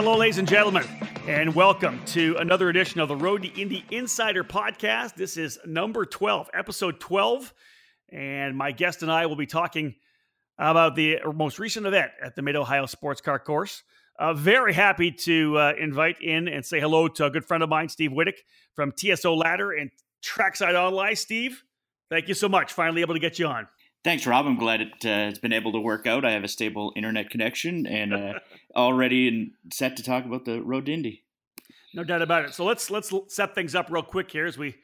Hello, 0.00 0.16
ladies 0.16 0.38
and 0.38 0.46
gentlemen, 0.46 0.86
and 1.26 1.52
welcome 1.56 2.00
to 2.04 2.36
another 2.38 2.68
edition 2.68 3.00
of 3.00 3.08
the 3.08 3.16
Road 3.16 3.42
to 3.42 3.48
Indy 3.60 3.84
Insider 3.90 4.44
podcast. 4.44 5.16
This 5.16 5.36
is 5.36 5.58
number 5.66 6.06
12, 6.06 6.50
episode 6.54 7.00
12, 7.00 7.52
and 8.12 8.56
my 8.56 8.70
guest 8.70 9.02
and 9.02 9.10
I 9.10 9.26
will 9.26 9.34
be 9.34 9.44
talking 9.44 9.96
about 10.56 10.94
the 10.94 11.18
most 11.34 11.58
recent 11.58 11.84
event 11.84 12.12
at 12.22 12.36
the 12.36 12.42
Mid 12.42 12.54
Ohio 12.54 12.86
Sports 12.86 13.20
Car 13.20 13.40
Course. 13.40 13.82
Uh, 14.16 14.34
very 14.34 14.72
happy 14.72 15.10
to 15.10 15.58
uh, 15.58 15.72
invite 15.76 16.22
in 16.22 16.46
and 16.46 16.64
say 16.64 16.78
hello 16.78 17.08
to 17.08 17.24
a 17.24 17.30
good 17.30 17.44
friend 17.44 17.64
of 17.64 17.68
mine, 17.68 17.88
Steve 17.88 18.12
Wittich 18.12 18.38
from 18.76 18.92
TSO 18.92 19.34
Ladder 19.34 19.72
and 19.72 19.90
Trackside 20.22 20.76
Online. 20.76 21.16
Steve, 21.16 21.64
thank 22.08 22.28
you 22.28 22.34
so 22.34 22.48
much. 22.48 22.72
Finally 22.72 23.00
able 23.00 23.14
to 23.14 23.20
get 23.20 23.40
you 23.40 23.48
on. 23.48 23.66
Thanks, 24.08 24.26
Rob. 24.26 24.46
I'm 24.46 24.56
glad 24.56 24.80
it, 24.80 25.04
uh, 25.04 25.28
it's 25.28 25.38
been 25.38 25.52
able 25.52 25.70
to 25.72 25.80
work 25.80 26.06
out. 26.06 26.24
I 26.24 26.30
have 26.30 26.42
a 26.42 26.48
stable 26.48 26.94
internet 26.96 27.28
connection 27.28 27.86
and 27.86 28.14
uh, 28.14 28.32
already 28.74 29.28
and 29.28 29.50
set 29.70 29.98
to 29.98 30.02
talk 30.02 30.24
about 30.24 30.46
the 30.46 30.62
Road 30.62 30.86
to 30.86 30.94
Indy. 30.94 31.24
No 31.92 32.04
doubt 32.04 32.22
about 32.22 32.46
it. 32.46 32.54
So 32.54 32.64
let's 32.64 32.90
let's 32.90 33.12
set 33.28 33.54
things 33.54 33.74
up 33.74 33.90
real 33.90 34.02
quick 34.02 34.30
here 34.30 34.46
as 34.46 34.56
we 34.56 34.76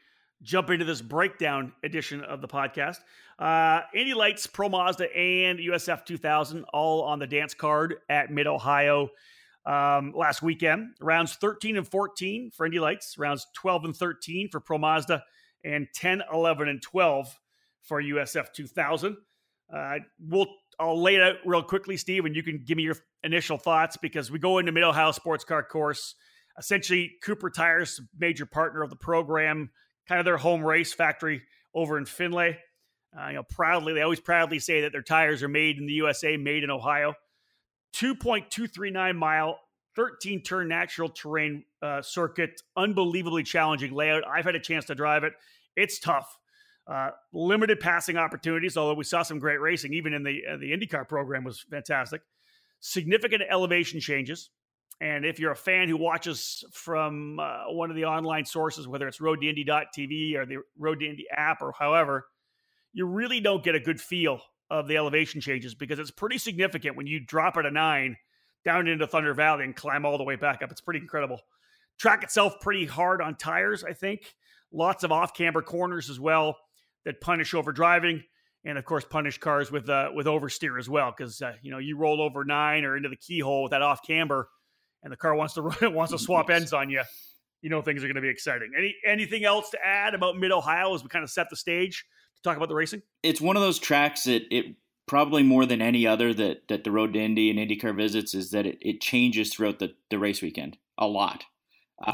jump 0.43 0.69
into 0.69 0.85
this 0.85 1.01
breakdown 1.01 1.73
edition 1.83 2.21
of 2.21 2.43
the 2.43 2.49
podcast. 2.49 2.99
Uh, 3.39 3.81
Indy 3.95 4.13
Lights, 4.13 4.47
Pro 4.47 4.69
Mazda, 4.69 5.11
and 5.17 5.59
USF 5.59 6.05
2000 6.05 6.67
all 6.75 7.01
on 7.05 7.19
the 7.19 7.27
dance 7.27 7.55
card 7.55 7.95
at 8.11 8.31
Mid 8.31 8.47
Ohio 8.47 9.09
um, 9.65 10.13
last 10.15 10.43
weekend. 10.43 10.97
Rounds 11.01 11.37
13 11.37 11.79
and 11.79 11.89
14 11.89 12.51
for 12.55 12.67
Indy 12.67 12.79
Lights, 12.79 13.17
rounds 13.17 13.47
12 13.55 13.87
and 13.87 13.97
13 13.97 14.51
for 14.51 14.61
Pro 14.61 14.77
Mazda, 14.77 15.23
and 15.65 15.87
10, 15.95 16.25
11, 16.31 16.69
and 16.69 16.83
12 16.83 17.35
for 17.85 18.03
USF 18.03 18.53
2000. 18.53 19.17
Uh, 19.73 19.95
we'll 20.19 20.47
I'll 20.79 21.01
lay 21.01 21.15
it 21.15 21.23
out 21.23 21.37
real 21.45 21.63
quickly, 21.63 21.97
Steve, 21.97 22.25
and 22.25 22.35
you 22.35 22.43
can 22.43 22.63
give 22.65 22.77
me 22.77 22.83
your 22.83 22.97
initial 23.23 23.57
thoughts 23.57 23.97
because 23.97 24.31
we 24.31 24.39
go 24.39 24.59
into 24.59 24.73
Mid 24.73 24.83
Ohio 24.83 25.13
Sports 25.13 25.45
Car 25.45 25.63
Course. 25.63 26.15
Essentially, 26.59 27.13
Cooper 27.23 27.51
Tires, 27.51 28.01
major 28.19 28.47
partner 28.47 28.83
of 28.83 28.91
the 28.91 28.97
program, 28.97 29.71
kind 30.09 30.19
of 30.19 30.25
their 30.25 30.37
home 30.37 30.65
race 30.65 30.93
factory 30.93 31.43
over 31.75 31.99
in 31.99 32.05
Findlay. 32.05 32.59
Uh, 33.17 33.29
you 33.29 33.35
know, 33.35 33.43
proudly, 33.45 33.93
they 33.93 34.03
always 34.03 34.21
proudly 34.21 34.59
say 34.59 34.81
that 34.81 34.93
their 34.93 35.03
tires 35.03 35.43
are 35.43 35.49
made 35.49 35.79
in 35.79 35.87
the 35.87 35.93
USA, 35.95 36.37
made 36.37 36.65
in 36.65 36.71
Ohio. 36.71 37.15
2.239 37.95 39.17
mile, 39.17 39.59
13 39.95 40.43
turn 40.43 40.69
natural 40.69 41.09
terrain 41.09 41.65
uh, 41.81 42.03
circuit, 42.03 42.61
unbelievably 42.77 43.45
challenging 43.45 43.93
layout. 43.93 44.25
I've 44.27 44.45
had 44.45 44.57
a 44.57 44.61
chance 44.61 44.87
to 44.87 44.97
drive 44.97 45.23
it. 45.23 45.33
It's 45.77 46.01
tough. 46.01 46.39
Uh, 46.87 47.11
limited 47.33 47.81
passing 47.81 48.19
opportunities, 48.19 48.77
although 48.77 48.95
we 48.95 49.05
saw 49.05 49.23
some 49.23 49.39
great 49.39 49.59
racing, 49.59 49.95
even 49.95 50.13
in 50.13 50.23
the 50.23 50.43
uh, 50.53 50.57
the 50.59 50.71
IndyCar 50.71 51.09
program 51.09 51.43
was 51.43 51.65
fantastic. 51.71 52.21
Significant 52.81 53.43
elevation 53.51 54.01
changes, 54.01 54.51
and 55.01 55.25
if 55.25 55.39
you're 55.39 55.53
a 55.53 55.57
fan 55.57 55.89
who 55.89 55.97
watches 55.97 56.63
from 56.73 57.41
uh, 57.41 57.65
one 57.69 57.89
of 57.89 57.97
the 57.97 58.05
online 58.05 58.45
sources, 58.45 58.87
whether 58.87 59.09
it's 59.09 59.19
RoadToIndy.tv 59.19 60.37
or 60.37 60.45
the 60.45 60.59
Road 60.79 61.01
to 61.01 61.09
Indy 61.09 61.25
app 61.35 61.63
or 61.63 61.73
however, 61.79 62.27
you 62.93 63.07
really 63.07 63.41
don't 63.41 63.65
get 63.65 63.75
a 63.75 63.81
good 63.81 64.01
feel 64.01 64.41
of 64.71 64.87
the 64.87 64.99
elevation 64.99 65.41
changes 65.41 65.75
because 65.75 65.99
it's 65.99 66.11
pretty 66.11 66.37
significant 66.37 66.97
when 66.97 67.07
you 67.07 67.19
drop 67.19 67.57
at 67.57 67.65
a 67.65 67.71
nine 67.71 68.17
down 68.65 68.89
into 68.89 69.07
Thunder 69.07 69.33
Valley 69.33 69.65
and 69.65 69.75
climb 69.75 70.05
all 70.05 70.19
the 70.19 70.25
way 70.25 70.37
back 70.37 70.63
up. 70.63 70.71
It's 70.71 70.81
pretty 70.81 71.01
incredible. 71.01 71.41
Track 71.99 72.23
itself 72.23 72.61
pretty 72.61 72.85
hard 72.87 73.23
on 73.23 73.37
tires, 73.37 73.85
I 73.85 73.95
think. 73.95 74.35
Lots 74.73 75.03
of 75.05 75.13
off 75.13 75.35
camber 75.35 75.63
corners 75.63 76.11
as 76.11 76.21
well 76.21 76.57
that 77.05 77.21
punish 77.21 77.55
over 77.55 77.73
driving, 77.73 78.23
and 78.65 78.79
of 78.79 78.85
course 78.85 79.05
punish 79.05 79.39
cars 79.39 79.71
with 79.71 79.89
uh, 79.89 80.11
with 80.15 80.27
oversteer 80.27 80.79
as 80.79 80.89
well. 80.89 81.13
Because 81.17 81.41
uh, 81.43 81.53
you 81.63 81.71
know 81.71 81.79
you 81.79 81.97
roll 81.97 82.21
over 82.21 82.45
nine 82.45 82.85
or 82.85 82.97
into 82.97 83.09
the 83.09 83.17
keyhole 83.17 83.65
with 83.65 83.71
that 83.71 83.83
off 83.83 84.01
camber, 84.07 84.49
and 85.03 85.13
the 85.13 85.17
car 85.17 85.35
wants 85.35 85.55
to 85.55 85.63
run, 85.83 85.95
wants 85.95 86.13
to 86.13 86.19
swap 86.19 86.51
ends 86.51 86.73
on 86.73 86.91
you. 86.91 87.03
You 87.63 87.71
know 87.71 87.83
things 87.83 88.03
are 88.05 88.07
going 88.07 88.17
to 88.17 88.23
be 88.23 88.29
exciting. 88.29 88.73
Any 88.77 88.95
anything 89.07 89.45
else 89.45 89.71
to 89.71 89.79
add 89.85 90.15
about 90.15 90.37
Mid 90.37 90.53
Ohio 90.53 90.95
as 90.95 91.03
we 91.03 91.09
kind 91.09 91.23
of 91.23 91.31
set 91.31 91.49
the 91.51 91.57
stage 91.57 92.05
to 92.37 92.43
talk 92.43 92.57
about 92.57 92.69
the 92.69 92.75
racing? 92.75 93.03
It's 93.23 93.41
one 93.41 93.57
of 93.57 93.63
those 93.63 93.79
tracks 93.79 94.25
that 94.25 94.43
it 94.51 94.77
probably 95.07 95.43
more 95.43 95.67
than 95.67 95.83
any 95.83 96.07
other 96.07 96.33
that 96.35 96.69
that 96.69 96.85
the 96.85 96.91
Road 96.91 97.13
to 97.15 97.21
Indy 97.21 97.51
and 97.51 97.59
IndyCar 97.59 97.97
visits 97.97 98.35
is 98.35 98.51
that 98.51 98.67
it, 98.67 98.79
it 98.81 99.01
changes 99.01 99.53
throughout 99.53 99.79
the, 99.79 99.95
the 100.11 100.19
race 100.19 100.43
weekend 100.43 100.79
a 100.99 101.07
lot. 101.07 101.45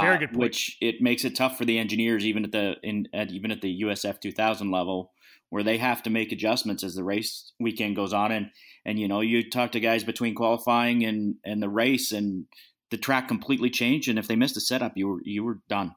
Very 0.01 0.19
good 0.19 0.37
uh, 0.37 0.39
which 0.39 0.77
it 0.81 1.01
makes 1.01 1.25
it 1.25 1.35
tough 1.35 1.57
for 1.57 1.65
the 1.65 1.79
engineers, 1.79 2.25
even 2.25 2.45
at 2.45 2.53
the 2.53 2.77
in 2.83 3.09
at, 3.15 3.31
even 3.31 3.51
at 3.51 3.61
the 3.61 3.83
USF 3.83 4.21
2000 4.21 4.71
level, 4.71 5.13
where 5.49 5.63
they 5.63 5.79
have 5.79 6.03
to 6.03 6.11
make 6.11 6.33
adjustments 6.33 6.85
as 6.85 6.95
the 6.95 7.05
race 7.05 7.53
weekend 7.59 7.97
goes 7.97 8.13
on. 8.13 8.31
And 8.31 8.51
and 8.85 8.99
you 8.99 9.09
know, 9.09 9.21
you 9.21 9.49
talk 9.49 9.73
to 9.73 9.81
guys 9.81 10.05
between 10.05 10.35
qualifying 10.35 11.05
and 11.05 11.37
and 11.45 11.63
the 11.63 11.69
race, 11.69 12.13
and 12.13 12.47
the 12.91 12.99
track 12.99 13.27
completely 13.27 13.71
changed. 13.71 14.09
And 14.09 14.19
if 14.19 14.29
they 14.29 14.37
missed 14.37 14.57
a 14.57 14.61
setup, 14.61 14.93
you 14.97 15.09
were 15.09 15.21
you 15.25 15.45
were 15.45 15.61
done. 15.69 15.95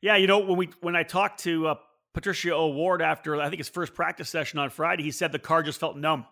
Yeah, 0.00 0.16
you 0.16 0.26
know 0.26 0.38
when 0.38 0.56
we 0.56 0.70
when 0.80 0.96
I 0.96 1.02
talked 1.02 1.40
to 1.40 1.68
uh, 1.68 1.74
Patricio 2.14 2.58
O'Ward 2.58 3.02
after 3.02 3.36
I 3.40 3.50
think 3.50 3.58
his 3.58 3.68
first 3.68 3.94
practice 3.94 4.30
session 4.30 4.58
on 4.58 4.70
Friday, 4.70 5.02
he 5.02 5.10
said 5.10 5.30
the 5.30 5.38
car 5.38 5.62
just 5.62 5.78
felt 5.78 5.98
numb 5.98 6.24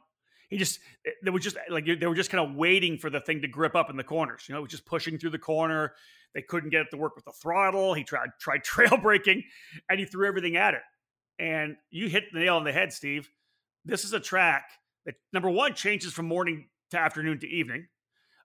he 0.52 0.58
just 0.58 0.80
they 1.24 1.30
were 1.30 1.38
just 1.38 1.56
like 1.70 1.86
they 1.86 2.06
were 2.06 2.14
just 2.14 2.28
kind 2.28 2.46
of 2.46 2.54
waiting 2.54 2.98
for 2.98 3.08
the 3.08 3.20
thing 3.20 3.40
to 3.40 3.48
grip 3.48 3.74
up 3.74 3.88
in 3.88 3.96
the 3.96 4.04
corners. 4.04 4.44
You 4.46 4.52
know, 4.52 4.58
it 4.58 4.62
was 4.62 4.70
just 4.70 4.84
pushing 4.84 5.16
through 5.16 5.30
the 5.30 5.38
corner. 5.38 5.94
They 6.34 6.42
couldn't 6.42 6.68
get 6.68 6.82
it 6.82 6.88
to 6.90 6.98
work 6.98 7.16
with 7.16 7.24
the 7.24 7.32
throttle. 7.32 7.94
He 7.94 8.04
tried 8.04 8.28
tried 8.38 8.58
trail 8.62 8.98
braking, 8.98 9.44
and 9.88 9.98
he 9.98 10.04
threw 10.04 10.28
everything 10.28 10.56
at 10.56 10.74
it. 10.74 10.82
And 11.38 11.76
you 11.90 12.10
hit 12.10 12.24
the 12.34 12.40
nail 12.40 12.56
on 12.56 12.64
the 12.64 12.72
head, 12.72 12.92
Steve. 12.92 13.30
This 13.86 14.04
is 14.04 14.12
a 14.12 14.20
track 14.20 14.64
that 15.06 15.14
number 15.32 15.48
one 15.48 15.72
changes 15.72 16.12
from 16.12 16.26
morning 16.26 16.68
to 16.90 16.98
afternoon 16.98 17.40
to 17.40 17.48
evening. 17.48 17.86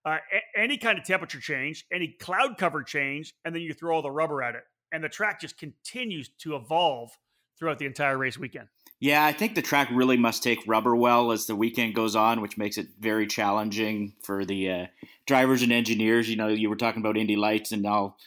Uh, 0.05 0.19
a- 0.31 0.59
any 0.59 0.77
kind 0.77 0.97
of 0.97 1.03
temperature 1.03 1.41
change, 1.41 1.85
any 1.91 2.15
cloud 2.21 2.57
cover 2.57 2.83
change, 2.83 3.33
and 3.43 3.53
then 3.53 3.61
you 3.61 3.73
throw 3.73 3.93
all 3.93 4.01
the 4.01 4.09
rubber 4.09 4.41
at 4.41 4.55
it, 4.55 4.63
and 4.93 5.03
the 5.03 5.09
track 5.09 5.41
just 5.41 5.57
continues 5.57 6.29
to 6.39 6.55
evolve 6.55 7.11
throughout 7.59 7.79
the 7.79 7.85
entire 7.85 8.17
race 8.17 8.37
weekend. 8.37 8.69
Yeah, 8.99 9.23
I 9.23 9.31
think 9.31 9.53
the 9.53 9.61
track 9.61 9.89
really 9.91 10.17
must 10.17 10.41
take 10.41 10.59
rubber 10.65 10.95
well 10.95 11.31
as 11.31 11.45
the 11.45 11.55
weekend 11.55 11.93
goes 11.93 12.15
on, 12.15 12.41
which 12.41 12.57
makes 12.57 12.77
it 12.79 12.87
very 12.99 13.27
challenging 13.27 14.13
for 14.23 14.43
the 14.43 14.71
uh, 14.71 14.85
drivers 15.27 15.61
and 15.61 15.71
engineers. 15.71 16.27
You 16.27 16.35
know, 16.35 16.47
you 16.47 16.67
were 16.67 16.75
talking 16.75 17.01
about 17.01 17.17
Indy 17.17 17.35
Lights, 17.35 17.71
and 17.71 17.85
I'll 17.85 18.17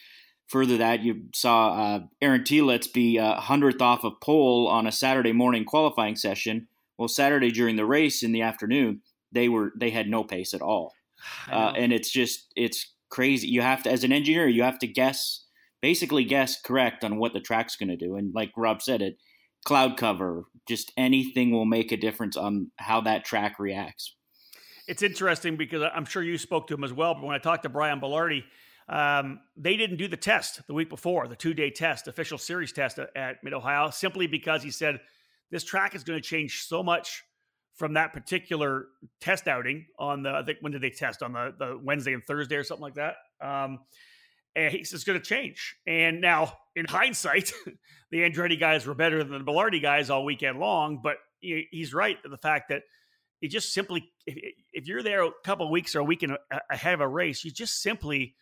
further 0.47 0.77
that 0.77 1.03
you 1.03 1.23
saw 1.35 1.73
uh, 1.73 2.01
Aaron 2.23 2.43
Telitz 2.43 2.93
be 2.93 3.19
a 3.19 3.25
uh, 3.25 3.41
hundredth 3.41 3.83
off 3.83 4.05
of 4.05 4.21
pole 4.21 4.69
on 4.69 4.87
a 4.87 4.93
Saturday 4.93 5.33
morning 5.33 5.65
qualifying 5.65 6.15
session. 6.15 6.69
Well, 6.99 7.09
Saturday 7.09 7.51
during 7.51 7.77
the 7.77 7.87
race 7.87 8.23
in 8.23 8.31
the 8.31 8.43
afternoon, 8.43 9.01
they 9.33 9.49
were 9.49 9.73
they 9.77 9.91
had 9.91 10.09
no 10.09 10.23
pace 10.23 10.55
at 10.55 10.63
all, 10.63 10.95
uh, 11.51 11.73
and 11.77 11.93
it's 11.93 12.11
just 12.11 12.53
it's 12.55 12.93
crazy. 13.09 13.49
You 13.49 13.63
have 13.63 13.83
to, 13.85 13.91
as 13.91 14.05
an 14.05 14.13
engineer, 14.13 14.47
you 14.47 14.63
have 14.63 14.79
to 14.81 14.87
guess, 14.87 15.47
basically 15.81 16.23
guess 16.23 16.61
correct 16.61 17.03
on 17.03 17.17
what 17.17 17.33
the 17.33 17.41
track's 17.41 17.75
going 17.75 17.89
to 17.89 17.97
do, 17.97 18.15
and 18.15 18.33
like 18.33 18.53
Rob 18.57 18.83
said, 18.83 19.03
it 19.03 19.17
cloud 19.65 19.97
cover, 19.97 20.45
just 20.69 20.93
anything 20.97 21.51
will 21.53 21.65
make 21.65 21.93
a 21.93 21.97
difference 21.97 22.37
on 22.37 22.71
how 22.77 23.01
that 23.03 23.25
track 23.25 23.59
reacts. 23.59 24.15
It's 24.89 25.03
interesting 25.03 25.57
because 25.57 25.89
I'm 25.95 26.05
sure 26.05 26.23
you 26.23 26.39
spoke 26.39 26.67
to 26.69 26.75
him 26.75 26.85
as 26.85 26.93
well. 26.93 27.15
But 27.15 27.25
when 27.25 27.35
I 27.35 27.39
talked 27.39 27.63
to 27.63 27.69
Brian 27.69 28.01
Belardi, 28.01 28.43
um, 28.89 29.41
they 29.57 29.77
didn't 29.77 29.99
do 29.99 30.09
the 30.09 30.17
test 30.17 30.67
the 30.67 30.75
week 30.75 30.89
before, 30.89 31.29
the 31.29 31.37
two 31.37 31.55
day 31.55 31.71
test, 31.71 32.09
official 32.09 32.39
series 32.39 32.73
test 32.73 32.99
at 32.99 33.45
Mid 33.45 33.53
Ohio, 33.53 33.91
simply 33.91 34.27
because 34.27 34.63
he 34.63 34.71
said 34.71 35.01
this 35.51 35.63
track 35.63 35.95
is 35.95 36.03
going 36.03 36.21
to 36.21 36.27
change 36.27 36.65
so 36.65 36.83
much 36.83 37.23
from 37.75 37.95
that 37.95 38.13
particular 38.13 38.87
test 39.21 39.47
outing 39.47 39.87
on 39.99 40.23
the, 40.23 40.31
I 40.31 40.43
think, 40.43 40.59
when 40.61 40.73
did 40.73 40.83
they 40.83 40.91
test? 40.91 41.23
On 41.23 41.33
the, 41.33 41.55
the 41.57 41.81
Wednesday 41.83 42.13
and 42.13 42.25
Thursday 42.25 42.57
or 42.57 42.65
something 42.65 42.83
like 42.83 42.95
that. 42.95 43.15
Um, 43.41 43.79
and 44.57 44.73
he 44.73 44.85
says 44.85 44.99
it's 44.99 45.05
going 45.05 45.19
to 45.19 45.25
change. 45.25 45.77
And 45.87 46.21
now, 46.21 46.55
in 46.75 46.87
hindsight, 46.87 47.53
the 48.11 48.19
Andretti 48.19 48.59
guys 48.59 48.87
were 48.87 48.95
better 48.95 49.23
than 49.23 49.45
the 49.45 49.53
Belardi 49.53 49.81
guys 49.81 50.11
all 50.11 50.25
weekend 50.25 50.59
long. 50.59 51.01
But 51.03 51.17
he's 51.41 51.95
right 51.95 52.17
the 52.23 52.37
fact 52.37 52.69
that 52.69 52.83
you 53.41 53.49
just 53.49 53.73
simply, 53.73 54.11
if, 54.27 54.87
you're 54.87 55.03
there 55.03 55.25
a 55.25 55.31
couple 55.45 55.67
of 55.67 55.73
weeks 55.73 55.95
or 55.95 56.01
a 56.01 56.05
week 56.05 56.25
ahead 56.71 56.95
of 56.95 57.01
a 57.01 57.09
race, 57.09 57.45
you 57.45 57.51
just 57.51 57.83
simply 57.83 58.35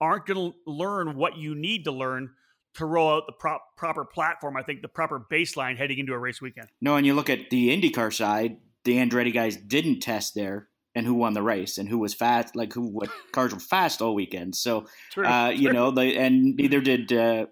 aren't 0.00 0.26
going 0.26 0.52
to 0.52 0.56
learn 0.66 1.16
what 1.16 1.36
you 1.36 1.54
need 1.54 1.84
to 1.84 1.92
learn 1.92 2.30
to 2.74 2.86
roll 2.86 3.16
out 3.16 3.26
the 3.26 3.32
prop, 3.32 3.62
proper 3.76 4.04
platform. 4.04 4.56
I 4.56 4.62
think 4.62 4.82
the 4.82 4.88
proper 4.88 5.24
baseline 5.30 5.76
heading 5.76 5.98
into 5.98 6.12
a 6.12 6.18
race 6.18 6.40
weekend. 6.40 6.68
No, 6.80 6.96
and 6.96 7.06
you 7.06 7.14
look 7.14 7.30
at 7.30 7.50
the 7.50 7.68
IndyCar 7.68 8.12
side, 8.12 8.58
the 8.84 8.96
Andretti 8.96 9.32
guys 9.32 9.56
didn't 9.56 10.00
test 10.00 10.34
there 10.34 10.68
and 10.94 11.06
who 11.06 11.14
won 11.14 11.32
the 11.32 11.42
race 11.42 11.78
and 11.78 11.88
who 11.88 11.98
was 11.98 12.14
fast, 12.14 12.54
like 12.54 12.72
who 12.72 12.82
what 12.82 13.10
cars 13.32 13.52
were 13.52 13.60
fast 13.60 14.02
all 14.02 14.14
weekend. 14.14 14.54
So, 14.54 14.86
true, 15.10 15.26
uh, 15.26 15.50
true. 15.50 15.58
you 15.58 15.72
know, 15.72 15.90
they, 15.90 16.16
and 16.16 16.56
neither 16.56 16.80
did 16.80 17.12
uh, 17.12 17.46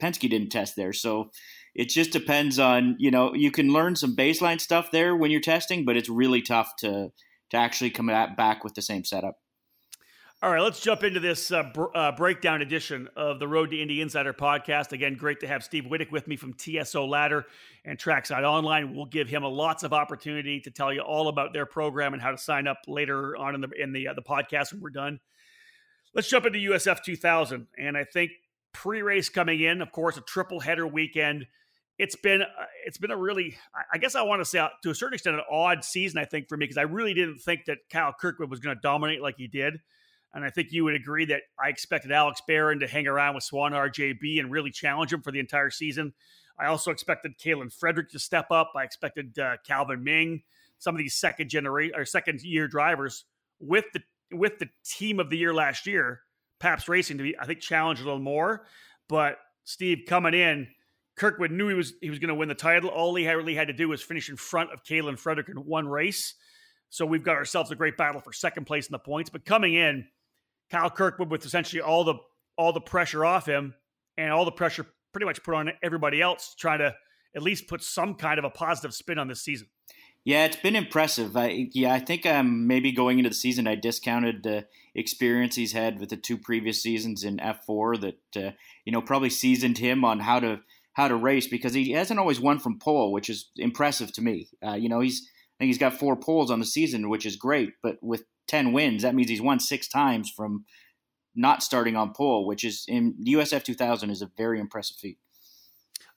Penske 0.00 0.30
didn't 0.30 0.50
test 0.50 0.76
there. 0.76 0.92
So 0.92 1.30
it 1.74 1.88
just 1.88 2.10
depends 2.10 2.58
on 2.58 2.96
you 2.98 3.10
know 3.10 3.34
you 3.34 3.50
can 3.50 3.72
learn 3.72 3.96
some 3.96 4.16
baseline 4.16 4.60
stuff 4.60 4.90
there 4.90 5.14
when 5.16 5.30
you're 5.30 5.40
testing, 5.40 5.84
but 5.84 5.96
it's 5.96 6.08
really 6.08 6.42
tough 6.42 6.74
to 6.80 7.10
to 7.50 7.56
actually 7.56 7.90
come 7.90 8.06
back 8.06 8.64
with 8.64 8.74
the 8.74 8.82
same 8.82 9.04
setup. 9.04 9.36
All 10.42 10.50
right, 10.50 10.62
let's 10.62 10.80
jump 10.80 11.04
into 11.04 11.20
this 11.20 11.52
uh, 11.52 11.64
br- 11.64 11.94
uh, 11.94 12.12
breakdown 12.12 12.62
edition 12.62 13.10
of 13.14 13.38
the 13.38 13.46
Road 13.46 13.72
to 13.72 13.78
Indy 13.78 14.00
Insider 14.00 14.32
podcast. 14.32 14.92
Again, 14.92 15.14
great 15.14 15.40
to 15.40 15.46
have 15.46 15.62
Steve 15.62 15.84
Wittich 15.84 16.10
with 16.10 16.26
me 16.26 16.36
from 16.36 16.54
TSO 16.54 17.04
Ladder 17.04 17.44
and 17.84 17.98
Trackside 17.98 18.42
Online. 18.42 18.96
We'll 18.96 19.04
give 19.04 19.28
him 19.28 19.42
a 19.42 19.48
lots 19.48 19.82
of 19.82 19.92
opportunity 19.92 20.58
to 20.60 20.70
tell 20.70 20.94
you 20.94 21.02
all 21.02 21.28
about 21.28 21.52
their 21.52 21.66
program 21.66 22.14
and 22.14 22.22
how 22.22 22.30
to 22.30 22.38
sign 22.38 22.66
up 22.66 22.78
later 22.88 23.36
on 23.36 23.54
in 23.54 23.60
the 23.60 23.68
in 23.78 23.92
the 23.92 24.08
uh, 24.08 24.14
the 24.14 24.22
podcast 24.22 24.72
when 24.72 24.80
we're 24.80 24.88
done. 24.88 25.20
Let's 26.14 26.30
jump 26.30 26.46
into 26.46 26.58
USF 26.70 27.04
2000, 27.04 27.66
and 27.78 27.94
I 27.94 28.04
think 28.04 28.30
pre-race 28.72 29.28
coming 29.28 29.60
in, 29.60 29.82
of 29.82 29.92
course, 29.92 30.16
a 30.16 30.22
triple 30.22 30.60
header 30.60 30.86
weekend. 30.86 31.46
It's 31.98 32.16
been 32.16 32.40
uh, 32.40 32.46
it's 32.86 32.96
been 32.96 33.10
a 33.10 33.16
really, 33.16 33.58
I 33.92 33.98
guess 33.98 34.14
I 34.14 34.22
want 34.22 34.40
to 34.40 34.46
say 34.46 34.60
uh, 34.60 34.68
to 34.84 34.90
a 34.90 34.94
certain 34.94 35.16
extent, 35.16 35.36
an 35.36 35.42
odd 35.50 35.84
season. 35.84 36.18
I 36.18 36.24
think 36.24 36.48
for 36.48 36.56
me 36.56 36.64
because 36.64 36.78
I 36.78 36.84
really 36.84 37.12
didn't 37.12 37.40
think 37.40 37.66
that 37.66 37.76
Kyle 37.92 38.14
Kirkwood 38.18 38.48
was 38.48 38.60
going 38.60 38.74
to 38.74 38.80
dominate 38.80 39.20
like 39.20 39.34
he 39.36 39.46
did. 39.46 39.80
And 40.32 40.44
I 40.44 40.50
think 40.50 40.68
you 40.70 40.84
would 40.84 40.94
agree 40.94 41.24
that 41.26 41.42
I 41.62 41.68
expected 41.68 42.12
Alex 42.12 42.40
Baron 42.46 42.80
to 42.80 42.86
hang 42.86 43.06
around 43.06 43.34
with 43.34 43.44
Swan 43.44 43.72
RJB 43.72 44.38
and 44.38 44.50
really 44.50 44.70
challenge 44.70 45.12
him 45.12 45.22
for 45.22 45.32
the 45.32 45.40
entire 45.40 45.70
season. 45.70 46.12
I 46.58 46.66
also 46.66 46.90
expected 46.90 47.38
Kaylen 47.38 47.72
Frederick 47.72 48.10
to 48.10 48.18
step 48.18 48.50
up. 48.50 48.72
I 48.76 48.84
expected 48.84 49.38
uh, 49.38 49.56
Calvin 49.66 50.04
Ming, 50.04 50.42
some 50.78 50.94
of 50.94 50.98
these 50.98 51.16
second 51.16 51.48
generation 51.48 51.96
or 51.96 52.04
second 52.04 52.42
year 52.42 52.68
drivers 52.68 53.24
with 53.58 53.86
the 53.92 54.00
with 54.32 54.58
the 54.58 54.68
team 54.84 55.18
of 55.18 55.30
the 55.30 55.36
year 55.36 55.52
last 55.52 55.86
year, 55.86 56.20
Pabst 56.60 56.88
Racing 56.88 57.18
to 57.18 57.24
be 57.24 57.38
I 57.38 57.46
think 57.46 57.60
challenge 57.60 58.00
a 58.00 58.04
little 58.04 58.20
more. 58.20 58.66
But 59.08 59.38
Steve 59.64 60.04
coming 60.06 60.34
in, 60.34 60.68
Kirkwood 61.16 61.50
knew 61.50 61.68
he 61.68 61.74
was 61.74 61.94
he 62.00 62.10
was 62.10 62.18
going 62.18 62.28
to 62.28 62.34
win 62.34 62.48
the 62.48 62.54
title. 62.54 62.90
All 62.90 63.14
he 63.14 63.28
really 63.28 63.54
had 63.54 63.68
to 63.68 63.74
do 63.74 63.88
was 63.88 64.02
finish 64.02 64.28
in 64.28 64.36
front 64.36 64.72
of 64.72 64.84
Kaylen 64.84 65.18
Frederick 65.18 65.48
in 65.48 65.56
one 65.56 65.88
race. 65.88 66.34
So 66.88 67.06
we've 67.06 67.22
got 67.22 67.36
ourselves 67.36 67.70
a 67.70 67.76
great 67.76 67.96
battle 67.96 68.20
for 68.20 68.32
second 68.32 68.66
place 68.66 68.86
in 68.86 68.92
the 68.92 68.98
points. 68.98 69.30
But 69.30 69.44
coming 69.44 69.74
in, 69.74 70.06
Kyle 70.70 70.90
Kirkwood 70.90 71.30
with 71.30 71.44
essentially 71.44 71.82
all 71.82 72.04
the 72.04 72.14
all 72.56 72.72
the 72.72 72.80
pressure 72.80 73.24
off 73.24 73.46
him 73.46 73.74
and 74.16 74.32
all 74.32 74.44
the 74.44 74.52
pressure 74.52 74.86
pretty 75.12 75.24
much 75.24 75.42
put 75.42 75.54
on 75.54 75.72
everybody 75.82 76.20
else 76.20 76.54
trying 76.58 76.78
to 76.78 76.94
at 77.34 77.42
least 77.42 77.68
put 77.68 77.82
some 77.82 78.14
kind 78.14 78.38
of 78.38 78.44
a 78.44 78.50
positive 78.50 78.94
spin 78.94 79.18
on 79.18 79.28
this 79.28 79.42
season. 79.42 79.68
Yeah, 80.24 80.44
it's 80.44 80.56
been 80.56 80.76
impressive. 80.76 81.34
I, 81.36 81.68
yeah, 81.72 81.94
I 81.94 81.98
think 81.98 82.26
um, 82.26 82.66
maybe 82.66 82.92
going 82.92 83.18
into 83.18 83.30
the 83.30 83.34
season, 83.34 83.66
I 83.66 83.74
discounted 83.74 84.42
the 84.42 84.66
experience 84.94 85.56
he's 85.56 85.72
had 85.72 85.98
with 85.98 86.10
the 86.10 86.16
two 86.16 86.36
previous 86.36 86.82
seasons 86.82 87.24
in 87.24 87.38
F4 87.38 88.00
that 88.02 88.44
uh, 88.46 88.50
you 88.84 88.92
know 88.92 89.00
probably 89.00 89.30
seasoned 89.30 89.78
him 89.78 90.04
on 90.04 90.20
how 90.20 90.38
to 90.40 90.60
how 90.92 91.08
to 91.08 91.16
race 91.16 91.46
because 91.46 91.72
he 91.72 91.92
hasn't 91.92 92.20
always 92.20 92.40
won 92.40 92.58
from 92.58 92.78
pole, 92.78 93.12
which 93.12 93.30
is 93.30 93.50
impressive 93.56 94.12
to 94.12 94.20
me. 94.20 94.48
Uh, 94.64 94.74
you 94.74 94.90
know, 94.90 95.00
he's 95.00 95.26
I 95.26 95.64
think 95.64 95.68
he's 95.68 95.78
got 95.78 95.98
four 95.98 96.16
poles 96.16 96.50
on 96.50 96.60
the 96.60 96.66
season, 96.66 97.08
which 97.08 97.24
is 97.24 97.36
great, 97.36 97.70
but 97.82 97.96
with 98.02 98.24
10 98.48 98.72
wins, 98.72 99.02
that 99.02 99.14
means 99.14 99.30
he's 99.30 99.42
won 99.42 99.60
six 99.60 99.88
times 99.88 100.30
from 100.34 100.64
not 101.34 101.62
starting 101.62 101.96
on 101.96 102.12
pole, 102.12 102.46
which 102.46 102.64
is 102.64 102.84
in 102.88 103.14
the 103.20 103.34
USF 103.34 103.62
2000 103.62 104.10
is 104.10 104.22
a 104.22 104.30
very 104.36 104.58
impressive 104.58 104.96
feat. 104.96 105.18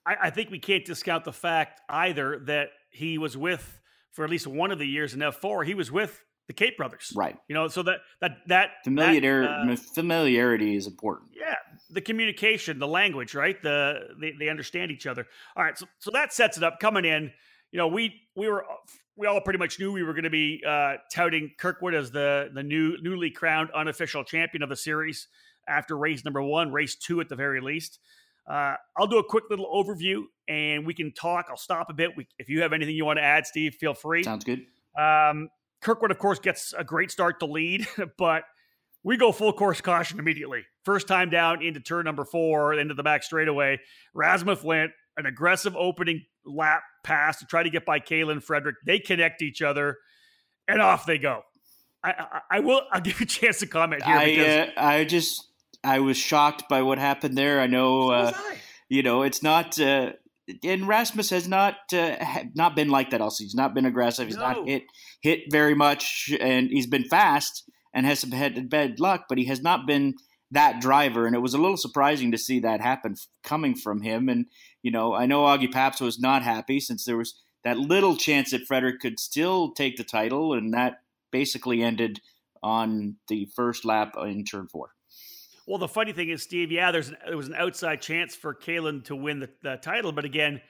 I, 0.05 0.15
I, 0.23 0.29
think 0.31 0.49
we 0.49 0.59
can't 0.59 0.83
discount 0.83 1.23
the 1.23 1.31
fact 1.31 1.81
either 1.87 2.39
that 2.47 2.69
he 2.89 3.17
was 3.17 3.37
with 3.37 3.79
for 4.11 4.25
at 4.25 4.31
least 4.31 4.47
one 4.47 4.71
of 4.71 4.79
the 4.79 4.87
years 4.87 5.13
in 5.13 5.19
F4. 5.21 5.65
He 5.65 5.75
was 5.75 5.91
with 5.91 6.23
the 6.47 6.53
Cape 6.53 6.77
brothers, 6.77 7.13
right? 7.15 7.37
You 7.47 7.55
know, 7.55 7.67
so 7.67 7.83
that 7.83 7.99
that 8.19 8.37
that 8.47 8.69
familiarity 8.83 9.71
uh, 9.71 9.75
familiarity 9.95 10.75
is 10.75 10.87
important. 10.87 11.31
Yeah, 11.33 11.55
the 11.89 12.01
communication, 12.01 12.79
the 12.79 12.87
language, 12.87 13.33
right? 13.33 13.61
The 13.61 14.09
they, 14.19 14.33
they 14.37 14.49
understand 14.49 14.91
each 14.91 15.07
other. 15.07 15.25
All 15.55 15.63
right, 15.63 15.77
so 15.77 15.85
so 15.99 16.11
that 16.11 16.33
sets 16.33 16.57
it 16.57 16.63
up 16.63 16.79
coming 16.79 17.05
in. 17.05 17.31
You 17.71 17.77
know, 17.77 17.87
we 17.87 18.21
we 18.35 18.49
were 18.49 18.65
we 19.15 19.27
all 19.27 19.41
pretty 19.41 19.59
much 19.59 19.79
knew 19.79 19.91
we 19.91 20.03
were 20.03 20.13
going 20.13 20.23
to 20.23 20.29
be 20.29 20.63
uh, 20.67 20.95
touting 21.11 21.51
Kirkwood 21.57 21.93
as 21.93 22.11
the 22.11 22.49
the 22.53 22.63
new 22.63 22.97
newly 23.01 23.29
crowned 23.29 23.69
unofficial 23.71 24.23
champion 24.23 24.63
of 24.63 24.69
the 24.69 24.75
series 24.75 25.27
after 25.67 25.97
race 25.97 26.25
number 26.25 26.41
one, 26.41 26.71
race 26.71 26.95
two 26.95 27.21
at 27.21 27.29
the 27.29 27.35
very 27.35 27.61
least. 27.61 27.99
Uh, 28.49 28.75
I'll 28.97 29.07
do 29.07 29.19
a 29.19 29.23
quick 29.23 29.45
little 29.49 29.67
overview 29.73 30.23
and 30.47 30.85
we 30.85 30.93
can 30.93 31.13
talk. 31.13 31.47
I'll 31.49 31.57
stop 31.57 31.89
a 31.89 31.93
bit. 31.93 32.17
We, 32.17 32.27
if 32.37 32.49
you 32.49 32.61
have 32.61 32.73
anything 32.73 32.95
you 32.95 33.05
want 33.05 33.17
to 33.17 33.23
add, 33.23 33.47
Steve, 33.47 33.75
feel 33.75 33.93
free. 33.93 34.23
Sounds 34.23 34.43
good. 34.43 34.65
Um, 34.99 35.49
Kirkwood, 35.81 36.11
of 36.11 36.17
course, 36.17 36.39
gets 36.39 36.73
a 36.77 36.83
great 36.83 37.11
start 37.11 37.39
to 37.39 37.45
lead, 37.45 37.87
but 38.17 38.43
we 39.03 39.17
go 39.17 39.31
full 39.31 39.53
course 39.53 39.81
caution 39.81 40.19
immediately. 40.19 40.63
First 40.83 41.07
time 41.07 41.29
down 41.29 41.63
into 41.63 41.79
turn 41.79 42.05
number 42.05 42.25
four, 42.25 42.73
into 42.73 42.93
the 42.93 43.03
back 43.03 43.23
straightaway. 43.23 43.79
Rasmus 44.13 44.63
went 44.63 44.91
an 45.17 45.25
aggressive 45.25 45.75
opening 45.75 46.25
lap 46.45 46.83
pass 47.03 47.39
to 47.39 47.45
try 47.45 47.63
to 47.63 47.69
get 47.69 47.85
by 47.85 47.99
Kaylen 47.99 48.41
Frederick. 48.41 48.77
They 48.85 48.99
connect 48.99 49.41
each 49.41 49.61
other, 49.61 49.97
and 50.67 50.81
off 50.81 51.05
they 51.05 51.17
go. 51.17 51.41
I, 52.03 52.11
I, 52.11 52.39
I 52.51 52.59
will. 52.59 52.81
I'll 52.91 53.01
give 53.01 53.19
you 53.19 53.23
a 53.23 53.27
chance 53.27 53.59
to 53.59 53.67
comment 53.67 54.03
here. 54.03 54.15
I 54.15 54.25
because- 54.25 54.69
uh, 54.69 54.71
I 54.77 55.03
just 55.05 55.47
I 55.83 55.99
was 55.99 56.17
shocked 56.17 56.69
by 56.69 56.81
what 56.81 56.97
happened 56.97 57.37
there. 57.37 57.59
I 57.59 57.67
know. 57.67 58.09
Uh, 58.11 58.31
I. 58.35 58.57
You 58.89 59.03
know, 59.03 59.23
it's 59.23 59.41
not. 59.41 59.79
Uh, 59.79 60.13
and 60.63 60.87
Rasmus 60.87 61.29
has 61.29 61.47
not 61.47 61.75
uh, 61.93 62.15
not 62.53 62.75
been 62.75 62.89
like 62.89 63.11
that 63.11 63.21
all 63.21 63.31
season. 63.31 63.47
He's 63.47 63.55
not 63.55 63.73
been 63.73 63.85
aggressive. 63.85 64.27
He's 64.27 64.37
no. 64.37 64.41
not 64.41 64.67
hit 64.67 64.83
hit 65.21 65.39
very 65.49 65.75
much, 65.75 66.31
and 66.39 66.69
he's 66.69 66.87
been 66.87 67.05
fast 67.05 67.69
and 67.93 68.05
has 68.05 68.19
some 68.19 68.31
had 68.31 68.69
bad 68.69 68.99
luck. 68.99 69.25
But 69.29 69.37
he 69.37 69.45
has 69.45 69.61
not 69.61 69.87
been 69.87 70.15
that 70.53 70.79
driver, 70.79 71.25
and 71.25 71.35
it 71.35 71.39
was 71.39 71.53
a 71.53 71.57
little 71.57 71.77
surprising 71.77 72.31
to 72.31 72.37
see 72.37 72.59
that 72.59 72.81
happen 72.81 73.15
coming 73.43 73.75
from 73.75 74.01
him. 74.01 74.29
And 74.29 74.45
you 74.81 74.91
know, 74.91 75.13
I 75.13 75.25
know 75.25 75.43
Augie 75.43 75.71
Pabst 75.71 76.01
was 76.01 76.19
not 76.19 76.43
happy 76.43 76.79
since 76.79 77.05
there 77.05 77.17
was 77.17 77.35
that 77.63 77.77
little 77.77 78.15
chance 78.15 78.51
that 78.51 78.67
Frederick 78.67 78.99
could 78.99 79.19
still 79.19 79.71
take 79.71 79.97
the 79.97 80.03
title, 80.03 80.53
and 80.53 80.73
that 80.73 81.01
basically 81.31 81.81
ended 81.81 82.21
on 82.61 83.17
the 83.27 83.45
first 83.55 83.83
lap 83.83 84.15
in 84.17 84.45
turn 84.45 84.67
four. 84.67 84.91
Well, 85.65 85.77
the 85.77 85.87
funny 85.87 86.11
thing 86.11 86.29
is, 86.29 86.43
Steve, 86.43 86.71
yeah, 86.71 86.91
there's 86.91 87.09
an, 87.09 87.17
there 87.25 87.37
was 87.37 87.47
an 87.47 87.55
outside 87.55 88.01
chance 88.01 88.35
for 88.35 88.53
Kaylen 88.53 89.05
to 89.05 89.15
win 89.15 89.39
the, 89.39 89.49
the 89.61 89.77
title, 89.77 90.11
but 90.11 90.25
again, 90.25 90.61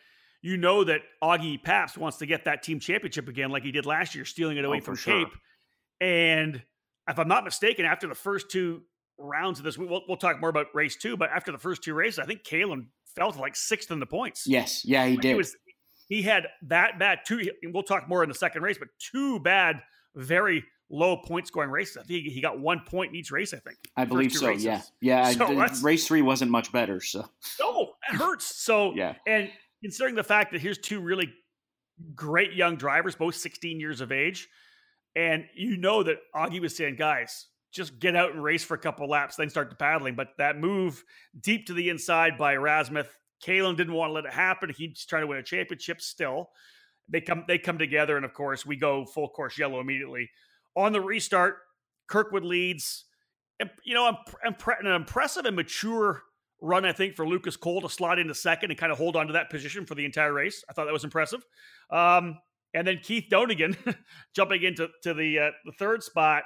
you 0.42 0.58
know 0.58 0.84
that 0.84 1.02
Augie 1.22 1.62
Pabst 1.62 1.98
wants 1.98 2.18
to 2.18 2.26
get 2.26 2.46
that 2.46 2.64
team 2.64 2.80
championship 2.80 3.28
again, 3.28 3.50
like 3.50 3.64
he 3.64 3.72
did 3.72 3.86
last 3.86 4.14
year, 4.14 4.26
stealing 4.26 4.58
it 4.58 4.66
away 4.66 4.78
oh, 4.78 4.82
from 4.82 4.96
sure. 4.96 5.26
Cape. 5.26 5.34
And 6.00 6.62
if 7.08 7.18
I'm 7.18 7.28
not 7.28 7.44
mistaken, 7.44 7.86
after 7.86 8.08
the 8.08 8.16
first 8.16 8.52
two 8.52 8.84
rounds 9.18 9.60
of 9.60 9.66
this, 9.66 9.78
we'll, 9.78 10.02
we'll 10.08 10.18
talk 10.18 10.40
more 10.40 10.50
about 10.50 10.68
race 10.74 10.96
two, 10.96 11.18
but 11.18 11.30
after 11.30 11.52
the 11.52 11.58
first 11.58 11.84
two 11.84 11.94
races, 11.94 12.20
I 12.20 12.26
think 12.26 12.44
Kaylen 12.44 12.88
fell 13.16 13.32
to 13.32 13.40
like 13.40 13.56
sixth 13.56 13.92
in 13.92 14.00
the 14.00 14.06
points. 14.06 14.46
Yes, 14.48 14.84
yeah, 14.86 15.06
he 15.06 15.18
did. 15.18 15.30
He, 15.30 15.36
was, 15.36 15.56
he 16.08 16.22
had 16.22 16.48
that 16.64 17.00
bad 17.00 17.20
two. 17.26 17.50
We'll 17.64 17.84
talk 17.84 18.08
more 18.08 18.24
in 18.24 18.30
the 18.30 18.36
second 18.36 18.62
race, 18.64 18.78
but 18.78 18.90
two 19.00 19.40
bad, 19.40 19.82
very 20.16 20.64
low 20.90 21.18
point 21.18 21.48
scoring 21.48 21.72
races. 21.72 21.98
I 21.98 22.04
think 22.04 22.26
he 22.26 22.42
got 22.42 22.60
one 22.60 22.82
point 22.82 23.12
in 23.12 23.16
each 23.16 23.32
race. 23.32 23.54
I 23.54 23.58
think. 23.58 23.78
I 23.96 24.06
believe 24.06 24.34
so. 24.34 24.48
Races. 24.48 24.66
Yeah, 24.66 24.82
yeah. 25.02 25.32
So 25.32 25.84
race 25.84 26.08
three 26.08 26.22
wasn't 26.22 26.52
much 26.52 26.72
better. 26.72 27.02
So. 27.02 27.26
No, 27.60 27.94
it 28.12 28.16
hurts. 28.16 28.56
So 28.64 28.94
yeah, 28.96 29.16
and 29.28 29.50
considering 29.82 30.16
the 30.16 30.24
fact 30.24 30.52
that 30.54 30.62
here's 30.62 30.78
two 30.78 31.00
really 31.00 31.34
great 32.16 32.54
young 32.54 32.76
drivers, 32.76 33.16
both 33.16 33.36
16 33.36 33.80
years 33.80 34.02
of 34.02 34.12
age, 34.12 34.48
and 35.16 35.46
you 35.56 35.78
know 35.78 36.04
that 36.04 36.18
Augie 36.36 36.60
was 36.60 36.76
saying, 36.76 36.96
guys, 36.96 37.48
just 37.74 38.00
get 38.00 38.16
out 38.16 38.32
and 38.32 38.44
race 38.44 38.64
for 38.64 38.76
a 38.76 38.80
couple 38.80 39.10
laps, 39.10 39.36
then 39.36 39.50
start 39.50 39.70
the 39.70 39.76
paddling. 39.76 40.16
But 40.16 40.30
that 40.38 40.60
move 40.60 41.04
deep 41.42 41.66
to 41.68 41.74
the 41.74 41.90
inside 41.90 42.38
by 42.38 42.56
Rasmus, 42.56 43.08
Kaylen 43.44 43.76
didn't 43.76 43.94
want 43.94 44.10
to 44.10 44.14
let 44.14 44.26
it 44.26 44.34
happen. 44.34 44.72
He's 44.76 45.06
trying 45.06 45.24
to 45.24 45.28
win 45.28 45.40
a 45.40 45.44
championship 45.44 46.00
still. 46.00 46.50
They 47.10 47.20
come 47.20 47.44
they 47.48 47.58
come 47.58 47.78
together, 47.78 48.16
and 48.16 48.26
of 48.26 48.34
course, 48.34 48.66
we 48.66 48.78
go 48.78 49.06
full 49.06 49.28
course 49.30 49.58
yellow 49.58 49.82
immediately. 49.82 50.30
On 50.76 50.94
the 50.94 51.02
restart, 51.02 51.58
Kirkwood 52.08 52.46
leads. 52.46 53.06
You 53.86 53.94
know, 53.94 54.18
an 54.44 54.88
impressive 54.88 55.46
and 55.46 55.56
mature 55.56 56.24
run, 56.60 56.86
I 56.86 56.92
think, 56.92 57.16
for 57.16 57.28
Lucas 57.28 57.56
Kohl 57.56 57.82
to 57.82 57.90
slide 57.90 58.20
into 58.20 58.34
second 58.34 58.72
and 58.72 58.80
kind 58.80 58.92
of 58.92 58.98
hold 58.98 59.16
on 59.16 59.28
to 59.28 59.34
that 59.34 59.50
position 59.50 59.86
for 59.86 59.96
the 59.96 60.06
entire 60.06 60.34
race. 60.34 60.64
I 60.70 60.74
thought 60.74 60.86
that 60.86 60.94
was 60.94 61.04
impressive. 61.04 61.46
Um, 61.90 62.40
and 62.74 62.88
then 62.88 63.00
Keith 63.04 63.26
Donegan 63.30 63.78
jumping 64.36 64.64
into 64.64 64.90
to 65.04 65.14
the 65.14 65.40
uh, 65.40 65.52
the 65.66 65.72
third 65.74 66.04
spot 66.04 66.44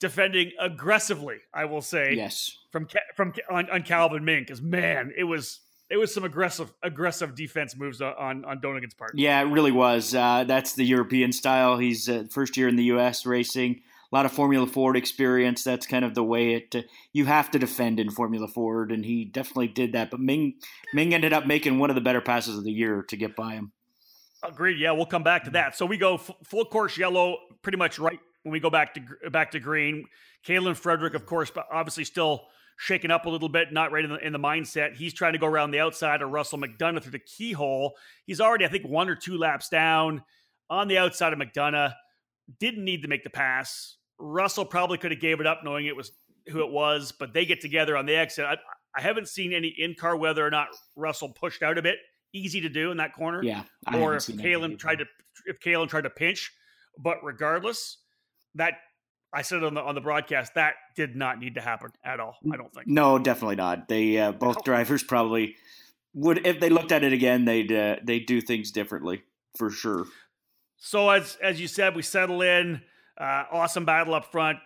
defending 0.00 0.52
aggressively. 0.60 1.38
I 1.52 1.64
will 1.64 1.82
say, 1.82 2.14
yes, 2.14 2.56
from 2.70 2.88
from 3.16 3.32
on, 3.50 3.70
on 3.70 3.82
Calvin 3.82 4.24
Ming 4.24 4.42
because 4.42 4.62
man, 4.62 5.12
it 5.16 5.24
was 5.24 5.60
it 5.90 5.96
was 5.96 6.12
some 6.12 6.24
aggressive 6.24 6.72
aggressive 6.82 7.34
defense 7.34 7.76
moves 7.76 8.00
on 8.00 8.44
on 8.44 8.60
Donegan's 8.60 8.94
part. 8.94 9.12
Yeah, 9.14 9.40
it 9.40 9.44
really 9.44 9.72
was. 9.72 10.14
Uh, 10.14 10.44
that's 10.44 10.74
the 10.74 10.84
European 10.84 11.32
style. 11.32 11.78
He's 11.78 12.08
uh, 12.08 12.24
first 12.30 12.56
year 12.56 12.68
in 12.68 12.76
the 12.76 12.84
U.S. 12.84 13.26
racing. 13.26 13.80
A 14.10 14.16
lot 14.16 14.24
of 14.24 14.32
Formula 14.32 14.66
Ford 14.66 14.96
experience. 14.96 15.62
That's 15.62 15.86
kind 15.86 16.02
of 16.04 16.14
the 16.14 16.24
way 16.24 16.54
it. 16.54 16.74
Uh, 16.74 16.82
you 17.12 17.26
have 17.26 17.50
to 17.50 17.58
defend 17.58 18.00
in 18.00 18.10
Formula 18.10 18.48
Ford, 18.48 18.90
and 18.90 19.04
he 19.04 19.24
definitely 19.24 19.68
did 19.68 19.92
that. 19.92 20.10
But 20.10 20.20
Ming 20.20 20.54
Ming 20.94 21.14
ended 21.14 21.32
up 21.32 21.46
making 21.46 21.78
one 21.78 21.90
of 21.90 21.94
the 21.94 22.02
better 22.02 22.20
passes 22.20 22.56
of 22.58 22.64
the 22.64 22.72
year 22.72 23.04
to 23.08 23.16
get 23.16 23.36
by 23.36 23.54
him. 23.54 23.72
Agreed. 24.42 24.78
Yeah, 24.78 24.92
we'll 24.92 25.06
come 25.06 25.24
back 25.24 25.44
to 25.44 25.50
that. 25.50 25.76
So 25.76 25.84
we 25.84 25.96
go 25.98 26.14
f- 26.14 26.30
full 26.44 26.64
course 26.64 26.96
yellow, 26.96 27.38
pretty 27.60 27.76
much 27.76 27.98
right 27.98 28.20
when 28.48 28.52
we 28.52 28.60
go 28.60 28.70
back 28.70 28.94
to 28.94 29.30
back 29.30 29.50
to 29.50 29.60
green. 29.60 30.06
Kaylen 30.46 30.74
Frederick, 30.74 31.14
of 31.14 31.26
course, 31.26 31.50
but 31.50 31.66
obviously 31.70 32.04
still 32.04 32.46
shaken 32.78 33.10
up 33.10 33.26
a 33.26 33.28
little 33.28 33.48
bit, 33.48 33.72
not 33.72 33.92
right 33.92 34.04
in 34.04 34.10
the, 34.10 34.26
in 34.26 34.32
the 34.32 34.38
mindset. 34.38 34.94
He's 34.94 35.12
trying 35.12 35.34
to 35.34 35.38
go 35.38 35.46
around 35.46 35.72
the 35.72 35.80
outside 35.80 36.22
of 36.22 36.30
Russell 36.30 36.58
McDonough 36.58 37.02
through 37.02 37.12
the 37.12 37.18
keyhole. 37.18 37.94
He's 38.24 38.40
already, 38.40 38.64
I 38.64 38.68
think, 38.68 38.86
one 38.86 39.08
or 39.10 39.16
two 39.16 39.36
laps 39.36 39.68
down 39.68 40.22
on 40.70 40.88
the 40.88 40.96
outside 40.96 41.32
of 41.32 41.38
McDonough. 41.38 41.92
Didn't 42.58 42.84
need 42.84 43.02
to 43.02 43.08
make 43.08 43.24
the 43.24 43.30
pass. 43.30 43.96
Russell 44.18 44.64
probably 44.64 44.96
could 44.96 45.10
have 45.10 45.20
gave 45.20 45.40
it 45.40 45.46
up 45.46 45.60
knowing 45.64 45.86
it 45.86 45.96
was 45.96 46.12
who 46.46 46.60
it 46.60 46.70
was, 46.70 47.12
but 47.12 47.34
they 47.34 47.44
get 47.44 47.60
together 47.60 47.96
on 47.96 48.06
the 48.06 48.16
exit. 48.16 48.46
I, 48.46 48.56
I 48.96 49.02
haven't 49.02 49.28
seen 49.28 49.52
any 49.52 49.74
in 49.76 49.94
car 49.94 50.16
whether 50.16 50.46
or 50.46 50.50
not 50.50 50.68
Russell 50.96 51.28
pushed 51.28 51.62
out 51.62 51.76
a 51.76 51.82
bit. 51.82 51.98
Easy 52.32 52.60
to 52.60 52.68
do 52.68 52.90
in 52.90 52.96
that 52.98 53.12
corner. 53.12 53.42
Yeah. 53.42 53.64
I 53.86 53.98
or 53.98 54.14
if 54.14 54.26
Kaylen 54.26 54.78
tried 54.78 55.00
to 55.00 55.06
if 55.46 55.60
Kaylen 55.60 55.88
tried 55.88 56.02
to 56.02 56.10
pinch. 56.10 56.52
But 56.98 57.18
regardless, 57.22 57.98
that 58.54 58.74
I 59.32 59.42
said 59.42 59.62
on 59.62 59.74
the 59.74 59.82
on 59.82 59.94
the 59.94 60.00
broadcast 60.00 60.54
that 60.54 60.74
did 60.96 61.16
not 61.16 61.38
need 61.38 61.54
to 61.56 61.60
happen 61.60 61.90
at 62.04 62.20
all. 62.20 62.36
I 62.52 62.56
don't 62.56 62.72
think. 62.72 62.86
No, 62.86 63.18
definitely 63.18 63.56
not. 63.56 63.88
They 63.88 64.18
uh, 64.18 64.32
both 64.32 64.64
drivers 64.64 65.02
probably 65.02 65.56
would 66.14 66.46
if 66.46 66.60
they 66.60 66.70
looked 66.70 66.92
at 66.92 67.04
it 67.04 67.12
again. 67.12 67.44
They'd 67.44 67.70
uh, 67.70 67.96
they 68.02 68.20
do 68.20 68.40
things 68.40 68.70
differently 68.70 69.22
for 69.56 69.70
sure. 69.70 70.06
So 70.78 71.10
as 71.10 71.36
as 71.42 71.60
you 71.60 71.68
said, 71.68 71.94
we 71.94 72.02
settle 72.02 72.42
in. 72.42 72.82
Uh, 73.18 73.44
awesome 73.50 73.84
battle 73.84 74.14
up 74.14 74.30
front. 74.30 74.58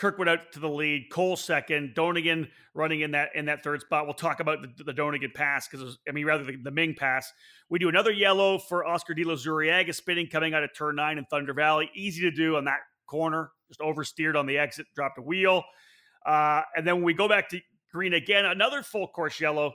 Kirkwood 0.00 0.28
out 0.28 0.50
to 0.52 0.60
the 0.60 0.68
lead, 0.68 1.10
Kohl 1.10 1.36
second, 1.36 1.94
Donegan 1.94 2.48
running 2.72 3.02
in 3.02 3.10
that 3.10 3.30
in 3.34 3.44
that 3.44 3.62
third 3.62 3.82
spot. 3.82 4.06
We'll 4.06 4.14
talk 4.14 4.40
about 4.40 4.62
the, 4.62 4.84
the 4.84 4.94
Donegan 4.94 5.32
pass 5.34 5.68
because 5.68 5.98
I 6.08 6.12
mean 6.12 6.24
rather 6.24 6.42
the, 6.42 6.56
the, 6.56 6.70
Ming 6.70 6.94
pass. 6.94 7.30
We 7.68 7.78
do 7.78 7.90
another 7.90 8.10
yellow 8.10 8.58
for 8.58 8.86
Oscar 8.86 9.12
De 9.12 9.24
La 9.24 9.34
Zuriaga 9.34 9.94
spinning 9.94 10.26
coming 10.26 10.54
out 10.54 10.64
of 10.64 10.70
turn 10.74 10.96
nine 10.96 11.18
in 11.18 11.26
Thunder 11.26 11.52
Valley. 11.52 11.90
Easy 11.94 12.22
to 12.22 12.30
do 12.30 12.56
on 12.56 12.64
that 12.64 12.78
corner, 13.06 13.50
just 13.68 13.80
oversteered 13.80 14.36
on 14.36 14.46
the 14.46 14.56
exit, 14.56 14.86
dropped 14.94 15.18
a 15.18 15.22
wheel. 15.22 15.62
Uh, 16.24 16.62
and 16.74 16.86
then 16.86 16.96
when 16.96 17.04
we 17.04 17.12
go 17.12 17.28
back 17.28 17.50
to 17.50 17.60
green 17.92 18.14
again, 18.14 18.46
another 18.46 18.82
full 18.82 19.06
course 19.08 19.38
yellow. 19.38 19.70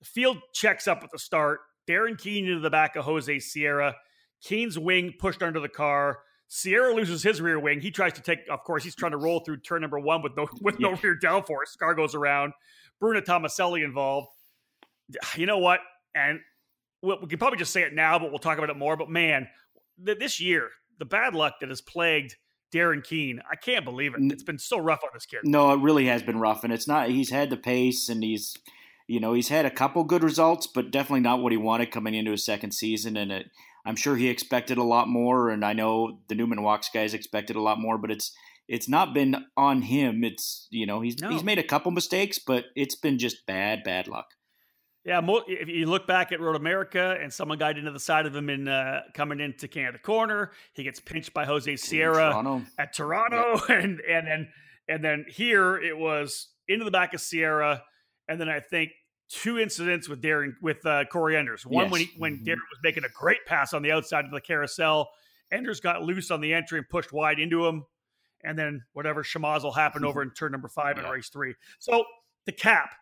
The 0.00 0.06
field 0.06 0.38
checks 0.52 0.88
up 0.88 1.02
at 1.02 1.10
the 1.10 1.18
start. 1.18 1.60
Darren 1.88 2.18
Keene 2.18 2.46
into 2.46 2.60
the 2.60 2.70
back 2.70 2.96
of 2.96 3.06
Jose 3.06 3.38
Sierra. 3.38 3.96
Keene's 4.42 4.78
wing 4.78 5.14
pushed 5.18 5.42
under 5.42 5.60
the 5.60 5.68
car. 5.68 6.18
Sierra 6.52 6.92
loses 6.92 7.22
his 7.22 7.40
rear 7.40 7.60
wing. 7.60 7.80
He 7.80 7.92
tries 7.92 8.14
to 8.14 8.20
take, 8.20 8.40
of 8.50 8.64
course, 8.64 8.82
he's 8.82 8.96
trying 8.96 9.12
to 9.12 9.18
roll 9.18 9.38
through 9.38 9.58
turn 9.58 9.82
number 9.82 10.00
one 10.00 10.20
with 10.20 10.36
no 10.36 10.48
with 10.60 10.80
yeah. 10.80 10.90
no 10.90 10.96
rear 11.00 11.16
downforce. 11.16 11.78
Car 11.78 11.94
goes 11.94 12.14
around. 12.14 12.52
Bruno 12.98 13.20
Tomaselli 13.20 13.84
involved. 13.84 14.28
You 15.36 15.46
know 15.46 15.58
what? 15.58 15.80
And 16.14 16.40
we 17.02 17.16
can 17.28 17.38
probably 17.38 17.58
just 17.58 17.72
say 17.72 17.82
it 17.82 17.94
now, 17.94 18.18
but 18.18 18.30
we'll 18.30 18.38
talk 18.38 18.58
about 18.58 18.68
it 18.70 18.76
more. 18.76 18.96
But 18.96 19.08
man, 19.08 19.48
this 19.96 20.40
year, 20.40 20.70
the 20.98 21.04
bad 21.04 21.34
luck 21.34 21.54
that 21.60 21.68
has 21.68 21.80
plagued 21.80 22.36
Darren 22.74 23.02
Keene, 23.02 23.40
I 23.50 23.56
can't 23.56 23.84
believe 23.84 24.14
it. 24.14 24.20
It's 24.32 24.42
been 24.42 24.58
so 24.58 24.78
rough 24.78 25.00
on 25.02 25.10
this 25.14 25.26
kid. 25.26 25.40
No, 25.44 25.72
it 25.72 25.80
really 25.80 26.06
has 26.06 26.22
been 26.22 26.38
rough, 26.38 26.62
and 26.62 26.72
it's 26.72 26.86
not. 26.86 27.10
He's 27.10 27.30
had 27.30 27.50
the 27.50 27.56
pace, 27.56 28.08
and 28.08 28.22
he's, 28.22 28.56
you 29.08 29.18
know, 29.18 29.32
he's 29.32 29.48
had 29.48 29.66
a 29.66 29.70
couple 29.70 30.04
good 30.04 30.22
results, 30.22 30.66
but 30.66 30.90
definitely 30.90 31.20
not 31.20 31.42
what 31.42 31.52
he 31.52 31.58
wanted 31.58 31.90
coming 31.90 32.14
into 32.14 32.32
his 32.32 32.44
second 32.44 32.72
season, 32.72 33.16
and 33.16 33.32
it 33.32 33.50
I'm 33.84 33.96
sure 33.96 34.16
he 34.16 34.28
expected 34.28 34.78
a 34.78 34.82
lot 34.82 35.08
more, 35.08 35.50
and 35.50 35.64
I 35.64 35.72
know 35.72 36.20
the 36.28 36.34
Newman 36.34 36.60
Wachs 36.60 36.92
guys 36.92 37.14
expected 37.14 37.56
a 37.56 37.62
lot 37.62 37.78
more, 37.80 37.98
but 37.98 38.10
it's 38.10 38.32
it's 38.68 38.88
not 38.88 39.14
been 39.14 39.44
on 39.56 39.82
him. 39.82 40.22
It's 40.22 40.68
you 40.70 40.86
know 40.86 41.00
he's 41.00 41.18
no. 41.20 41.30
he's 41.30 41.42
made 41.42 41.58
a 41.58 41.64
couple 41.64 41.90
mistakes, 41.90 42.38
but 42.38 42.66
it's 42.76 42.94
been 42.94 43.18
just 43.18 43.46
bad 43.46 43.82
bad 43.84 44.06
luck. 44.06 44.26
Yeah, 45.04 45.20
if 45.48 45.68
you 45.68 45.86
look 45.86 46.06
back 46.06 46.30
at 46.30 46.40
Road 46.40 46.56
America 46.56 47.16
and 47.20 47.32
someone 47.32 47.56
got 47.56 47.78
into 47.78 47.90
the 47.90 47.98
side 47.98 48.26
of 48.26 48.36
him 48.36 48.50
in 48.50 48.68
uh, 48.68 49.00
coming 49.14 49.40
into 49.40 49.66
Canada 49.66 49.98
Corner, 49.98 50.52
he 50.74 50.84
gets 50.84 51.00
pinched 51.00 51.32
by 51.32 51.46
Jose 51.46 51.74
Sierra 51.76 52.30
Toronto. 52.30 52.62
at 52.78 52.94
Toronto, 52.94 53.60
and 53.68 54.00
and 54.00 54.26
then 54.26 54.48
and 54.88 55.02
then 55.02 55.24
here 55.26 55.78
it 55.78 55.96
was 55.96 56.48
into 56.68 56.84
the 56.84 56.90
back 56.90 57.14
of 57.14 57.20
Sierra, 57.20 57.82
and 58.28 58.38
then 58.38 58.50
I 58.50 58.60
think 58.60 58.90
two 59.30 59.58
incidents 59.58 60.08
with 60.08 60.20
Darren 60.20 60.54
with 60.60 60.84
uh, 60.84 61.04
Corey 61.06 61.36
Enders. 61.36 61.64
One 61.64 61.84
yes. 61.84 61.92
when 61.92 62.00
he, 62.00 62.10
when 62.18 62.34
mm-hmm. 62.34 62.44
Darren 62.44 62.68
was 62.70 62.80
making 62.82 63.04
a 63.04 63.08
great 63.08 63.44
pass 63.46 63.72
on 63.72 63.82
the 63.82 63.92
outside 63.92 64.24
of 64.24 64.30
the 64.32 64.40
carousel, 64.40 65.08
Enders 65.52 65.80
got 65.80 66.02
loose 66.02 66.30
on 66.30 66.40
the 66.40 66.52
entry 66.52 66.78
and 66.78 66.88
pushed 66.88 67.12
wide 67.12 67.38
into 67.38 67.66
him, 67.66 67.84
and 68.44 68.58
then 68.58 68.82
whatever 68.92 69.22
schmozzle 69.22 69.74
happened 69.74 70.04
over 70.04 70.22
in 70.22 70.30
turn 70.30 70.52
number 70.52 70.68
five 70.68 70.96
yeah. 70.96 71.04
in 71.04 71.10
race 71.10 71.28
three. 71.28 71.54
So 71.78 72.04
the 72.46 72.52
cap, 72.52 72.94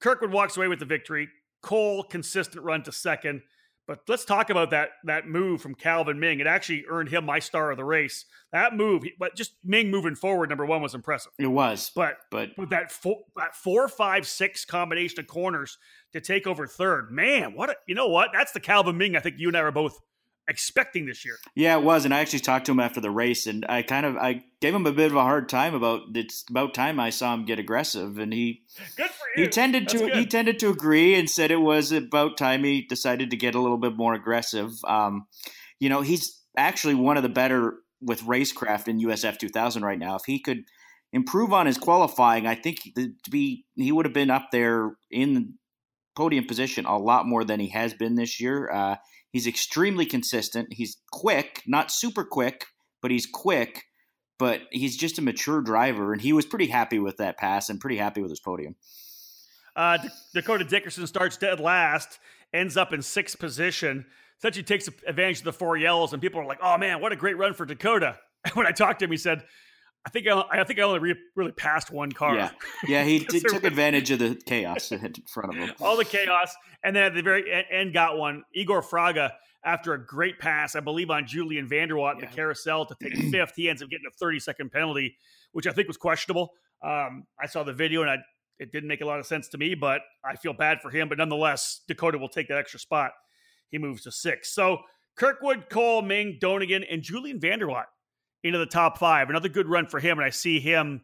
Kirkwood 0.00 0.32
walks 0.32 0.56
away 0.56 0.68
with 0.68 0.78
the 0.78 0.84
victory. 0.84 1.28
Kohl 1.62 2.04
consistent 2.04 2.64
run 2.64 2.82
to 2.84 2.92
second. 2.92 3.42
But 3.86 4.00
let's 4.08 4.24
talk 4.24 4.50
about 4.50 4.70
that 4.70 4.90
that 5.04 5.28
move 5.28 5.60
from 5.60 5.74
Calvin 5.74 6.18
Ming. 6.18 6.40
It 6.40 6.46
actually 6.46 6.84
earned 6.88 7.08
him 7.08 7.24
my 7.24 7.38
star 7.38 7.70
of 7.70 7.76
the 7.76 7.84
race. 7.84 8.24
That 8.52 8.74
move, 8.74 9.04
but 9.18 9.36
just 9.36 9.54
Ming 9.64 9.90
moving 9.90 10.16
forward, 10.16 10.48
number 10.48 10.66
one 10.66 10.82
was 10.82 10.94
impressive. 10.94 11.32
It 11.38 11.46
was, 11.46 11.90
but 11.94 12.16
but 12.30 12.50
with 12.58 12.70
that 12.70 12.90
four, 12.90 13.20
that 13.36 13.54
four, 13.54 13.86
five, 13.88 14.26
six 14.26 14.64
combination 14.64 15.20
of 15.20 15.28
corners 15.28 15.78
to 16.12 16.20
take 16.20 16.46
over 16.46 16.66
third, 16.66 17.12
man, 17.12 17.54
what 17.54 17.70
a, 17.70 17.76
you 17.86 17.94
know 17.94 18.08
what? 18.08 18.30
That's 18.32 18.52
the 18.52 18.60
Calvin 18.60 18.98
Ming. 18.98 19.14
I 19.14 19.20
think 19.20 19.36
you 19.38 19.48
and 19.48 19.56
I 19.56 19.60
are 19.60 19.70
both 19.70 20.00
expecting 20.48 21.06
this 21.06 21.24
year. 21.24 21.36
Yeah, 21.54 21.76
it 21.76 21.82
was, 21.82 22.04
and 22.04 22.14
I 22.14 22.20
actually 22.20 22.40
talked 22.40 22.66
to 22.66 22.72
him 22.72 22.80
after 22.80 23.00
the 23.00 23.10
race, 23.10 23.46
and 23.46 23.64
I 23.68 23.82
kind 23.82 24.06
of 24.06 24.16
I 24.16 24.44
gave 24.60 24.74
him 24.74 24.86
a 24.86 24.92
bit 24.92 25.10
of 25.10 25.16
a 25.16 25.22
hard 25.22 25.48
time 25.48 25.74
about 25.74 26.02
it's 26.14 26.44
about 26.48 26.74
time 26.74 27.00
I 27.00 27.10
saw 27.10 27.34
him 27.34 27.44
get 27.44 27.58
aggressive, 27.58 28.18
and 28.18 28.32
he 28.32 28.62
good 28.96 29.10
for 29.10 29.26
you. 29.36 29.44
He 29.44 29.48
tended 29.48 29.84
That's 29.84 29.92
to 29.94 29.98
good. 29.98 30.16
he 30.16 30.26
tended 30.26 30.58
to 30.60 30.70
agree 30.70 31.14
and 31.14 31.28
said 31.28 31.50
it 31.50 31.56
was 31.56 31.92
about 31.92 32.36
time 32.36 32.64
he 32.64 32.82
decided 32.82 33.30
to 33.30 33.36
get 33.36 33.54
a 33.54 33.60
little 33.60 33.78
bit 33.78 33.96
more 33.96 34.14
aggressive. 34.14 34.72
Um, 34.86 35.26
you 35.80 35.88
know, 35.88 36.00
he's 36.00 36.42
actually 36.56 36.94
one 36.94 37.16
of 37.16 37.22
the 37.22 37.28
better 37.28 37.74
with 38.00 38.22
racecraft 38.22 38.88
in 38.88 39.00
USF 39.00 39.38
2000 39.38 39.82
right 39.82 39.98
now. 39.98 40.16
If 40.16 40.22
he 40.26 40.38
could 40.38 40.64
improve 41.12 41.52
on 41.52 41.66
his 41.66 41.78
qualifying, 41.78 42.46
I 42.46 42.54
think 42.54 42.80
to 42.94 43.30
be 43.30 43.64
he 43.74 43.92
would 43.92 44.06
have 44.06 44.14
been 44.14 44.30
up 44.30 44.50
there 44.52 44.96
in 45.10 45.34
the 45.34 45.52
podium 46.14 46.46
position 46.46 46.86
a 46.86 46.98
lot 46.98 47.26
more 47.26 47.44
than 47.44 47.60
he 47.60 47.68
has 47.68 47.94
been 47.94 48.14
this 48.14 48.40
year. 48.40 48.70
Uh, 48.70 48.96
He's 49.36 49.46
extremely 49.46 50.06
consistent. 50.06 50.72
He's 50.72 50.96
quick, 51.12 51.62
not 51.66 51.90
super 51.90 52.24
quick, 52.24 52.68
but 53.02 53.10
he's 53.10 53.26
quick. 53.26 53.84
But 54.38 54.62
he's 54.70 54.96
just 54.96 55.18
a 55.18 55.22
mature 55.22 55.60
driver, 55.60 56.14
and 56.14 56.22
he 56.22 56.32
was 56.32 56.46
pretty 56.46 56.68
happy 56.68 56.98
with 56.98 57.18
that 57.18 57.36
pass 57.36 57.68
and 57.68 57.78
pretty 57.78 57.98
happy 57.98 58.22
with 58.22 58.30
his 58.30 58.40
podium. 58.40 58.76
Uh, 59.76 59.98
Dakota 60.32 60.64
Dickerson 60.64 61.06
starts 61.06 61.36
dead 61.36 61.60
last, 61.60 62.18
ends 62.54 62.78
up 62.78 62.94
in 62.94 63.02
sixth 63.02 63.38
position. 63.38 64.06
Essentially 64.38 64.62
takes 64.62 64.88
advantage 65.06 65.40
of 65.40 65.44
the 65.44 65.52
four 65.52 65.76
yellows, 65.76 66.14
and 66.14 66.22
people 66.22 66.40
are 66.40 66.46
like, 66.46 66.60
"Oh 66.62 66.78
man, 66.78 67.02
what 67.02 67.12
a 67.12 67.16
great 67.16 67.36
run 67.36 67.52
for 67.52 67.66
Dakota!" 67.66 68.18
When 68.54 68.66
I 68.66 68.70
talked 68.70 69.00
to 69.00 69.04
him, 69.04 69.10
he 69.10 69.18
said, 69.18 69.44
I 70.06 70.08
think 70.08 70.28
I, 70.28 70.42
I 70.52 70.64
think 70.64 70.78
I 70.78 70.82
only 70.82 71.00
re- 71.00 71.18
really 71.34 71.50
passed 71.50 71.90
one 71.90 72.12
car. 72.12 72.36
Yeah, 72.36 72.50
yeah, 72.86 73.02
he 73.02 73.18
did, 73.28 73.42
took 73.42 73.64
advantage 73.64 74.12
of 74.12 74.20
the 74.20 74.40
chaos 74.46 74.92
in 74.92 75.14
front 75.26 75.50
of 75.52 75.56
him. 75.56 75.74
All 75.80 75.96
the 75.96 76.04
chaos, 76.04 76.54
and 76.84 76.94
then 76.94 77.02
at 77.02 77.14
the 77.14 77.22
very 77.22 77.44
end, 77.70 77.92
got 77.92 78.16
one. 78.16 78.44
Igor 78.54 78.82
Fraga 78.82 79.32
after 79.64 79.94
a 79.94 80.06
great 80.06 80.38
pass, 80.38 80.76
I 80.76 80.80
believe 80.80 81.10
on 81.10 81.26
Julian 81.26 81.66
van 81.66 81.88
der 81.88 81.96
Watt 81.96 82.16
yeah. 82.20 82.28
the 82.28 82.34
carousel 82.34 82.86
to 82.86 82.96
take 83.02 83.16
fifth. 83.32 83.54
He 83.56 83.68
ends 83.68 83.82
up 83.82 83.90
getting 83.90 84.06
a 84.06 84.16
30 84.16 84.38
second 84.38 84.70
penalty, 84.70 85.16
which 85.52 85.66
I 85.66 85.72
think 85.72 85.88
was 85.88 85.96
questionable. 85.96 86.52
Um, 86.82 87.26
I 87.40 87.46
saw 87.46 87.64
the 87.64 87.72
video 87.72 88.02
and 88.02 88.10
I, 88.10 88.18
it 88.60 88.70
didn't 88.70 88.88
make 88.88 89.00
a 89.00 89.06
lot 89.06 89.18
of 89.18 89.26
sense 89.26 89.48
to 89.48 89.58
me, 89.58 89.74
but 89.74 90.02
I 90.24 90.36
feel 90.36 90.52
bad 90.52 90.80
for 90.80 90.90
him. 90.90 91.08
But 91.08 91.18
nonetheless, 91.18 91.80
Dakota 91.88 92.16
will 92.16 92.28
take 92.28 92.48
that 92.48 92.58
extra 92.58 92.78
spot. 92.78 93.10
He 93.68 93.78
moves 93.78 94.04
to 94.04 94.12
six. 94.12 94.54
So 94.54 94.78
Kirkwood, 95.16 95.68
Kohl, 95.68 96.02
Ming, 96.02 96.38
Donegan, 96.40 96.84
and 96.84 97.02
Julian 97.02 97.40
van 97.40 97.58
der 97.58 97.66
Watt 97.66 97.86
into 98.42 98.58
the 98.58 98.66
top 98.66 98.98
five. 98.98 99.30
Another 99.30 99.48
good 99.48 99.68
run 99.68 99.86
for 99.86 100.00
him, 100.00 100.18
and 100.18 100.26
I 100.26 100.30
see 100.30 100.60
him 100.60 101.02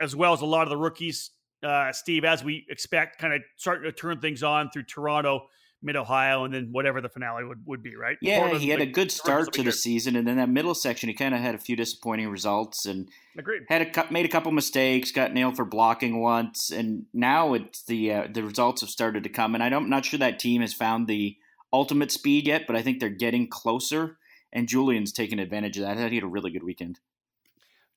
as 0.00 0.14
well 0.14 0.32
as 0.32 0.40
a 0.40 0.46
lot 0.46 0.62
of 0.62 0.70
the 0.70 0.76
rookies, 0.76 1.30
uh, 1.62 1.92
Steve, 1.92 2.24
as 2.24 2.44
we 2.44 2.66
expect, 2.68 3.18
kind 3.18 3.32
of 3.32 3.42
starting 3.56 3.84
to 3.84 3.92
turn 3.92 4.20
things 4.20 4.42
on 4.42 4.70
through 4.70 4.84
Toronto, 4.84 5.48
Mid 5.82 5.96
Ohio, 5.96 6.44
and 6.44 6.52
then 6.52 6.68
whatever 6.72 7.00
the 7.00 7.08
finale 7.08 7.44
would, 7.44 7.62
would 7.66 7.82
be, 7.82 7.96
right? 7.96 8.16
Yeah, 8.20 8.56
he 8.58 8.70
had 8.70 8.80
a 8.80 8.86
good 8.86 9.10
start 9.10 9.52
to 9.52 9.62
the 9.62 9.72
season, 9.72 10.16
and 10.16 10.26
then 10.26 10.36
that 10.36 10.48
middle 10.48 10.74
section, 10.74 11.08
he 11.08 11.14
kind 11.14 11.34
of 11.34 11.40
had 11.40 11.54
a 11.54 11.58
few 11.58 11.76
disappointing 11.76 12.28
results, 12.28 12.86
and 12.86 13.08
Agreed. 13.38 13.62
had 13.68 13.82
a 13.82 14.12
made 14.12 14.24
a 14.26 14.28
couple 14.28 14.50
mistakes, 14.52 15.12
got 15.12 15.32
nailed 15.32 15.56
for 15.56 15.64
blocking 15.64 16.20
once, 16.20 16.70
and 16.70 17.06
now 17.12 17.54
it's 17.54 17.82
the 17.84 18.12
uh, 18.12 18.28
the 18.32 18.42
results 18.42 18.80
have 18.80 18.90
started 18.90 19.22
to 19.24 19.28
come, 19.28 19.54
and 19.54 19.62
I'm 19.62 19.88
not 19.88 20.04
sure 20.04 20.18
that 20.18 20.38
team 20.38 20.62
has 20.62 20.72
found 20.72 21.06
the 21.06 21.36
ultimate 21.72 22.10
speed 22.10 22.46
yet, 22.46 22.66
but 22.66 22.74
I 22.74 22.82
think 22.82 22.98
they're 22.98 23.08
getting 23.08 23.46
closer 23.46 24.18
and 24.56 24.66
Julian's 24.66 25.12
taking 25.12 25.38
advantage 25.38 25.76
of 25.76 25.84
that. 25.84 25.98
He 26.08 26.16
had 26.16 26.24
a 26.24 26.26
really 26.26 26.50
good 26.50 26.62
weekend. 26.62 26.98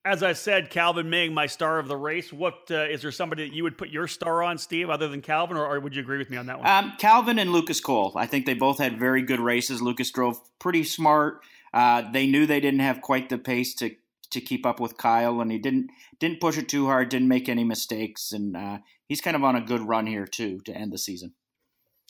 As 0.04 0.24
I 0.24 0.34
said, 0.34 0.70
Calvin 0.70 1.10
Ming, 1.10 1.34
my 1.34 1.46
star 1.46 1.80
of 1.80 1.88
the 1.88 1.96
race. 1.96 2.32
What 2.34 2.70
uh, 2.70 2.84
is 2.84 3.01
there 3.01 3.12
somebody 3.12 3.48
that 3.48 3.56
you 3.56 3.63
would 3.63 3.78
put 3.78 3.89
your 3.89 4.08
star 4.08 4.44
on, 4.44 4.58
Steve, 4.58 4.89
other 4.89 5.08
than 5.08 5.22
Calvin, 5.22 5.56
or, 5.58 5.66
or 5.66 5.80
would 5.80 5.96
you 5.96 6.01
agree 6.01 6.18
with 6.18 6.30
me 6.30 6.38
on 6.38 6.48
that 6.48 6.60
one? 6.60 6.68
Um, 6.68 6.94
Calvin 6.98 7.39
and 7.39 7.51
Lucas 7.51 7.80
Kohl. 7.80 8.13
I 8.16 8.25
think 8.25 8.46
they 8.46 8.54
both 8.54 8.78
had 8.78 9.00
very 9.00 9.22
good 9.22 9.39
races. 9.39 9.82
Lucas 9.82 10.12
drove 10.12 10.39
pretty 10.60 10.84
smart. 10.84 11.42
Uh, 11.74 12.10
they 12.12 12.28
knew 12.28 12.46
they 12.46 12.60
didn't 12.60 12.82
have 12.82 13.01
quite 13.01 13.30
the 13.30 13.38
pace 13.38 13.74
to 13.75 13.96
to 14.32 14.42
keep 14.42 14.66
up 14.66 14.80
with 14.80 14.98
Kyle, 14.98 15.42
and 15.42 15.51
he 15.51 15.58
didn't 15.58 15.89
didn't 16.20 16.42
push 16.42 16.58
it 16.58 16.68
too 16.68 16.86
hard, 16.86 17.10
didn't 17.10 17.28
make 17.28 17.48
any 17.48 17.63
mistakes, 17.63 18.32
and 18.34 18.56
uh, 18.56 18.80
he's 19.08 19.22
kind 19.22 19.36
of 19.36 19.44
on 19.44 19.56
a 19.56 19.62
good 19.62 19.82
run 19.82 20.08
here 20.08 20.25
too 20.25 20.60
to 20.66 20.74
end 20.74 20.92
the 20.92 20.98
season. 20.98 21.34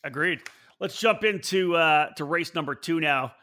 Agreed. 0.04 0.42
Let's 0.80 1.00
jump 1.00 1.24
into 1.24 1.76
uh, 1.76 2.14
to 2.16 2.24
race 2.24 2.56
number 2.56 2.74
two 2.74 3.00
now. 3.00 3.34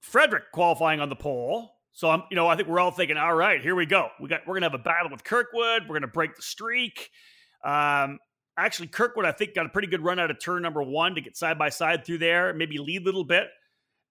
Frederick 0.00 0.52
qualifying 0.52 1.00
on 1.00 1.08
the 1.08 1.16
pole. 1.16 1.72
So 1.92 2.10
I'm, 2.10 2.22
you 2.30 2.36
know, 2.36 2.46
I 2.46 2.56
think 2.56 2.68
we're 2.68 2.78
all 2.78 2.92
thinking, 2.92 3.16
all 3.16 3.34
right, 3.34 3.60
here 3.60 3.74
we 3.74 3.84
go. 3.86 4.08
We 4.20 4.28
got, 4.28 4.46
we're 4.46 4.54
gonna 4.54 4.66
have 4.66 4.74
a 4.78 4.82
battle 4.82 5.10
with 5.10 5.24
Kirkwood. 5.24 5.88
We're 5.88 5.96
gonna 5.96 6.06
break 6.06 6.36
the 6.36 6.42
streak. 6.42 7.10
Um, 7.64 8.18
actually, 8.56 8.88
Kirkwood, 8.88 9.24
I 9.24 9.32
think, 9.32 9.54
got 9.54 9.66
a 9.66 9.68
pretty 9.68 9.88
good 9.88 10.04
run 10.04 10.18
out 10.18 10.30
of 10.30 10.38
turn 10.40 10.62
number 10.62 10.82
one 10.82 11.14
to 11.16 11.20
get 11.20 11.36
side 11.36 11.58
by 11.58 11.70
side 11.70 12.04
through 12.04 12.18
there, 12.18 12.54
maybe 12.54 12.78
lead 12.78 13.02
a 13.02 13.04
little 13.04 13.24
bit, 13.24 13.48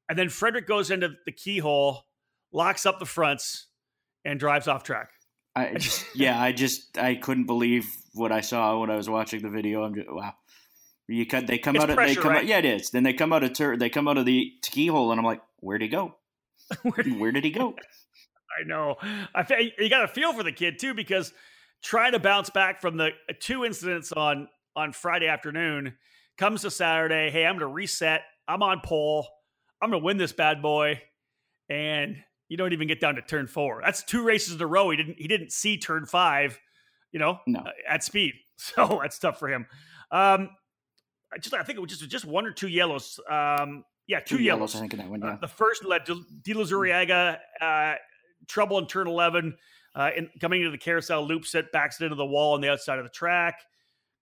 and 0.10 0.17
then 0.17 0.29
Frederick 0.29 0.67
goes 0.67 0.91
into 0.91 1.12
the 1.25 1.32
keyhole, 1.32 2.06
locks 2.51 2.86
up 2.86 3.00
the 3.00 3.06
fronts, 3.06 3.67
and 4.25 4.39
drives 4.39 4.67
off 4.67 4.84
track. 4.84 5.12
I 5.56 5.74
just, 5.77 6.06
yeah, 6.15 6.41
I 6.41 6.51
just, 6.51 6.98
I 6.98 7.15
couldn't 7.15 7.46
believe 7.46 7.88
what 8.13 8.32
I 8.32 8.41
saw 8.41 8.79
when 8.79 8.89
I 8.89 8.96
was 8.96 9.10
watching 9.10 9.41
the 9.41 9.50
video. 9.50 9.84
I'm 9.84 9.96
just, 9.96 10.12
wow. 10.12 10.34
You 11.10 11.25
cut, 11.25 11.48
they 11.48 11.58
come 11.58 11.77
It's 11.77 11.84
out 11.84 11.89
of, 11.89 11.96
pressure, 11.96 12.15
they 12.15 12.22
come 12.22 12.32
right? 12.32 12.39
out, 12.39 12.46
yeah, 12.46 12.58
it 12.58 12.65
is. 12.65 12.89
Then 12.89 13.03
they 13.03 13.13
come 13.13 13.32
out 13.32 13.41
of, 13.41 13.53
tur- 13.53 13.77
they 13.77 13.89
come 13.89 14.10
out 14.10 14.17
of 14.17 14.25
the 14.25 14.51
keyhole, 14.62 15.12
and 15.12 15.20
I'm 15.20 15.25
like, 15.25 15.39
where'd 15.60 15.82
he 15.82 15.88
go? 15.88 16.16
Where 16.82 17.32
did 17.32 17.44
he 17.44 17.52
go? 17.52 17.76
I 18.60 18.66
know. 18.66 18.96
I 19.02 19.72
you 19.78 19.90
got 19.90 20.02
to 20.02 20.08
feel 20.08 20.34
for 20.34 20.44
the 20.44 20.52
kid 20.52 20.80
too 20.80 20.94
because 20.94 21.32
trying 21.84 22.14
to 22.14 22.20
bounce 22.20 22.50
back 22.50 22.82
from 22.82 22.98
the 22.98 23.08
uh, 23.30 23.34
two 23.40 23.66
incidents 23.66 24.12
on 24.12 24.48
on 24.76 24.94
Friday 24.94 25.28
afternoon 25.28 25.94
comes 26.38 26.62
to 26.64 26.72
Saturday. 26.72 27.30
Hey, 27.30 27.46
I'm 27.46 27.54
going 27.56 27.70
to 27.70 27.74
reset. 27.74 28.22
I'm 28.48 28.64
on 28.64 28.82
pole. 28.84 29.28
I'm 29.82 29.90
going 29.92 30.02
to 30.02 30.06
win 30.06 30.18
this 30.18 30.34
bad 30.34 30.62
boy, 30.62 31.02
and 31.70 32.16
you 32.50 32.58
don't 32.58 32.74
even 32.74 32.88
get 32.88 33.00
down 33.00 33.16
to 33.16 33.22
turn 33.22 33.46
four. 33.48 33.82
That's 33.84 34.04
two 34.04 34.24
races 34.24 34.56
in 34.56 34.62
a 34.62 34.66
row. 34.68 34.90
He 34.90 34.98
didn't 34.98 35.16
he 35.20 35.28
didn't 35.28 35.52
see 35.52 35.78
turn 35.78 36.06
five, 36.06 36.58
you 37.12 37.20
know, 37.20 37.40
No. 37.46 37.60
uh, 37.60 37.72
at 37.88 38.04
speed. 38.04 38.34
So 38.60 39.02
that's 39.04 39.20
tough 39.20 39.38
for 39.38 39.48
him. 39.50 39.68
Um, 40.10 40.50
I 41.32 41.38
just 41.40 41.54
I 41.54 41.62
think 41.62 41.78
it 41.78 41.82
was 41.82 41.92
just 41.96 42.10
just 42.10 42.26
one 42.26 42.48
or 42.48 42.52
two 42.52 42.68
yellows. 42.68 43.20
Um, 43.30 43.84
yeah, 44.08 44.20
two, 44.22 44.42
yellows. 44.42 44.76
I 44.76 44.80
think, 44.80 44.94
in 44.94 45.00
that 45.00 45.10
one, 45.10 45.24
Uh, 45.24 45.38
the 45.40 45.48
first 45.48 45.84
led 45.84 46.06
to 46.06 46.26
De 46.42 46.54
La 46.54 46.64
Zuriaga, 46.64 47.40
uh, 47.62 47.96
trouble 48.48 48.78
in 48.80 48.88
turn 48.88 49.08
11, 49.08 49.58
uh, 49.96 50.12
in, 50.16 50.30
coming 50.40 50.62
into 50.62 50.72
the 50.72 50.78
carousel 50.78 51.28
loop, 51.28 51.46
set 51.46 51.72
backs 51.72 52.00
it 52.00 52.06
into 52.06 52.16
the 52.16 52.26
wall 52.26 52.54
on 52.54 52.62
the 52.62 52.70
outside 52.70 53.00
of 53.00 53.06
the 53.06 53.12
track. 53.12 53.60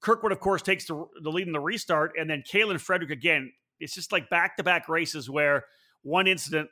Kirkwood, 0.02 0.32
of 0.32 0.40
course, 0.40 0.62
takes 0.62 0.86
the, 0.86 1.06
the 1.22 1.30
lead 1.30 1.48
in 1.48 1.54
the 1.54 1.60
restart, 1.60 2.14
and 2.20 2.30
then 2.30 2.44
Kaylen 2.50 2.80
Frederick 2.80 3.12
again. 3.12 3.52
It's 3.80 3.94
just 3.94 4.12
like 4.12 4.30
back 4.30 4.58
to 4.58 4.64
back 4.64 4.90
races 4.90 5.30
where 5.30 5.66
one 6.02 6.28
incident 6.28 6.70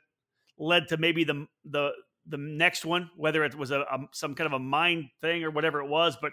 led 0.58 0.88
to 0.88 0.96
maybe 0.96 1.24
the 1.24 1.46
the 1.64 1.90
the 2.26 2.38
next 2.38 2.84
one, 2.86 3.10
whether 3.16 3.44
it 3.44 3.54
was 3.54 3.70
a, 3.70 3.80
a 3.80 3.98
some 4.12 4.34
kind 4.34 4.46
of 4.46 4.54
a 4.54 4.58
mind 4.58 5.06
thing 5.20 5.44
or 5.44 5.50
whatever 5.50 5.80
it 5.80 5.88
was, 5.88 6.16
but 6.20 6.32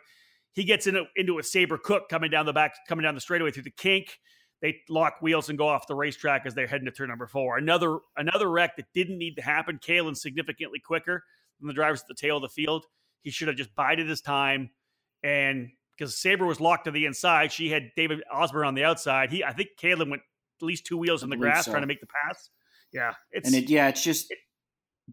he 0.54 0.64
gets 0.64 0.88
into 0.88 1.04
into 1.16 1.38
a 1.40 1.42
Sabré 1.42 1.82
Cook 1.82 2.08
coming 2.10 2.32
down 2.32 2.46
the 2.46 2.54
back, 2.54 2.74
coming 2.88 3.04
down 3.04 3.16
the 3.16 3.22
straightaway 3.22 3.52
through 3.52 3.64
the 3.64 3.72
kink 3.72 4.18
they 4.62 4.80
lock 4.90 5.16
wheels 5.22 5.50
and 5.50 5.58
go 5.58 5.68
off 5.68 5.88
the 5.88 5.96
racetrack 5.96 6.44
as 6.46 6.54
they're 6.54 6.68
heading 6.68 6.86
to 6.86 6.92
turn 6.92 7.10
number 7.10 7.28
four. 7.28 7.58
Another 7.58 8.00
another 8.18 8.50
wreck 8.50 8.76
that 8.78 8.86
didn't 8.94 9.18
need 9.18 9.36
to 9.36 9.42
happen. 9.42 9.80
Kaylen 9.80 10.16
significantly 10.16 10.80
quicker 10.80 11.24
than 11.60 11.68
the 11.68 11.74
drivers 11.74 12.02
at 12.02 12.08
the 12.08 12.14
tail 12.16 12.38
of 12.38 12.44
the 12.44 12.50
field. 12.50 12.86
He 13.24 13.32
should 13.32 13.48
have 13.48 13.58
just 13.58 13.74
bided 13.76 14.08
his 14.10 14.22
time, 14.22 14.70
and 15.24 15.70
because 15.98 16.16
Sabré 16.16 16.48
was 16.48 16.60
locked 16.60 16.86
to 16.86 16.92
the 16.92 17.06
inside, 17.06 17.52
she 17.52 17.70
had 17.70 17.92
David 17.96 18.24
Osborne 18.34 18.68
on 18.68 18.76
the 18.76 18.84
outside. 18.84 19.30
He, 19.32 19.44
I 19.44 19.54
think, 19.54 19.70
Kaylen 19.80 20.10
went 20.10 20.24
at 20.62 20.66
least 20.66 20.86
two 20.86 20.98
wheels 20.98 21.22
in 21.24 21.30
the 21.30 21.38
grass 21.38 21.66
so. 21.66 21.72
trying 21.72 21.84
to 21.84 21.88
make 21.88 22.00
the 22.02 22.08
pass. 22.08 22.50
Yeah, 22.92 23.14
it's 23.32 23.48
and 23.48 23.56
it 23.56 23.70
yeah 23.70 23.88
it's 23.88 24.04
just 24.04 24.34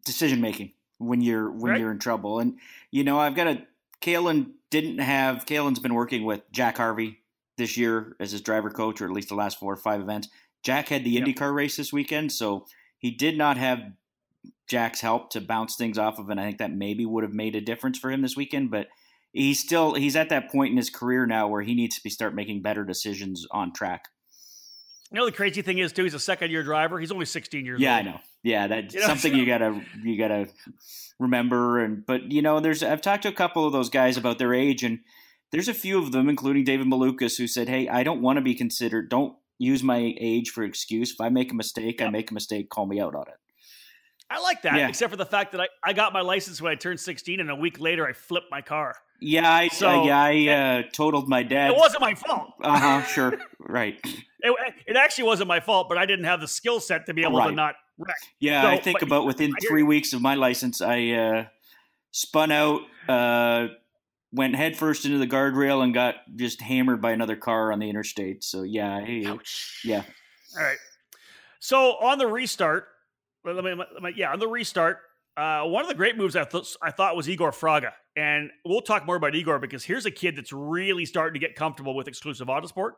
decision 0.05 0.41
making 0.41 0.73
when 0.99 1.21
you're 1.21 1.51
when 1.51 1.73
Right. 1.73 1.81
you're 1.81 1.91
in 1.91 1.99
trouble 1.99 2.39
and 2.41 2.59
you 2.91 3.05
know 3.05 3.19
i've 3.19 3.35
got 3.35 3.47
a 3.47 3.67
Kaylen 4.01 4.53
didn't 4.71 4.99
have 4.99 5.45
Kaylen's 5.45 5.79
been 5.81 5.95
working 5.95 6.25
with 6.25 6.43
Jack 6.53 6.77
Harvey 6.77 7.19
this 7.59 7.77
year 7.77 8.17
as 8.19 8.33
his 8.33 8.41
driver 8.41 8.71
coach 8.71 9.01
or 9.03 9.05
at 9.05 9.11
least 9.13 9.29
the 9.29 9.35
last 9.35 9.59
four 9.59 9.73
or 9.73 9.77
five 9.77 10.01
events 10.01 10.29
Jack 10.65 10.89
had 10.89 11.05
the 11.05 11.11
Yep. 11.11 11.25
IndyCar 11.27 11.55
race 11.55 11.77
this 11.77 11.93
weekend 11.93 12.33
so 12.33 12.67
he 12.99 13.11
did 13.11 13.37
not 13.37 13.57
have 13.59 13.81
Jack's 14.67 15.01
help 15.01 15.31
to 15.31 15.41
bounce 15.41 15.77
things 15.77 15.99
off 15.99 16.19
of 16.19 16.31
and 16.31 16.41
I 16.41 16.45
think 16.45 16.59
that 16.59 16.73
maybe 16.73 17.05
would 17.07 17.25
have 17.25 17.33
made 17.35 17.55
a 17.55 17.61
difference 17.61 17.99
for 17.99 18.11
him 18.11 18.23
this 18.23 18.37
weekend 18.37 18.71
but 18.71 18.87
he's 19.33 19.61
still 19.61 19.95
he's 19.95 20.17
at 20.17 20.31
that 20.31 20.51
point 20.51 20.71
in 20.71 20.77
his 20.77 20.91
career 20.91 21.27
now 21.27 21.49
where 21.49 21.63
he 21.63 21.75
needs 21.75 21.97
to 21.97 22.03
be 22.03 22.11
start 22.11 22.35
making 22.35 22.63
better 22.63 22.85
decisions 22.85 23.47
on 23.51 23.73
track 23.73 24.05
you 25.11 25.19
know 25.19 25.25
the 25.25 25.33
crazy 25.33 25.63
thing 25.63 25.79
is 25.79 25.91
too. 25.95 26.05
He's 26.05 26.13
a 26.13 26.19
second 26.21 26.51
year 26.51 26.63
driver. 26.63 27.01
He's 27.01 27.11
only 27.11 27.25
16 27.25 27.65
years 27.65 27.81
Yeah, 27.81 27.97
I 27.97 28.03
know. 28.03 28.21
Yeah, 28.43 28.67
that's 28.67 28.93
You 28.93 29.01
know, 29.01 29.07
something 29.07 29.33
so- 29.33 29.39
you 29.39 29.47
gotta 29.47 29.81
you 30.05 30.19
gotta 30.19 30.49
remember. 31.19 31.79
And 31.83 32.05
but 32.05 32.31
you 32.31 32.43
know, 32.43 32.61
there's 32.61 32.83
I've 32.83 33.01
talked 33.01 33.23
to 33.23 33.31
a 33.31 33.33
couple 33.33 33.67
of 33.67 33.73
those 33.73 33.89
guys 33.89 34.19
about 34.19 34.39
their 34.39 34.53
age, 34.53 34.83
and 34.85 35.01
there's 35.51 35.69
a 35.69 35.75
few 35.75 35.99
of 35.99 36.13
them, 36.13 36.29
including 36.29 36.65
David 36.65 36.87
Malukas, 36.87 37.37
who 37.39 37.47
said, 37.47 37.69
"Hey, 37.69 37.89
I 37.89 38.03
don't 38.03 38.21
want 38.23 38.37
to 38.37 38.43
be 38.43 38.55
considered. 38.55 39.09
Don't 39.09 39.37
use 39.59 39.83
my 39.83 40.15
age 40.21 40.51
for 40.51 40.63
excuse. 40.63 41.13
If 41.13 41.21
I 41.21 41.29
make 41.31 41.51
a 41.53 41.55
mistake, 41.55 42.01
I 42.03 42.11
make 42.11 42.31
a 42.31 42.35
mistake. 42.35 42.69
Call 42.71 42.87
me 42.87 43.01
out 43.01 43.15
on 43.15 43.29
it." 43.29 43.35
I 44.31 44.41
like 44.41 44.61
that, 44.63 44.77
Yeah. 44.77 44.89
except 44.89 45.11
for 45.11 45.17
the 45.17 45.25
fact 45.25 45.53
that 45.53 45.61
I, 45.63 45.69
I 45.83 45.95
got 45.95 46.13
my 46.13 46.21
license 46.21 46.61
when 46.61 46.71
I 46.71 46.75
turned 46.75 47.01
16, 47.01 47.41
and 47.41 47.51
a 47.51 47.55
week 47.57 47.81
later 47.81 48.07
I 48.07 48.13
flipped 48.13 48.51
my 48.51 48.61
car. 48.61 48.95
Yeah, 49.23 49.51
I 49.51 49.69
So- 49.69 50.05
yeah 50.05 50.23
I 50.23 50.49
uh, 50.49 50.83
totaled 50.93 51.29
my 51.31 51.43
dad. 51.43 51.71
It 51.71 51.77
wasn't 51.79 52.03
my 52.03 52.15
fault. 52.15 52.51
Uh 52.63 52.79
huh. 52.79 53.03
Sure. 53.15 53.33
Right. 53.59 53.99
It, 54.41 54.75
it 54.87 54.97
actually 54.97 55.25
wasn't 55.25 55.49
my 55.49 55.61
fault, 55.61 55.89
but 55.89 55.97
I 55.97 56.05
didn't 56.05 56.27
have 56.27 56.41
the 56.43 56.47
skill 56.47 56.79
set 56.79 57.07
to 57.07 57.15
be 57.15 57.23
able 57.23 57.43
to 57.43 57.53
not 57.53 57.77
wreck. 57.97 58.17
Yeah, 58.39 58.61
So, 58.63 58.69
I 58.69 58.77
think 58.79 59.01
but- 59.01 59.07
about 59.07 59.25
within 59.25 59.53
three 59.67 59.83
weeks 59.83 60.13
of 60.13 60.21
my 60.21 60.35
license, 60.35 60.83
I 60.83 61.09
uh, 61.13 61.45
spun 62.11 62.53
out, 62.53 62.83
uh, 63.09 63.69
went 64.33 64.55
headfirst 64.57 65.05
into 65.05 65.19
the 65.19 65.27
guardrail, 65.27 65.83
and 65.83 65.95
got 65.95 66.17
just 66.37 66.61
hammered 66.61 67.01
by 67.01 67.13
another 67.13 67.37
car 67.37 67.73
on 67.73 67.79
the 67.79 67.89
interstate. 67.89 68.45
So 68.45 68.63
yeah, 68.63 68.97
I, 68.97 69.25
Ouch. 69.27 69.81
yeah, 69.85 70.03
All 70.57 70.63
right. 70.65 70.79
So 71.61 71.97
on 71.97 72.19
the 72.19 72.27
restart, 72.27 72.87
let 73.45 73.57
me, 73.65 73.75
let 73.75 74.03
me- 74.03 74.13
yeah, 74.17 74.33
on 74.33 74.39
the 74.39 74.49
restart, 74.49 74.99
uh, 75.37 75.63
one 75.65 75.83
of 75.83 75.89
the 75.89 75.95
great 75.95 76.17
moves 76.17 76.37
I, 76.37 76.45
th- 76.45 76.77
I 76.83 76.91
thought 76.91 77.17
was 77.17 77.29
Igor 77.29 77.53
Fraga. 77.53 77.93
And 78.17 78.51
we'll 78.65 78.81
talk 78.81 79.07
more 79.07 79.17
about 79.17 79.35
Igor 79.35 79.59
because 79.61 79.85
here's 79.85 80.05
a 80.07 80.11
kid 80.11 80.37
that's 80.37 80.53
really 80.53 81.05
starting 81.07 81.41
to 81.41 81.47
get 81.47 81.55
comfortable 81.57 81.95
with 81.95 82.09
exclusive 82.09 82.49
autosport, 82.49 82.93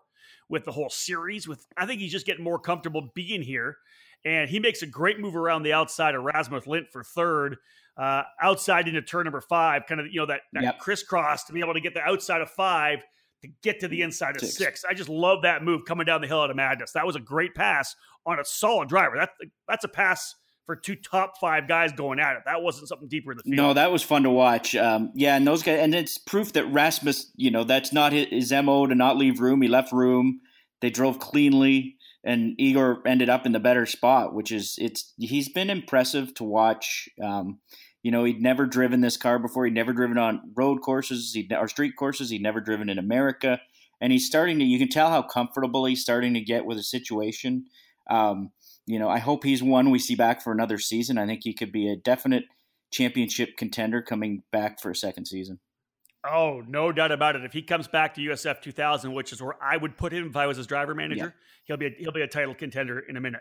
with 0.48 0.64
the 0.64 0.72
whole 0.72 0.88
series. 0.88 1.46
With 1.46 1.66
I 1.76 1.84
think 1.86 2.00
he's 2.00 2.12
just 2.12 2.24
getting 2.26 2.44
more 2.44 2.58
comfortable 2.58 3.10
being 3.14 3.42
here. 3.42 3.76
And 4.24 4.48
he 4.50 4.58
makes 4.60 4.82
a 4.82 4.86
great 4.86 5.18
move 5.20 5.36
around 5.36 5.62
the 5.62 5.72
outside 5.74 6.14
of 6.14 6.22
Rasmus 6.22 6.66
Lindh 6.66 6.88
for 6.90 7.02
third, 7.02 7.56
uh, 7.96 8.22
outside 8.40 8.88
into 8.88 9.02
turn 9.02 9.24
number 9.24 9.40
five, 9.40 9.82
kind 9.88 10.00
of, 10.00 10.06
you 10.10 10.20
know, 10.20 10.26
that, 10.26 10.40
that 10.52 10.62
Yep. 10.62 10.78
crisscross 10.78 11.44
to 11.44 11.52
be 11.52 11.60
able 11.60 11.74
to 11.74 11.80
get 11.80 11.94
the 11.94 12.00
outside 12.02 12.40
of 12.40 12.50
five 12.50 12.98
to 13.42 13.48
get 13.62 13.80
to 13.80 13.88
the 13.88 14.02
inside 14.02 14.36
of 14.36 14.42
Six. 14.42 14.56
six. 14.56 14.84
I 14.88 14.92
just 14.94 15.08
love 15.08 15.42
that 15.42 15.62
move 15.64 15.82
coming 15.86 16.04
down 16.04 16.20
the 16.20 16.26
hill 16.26 16.40
out 16.42 16.50
of 16.50 16.56
madness. 16.56 16.92
That 16.92 17.06
was 17.06 17.16
a 17.16 17.20
great 17.20 17.54
pass 17.54 17.96
on 18.26 18.38
a 18.38 18.44
solid 18.44 18.88
driver. 18.88 19.16
That, 19.18 19.30
that's 19.66 19.84
a 19.84 19.88
pass 19.88 20.34
for 20.66 20.76
two 20.76 20.94
top 20.94 21.38
five 21.40 21.66
guys 21.66 21.90
going 21.92 22.20
at 22.20 22.36
it. 22.36 22.42
That 22.44 22.62
wasn't 22.62 22.88
something 22.88 23.08
deeper 23.08 23.32
in 23.32 23.38
the 23.38 23.42
field. 23.44 23.56
no, 23.56 23.72
that 23.74 23.90
was 23.90 24.02
fun 24.02 24.22
to 24.24 24.30
watch. 24.30 24.76
Um, 24.76 25.10
yeah, 25.14 25.36
and 25.36 25.46
those 25.46 25.62
guys, 25.62 25.80
and 25.80 25.94
it's 25.94 26.18
proof 26.18 26.52
that 26.52 26.66
Rasmus, 26.66 27.32
you 27.34 27.50
know, 27.50 27.64
that's 27.64 27.92
not 27.92 28.12
his, 28.12 28.26
his 28.28 28.52
mo 28.52 28.86
to 28.86 28.94
not 28.94 29.16
leave 29.16 29.40
room. 29.40 29.62
He 29.62 29.68
left 29.68 29.90
room. 29.92 30.40
They 30.80 30.90
drove 30.90 31.18
cleanly, 31.18 31.96
and 32.24 32.54
Igor 32.58 33.02
ended 33.06 33.28
up 33.28 33.46
in 33.46 33.52
the 33.52 33.60
better 33.60 33.86
spot, 33.86 34.34
which 34.34 34.52
is 34.52 34.76
it's. 34.78 35.12
He's 35.18 35.48
been 35.48 35.70
impressive 35.70 36.34
to 36.34 36.44
watch. 36.44 37.08
Um, 37.22 37.60
you 38.02 38.10
know, 38.10 38.24
he'd 38.24 38.40
never 38.40 38.66
driven 38.66 39.00
this 39.00 39.16
car 39.16 39.38
before. 39.38 39.64
He'd 39.64 39.74
never 39.74 39.92
driven 39.92 40.18
on 40.18 40.52
road 40.56 40.80
courses 40.82 41.32
he'd, 41.34 41.52
or 41.52 41.68
street 41.68 41.96
courses. 41.96 42.30
He'd 42.30 42.42
never 42.42 42.60
driven 42.60 42.88
in 42.88 42.98
America, 42.98 43.60
and 44.00 44.12
he's 44.12 44.26
starting 44.26 44.58
to. 44.58 44.64
You 44.64 44.78
can 44.78 44.88
tell 44.88 45.10
how 45.10 45.22
comfortable 45.22 45.84
he's 45.86 46.02
starting 46.02 46.34
to 46.34 46.40
get 46.40 46.64
with 46.66 46.76
the 46.76 46.82
situation. 46.82 47.66
Um, 48.08 48.50
you 48.86 48.98
know, 48.98 49.08
I 49.08 49.18
hope 49.18 49.44
he's 49.44 49.62
one 49.62 49.90
we 49.90 49.98
see 49.98 50.14
back 50.14 50.42
for 50.42 50.52
another 50.52 50.78
season. 50.78 51.16
I 51.16 51.26
think 51.26 51.42
he 51.44 51.54
could 51.54 51.72
be 51.72 51.90
a 51.90 51.96
definite 51.96 52.44
championship 52.90 53.56
contender 53.56 54.02
coming 54.02 54.42
back 54.50 54.80
for 54.80 54.90
a 54.90 54.96
second 54.96 55.26
season. 55.26 55.60
Oh, 56.28 56.62
no 56.68 56.92
doubt 56.92 57.12
about 57.12 57.36
it. 57.36 57.44
If 57.44 57.52
he 57.52 57.62
comes 57.62 57.88
back 57.88 58.14
to 58.14 58.20
USF 58.20 58.60
2000, 58.60 59.12
which 59.12 59.32
is 59.32 59.40
where 59.42 59.54
I 59.62 59.76
would 59.76 59.96
put 59.96 60.12
him 60.12 60.26
if 60.26 60.36
I 60.36 60.46
was 60.46 60.56
his 60.58 60.66
driver 60.66 60.94
manager, 60.94 61.34
he'll 61.64 61.78
be 61.78 61.86
a, 61.86 61.90
he'll 61.98 62.12
be 62.12 62.20
a 62.20 62.26
title 62.26 62.54
contender 62.54 62.98
in 63.00 63.16
a 63.16 63.20
minute. 63.20 63.40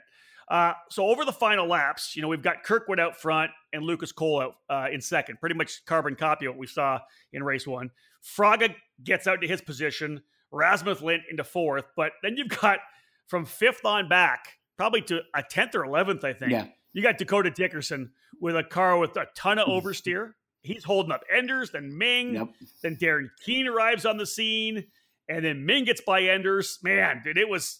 Uh, 0.49 0.73
so 0.89 1.05
over 1.05 1.25
the 1.25 1.31
final 1.31 1.67
laps, 1.67 2.15
you 2.15 2.21
know, 2.21 2.27
we've 2.27 2.41
got 2.41 2.63
Kirkwood 2.63 2.99
out 2.99 3.15
front 3.15 3.51
and 3.73 3.83
Lucas 3.83 4.11
Kohl 4.11 4.41
out 4.41 4.55
uh, 4.69 4.87
in 4.91 4.99
second. 5.01 5.39
Pretty 5.39 5.55
much 5.55 5.85
carbon 5.85 6.15
copy 6.15 6.45
of 6.45 6.53
what 6.53 6.59
we 6.59 6.67
saw 6.67 6.99
in 7.33 7.43
race 7.43 7.67
one. 7.67 7.91
Fraga 8.23 8.73
gets 9.03 9.27
out 9.27 9.41
to 9.41 9.47
his 9.47 9.61
position. 9.61 10.21
Rasmus 10.51 11.01
Lindh 11.01 11.23
into 11.29 11.43
fourth, 11.43 11.85
but 11.95 12.13
then 12.23 12.35
you've 12.35 12.49
got 12.49 12.79
from 13.27 13.45
fifth 13.45 13.85
on 13.85 14.09
back, 14.09 14.57
probably 14.77 15.01
to 15.03 15.19
a 15.35 15.43
tenth 15.43 15.75
or 15.75 15.83
eleventh, 15.83 16.23
I 16.23 16.33
think. 16.33 16.51
Yeah. 16.51 16.65
You 16.93 17.03
got 17.03 17.19
Dakota 17.19 17.51
Dickerson 17.51 18.11
with 18.41 18.55
a 18.55 18.63
car 18.63 18.97
with 18.97 19.15
a 19.15 19.27
ton 19.35 19.59
of 19.59 19.67
oversteer. 19.69 20.31
He's 20.61 20.83
holding 20.83 21.11
up 21.11 21.23
Enders, 21.33 21.71
then 21.71 21.97
Ming, 21.97 22.35
Yep. 22.35 22.47
then 22.83 22.95
Darren 22.97 23.29
Keene 23.45 23.67
arrives 23.67 24.05
on 24.05 24.17
the 24.17 24.25
scene, 24.25 24.85
and 25.29 25.43
then 25.45 25.65
Ming 25.65 25.85
gets 25.85 26.01
by 26.01 26.21
Enders. 26.23 26.79
Man, 26.83 27.21
dude, 27.23 27.37
it 27.37 27.47
was 27.49 27.79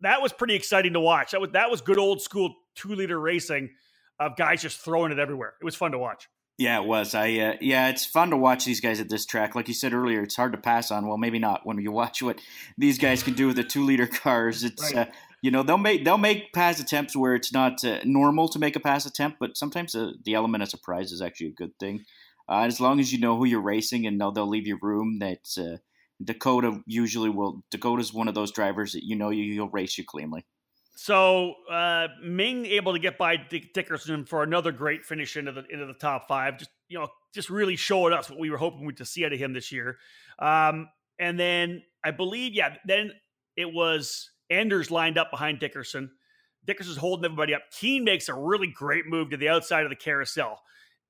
that 0.00 0.20
was 0.20 0.32
pretty 0.32 0.54
exciting 0.54 0.92
to 0.94 1.00
watch. 1.00 1.30
That 1.30 1.40
was 1.40 1.50
that 1.52 1.70
was 1.70 1.80
good 1.80 1.98
old 1.98 2.20
school 2.20 2.54
two 2.74 2.94
liter 2.94 3.18
racing 3.20 3.70
of 4.18 4.36
guys 4.36 4.62
just 4.62 4.78
throwing 4.80 5.12
it 5.12 5.18
everywhere. 5.18 5.54
It 5.60 5.64
was 5.64 5.74
fun 5.76 5.92
to 5.92 5.98
watch. 5.98 6.28
Yeah, 6.58 6.80
it 6.80 6.86
was. 6.86 7.14
I 7.14 7.28
uh, 7.38 7.54
yeah, 7.60 7.88
it's 7.90 8.06
fun 8.06 8.30
to 8.30 8.36
watch 8.36 8.64
these 8.64 8.80
guys 8.80 8.98
at 8.98 9.10
this 9.10 9.26
track. 9.26 9.54
Like 9.54 9.68
you 9.68 9.74
said 9.74 9.92
earlier, 9.92 10.22
it's 10.22 10.36
hard 10.36 10.52
to 10.52 10.58
pass 10.58 10.90
on. 10.90 11.06
Well, 11.06 11.18
maybe 11.18 11.38
not 11.38 11.66
when 11.66 11.78
you 11.78 11.92
watch 12.02 12.22
what 12.22 12.40
these 12.78 12.98
guys 12.98 13.22
can 13.22 13.34
do 13.34 13.46
with 13.48 13.56
the 13.56 13.62
two 13.64 13.84
liter 13.84 14.06
cars. 14.06 14.64
It's 14.64 14.82
Right. 14.94 15.08
uh, 15.08 15.12
you 15.42 15.50
know 15.50 15.62
they'll 15.62 15.78
make 15.78 16.04
they'll 16.04 16.18
make 16.18 16.52
pass 16.52 16.80
attempts 16.80 17.16
where 17.16 17.34
it's 17.34 17.52
not 17.52 17.84
uh, 17.84 17.98
normal 18.04 18.48
to 18.48 18.58
make 18.58 18.76
a 18.76 18.80
pass 18.80 19.06
attempt, 19.06 19.38
but 19.38 19.56
sometimes 19.56 19.94
uh, 19.94 20.12
the 20.24 20.34
element 20.34 20.62
of 20.62 20.68
surprise 20.68 21.12
is 21.12 21.22
actually 21.22 21.48
a 21.48 21.52
good 21.52 21.78
thing. 21.78 22.04
Uh, 22.48 22.62
as 22.62 22.80
long 22.80 23.00
as 23.00 23.12
you 23.12 23.18
know 23.18 23.36
who 23.36 23.44
you're 23.44 23.60
racing 23.60 24.06
and 24.06 24.18
know 24.18 24.30
they'll 24.30 24.48
leave 24.48 24.66
you 24.66 24.78
room. 24.80 25.18
That 25.18 25.46
uh, 25.58 25.78
Dakota 26.22 26.80
usually 26.86 27.30
will. 27.30 27.62
Dakota's 27.70 28.12
one 28.12 28.28
of 28.28 28.34
those 28.34 28.52
drivers 28.52 28.92
that 28.92 29.04
you 29.04 29.16
know 29.16 29.30
you, 29.30 29.52
he'll 29.52 29.68
race 29.68 29.98
you 29.98 30.04
cleanly. 30.04 30.46
So 30.98 31.54
uh, 31.70 32.08
Ming 32.24 32.64
able 32.66 32.94
to 32.94 32.98
get 32.98 33.18
by 33.18 33.36
Dick 33.36 33.74
Dickerson 33.74 34.24
for 34.24 34.42
another 34.42 34.72
great 34.72 35.04
finish 35.04 35.36
into 35.36 35.52
the 35.52 35.64
into 35.68 35.86
the 35.86 35.94
top 35.94 36.26
five. 36.28 36.58
Just 36.58 36.70
you 36.88 36.98
know, 36.98 37.08
just 37.34 37.50
really 37.50 37.76
showing 37.76 38.12
us 38.12 38.30
what 38.30 38.38
we 38.38 38.50
were 38.50 38.56
hoping 38.56 38.90
to 38.94 39.04
see 39.04 39.24
out 39.24 39.32
of 39.32 39.38
him 39.38 39.52
this 39.52 39.72
year. 39.72 39.98
Um, 40.38 40.88
and 41.18 41.38
then 41.38 41.82
I 42.04 42.12
believe, 42.12 42.54
yeah, 42.54 42.76
then 42.86 43.12
it 43.56 43.72
was 43.72 44.30
Enders 44.50 44.90
lined 44.90 45.18
up 45.18 45.30
behind 45.30 45.60
Dickerson. 45.60 46.10
Dickerson's 46.66 46.96
holding 46.96 47.24
everybody 47.24 47.54
up. 47.54 47.62
Keene 47.70 48.04
makes 48.04 48.28
a 48.28 48.34
really 48.34 48.66
great 48.66 49.06
move 49.06 49.30
to 49.30 49.36
the 49.36 49.48
outside 49.48 49.84
of 49.84 49.90
the 49.90 49.96
carousel. 49.96 50.60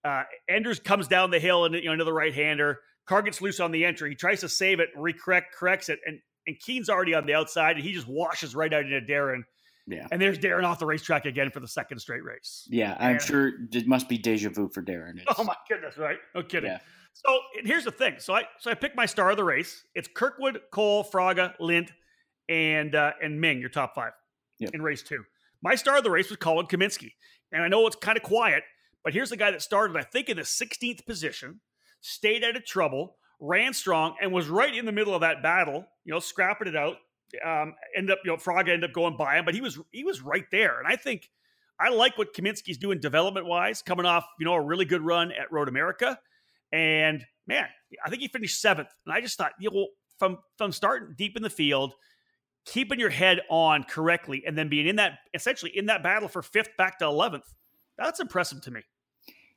Uh, 0.04 0.22
Enders 0.48 0.78
comes 0.78 1.08
down 1.08 1.30
the 1.30 1.38
hill 1.38 1.64
and 1.64 1.74
you 1.74 1.84
know 1.84 1.92
into 1.92 2.04
the 2.04 2.12
right 2.12 2.34
hander. 2.34 2.80
Car 3.06 3.22
gets 3.22 3.40
loose 3.40 3.60
on 3.60 3.72
the 3.72 3.84
entry. 3.84 4.10
He 4.10 4.16
tries 4.16 4.40
to 4.40 4.48
save 4.48 4.80
it, 4.80 4.88
recorrect, 4.96 5.52
corrects 5.58 5.88
it, 5.88 6.00
and 6.06 6.20
and 6.46 6.58
Keene's 6.60 6.88
already 6.88 7.14
on 7.14 7.26
the 7.26 7.34
outside, 7.34 7.76
and 7.76 7.84
he 7.84 7.92
just 7.92 8.06
washes 8.06 8.54
right 8.54 8.72
out 8.72 8.84
into 8.84 9.00
Darren. 9.00 9.42
Yeah. 9.88 10.06
And 10.10 10.20
there's 10.20 10.38
Darren 10.38 10.64
off 10.64 10.78
the 10.78 10.86
racetrack 10.86 11.26
again 11.26 11.50
for 11.50 11.60
the 11.60 11.68
second 11.68 11.98
straight 12.00 12.24
race. 12.24 12.66
Yeah, 12.70 12.96
I'm 12.98 13.12
and, 13.12 13.22
sure 13.22 13.52
it 13.72 13.86
must 13.86 14.08
be 14.08 14.18
deja 14.18 14.50
vu 14.50 14.68
for 14.68 14.82
Darren. 14.82 15.16
It's, 15.16 15.24
oh 15.38 15.44
my 15.44 15.56
goodness, 15.68 15.96
right? 15.96 16.18
No 16.34 16.42
kidding. 16.42 16.70
Yeah. 16.70 16.78
So 17.12 17.38
here's 17.64 17.84
the 17.84 17.92
thing. 17.92 18.16
So 18.18 18.34
I 18.34 18.44
so 18.58 18.70
I 18.70 18.74
picked 18.74 18.96
my 18.96 19.06
star 19.06 19.30
of 19.30 19.36
the 19.36 19.44
race. 19.44 19.84
It's 19.94 20.08
Kirkwood, 20.08 20.60
Kohl, 20.70 21.04
Fraga, 21.04 21.54
Lindh, 21.60 21.92
and 22.48 22.94
uh, 22.94 23.12
and 23.22 23.40
Ming, 23.40 23.60
your 23.60 23.70
top 23.70 23.94
five 23.94 24.12
yep. 24.58 24.70
in 24.74 24.82
race 24.82 25.02
two. 25.02 25.24
My 25.62 25.74
star 25.74 25.98
of 25.98 26.04
the 26.04 26.10
race 26.10 26.28
was 26.28 26.38
Colin 26.38 26.66
Kaminsky. 26.66 27.12
And 27.52 27.62
I 27.62 27.68
know 27.68 27.86
it's 27.86 27.96
kind 27.96 28.16
of 28.16 28.24
quiet, 28.24 28.64
but 29.04 29.12
here's 29.12 29.30
the 29.30 29.36
guy 29.36 29.52
that 29.52 29.62
started, 29.62 29.96
I 29.96 30.02
think, 30.02 30.28
in 30.28 30.36
the 30.36 30.42
16th 30.42 31.06
position, 31.06 31.60
stayed 32.00 32.42
out 32.42 32.56
of 32.56 32.66
trouble, 32.66 33.16
ran 33.40 33.72
strong, 33.72 34.16
and 34.20 34.32
was 34.32 34.48
right 34.48 34.74
in 34.74 34.84
the 34.84 34.92
middle 34.92 35.14
of 35.14 35.20
that 35.20 35.44
battle, 35.44 35.86
you 36.04 36.12
know, 36.12 36.18
scrapping 36.18 36.66
it 36.66 36.76
out 36.76 36.96
um, 37.44 37.74
end 37.96 38.10
up, 38.10 38.18
you 38.24 38.30
know, 38.30 38.36
Fraga 38.36 38.70
ended 38.70 38.84
up 38.84 38.92
going 38.92 39.16
by 39.16 39.38
him, 39.38 39.44
but 39.44 39.54
he 39.54 39.60
was 39.60 39.78
he 39.90 40.04
was 40.04 40.22
right 40.22 40.44
there. 40.50 40.78
And 40.78 40.86
I 40.86 40.96
think 40.96 41.30
I 41.78 41.88
like 41.90 42.16
what 42.16 42.34
Kaminsky's 42.34 42.78
doing 42.78 43.00
development 43.00 43.46
wise, 43.46 43.82
coming 43.82 44.06
off, 44.06 44.24
you 44.38 44.46
know, 44.46 44.54
a 44.54 44.60
really 44.60 44.84
good 44.84 45.02
run 45.02 45.32
at 45.32 45.50
Road 45.50 45.68
America. 45.68 46.18
And 46.72 47.24
man, 47.46 47.66
I 48.04 48.10
think 48.10 48.22
he 48.22 48.28
finished 48.28 48.60
seventh. 48.60 48.88
And 49.04 49.14
I 49.14 49.20
just 49.20 49.36
thought, 49.36 49.52
you 49.58 49.70
know, 49.70 49.88
from 50.18 50.38
from 50.56 50.72
starting 50.72 51.14
deep 51.16 51.36
in 51.36 51.42
the 51.42 51.50
field, 51.50 51.94
keeping 52.66 53.00
your 53.00 53.10
head 53.10 53.40
on 53.48 53.84
correctly, 53.84 54.42
and 54.46 54.58
then 54.58 54.68
being 54.68 54.86
in 54.86 54.96
that 54.96 55.18
essentially 55.32 55.72
in 55.74 55.86
that 55.86 56.02
battle 56.02 56.28
for 56.28 56.42
fifth 56.42 56.76
back 56.76 56.98
to 56.98 57.04
eleventh, 57.04 57.54
that's 57.96 58.20
impressive 58.20 58.60
to 58.62 58.70
me. 58.70 58.82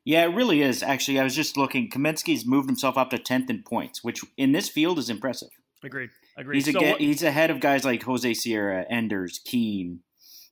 Yeah, 0.06 0.24
it 0.24 0.34
really 0.34 0.62
is. 0.62 0.82
Actually, 0.82 1.20
I 1.20 1.24
was 1.24 1.36
just 1.36 1.58
looking. 1.58 1.90
Kaminsky's 1.90 2.46
moved 2.46 2.70
himself 2.70 2.98
up 2.98 3.10
to 3.10 3.18
tenth 3.18 3.50
in 3.50 3.64
points, 3.64 4.04
which 4.04 4.22
in 4.38 4.54
this 4.54 4.70
field 4.70 4.98
is 4.98 5.10
impressive. 5.10 5.50
Agreed. 5.84 6.10
Agreed. 6.38 6.66
He's, 6.66 6.74
so 6.74 6.96
he's 6.98 7.24
ahead 7.24 7.50
of 7.50 7.60
guys 7.60 7.84
like 7.84 8.04
Jose 8.04 8.34
Sierra, 8.34 8.86
Enders, 8.90 9.40
Keene, 9.46 10.00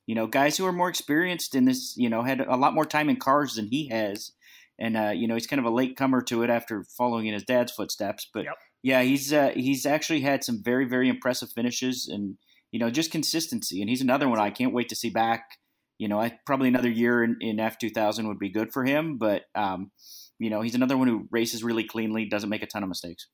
you 0.06 0.14
know, 0.14 0.26
guys 0.26 0.56
who 0.56 0.66
are 0.66 0.72
more 0.72 0.88
experienced 0.88 1.54
in 1.54 1.64
this, 1.64 1.94
you 1.96 2.08
know, 2.08 2.22
had 2.22 2.40
a 2.40 2.56
lot 2.56 2.74
more 2.74 2.86
time 2.86 3.08
in 3.08 3.16
cars 3.16 3.54
than 3.54 3.68
he 3.68 3.88
has. 3.88 4.32
And, 4.78 4.96
uh, 4.96 5.10
you 5.10 5.26
know, 5.26 5.34
he's 5.34 5.46
kind 5.46 5.60
of 5.60 5.66
a 5.66 5.74
late 5.74 5.96
comer 5.96 6.22
to 6.22 6.42
it 6.42 6.50
after 6.50 6.84
following 6.96 7.26
in 7.26 7.34
his 7.34 7.42
dad's 7.42 7.72
footsteps. 7.72 8.28
But 8.32 8.44
yep. 8.44 8.54
yeah, 8.82 9.02
he's, 9.02 9.32
uh, 9.32 9.50
he's 9.54 9.84
actually 9.86 10.20
had 10.20 10.44
some 10.44 10.62
very, 10.62 10.86
very 10.86 11.08
impressive 11.08 11.50
finishes 11.54 12.08
and, 12.08 12.36
you 12.70 12.78
know, 12.78 12.90
just 12.90 13.10
consistency. 13.10 13.80
And 13.80 13.88
he's 13.88 14.00
another 14.00 14.28
one 14.28 14.38
I 14.38 14.50
can't 14.50 14.72
wait 14.72 14.88
to 14.90 14.96
see 14.96 15.10
back. 15.10 15.58
You 15.98 16.08
know, 16.08 16.20
I, 16.20 16.38
probably 16.46 16.68
another 16.68 16.90
year 16.90 17.24
in, 17.24 17.36
in 17.40 17.56
F2000 17.56 18.28
would 18.28 18.38
be 18.38 18.50
good 18.50 18.72
for 18.72 18.84
him. 18.84 19.18
But, 19.18 19.44
um, 19.54 19.90
you 20.38 20.50
know, 20.50 20.60
he's 20.60 20.74
another 20.74 20.96
one 20.96 21.08
who 21.08 21.26
races 21.30 21.64
really 21.64 21.84
cleanly, 21.84 22.26
doesn't 22.26 22.48
make 22.48 22.62
a 22.62 22.66
ton 22.66 22.82
of 22.82 22.88
mistakes. 22.88 23.26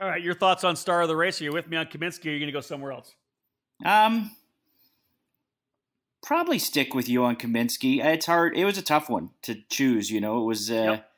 All 0.00 0.08
right, 0.08 0.22
your 0.22 0.34
thoughts 0.34 0.64
on 0.64 0.76
star 0.76 1.02
of 1.02 1.08
the 1.08 1.16
race? 1.16 1.40
Are 1.40 1.44
you 1.44 1.52
with 1.52 1.68
me 1.68 1.76
on 1.76 1.86
Kaminsky? 1.86 2.26
Or 2.26 2.28
are 2.30 2.32
you 2.32 2.38
going 2.38 2.46
to 2.46 2.52
go 2.52 2.60
somewhere 2.60 2.92
else? 2.92 3.12
Um, 3.84 4.30
probably 6.22 6.58
stick 6.58 6.94
with 6.94 7.08
you 7.08 7.24
on 7.24 7.36
Kaminsky. 7.36 8.02
It's 8.02 8.26
hard. 8.26 8.56
It 8.56 8.64
was 8.64 8.78
a 8.78 8.82
tough 8.82 9.10
one 9.10 9.30
to 9.42 9.56
choose. 9.70 10.10
You 10.10 10.20
know, 10.20 10.40
it 10.40 10.44
was 10.44 10.70
uh, 10.70 10.74
yep. 10.74 11.10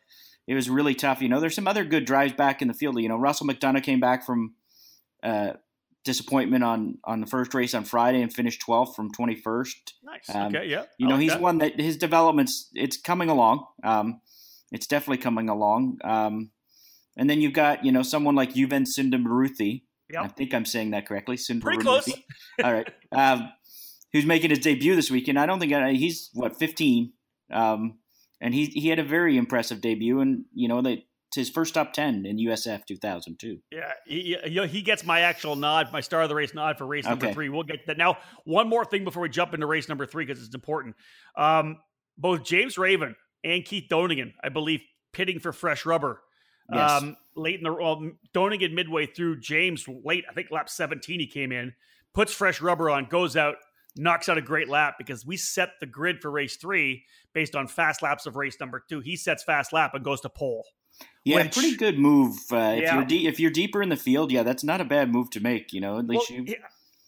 it 0.46 0.54
was 0.54 0.68
really 0.70 0.94
tough. 0.94 1.20
You 1.20 1.28
know, 1.28 1.40
there's 1.40 1.54
some 1.54 1.68
other 1.68 1.84
good 1.84 2.04
drives 2.04 2.32
back 2.32 2.62
in 2.62 2.68
the 2.68 2.74
field. 2.74 3.00
You 3.00 3.08
know, 3.08 3.16
Russell 3.16 3.46
McDonough 3.46 3.82
came 3.82 4.00
back 4.00 4.26
from 4.26 4.54
uh, 5.22 5.52
disappointment 6.04 6.62
on 6.62 6.98
on 7.04 7.20
the 7.20 7.26
first 7.26 7.54
race 7.54 7.74
on 7.74 7.84
Friday 7.84 8.20
and 8.22 8.32
finished 8.32 8.62
12th 8.66 8.94
from 8.94 9.10
21st. 9.12 9.74
Nice. 10.04 10.34
Um, 10.34 10.54
okay. 10.54 10.66
Yeah. 10.66 10.84
You 10.98 11.08
know, 11.08 11.14
like 11.14 11.22
he's 11.22 11.32
that. 11.32 11.40
one 11.40 11.58
that 11.58 11.80
his 11.80 11.96
developments. 11.96 12.70
It's 12.74 12.96
coming 12.96 13.28
along. 13.28 13.66
Um, 13.82 14.20
it's 14.70 14.86
definitely 14.86 15.22
coming 15.22 15.48
along. 15.48 15.98
Um, 16.04 16.50
and 17.16 17.30
then 17.30 17.40
you've 17.40 17.52
got, 17.52 17.84
you 17.84 17.92
know, 17.92 18.02
someone 18.02 18.34
like 18.34 18.54
Yuven 18.54 18.86
Sundaramoorthy. 18.86 19.82
Yep. 20.12 20.24
I 20.24 20.28
think 20.28 20.52
I'm 20.52 20.64
saying 20.64 20.90
that 20.90 21.06
correctly. 21.06 21.38
Pretty 21.60 21.82
close. 21.82 22.12
All 22.62 22.72
right. 22.72 22.88
Um, 23.12 23.50
who's 24.12 24.26
making 24.26 24.50
his 24.50 24.58
debut 24.58 24.96
this 24.96 25.10
weekend. 25.10 25.38
I 25.38 25.46
don't 25.46 25.60
think 25.60 25.72
uh, 25.72 25.86
he's, 25.88 26.30
what, 26.34 26.58
15. 26.58 27.12
Um, 27.52 27.98
and 28.40 28.52
he, 28.52 28.66
he 28.66 28.88
had 28.88 28.98
a 28.98 29.04
very 29.04 29.36
impressive 29.36 29.80
debut. 29.80 30.20
And, 30.20 30.44
you 30.52 30.68
know, 30.68 30.82
they, 30.82 31.06
it's 31.36 31.48
his 31.48 31.50
first 31.50 31.74
top 31.74 31.92
10 31.92 32.26
in 32.26 32.38
USF 32.38 32.86
2002. 32.86 33.58
Yeah, 33.70 33.92
he, 34.06 34.36
he 34.68 34.82
gets 34.82 35.04
my 35.04 35.20
actual 35.20 35.56
nod, 35.56 35.88
my 35.92 36.00
star 36.00 36.22
of 36.22 36.28
the 36.28 36.34
race 36.34 36.54
nod 36.54 36.78
for 36.78 36.86
race 36.86 37.04
number 37.04 37.26
okay. 37.26 37.34
three. 37.34 37.48
We'll 37.48 37.62
get 37.62 37.86
that. 37.86 37.98
Now, 37.98 38.18
one 38.44 38.68
more 38.68 38.84
thing 38.84 39.04
before 39.04 39.22
we 39.22 39.28
jump 39.28 39.54
into 39.54 39.66
race 39.66 39.88
number 39.88 40.06
three, 40.06 40.24
because 40.24 40.44
it's 40.44 40.54
important. 40.54 40.96
Um, 41.36 41.78
both 42.16 42.44
James 42.44 42.78
Raven 42.78 43.16
and 43.42 43.64
Keith 43.64 43.86
Donegan, 43.88 44.34
I 44.42 44.48
believe, 44.48 44.80
pitting 45.12 45.40
for 45.40 45.52
fresh 45.52 45.84
rubber 45.84 46.20
Yes. 46.72 47.02
Um, 47.02 47.16
late 47.36 47.58
in 47.58 47.64
the 47.64 47.72
well, 47.72 48.10
Donegan 48.32 48.74
midway 48.74 49.06
through, 49.06 49.40
James 49.40 49.86
late, 50.04 50.24
I 50.28 50.32
think 50.32 50.50
lap 50.50 50.68
17 50.68 51.20
he 51.20 51.26
came 51.26 51.52
in, 51.52 51.74
puts 52.14 52.32
fresh 52.32 52.60
rubber 52.60 52.88
on, 52.88 53.06
goes 53.06 53.36
out, 53.36 53.56
knocks 53.96 54.28
out 54.28 54.38
a 54.38 54.42
great 54.42 54.68
lap 54.68 54.94
because 54.98 55.26
we 55.26 55.36
set 55.36 55.70
the 55.80 55.86
grid 55.86 56.20
for 56.20 56.30
race 56.30 56.56
three 56.56 57.04
based 57.32 57.54
on 57.54 57.68
fast 57.68 58.02
laps 58.02 58.26
of 58.26 58.36
race 58.36 58.56
number 58.60 58.82
two. 58.88 59.00
He 59.00 59.16
sets 59.16 59.44
fast 59.44 59.72
lap 59.72 59.94
and 59.94 60.04
goes 60.04 60.20
to 60.22 60.28
pole. 60.28 60.64
Yeah, 61.24 61.44
which, 61.44 61.52
pretty 61.52 61.76
good 61.76 61.98
move. 61.98 62.36
Uh, 62.52 62.56
yeah. 62.56 62.76
If 62.76 62.94
you're 62.94 63.04
de- 63.04 63.26
if 63.26 63.40
you're 63.40 63.50
deeper 63.50 63.82
in 63.82 63.88
the 63.88 63.96
field, 63.96 64.30
yeah, 64.30 64.42
that's 64.42 64.62
not 64.62 64.80
a 64.80 64.84
bad 64.84 65.10
move 65.10 65.30
to 65.30 65.40
make. 65.40 65.72
You 65.72 65.80
know, 65.80 65.98
at 65.98 66.06
least 66.06 66.30
well, 66.30 66.40
you. 66.40 66.54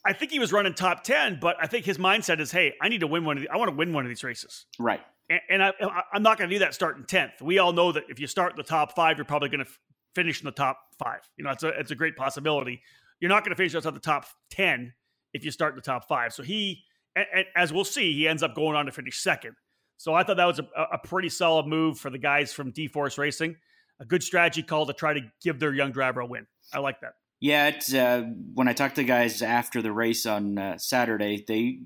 I 0.05 0.13
think 0.13 0.31
he 0.31 0.39
was 0.39 0.53
running 0.53 0.73
top 0.75 1.05
ten, 1.05 1.39
but 1.41 1.57
I 1.61 1.67
think 1.67 1.85
his 1.85 1.99
mindset 1.99 2.41
is, 2.41 2.53
hey, 2.53 2.75
I 2.81 2.89
need 2.89 3.01
to 3.01 3.07
win 3.07 3.25
one 3.25 3.37
of 3.37 3.43
these. 3.43 3.51
I 3.53 3.57
want 3.57 3.71
to 3.71 3.77
win 3.77 3.93
one 3.93 4.05
of 4.05 4.09
these 4.09 4.25
races. 4.25 4.65
Right 4.79 5.01
and, 5.29 5.41
and 5.49 5.63
I, 5.63 5.73
am 6.15 6.23
not 6.23 6.39
going 6.39 6.49
to 6.49 6.55
do 6.55 6.61
that 6.61 6.75
starting 6.75 7.05
tenth. 7.05 7.41
We 7.41 7.59
all 7.59 7.73
know 7.73 7.93
that 7.93 8.05
if 8.09 8.21
you 8.21 8.27
start 8.27 8.53
in 8.53 8.57
the 8.57 8.63
top 8.63 8.95
five, 8.95 9.19
you're 9.19 9.25
probably 9.25 9.49
going 9.49 9.65
to 9.65 9.71
f- 9.71 9.79
finish 10.15 10.41
in 10.41 10.45
the 10.45 10.53
top 10.53 10.79
five. 10.99 11.21
You 11.37 11.45
know, 11.45 11.51
it's 11.51 11.63
a 11.63 11.69
it's 11.69 11.91
a 11.91 11.95
great 11.95 12.17
possibility. 12.17 12.83
You're 13.21 13.29
not 13.29 13.43
going 13.43 13.51
to 13.51 13.57
finish 13.57 13.75
outside 13.75 13.95
the 13.95 14.01
top 14.01 14.27
ten 14.51 14.93
if 15.33 15.45
you 15.45 15.51
start 15.51 15.73
in 15.73 15.77
the 15.77 15.83
top 15.83 16.07
five. 16.07 16.33
So 16.33 16.43
he, 16.43 16.85
and, 17.15 17.27
and 17.35 17.45
as 17.57 17.73
we'll 17.73 17.85
see, 17.85 18.13
he 18.13 18.29
ends 18.29 18.43
up 18.43 18.55
going 18.55 18.77
on 18.77 18.87
to 18.87 18.93
finish 18.93 19.19
second. 19.19 19.57
So 19.97 20.15
I 20.15 20.23
thought 20.23 20.37
that 20.37 20.45
was 20.45 20.61
a, 20.61 20.67
a 20.93 20.99
pretty 20.99 21.29
solid 21.29 21.67
move 21.67 21.99
for 21.99 22.11
the 22.11 22.19
guys 22.19 22.53
from 22.53 22.73
DEForce 22.73 23.19
Racing. 23.19 23.57
A 24.01 24.05
good 24.05 24.23
strategy 24.23 24.63
call 24.63 24.87
to 24.87 24.93
try 24.93 25.15
to 25.15 25.21
give 25.43 25.59
their 25.59 25.73
young 25.73 25.93
driver 25.93 26.21
a 26.21 26.27
win. 26.27 26.47
I 26.73 26.81
like 26.81 27.01
that. 27.01 27.15
Yeah, 27.41 27.69
it's 27.69 27.93
uh, 27.93 28.23
when 28.55 28.69
I 28.69 28.73
talked 28.73 28.97
to 28.97 29.05
guys 29.05 29.43
after 29.43 29.83
the 29.83 29.93
race 29.93 30.27
on 30.27 30.59
uh, 30.59 30.79
Saturday, 30.79 31.45
they 31.47 31.81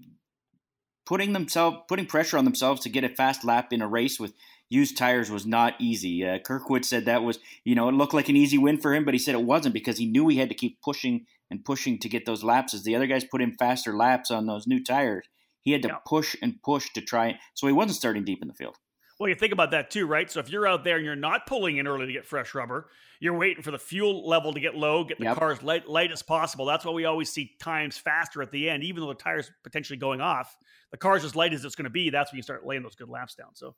putting 1.07 1.33
themselves 1.33 1.79
putting 1.89 2.07
pressure 2.07 2.39
on 2.39 2.45
themselves 2.45 2.83
to 2.83 2.89
get 2.89 3.05
a 3.05 3.09
fast 3.09 3.45
lap 3.45 3.73
in 3.73 3.83
a 3.83 3.89
race 3.89 4.21
with 4.21 4.33
used 4.71 4.97
tires 4.97 5.31
was 5.31 5.45
not 5.45 5.75
easy. 5.81 6.25
Uh, 6.25 6.39
Kirkwood 6.39 6.85
said 6.85 7.05
that 7.05 7.25
was, 7.25 7.41
you 7.65 7.75
know, 7.75 7.89
it 7.89 7.93
looked 7.93 8.15
like 8.15 8.29
an 8.29 8.37
easy 8.37 8.57
win 8.57 8.79
for 8.79 8.95
him, 8.95 9.05
but 9.05 9.15
he 9.15 9.19
said 9.19 9.35
it 9.35 9.43
wasn't 9.43 9.75
because 9.75 9.99
he 9.99 10.07
knew 10.07 10.29
he 10.29 10.39
had 10.39 10.49
to 10.49 10.55
keep 10.55 10.81
pushing 10.81 11.27
and 11.51 11.65
pushing 11.65 11.99
to 11.99 12.09
get 12.09 12.25
those 12.25 12.45
laps. 12.45 12.73
As 12.73 12.85
the 12.85 12.95
other 12.95 13.09
guys 13.09 13.25
put 13.25 13.43
in 13.43 13.57
faster 13.57 13.97
laps 13.97 14.31
on 14.31 14.47
those 14.47 14.69
new 14.69 14.83
tires, 14.83 15.27
he 15.63 15.73
had 15.73 15.83
to 15.83 15.89
yeah. 15.89 15.97
push 16.07 16.37
and 16.41 16.63
push 16.63 16.89
to 16.95 17.01
try. 17.01 17.39
So 17.55 17.67
he 17.67 17.73
wasn't 17.73 17.97
starting 17.97 18.25
deep 18.25 18.41
in 18.41 18.49
the 18.49 18.55
field. 18.55 18.77
Well, 19.21 19.29
you 19.29 19.35
think 19.35 19.53
about 19.53 19.73
that 19.73 19.91
too, 19.91 20.07
right? 20.07 20.31
So 20.31 20.41
if 20.41 20.49
you're 20.49 20.67
out 20.67 20.83
there 20.83 20.97
and 20.97 21.05
you're 21.05 21.15
not 21.15 21.47
pulling 21.47 21.77
in 21.77 21.87
early 21.87 22.07
to 22.07 22.13
get 22.13 22.25
fresh 22.25 22.55
rubber, 22.55 22.89
you're 23.21 23.37
waiting 23.37 23.63
for 23.63 23.71
the 23.71 23.79
fuel 23.79 24.27
level 24.27 24.55
to 24.55 24.61
get 24.61 24.75
low, 24.75 25.05
get 25.05 25.19
the 25.19 25.25
yep. 25.25 25.37
car 25.37 25.53
as 25.53 25.63
light, 25.63 25.87
light, 25.87 26.11
as 26.11 26.23
possible. 26.23 26.65
That's 26.65 26.87
why 26.87 26.93
we 26.93 27.05
always 27.05 27.31
see 27.31 27.53
times 27.61 27.99
faster 27.99 28.41
at 28.41 28.51
the 28.51 28.71
end, 28.71 28.83
even 28.83 29.03
though 29.03 29.11
the 29.11 29.15
tire's 29.15 29.51
potentially 29.63 29.99
going 29.99 30.23
off. 30.23 30.57
The 30.91 30.97
car's 30.97 31.23
as 31.23 31.37
light 31.37 31.53
as 31.53 31.67
it's 31.67 31.75
going 31.75 31.85
to 31.85 31.91
be. 31.91 32.09
That's 32.09 32.33
when 32.33 32.39
you 32.39 32.43
start 32.43 32.65
laying 32.65 32.83
those 32.83 32.95
good 32.95 33.11
laps 33.11 33.35
down. 33.35 33.55
So, 33.55 33.77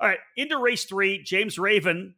all 0.00 0.08
right, 0.08 0.18
into 0.36 0.58
race 0.58 0.84
three, 0.86 1.22
James 1.22 1.56
Raven 1.56 2.16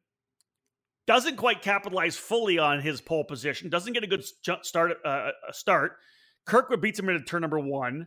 doesn't 1.07 1.37
quite 1.37 1.61
capitalize 1.61 2.17
fully 2.17 2.59
on 2.59 2.81
his 2.81 3.03
pole 3.03 3.25
position. 3.25 3.69
Doesn't 3.69 3.93
get 3.93 4.03
a 4.03 4.07
good 4.07 4.25
start. 4.63 4.93
Uh, 5.05 5.33
start. 5.53 5.99
Kirkwood 6.47 6.81
beats 6.81 6.99
him 6.99 7.11
into 7.11 7.23
turn 7.23 7.43
number 7.43 7.61
one. 7.61 8.07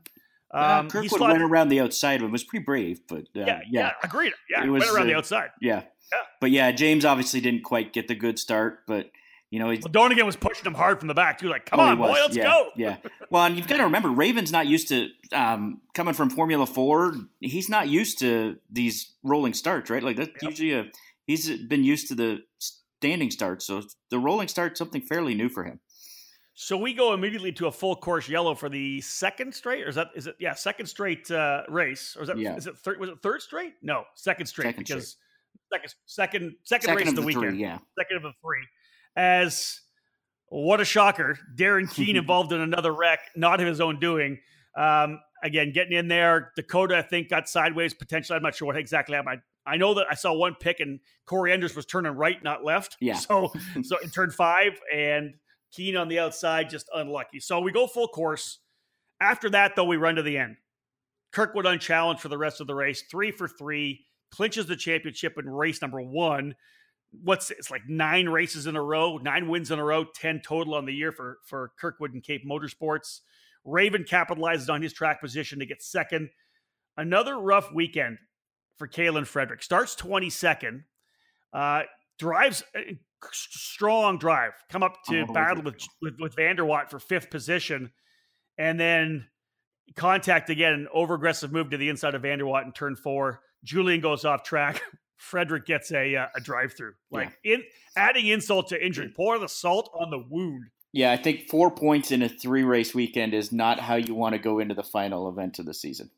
Um, 0.52 0.86
yeah, 0.86 0.90
Kirkwood 0.90 1.22
went 1.22 1.42
around 1.44 1.70
the 1.70 1.80
outside, 1.80 2.22
but 2.22 2.32
was 2.32 2.44
pretty 2.44 2.64
brave. 2.64 3.02
But 3.08 3.22
uh, 3.36 3.46
yeah, 3.46 3.60
yeah, 3.70 3.92
agreed. 4.04 4.34
Yeah, 4.50 4.64
he 4.64 4.70
was, 4.70 4.82
went 4.82 4.96
around 4.96 5.04
uh, 5.04 5.12
the 5.12 5.18
outside. 5.18 5.50
Yeah. 5.62 5.84
yeah, 6.12 6.20
but 6.42 6.52
yeah, 6.52 6.72
James 6.72 7.06
obviously 7.06 7.40
didn't 7.40 7.64
quite 7.64 7.94
get 7.94 8.08
the 8.08 8.16
good 8.16 8.40
start, 8.40 8.80
but 8.88 9.12
you 9.52 9.60
know, 9.60 9.68
well, 9.68 9.78
Donegan 9.78 10.26
was 10.26 10.36
pushing 10.36 10.66
him 10.66 10.76
hard 10.76 11.00
from 11.00 11.08
the 11.08 11.14
back 11.14 11.40
too. 11.40 11.50
Like, 11.50 11.66
come 11.66 11.80
oh, 11.80 11.84
on, 11.84 11.98
boy, 11.98 12.12
let's 12.12 12.36
yeah, 12.36 12.44
go. 12.44 12.70
yeah. 12.76 12.98
Well, 13.32 13.46
and 13.46 13.58
you've 13.58 13.68
got 13.68 13.78
to 13.78 13.84
remember, 13.84 14.10
Raven's 14.10 14.52
not 14.52 14.68
used 14.68 14.90
to 14.90 15.08
um, 15.32 15.82
coming 15.96 16.14
from 16.14 16.30
Formula 16.30 16.68
Four. 16.68 17.16
He's 17.40 17.68
not 17.68 17.88
used 17.88 18.20
to 18.20 18.58
these 18.72 19.14
rolling 19.24 19.54
starts, 19.54 19.90
right? 19.90 20.04
Like 20.04 20.18
that's 20.18 20.30
yep. 20.42 20.52
usually 20.52 20.74
a. 20.74 20.86
He's 21.26 21.50
been 21.68 21.84
used 21.84 22.08
to 22.10 22.16
the 22.16 22.40
standing 22.60 23.32
start, 23.32 23.62
so 23.62 23.84
the 24.10 24.20
rolling 24.20 24.48
start's 24.48 24.78
something 24.78 25.02
fairly 25.02 25.34
new 25.34 25.50
for 25.50 25.64
him. 25.64 25.80
So 26.62 26.76
we 26.76 26.94
go 26.94 27.14
immediately 27.14 27.54
to 27.54 27.68
a 27.68 27.72
full 27.72 27.96
course 27.96 28.28
yellow 28.28 28.54
for 28.54 28.68
the 28.68 29.00
second 29.00 29.56
straight, 29.56 29.86
or 29.86 29.88
is 29.88 29.96
that 29.96 30.10
is 30.14 30.28
it? 30.28 30.36
Yeah, 30.40 30.54
second 30.56 30.88
straight 30.88 31.32
uh, 31.32 31.64
race, 31.70 32.18
or 32.18 32.24
is 32.24 32.28
that 32.28 32.38
Yeah. 32.38 32.58
is 32.58 32.68
it 32.68 32.78
third? 32.78 33.00
Was 33.00 33.10
it 33.10 33.22
third 33.22 33.42
straight? 33.42 33.76
No, 33.82 34.04
second 34.16 34.48
straight 34.48 34.66
Second 34.66 34.84
because 34.86 35.16
second 35.72 35.94
second 36.06 36.56
second 36.66 36.82
Second 36.88 36.96
race 36.98 37.04
of 37.04 37.10
of 37.12 37.16
the, 37.16 37.22
the 37.22 37.28
weekend, 37.28 37.52
three, 37.52 37.62
yeah. 37.62 37.78
second 37.98 38.18
of 38.18 38.24
the 38.24 38.34
three. 38.42 38.68
As 39.16 39.80
what 40.48 40.82
a 40.82 40.86
shocker, 40.86 41.40
Darren 41.56 41.90
Keene 41.96 42.18
involved 42.18 42.52
in 42.52 42.60
another 42.60 42.92
wreck, 42.92 43.20
not 43.38 43.62
of 43.62 43.68
his 43.68 43.80
own 43.80 43.98
doing. 43.98 44.38
Um, 44.76 45.22
again, 45.42 45.72
getting 45.72 45.94
in 45.98 46.10
there, 46.10 46.52
Dakota 46.58 46.98
I 46.98 47.04
think 47.04 47.30
got 47.30 47.48
sideways 47.48 47.94
potentially. 47.94 48.36
I'm 48.36 48.44
not 48.44 48.54
sure 48.54 48.66
what 48.66 48.76
exactly 48.76 49.16
happened. 49.16 49.40
I, 49.66 49.76
I 49.76 49.78
know 49.78 49.94
that 49.94 50.08
I 50.12 50.16
saw 50.16 50.34
one 50.34 50.56
pick 50.60 50.82
and 50.82 51.00
Corey 51.26 51.54
Enders 51.54 51.74
was 51.74 51.86
turning 51.86 52.12
right, 52.12 52.44
not 52.44 52.66
left. 52.66 52.98
Yeah. 53.00 53.14
So 53.14 53.54
so 53.82 53.98
in 54.00 54.10
turn 54.10 54.30
five 54.30 54.78
and 54.94 55.36
Keene 55.72 55.98
on 55.98 56.08
the 56.08 56.20
outside, 56.20 56.70
just 56.70 56.90
unlucky. 56.94 57.40
So 57.40 57.60
we 57.60 57.72
go 57.72 57.88
full 57.88 58.08
course. 58.08 58.60
After 59.22 59.50
that, 59.52 59.76
though, 59.76 59.86
we 59.86 59.98
run 59.98 60.16
to 60.16 60.22
the 60.22 60.38
end. 60.38 60.58
Kirkwood 61.32 61.66
unchallenged 61.66 62.22
for 62.22 62.30
the 62.30 62.38
rest 62.38 62.62
of 62.62 62.68
the 62.68 62.76
race, 62.76 63.04
three 63.10 63.32
for 63.32 63.48
three, 63.48 64.06
clinches 64.32 64.66
the 64.66 64.76
championship 64.76 65.36
in 65.38 65.48
race 65.50 65.82
number 65.82 66.02
one. 66.02 66.56
What's 67.12 67.52
it's 67.52 67.72
like 67.72 67.82
nine 67.88 68.30
races 68.30 68.68
in 68.68 68.76
a 68.76 68.82
row, 68.82 69.18
nine 69.18 69.48
wins 69.48 69.72
in 69.72 69.80
a 69.80 69.84
row, 69.84 70.06
ten 70.06 70.42
total 70.44 70.76
on 70.76 70.86
the 70.86 70.94
year 70.94 71.12
for 71.12 71.40
for 71.46 71.72
Kirkwood 71.80 72.14
and 72.14 72.24
Cape 72.24 72.46
Motorsports. 72.48 73.22
Raven 73.66 74.04
capitalizes 74.04 74.72
on 74.72 74.82
his 74.82 74.94
track 74.94 75.22
position 75.22 75.60
to 75.60 75.66
get 75.66 75.82
second. 75.84 76.30
Another 76.98 77.38
rough 77.38 77.72
weekend 77.74 78.18
for 78.78 78.88
Kaylen 78.88 79.28
Frederick. 79.28 79.62
Starts 79.64 79.96
22nd, 79.96 80.84
uh, 81.54 81.84
drives 82.18 82.64
a 82.76 82.98
strong 83.32 84.18
drive, 84.18 84.54
come 84.70 84.84
up 84.84 85.04
to 85.06 85.24
way 85.24 85.34
battle 85.34 85.64
with, 85.64 85.76
with 86.02 86.16
with 86.20 86.36
van 86.36 86.56
der 86.56 86.66
Watt 86.66 86.90
for 86.90 87.00
fifth 87.00 87.30
position, 87.30 87.92
and 88.58 88.80
then 88.80 89.28
contact 89.96 90.50
again, 90.50 90.88
over 90.94 91.16
aggressive 91.16 91.52
move 91.52 91.70
to 91.72 91.78
the 91.78 91.90
inside 91.90 92.16
of 92.16 92.22
van 92.22 92.40
der 92.40 92.46
Watt 92.46 92.66
in 92.66 92.72
turn 92.72 92.96
four. 92.96 93.42
Julian 93.64 94.02
goes 94.02 94.26
off 94.26 94.44
track. 94.44 94.82
Frederick 95.18 95.66
gets 95.66 95.92
a 95.92 96.16
uh, 96.16 96.28
a 96.36 96.40
drive 96.40 96.74
through, 96.74 96.94
like 97.12 97.38
in 97.44 97.62
adding 97.98 98.28
insult 98.28 98.70
to 98.70 98.86
injury. 98.86 99.12
Pour 99.14 99.38
the 99.38 99.50
salt 99.50 99.90
on 99.94 100.10
the 100.10 100.24
wound. 100.30 100.66
Yeah, 100.94 101.12
I 101.12 101.18
think 101.18 101.50
four 101.50 101.70
points 101.70 102.12
in 102.12 102.22
a 102.22 102.30
three 102.30 102.64
race 102.64 102.96
weekend 102.96 103.34
is 103.34 103.52
not 103.52 103.80
how 103.80 103.96
you 103.96 104.16
want 104.16 104.34
to 104.34 104.40
go 104.40 104.60
into 104.60 104.74
the 104.74 104.84
final 104.84 105.30
event 105.30 105.60
of 105.60 105.66
the 105.66 105.74
season. 105.74 106.10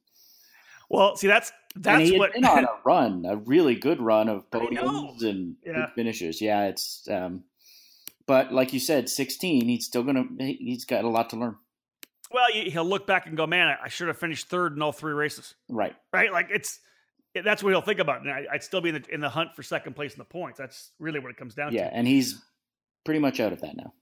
Well, 0.93 1.15
see, 1.15 1.27
that's 1.27 1.51
and 1.75 1.83
that's 1.85 2.01
he 2.03 2.11
had 2.13 2.19
what 2.19 2.33
been 2.33 2.43
on 2.45 2.65
a 2.65 2.69
run, 2.85 3.25
a 3.25 3.37
really 3.37 3.75
good 3.75 4.01
run 4.01 4.27
of 4.27 4.49
podiums 4.51 5.23
and 5.23 5.55
Yeah. 5.65 5.87
finishes. 5.95 6.41
Yeah, 6.41 6.65
it's 6.67 7.07
um, 7.09 7.45
but 8.27 8.51
like 8.53 8.73
you 8.73 8.79
said, 8.79 9.07
sixteen. 9.09 9.67
He's 9.69 9.85
still 9.85 10.03
gonna. 10.03 10.25
he- 10.37 10.57
He's 10.59 10.83
got 10.85 11.05
a 11.05 11.09
lot 11.09 11.29
to 11.29 11.37
learn. 11.37 11.55
well, 12.31 12.45
he- 12.51 12.69
he'll 12.69 12.83
look 12.85 13.07
back 13.07 13.25
and 13.25 13.37
go, 13.37 13.47
"Man, 13.47 13.73
I- 13.81 13.87
should 13.87 14.09
have 14.09 14.17
finished 14.17 14.47
third 14.49 14.73
in 14.75 14.81
all 14.81 14.91
three 14.91 15.13
races." 15.13 15.55
Right. 15.69 15.95
Right? 16.11 16.31
Like 16.31 16.49
it's 16.51 16.79
that's 17.43 17.63
what 17.63 17.69
he'll 17.69 17.81
think 17.81 17.99
about. 17.99 18.21
And 18.21 18.29
I, 18.29 18.45
I'd 18.51 18.63
still 18.63 18.81
be 18.81 18.89
in 18.89 18.95
the 18.95 19.13
in 19.13 19.21
the 19.21 19.29
hunt 19.29 19.55
for 19.55 19.63
second 19.63 19.95
place 19.95 20.11
in 20.11 20.19
the 20.19 20.25
points. 20.25 20.59
That's 20.59 20.91
really 20.99 21.19
what 21.19 21.31
it 21.31 21.37
comes 21.37 21.55
down 21.55 21.71
Yeah, 21.73 21.85
to. 21.85 21.85
Yeah, 21.87 21.97
and 21.97 22.05
he's 22.05 22.41
pretty 23.05 23.21
much 23.21 23.39
out 23.39 23.53
of 23.53 23.61
that 23.61 23.77
now. 23.77 23.93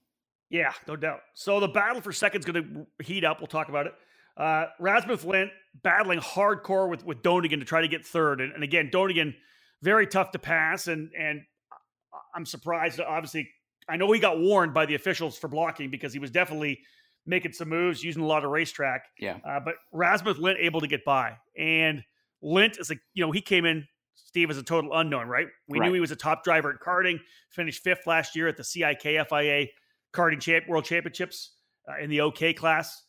Yeah, 0.48 0.72
no 0.88 0.96
doubt. 0.96 1.20
So 1.34 1.60
the 1.60 1.68
battle 1.68 2.00
for 2.02 2.12
second's 2.12 2.44
going 2.44 2.86
to 2.98 3.04
heat 3.04 3.22
up. 3.22 3.38
We'll 3.38 3.46
talk 3.46 3.68
about 3.68 3.86
it. 3.86 3.94
Uh, 4.40 4.66
Rasmus 4.78 5.22
Lindh 5.24 5.50
battling 5.82 6.18
hardcore 6.18 6.88
with 6.88 7.04
with 7.04 7.22
Donegan 7.22 7.60
to 7.60 7.66
try 7.66 7.82
to 7.82 7.88
get 7.88 8.06
third, 8.06 8.40
and, 8.40 8.54
and 8.54 8.64
again, 8.64 8.88
Donegan 8.90 9.34
very 9.82 10.06
tough 10.06 10.30
to 10.32 10.38
pass, 10.38 10.86
and 10.86 11.10
and 11.18 11.42
I'm 12.34 12.46
surprised. 12.46 13.00
Obviously, 13.00 13.50
I 13.86 13.96
know 13.96 14.10
he 14.12 14.18
got 14.18 14.40
warned 14.40 14.72
by 14.72 14.86
the 14.86 14.94
officials 14.94 15.36
for 15.36 15.48
blocking 15.48 15.90
because 15.90 16.14
he 16.14 16.18
was 16.18 16.30
definitely 16.30 16.80
making 17.26 17.52
some 17.52 17.68
moves, 17.68 18.02
using 18.02 18.22
a 18.22 18.26
lot 18.26 18.42
of 18.42 18.50
racetrack. 18.50 19.04
Yeah. 19.18 19.36
Uh, 19.46 19.60
but 19.60 19.74
Rasmus 19.92 20.38
Lindh 20.38 20.58
able 20.58 20.80
to 20.80 20.86
get 20.86 21.04
by, 21.04 21.36
and 21.58 22.02
Lint 22.42 22.78
is 22.78 22.88
like 22.88 23.00
you 23.12 23.24
know 23.24 23.32
he 23.32 23.42
came 23.42 23.66
in. 23.66 23.86
Steve 24.14 24.50
is 24.50 24.56
a 24.56 24.62
total 24.62 24.94
unknown, 24.94 25.28
right? 25.28 25.48
We 25.68 25.80
knew 25.80 25.92
he 25.92 26.00
was 26.00 26.12
a 26.12 26.16
top 26.16 26.44
driver 26.44 26.70
at 26.70 26.80
karting. 26.80 27.18
Finished 27.50 27.82
fifth 27.82 28.06
last 28.06 28.36
year 28.36 28.48
at 28.48 28.56
the 28.56 28.64
CIK 28.64 29.02
FIA 29.02 29.66
karting 30.14 30.40
champ, 30.40 30.68
world 30.68 30.84
championships 30.84 31.52
uh, 31.88 32.00
in 32.02 32.08
the 32.08 32.20
OK 32.22 32.54
class. 32.54 33.02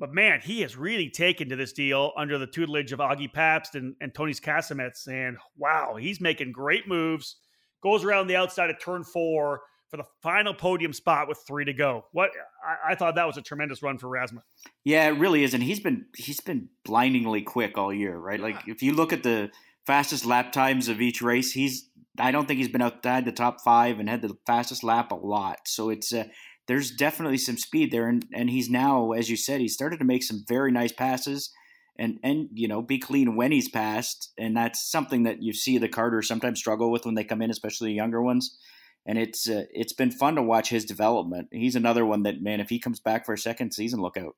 But 0.00 0.14
man, 0.14 0.40
he 0.42 0.62
has 0.62 0.78
really 0.78 1.10
taken 1.10 1.50
to 1.50 1.56
this 1.56 1.74
deal 1.74 2.12
under 2.16 2.38
the 2.38 2.46
tutelage 2.46 2.92
of 2.92 3.00
Augie 3.00 3.30
Pabst 3.30 3.74
and, 3.74 3.94
and 4.00 4.14
Tonis 4.14 4.40
Kasemets. 4.40 5.06
And 5.06 5.36
wow, 5.58 5.96
he's 6.00 6.22
making 6.22 6.52
great 6.52 6.88
moves. 6.88 7.36
Goes 7.82 8.02
around 8.02 8.26
the 8.26 8.36
outside 8.36 8.70
of 8.70 8.80
turn 8.80 9.04
four 9.04 9.60
for 9.90 9.98
the 9.98 10.04
final 10.22 10.54
podium 10.54 10.94
spot 10.94 11.28
with 11.28 11.38
three 11.46 11.66
to 11.66 11.74
go. 11.74 12.06
What 12.12 12.30
I, 12.66 12.92
I 12.92 12.94
thought 12.94 13.16
that 13.16 13.26
was 13.26 13.36
a 13.36 13.42
tremendous 13.42 13.82
run 13.82 13.98
for 13.98 14.08
Rasmus. 14.08 14.44
Yeah, 14.84 15.06
it 15.08 15.18
really 15.18 15.44
is, 15.44 15.52
and 15.52 15.62
he's 15.62 15.80
been 15.80 16.06
he's 16.16 16.40
been 16.40 16.68
blindingly 16.84 17.42
quick 17.42 17.76
all 17.76 17.92
year, 17.92 18.16
right? 18.16 18.40
Like 18.40 18.68
if 18.68 18.82
you 18.82 18.94
look 18.94 19.12
at 19.12 19.22
the 19.22 19.50
fastest 19.86 20.24
lap 20.24 20.52
times 20.52 20.88
of 20.88 21.00
each 21.00 21.20
race, 21.20 21.52
he's 21.52 21.90
I 22.18 22.30
don't 22.30 22.46
think 22.46 22.58
he's 22.58 22.68
been 22.68 22.82
outside 22.82 23.24
the 23.24 23.32
top 23.32 23.60
five 23.62 23.98
and 23.98 24.08
had 24.08 24.22
the 24.22 24.36
fastest 24.46 24.82
lap 24.82 25.12
a 25.12 25.16
lot. 25.16 25.60
So 25.66 25.90
it's 25.90 26.12
uh, 26.12 26.24
there's 26.70 26.92
definitely 26.92 27.36
some 27.36 27.58
speed 27.58 27.90
there, 27.90 28.06
and 28.06 28.24
and 28.32 28.48
he's 28.48 28.70
now, 28.70 29.10
as 29.10 29.28
you 29.28 29.36
said, 29.36 29.60
he's 29.60 29.74
started 29.74 29.98
to 29.98 30.04
make 30.04 30.22
some 30.22 30.44
very 30.48 30.70
nice 30.70 30.92
passes. 30.92 31.50
And, 31.98 32.18
and 32.22 32.48
you 32.54 32.66
know 32.66 32.80
be 32.80 32.98
clean 32.98 33.36
when 33.36 33.52
he's 33.52 33.68
passed 33.68 34.32
and 34.38 34.56
that's 34.56 34.90
something 34.90 35.24
that 35.24 35.42
you 35.42 35.52
see 35.52 35.76
the 35.76 35.88
karters 35.88 36.24
sometimes 36.24 36.58
struggle 36.58 36.90
with 36.90 37.04
when 37.04 37.14
they 37.14 37.24
come 37.24 37.42
in 37.42 37.50
especially 37.50 37.88
the 37.88 37.94
younger 37.94 38.22
ones 38.22 38.56
and 39.04 39.18
it's 39.18 39.46
uh, 39.46 39.64
it's 39.70 39.92
been 39.92 40.10
fun 40.10 40.36
to 40.36 40.42
watch 40.42 40.70
his 40.70 40.86
development 40.86 41.48
he's 41.52 41.76
another 41.76 42.06
one 42.06 42.22
that 42.22 42.40
man 42.40 42.58
if 42.58 42.70
he 42.70 42.78
comes 42.78 43.00
back 43.00 43.26
for 43.26 43.34
a 43.34 43.38
second 43.38 43.72
season 43.74 44.00
look 44.00 44.16
out 44.16 44.34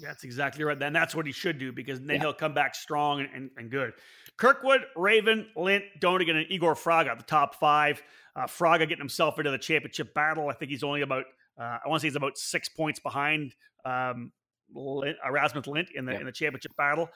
Yeah, 0.00 0.08
that's 0.08 0.24
exactly 0.24 0.64
right. 0.64 0.82
And 0.82 0.96
that's 0.96 1.14
what 1.14 1.26
he 1.26 1.32
should 1.32 1.58
do 1.58 1.72
because 1.72 2.00
then 2.00 2.16
Yeah. 2.16 2.20
he'll 2.22 2.32
come 2.32 2.54
back 2.54 2.74
strong 2.74 3.20
and, 3.20 3.28
and, 3.34 3.50
and 3.58 3.70
good. 3.70 3.92
Kirkwood, 4.38 4.80
Raven, 4.96 5.48
Lindh, 5.56 5.84
Donegan, 6.00 6.36
and 6.36 6.46
Igor 6.50 6.74
Fraga, 6.74 7.18
the 7.18 7.24
top 7.24 7.56
five. 7.56 8.02
Uh, 8.34 8.46
Fraga 8.46 8.80
getting 8.88 8.98
himself 8.98 9.38
into 9.38 9.50
the 9.50 9.58
championship 9.58 10.14
battle. 10.14 10.48
I 10.48 10.54
think 10.54 10.70
he's 10.70 10.82
only 10.82 11.02
about, 11.02 11.24
uh, 11.60 11.78
I 11.84 11.88
want 11.88 12.00
to 12.00 12.04
say 12.04 12.08
he's 12.08 12.16
about 12.16 12.36
six 12.38 12.68
points 12.68 13.00
behind 13.00 13.54
um, 13.84 14.32
Lindh, 14.74 15.16
Erasmus 15.26 15.66
Lindh 15.66 15.88
in 15.94 16.04
the, 16.06 16.12
Yeah. 16.12 16.20
in 16.20 16.26
the 16.26 16.32
championship 16.32 16.72
battle. 16.76 17.08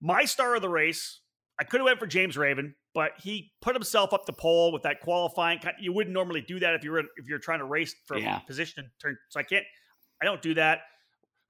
My 0.00 0.24
star 0.24 0.54
of 0.56 0.62
the 0.62 0.68
race, 0.68 1.20
I 1.58 1.64
could 1.64 1.80
have 1.80 1.86
went 1.86 1.98
for 1.98 2.06
James 2.06 2.36
Raven, 2.36 2.74
but 2.94 3.12
he 3.22 3.52
put 3.62 3.74
himself 3.74 4.12
up 4.12 4.26
the 4.26 4.32
pole 4.32 4.72
with 4.72 4.82
that 4.82 5.00
qualifying. 5.00 5.58
You 5.80 5.92
wouldn't 5.92 6.12
normally 6.12 6.42
do 6.42 6.58
that 6.60 6.74
if 6.74 6.84
you 6.84 6.90
were 6.92 7.00
if 7.16 7.26
you're 7.26 7.38
trying 7.38 7.60
to 7.60 7.64
race 7.64 7.94
for 8.06 8.18
Yeah. 8.18 8.38
position 8.40 8.80
and 8.84 8.88
turn. 9.00 9.16
So 9.30 9.40
I 9.40 9.42
can't. 9.42 9.64
I 10.20 10.24
don't 10.26 10.42
do 10.42 10.54
that. 10.54 10.80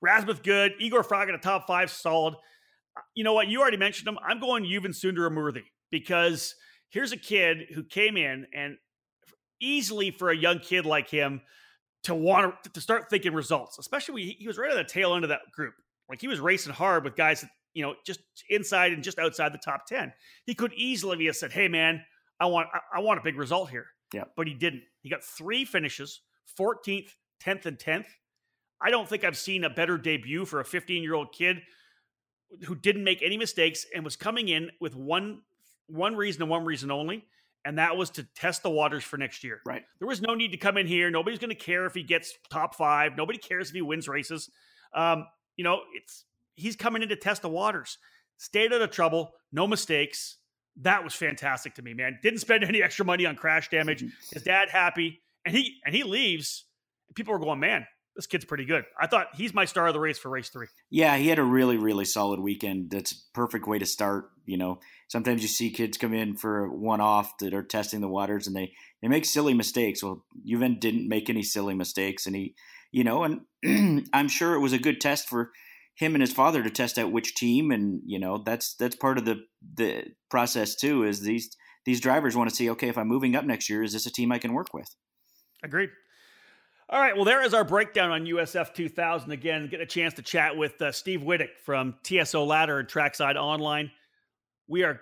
Rasmus 0.01 0.41
good. 0.41 0.75
Igor 0.79 1.03
Fraga 1.03 1.33
the 1.33 1.39
top 1.39 1.67
five 1.67 1.91
solid. 1.91 2.35
Uh, 2.97 3.01
You 3.15 3.25
know 3.25 3.33
what? 3.33 3.49
You 3.49 3.61
already 3.61 3.77
mentioned 3.79 4.07
him. 4.07 4.19
I'm 4.25 4.39
going 4.39 4.65
Yuven 4.65 4.95
Sundaramoorthy 4.95 5.65
because 5.91 6.55
here's 6.91 7.11
a 7.13 7.17
kid 7.17 7.69
who 7.75 7.83
came 7.83 8.17
in 8.17 8.47
and 8.55 8.77
easily 9.61 10.11
for 10.11 10.31
a 10.31 10.37
young 10.37 10.59
kid 10.61 10.85
like 10.87 11.09
him 11.09 11.41
to 12.07 12.15
want 12.15 12.63
to, 12.63 12.71
to 12.71 12.81
start 12.81 13.11
thinking 13.11 13.35
results, 13.35 13.79
especially 13.79 14.15
when 14.15 14.23
he, 14.23 14.37
he 14.39 14.47
was 14.47 14.59
right 14.59 14.71
at 14.71 14.77
the 14.77 14.85
tail 14.85 15.15
end 15.15 15.25
of 15.25 15.31
that 15.31 15.51
group. 15.53 15.75
Like 16.09 16.21
he 16.21 16.29
was 16.29 16.39
racing 16.39 16.73
hard 16.73 17.05
with 17.05 17.17
guys 17.17 17.41
that, 17.41 17.51
you 17.75 17.83
know, 17.83 17.95
just 18.05 18.21
inside 18.49 18.93
and 18.93 19.03
just 19.03 19.19
outside 19.19 19.53
the 19.53 19.59
top 19.59 19.87
10. 19.87 20.13
He 20.45 20.55
could 20.55 20.73
easily 20.75 21.27
have 21.27 21.37
said, 21.37 21.53
Hey 21.53 21.69
man, 21.69 22.03
I 22.41 22.47
want, 22.47 22.69
I, 22.73 22.99
I 22.99 23.01
want 23.01 23.19
a 23.19 23.23
big 23.23 23.37
result 23.37 23.71
here. 23.71 23.87
Yeah. 24.15 24.25
But 24.37 24.47
he 24.47 24.55
didn't. 24.55 24.83
He 25.01 25.11
got 25.11 25.25
three 25.25 25.65
finishes, 25.65 26.21
14th, 26.59 27.11
10th, 27.45 27.67
and 27.67 27.79
10th. 27.79 28.07
I 28.81 28.91
don't 28.91 29.09
think 29.09 29.25
I've 29.25 29.37
seen 29.37 29.65
a 29.65 29.71
better 29.71 29.99
debut 29.99 30.45
for 30.45 30.61
a 30.61 30.65
15 30.65 31.03
year 31.03 31.15
old 31.15 31.33
kid 31.33 31.59
who 32.67 32.77
didn't 32.77 33.03
make 33.03 33.21
any 33.21 33.37
mistakes 33.37 33.85
and 33.95 34.05
was 34.05 34.15
coming 34.15 34.49
in 34.49 34.71
with 34.81 34.95
one 34.95 35.41
one 35.89 36.17
reason 36.17 36.43
and 36.43 36.51
one 36.51 36.65
reason 36.65 36.91
only, 36.91 37.25
and 37.67 37.79
that 37.79 37.97
was 37.97 38.11
to 38.11 38.23
test 38.23 38.63
the 38.63 38.71
waters 38.71 39.03
for 39.03 39.17
next 39.17 39.43
year. 39.43 39.61
Right. 39.67 39.83
There 39.99 40.07
was 40.07 40.23
no 40.23 40.35
need 40.35 40.53
to 40.53 40.57
come 40.57 40.77
in 40.77 40.87
here. 40.87 41.11
Nobody's 41.11 41.41
going 41.41 41.51
to 41.51 41.57
care 41.57 41.85
if 41.85 41.95
he 41.95 42.05
gets 42.05 42.33
top 42.49 42.77
five. 42.77 43.17
Nobody 43.17 43.39
cares 43.39 43.69
if 43.69 43.75
he 43.75 43.83
wins 43.83 44.09
races. 44.09 44.49
Um, 44.95 45.27
you 45.57 45.65
know, 45.65 45.81
it's 45.95 46.25
he's 46.55 46.77
coming 46.77 47.03
in 47.03 47.09
to 47.09 47.17
test 47.17 47.43
the 47.43 47.49
waters. 47.49 47.99
Stayed 48.39 48.73
out 48.73 48.83
of 48.83 48.91
trouble, 48.91 49.33
no 49.53 49.67
mistakes. 49.67 50.39
That 50.83 51.03
was 51.03 51.15
fantastic 51.15 51.75
to 51.75 51.83
me, 51.83 51.93
man. 51.95 52.19
Didn't 52.23 52.41
spend 52.41 52.63
any 52.63 52.83
extra 52.83 53.05
money 53.05 53.27
on 53.27 53.35
crash 53.35 53.69
damage. 53.69 54.05
His 54.33 54.43
dad 54.43 54.69
happy, 54.71 55.23
and 55.45 55.55
he 55.55 55.79
and 55.85 55.95
he 55.95 56.05
leaves. 56.05 56.67
People 57.15 57.35
are 57.35 57.39
going, 57.39 57.59
man, 57.59 57.87
this 58.15 58.27
kid's 58.27 58.45
pretty 58.45 58.67
good. 58.67 58.85
I 59.01 59.07
thought 59.07 59.29
he's 59.35 59.55
my 59.55 59.65
star 59.65 59.87
of 59.89 59.95
the 59.95 60.01
race 60.01 60.19
for 60.19 60.29
race 60.29 60.51
three. 60.51 60.67
Yeah, 60.91 61.17
he 61.17 61.29
had 61.29 61.39
a 61.39 61.45
really, 61.45 61.79
really 61.79 62.05
solid 62.05 62.41
weekend. 62.41 62.91
That's 62.91 63.13
a 63.13 63.17
perfect 63.33 63.67
way 63.67 63.79
to 63.79 63.87
start. 63.87 64.31
You 64.47 64.57
know, 64.57 64.81
sometimes 65.09 65.43
you 65.43 65.49
see 65.49 65.71
kids 65.71 65.99
come 65.99 66.15
in 66.15 66.37
for 66.37 66.69
one 66.69 67.01
off 67.01 67.37
that 67.39 67.55
are 67.55 67.63
testing 67.63 68.01
the 68.01 68.09
waters 68.09 68.47
and 68.47 68.57
they, 68.57 68.73
they 69.03 69.09
make 69.09 69.25
silly 69.25 69.55
mistakes. 69.55 70.03
Well, 70.03 70.25
Yuven 70.49 70.81
didn't 70.81 71.09
make 71.09 71.29
any 71.29 71.43
silly 71.43 71.75
mistakes. 71.75 72.27
And 72.27 72.35
he, 72.35 72.55
you 72.93 73.05
know, 73.05 73.25
and 73.25 74.09
I'm 74.13 74.29
sure 74.29 74.55
it 74.55 74.61
was 74.61 74.73
a 74.73 74.79
good 74.79 75.01
test 75.01 75.29
for 75.29 75.51
him 75.95 76.15
and 76.15 76.23
his 76.23 76.33
father 76.33 76.63
to 76.63 76.71
test 76.71 76.99
out 76.99 77.13
which 77.13 77.35
team. 77.35 77.71
And, 77.71 78.01
you 78.07 78.19
know, 78.19 78.43
that's, 78.45 78.75
that's 78.75 78.97
part 78.97 79.19
of 79.19 79.25
the, 79.25 79.41
the 79.75 80.05
process 80.31 80.75
too, 80.75 81.05
is 81.05 81.21
these, 81.21 81.57
these 81.85 82.01
drivers 82.01 82.37
want 82.37 82.51
to 82.51 82.57
see, 82.57 82.71
okay, 82.71 82.89
if 82.89 82.99
I'm 82.99 83.09
moving 83.09 83.37
up 83.37 83.45
next 83.45 83.71
year, 83.71 83.83
is 83.83 83.93
this 83.93 84.07
a 84.07 84.13
team 84.13 84.33
I 84.33 84.39
can 84.39 84.53
work 84.53 84.75
with? 84.75 84.95
Agreed. 85.63 85.91
All 86.89 87.01
right. 87.01 87.17
Well, 87.17 87.25
there 87.25 87.43
is 87.43 87.53
our 87.53 87.65
breakdown 87.65 88.13
on 88.13 88.27
USF 88.27 88.73
2000. 88.73 89.33
Again, 89.33 89.69
get 89.69 89.81
a 89.81 89.87
chance 89.87 90.15
to 90.15 90.23
chat 90.23 90.57
with 90.57 90.81
uh, 90.81 90.93
Steve 90.93 91.21
Wittich 91.21 91.51
from 91.65 91.97
TSO 92.05 92.45
Ladder 92.45 92.79
and 92.79 92.89
Trackside 92.89 93.37
Online. 93.37 93.91
We 94.69 94.83
are 94.83 95.01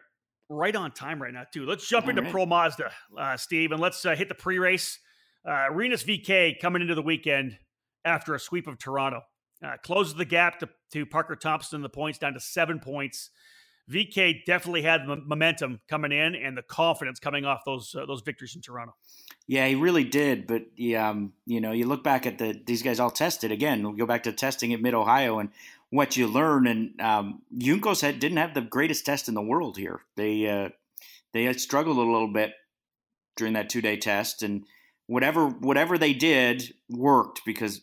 right 0.49 0.75
on 0.75 0.93
time 0.93 1.21
right 1.21 1.33
now, 1.33 1.45
too. 1.53 1.67
Let's 1.67 1.89
jump 1.89 2.07
All 2.07 2.11
into 2.11 2.23
right. 2.23 2.31
Pro 2.31 2.47
Mazda, 2.47 2.91
uh, 3.19 3.37
Steve, 3.37 3.73
and 3.73 3.81
let's 3.81 4.05
uh, 4.05 4.15
hit 4.15 4.29
the 4.29 4.35
pre 4.35 4.59
race. 4.59 4.99
Uh, 5.49 5.67
Rinus 5.71 6.03
VeeKay 6.05 6.59
coming 6.61 6.83
into 6.83 6.95
the 6.95 7.03
weekend 7.03 7.59
after 8.05 8.35
a 8.35 8.41
sweep 8.41 8.67
of 8.67 8.79
Toronto. 8.79 9.21
Uh, 9.65 9.77
closes 9.83 10.15
the 10.15 10.25
gap 10.25 10.59
to, 10.59 10.69
to 10.93 11.07
Parker 11.07 11.37
Thompson, 11.37 11.81
the 11.81 11.89
points 11.89 12.19
down 12.19 12.35
to 12.35 12.41
seven 12.41 12.81
points. 12.81 13.31
VeeKay 13.91 14.45
definitely 14.47 14.83
had 14.83 15.03
the 15.07 15.17
momentum 15.17 15.81
coming 15.89 16.11
in 16.11 16.35
and 16.35 16.57
the 16.57 16.63
confidence 16.63 17.21
coming 17.21 17.45
off 17.45 17.65
those 17.67 17.95
uh, 17.95 18.07
those 18.07 18.23
victories 18.23 18.57
in 18.57 18.63
Toronto. 18.63 18.95
Yeah, 19.47 19.67
he 19.69 19.75
really 19.75 20.05
did. 20.05 20.47
But 20.47 20.63
yeah, 20.75 21.11
um, 21.11 21.35
you 21.45 21.61
know, 21.61 21.73
you 21.73 21.87
look 21.87 22.03
back 22.03 22.27
at 22.27 22.39
the 22.39 22.59
these 22.67 22.83
guys 22.83 22.99
all 22.99 23.11
tested 23.11 23.53
again. 23.53 23.83
We'll 23.83 23.93
go 23.93 24.07
back 24.07 24.23
to 24.23 24.33
testing 24.33 24.73
at 24.73 24.81
Mid 24.81 24.95
Ohio 24.95 25.39
and 25.39 25.51
what 25.91 26.17
you 26.17 26.27
learn. 26.27 26.67
And 26.67 27.01
um, 27.01 27.43
Juncos 27.57 28.01
had, 28.01 28.21
didn't 28.21 28.39
have 28.39 28.55
the 28.55 28.63
greatest 28.63 29.07
test 29.07 29.29
in 29.29 29.35
the 29.35 29.43
world 29.43 29.77
here. 29.77 30.01
They 30.17 30.49
uh, 30.49 30.69
they 31.33 31.53
struggled 31.55 31.99
a 31.99 32.01
little 32.01 32.33
bit 32.33 32.53
during 33.37 33.55
that 33.55 33.69
two 33.69 33.81
day 33.81 33.97
test, 33.97 34.43
and 34.43 34.65
whatever 35.07 35.49
whatever 35.49 35.99
they 35.99 36.13
did 36.13 36.75
worked 36.89 37.43
because 37.45 37.81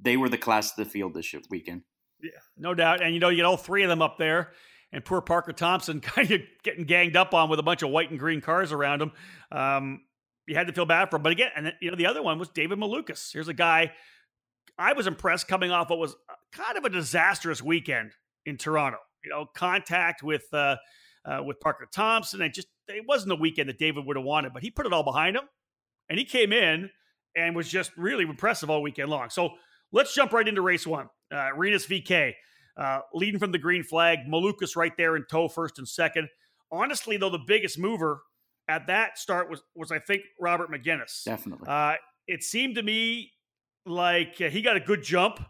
they 0.00 0.16
were 0.16 0.28
the 0.28 0.38
class 0.38 0.70
of 0.70 0.76
the 0.84 0.90
field 0.90 1.14
this 1.14 1.34
weekend. 1.50 1.82
Yeah, 2.22 2.30
no 2.56 2.74
doubt. 2.74 3.02
And 3.02 3.14
you 3.14 3.20
know, 3.20 3.28
you 3.28 3.36
get 3.36 3.44
all 3.44 3.56
three 3.56 3.82
of 3.82 3.88
them 3.88 4.02
up 4.02 4.18
there 4.18 4.52
and 4.92 5.04
poor 5.04 5.20
Parker 5.20 5.52
Thompson 5.52 6.00
kind 6.00 6.30
of 6.30 6.40
getting 6.62 6.84
ganged 6.84 7.16
up 7.16 7.34
on 7.34 7.48
with 7.48 7.58
a 7.58 7.62
bunch 7.62 7.82
of 7.82 7.90
white 7.90 8.10
and 8.10 8.18
green 8.18 8.40
cars 8.40 8.72
around 8.72 9.02
him. 9.02 9.12
Um, 9.52 10.02
you 10.46 10.56
had 10.56 10.66
to 10.66 10.72
feel 10.72 10.86
bad 10.86 11.10
for 11.10 11.16
him. 11.16 11.22
But 11.22 11.32
again, 11.32 11.50
and 11.54 11.72
you 11.80 11.90
know, 11.90 11.96
the 11.96 12.06
other 12.06 12.22
one 12.22 12.38
was 12.38 12.48
David 12.48 12.78
Malukas. 12.78 13.32
Here's 13.32 13.48
a 13.48 13.54
guy 13.54 13.92
I 14.78 14.94
was 14.94 15.06
impressed 15.06 15.46
coming 15.46 15.70
off 15.70 15.90
what 15.90 15.98
was 15.98 16.16
kind 16.52 16.76
of 16.76 16.84
a 16.84 16.90
disastrous 16.90 17.62
weekend 17.62 18.12
in 18.46 18.56
Toronto. 18.56 18.98
You 19.24 19.30
know, 19.30 19.46
contact 19.54 20.22
with 20.22 20.44
uh, 20.52 20.76
uh, 21.24 21.42
with 21.44 21.60
Parker 21.60 21.86
Thompson, 21.92 22.40
It 22.40 22.54
just 22.54 22.68
it 22.88 23.04
wasn't 23.06 23.32
a 23.32 23.36
weekend 23.36 23.68
that 23.68 23.78
David 23.78 24.06
would 24.06 24.16
have 24.16 24.24
wanted, 24.24 24.52
but 24.52 24.62
he 24.62 24.70
put 24.70 24.86
it 24.86 24.92
all 24.92 25.04
behind 25.04 25.36
him, 25.36 25.44
and 26.08 26.18
he 26.18 26.24
came 26.24 26.52
in 26.52 26.90
and 27.36 27.54
was 27.54 27.68
just 27.68 27.92
really 27.96 28.24
impressive 28.24 28.70
all 28.70 28.82
weekend 28.82 29.10
long. 29.10 29.30
So 29.30 29.50
let's 29.92 30.14
jump 30.14 30.32
right 30.32 30.46
into 30.46 30.62
race 30.62 30.86
one. 30.86 31.08
Uh, 31.32 31.50
Rinus 31.56 31.86
VeeKay 31.86 32.32
uh, 32.76 33.00
leading 33.14 33.38
from 33.38 33.52
the 33.52 33.58
green 33.58 33.82
flag. 33.82 34.20
Malukas 34.28 34.76
right 34.76 34.96
there 34.96 35.16
in 35.16 35.24
tow, 35.30 35.48
first 35.48 35.78
and 35.78 35.86
second. 35.86 36.28
Honestly, 36.72 37.16
though, 37.16 37.30
the 37.30 37.38
biggest 37.46 37.78
mover 37.78 38.22
at 38.68 38.86
that 38.86 39.18
start 39.18 39.50
was 39.50 39.62
was 39.74 39.92
I 39.92 39.98
think 39.98 40.22
Robert 40.40 40.70
Megennis. 40.70 41.24
Definitely. 41.24 41.68
Uh, 41.68 41.94
it 42.26 42.42
seemed 42.42 42.76
to 42.76 42.82
me 42.82 43.32
like 43.84 44.40
uh, 44.40 44.48
he 44.48 44.62
got 44.62 44.76
a 44.76 44.80
good 44.80 45.02
jump. 45.02 45.40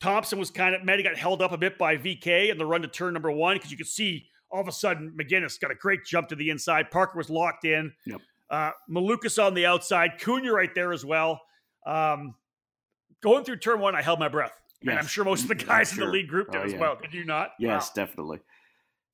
Thompson 0.00 0.38
was 0.38 0.50
kind 0.50 0.74
of, 0.74 0.84
maybe 0.84 1.02
got 1.02 1.16
held 1.16 1.42
up 1.42 1.52
a 1.52 1.58
bit 1.58 1.78
by 1.78 1.96
VK 1.96 2.50
in 2.50 2.58
the 2.58 2.66
run 2.66 2.82
to 2.82 2.88
turn 2.88 3.12
number 3.12 3.30
one 3.30 3.56
because 3.56 3.70
you 3.70 3.76
could 3.76 3.86
see 3.86 4.26
all 4.50 4.60
of 4.60 4.68
a 4.68 4.72
sudden 4.72 5.12
Megennis 5.18 5.60
got 5.60 5.70
a 5.70 5.74
great 5.74 6.04
jump 6.04 6.28
to 6.28 6.34
the 6.34 6.50
inside. 6.50 6.90
Parker 6.90 7.18
was 7.18 7.30
locked 7.30 7.64
in. 7.64 7.92
Yep. 8.06 8.20
Uh, 8.48 8.70
Malukas 8.90 9.42
on 9.42 9.54
the 9.54 9.66
outside. 9.66 10.12
Cunha 10.20 10.52
right 10.52 10.74
there 10.74 10.92
as 10.92 11.04
well. 11.04 11.40
Um, 11.86 12.34
going 13.20 13.44
through 13.44 13.58
turn 13.58 13.80
one, 13.80 13.94
I 13.94 14.02
held 14.02 14.18
my 14.18 14.28
breath. 14.28 14.60
Yes. 14.82 14.92
And 14.92 14.98
I'm 14.98 15.06
sure 15.06 15.24
most 15.24 15.42
of 15.42 15.48
the 15.48 15.54
guys 15.66 15.92
sure. 15.92 16.04
in 16.04 16.08
the 16.08 16.12
lead 16.12 16.28
group 16.28 16.50
did 16.50 16.62
oh, 16.62 16.64
as 16.64 16.74
well. 16.74 16.96
Did 17.00 17.14
you 17.14 17.24
not? 17.24 17.50
Yes, 17.58 17.88
wow. 17.88 18.04
definitely. 18.04 18.38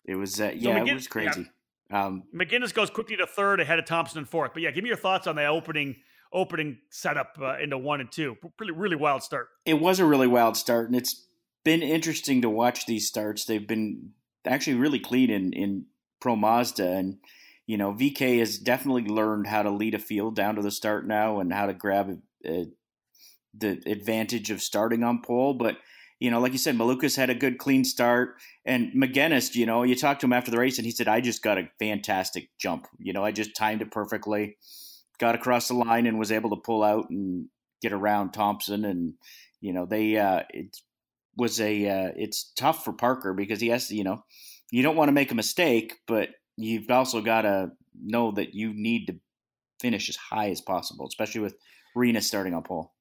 It 0.05 0.14
was, 0.14 0.40
uh, 0.40 0.53
yeah, 0.55 0.79
so 0.79 0.87
it 0.87 0.94
was 0.94 1.09
crazy. 1.09 1.51
Yeah. 1.90 2.07
Um, 2.07 2.25
Megennis 2.35 2.72
goes 2.72 2.90
quickly 2.90 3.16
to 3.16 3.27
third 3.27 3.61
ahead 3.61 3.79
of 3.79 3.85
Thompson 3.85 4.18
and 4.18 4.29
fourth. 4.29 4.53
But 4.55 4.62
yeah, 4.62 4.70
give 4.70 4.85
me 4.85 4.88
your 4.88 4.96
thoughts 4.96 5.27
on 5.27 5.37
the 5.37 5.46
opening 5.46 5.96
opening 6.33 6.79
setup 6.91 7.37
uh, 7.41 7.59
into 7.59 7.79
one 7.79 8.01
and 8.01 8.11
two. 8.11 8.37
Really, 8.59 8.73
really 8.73 8.97
wild 8.97 9.23
start. 9.23 9.49
It 9.65 9.81
was 9.81 9.99
a 10.01 10.05
really 10.05 10.27
wild 10.27 10.57
start, 10.57 10.87
and 10.87 10.97
it's 10.97 11.27
been 11.65 11.83
interesting 11.83 12.43
to 12.43 12.51
watch 12.51 12.87
these 12.87 13.09
starts. 13.09 13.45
They've 13.45 13.67
been 13.67 14.11
actually 14.47 14.77
really 14.77 15.01
clean 15.01 15.31
in 15.31 15.53
in 15.53 15.87
Pro 16.21 16.37
Mazda, 16.37 16.89
and 16.89 17.19
you 17.67 17.77
know 17.77 17.93
VK 17.93 18.39
has 18.39 18.59
definitely 18.59 19.05
learned 19.05 19.47
how 19.47 19.62
to 19.62 19.71
lead 19.71 19.95
a 19.95 19.99
field 19.99 20.37
down 20.37 20.57
to 20.57 20.62
the 20.62 20.71
start 20.71 21.07
now, 21.07 21.41
and 21.41 21.53
how 21.53 21.67
to 21.67 21.75
grab 21.75 22.21
a, 22.45 22.67
the 23.59 23.83
advantage 23.87 24.51
of 24.51 24.62
starting 24.62 25.03
on 25.03 25.23
pole. 25.23 25.55
But 25.55 25.79
you 26.19 26.31
know, 26.31 26.41
like 26.41 26.53
you 26.53 26.59
said, 26.59 26.77
Malukas 26.77 27.17
had 27.17 27.31
a 27.31 27.35
good 27.35 27.59
clean 27.59 27.85
start, 27.85 28.37
and 28.65 28.93
Megennis, 28.93 29.55
you 29.55 29.67
know, 29.67 29.83
you 29.83 29.95
talked 29.95 30.21
to 30.23 30.27
him 30.27 30.33
after 30.33 30.51
the 30.51 30.59
race, 30.59 30.79
and 30.79 30.87
he 30.87 30.93
said, 30.93 31.09
"I 31.09 31.21
just 31.21 31.43
got 31.43 31.59
a 31.59 31.69
fantastic 31.79 32.51
jump. 32.59 32.87
You 32.99 33.12
know, 33.12 33.25
I 33.25 33.33
just 33.33 33.57
timed 33.57 33.83
it 33.83 33.91
perfectly, 33.91 34.57
got 35.19 35.35
across 35.35 35.69
the 35.69 35.75
line, 35.75 36.07
and 36.07 36.19
was 36.19 36.33
able 36.33 36.51
to 36.51 36.63
pull 36.63 36.83
out 36.83 37.11
and 37.11 37.47
get 37.83 37.93
around 37.93 38.33
Thompson, 38.33 38.85
and 38.85 39.15
you 39.61 39.73
know, 39.73 39.87
they 39.87 40.17
uh, 40.17 40.43
it 40.51 40.77
was 41.37 41.61
a 41.61 41.89
uh, 41.89 42.11
it's 42.17 42.53
tough 42.57 42.85
for 42.85 42.93
Parker 42.93 43.35
because 43.35 43.61
he 43.61 43.69
has 43.69 43.89
to, 43.89 43.97
you 43.97 44.05
know, 44.05 44.23
you 44.71 44.83
don't 44.83 44.97
want 44.97 45.09
to 45.09 45.13
make 45.13 45.31
a 45.31 45.37
mistake, 45.37 45.95
but 46.07 46.31
you've 46.57 46.91
also 46.91 47.21
got 47.21 47.43
to 47.43 47.71
know 48.01 48.33
that 48.33 48.55
you 48.55 48.73
need 48.75 49.07
to 49.07 49.15
finish 49.81 50.09
as 50.09 50.17
high 50.17 50.51
as 50.51 50.61
possible, 50.61 51.07
especially 51.07 51.43
with 51.43 51.55
Rinus 51.95 52.27
starting 52.27 52.55
on 52.55 52.63
pole. 52.63 52.93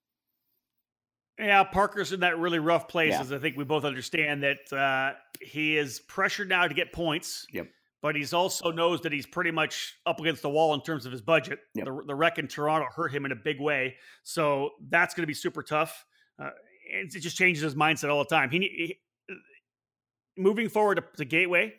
Yeah, 1.38 1.64
Parker's 1.66 2.14
in 2.14 2.22
that 2.22 2.40
really 2.40 2.60
rough 2.60 2.88
place, 2.88 3.12
yeah. 3.12 3.22
as 3.22 3.32
I 3.34 3.40
think 3.40 3.58
we 3.58 3.66
both 3.66 3.84
understand 3.84 4.44
that 4.44 4.72
uh, 4.72 5.16
he 5.42 5.78
is 5.78 6.00
pressured 6.00 6.48
now 6.48 6.68
to 6.68 6.74
get 6.74 6.94
points. 6.94 7.46
Yep. 7.52 7.68
But 8.06 8.16
he's 8.16 8.34
also 8.34 8.70
knows 8.70 9.02
that 9.02 9.12
he's 9.12 9.26
pretty 9.26 9.50
much 9.50 9.96
up 10.06 10.20
against 10.20 10.44
the 10.44 10.50
wall 10.50 10.76
in 10.76 10.82
terms 10.82 11.08
of 11.08 11.12
his 11.12 11.22
budget. 11.22 11.58
Yep. 11.74 11.86
The, 11.86 12.04
the 12.06 12.14
wreck 12.14 12.38
in 12.38 12.48
Toronto 12.48 12.86
hurt 12.96 13.12
him 13.12 13.26
in 13.26 13.32
a 13.32 13.36
big 13.36 13.60
way, 13.60 13.96
so 14.22 14.74
that's 14.92 15.16
going 15.16 15.24
to 15.24 15.28
be 15.28 15.34
super 15.34 15.64
tough. 15.64 16.06
Uh, 16.38 16.52
it, 16.88 17.16
it, 17.16 17.22
just 17.22 17.36
changes 17.36 17.64
his 17.64 17.74
mindset 17.74 18.12
all 18.12 18.20
the 18.20 18.30
time. 18.30 18.52
He, 18.52 18.60
he 18.60 19.00
moving 20.38 20.70
forward 20.70 20.98
to, 20.98 21.18
to, 21.18 21.26
Gateway, 21.26 21.74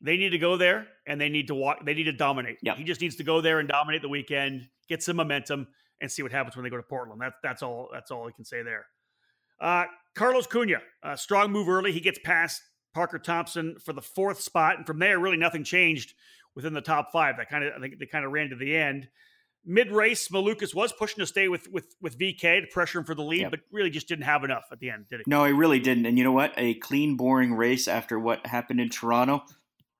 they 0.00 0.16
need 0.16 0.30
to 0.30 0.38
go 0.38 0.56
there 0.56 0.86
and 1.06 1.20
they 1.20 1.28
need 1.28 1.48
to 1.48 1.54
walk. 1.54 1.84
They 1.84 1.92
need 1.92 2.04
to 2.04 2.14
dominate. 2.14 2.56
Yep. 2.62 2.78
He 2.78 2.84
just 2.84 3.02
needs 3.02 3.16
to 3.16 3.22
go 3.22 3.42
there 3.42 3.58
and 3.58 3.68
dominate 3.68 4.00
the 4.00 4.08
weekend, 4.08 4.66
get 4.88 5.02
some 5.02 5.16
momentum 5.16 5.66
and 6.00 6.10
see 6.10 6.22
what 6.22 6.32
happens 6.32 6.56
when 6.56 6.64
they 6.64 6.70
go 6.70 6.78
to 6.78 6.82
Portland. 6.82 7.20
That's 7.20 7.36
that's 7.42 7.62
all. 7.62 7.90
That's 7.92 8.10
all 8.10 8.26
I 8.26 8.30
can 8.30 8.46
say 8.46 8.62
there. 8.62 8.86
Uh, 9.60 9.84
Carlos 10.14 10.46
Cunha, 10.46 10.80
a 11.02 11.14
strong 11.18 11.52
move 11.52 11.68
early. 11.68 11.92
He 11.92 12.00
gets 12.00 12.18
past 12.24 12.62
Parker 12.96 13.18
Thompson 13.18 13.76
for 13.78 13.92
the 13.92 14.02
fourth 14.02 14.40
spot, 14.40 14.76
and 14.76 14.86
from 14.86 14.98
there, 14.98 15.18
really 15.18 15.36
nothing 15.36 15.64
changed 15.64 16.14
within 16.54 16.72
the 16.72 16.80
top 16.80 17.12
five. 17.12 17.36
That 17.36 17.48
kind 17.48 17.64
of 17.64 17.74
I 17.76 17.80
think 17.80 17.98
they 17.98 18.06
kind 18.06 18.24
of 18.24 18.32
ran 18.32 18.50
to 18.50 18.56
the 18.56 18.76
end. 18.76 19.08
Mid 19.64 19.90
race, 19.90 20.28
Malukas 20.28 20.74
was 20.74 20.92
pushing 20.92 21.18
to 21.18 21.26
stay 21.26 21.48
with 21.48 21.70
with 21.70 21.94
with 22.00 22.18
VK 22.18 22.62
to 22.62 22.66
pressure 22.72 22.98
him 22.98 23.04
for 23.04 23.14
the 23.14 23.22
lead, 23.22 23.42
yep. 23.42 23.50
but 23.50 23.60
really 23.70 23.90
just 23.90 24.08
didn't 24.08 24.24
have 24.24 24.42
enough 24.42 24.64
at 24.72 24.80
the 24.80 24.90
end, 24.90 25.06
did 25.08 25.20
he? 25.20 25.24
No, 25.26 25.44
he 25.44 25.52
really 25.52 25.78
didn't. 25.78 26.06
And 26.06 26.18
you 26.18 26.24
know 26.24 26.32
what? 26.32 26.52
A 26.56 26.74
clean, 26.74 27.16
boring 27.16 27.54
race 27.54 27.86
after 27.86 28.18
what 28.18 28.46
happened 28.46 28.80
in 28.80 28.90
Toronto. 28.90 29.44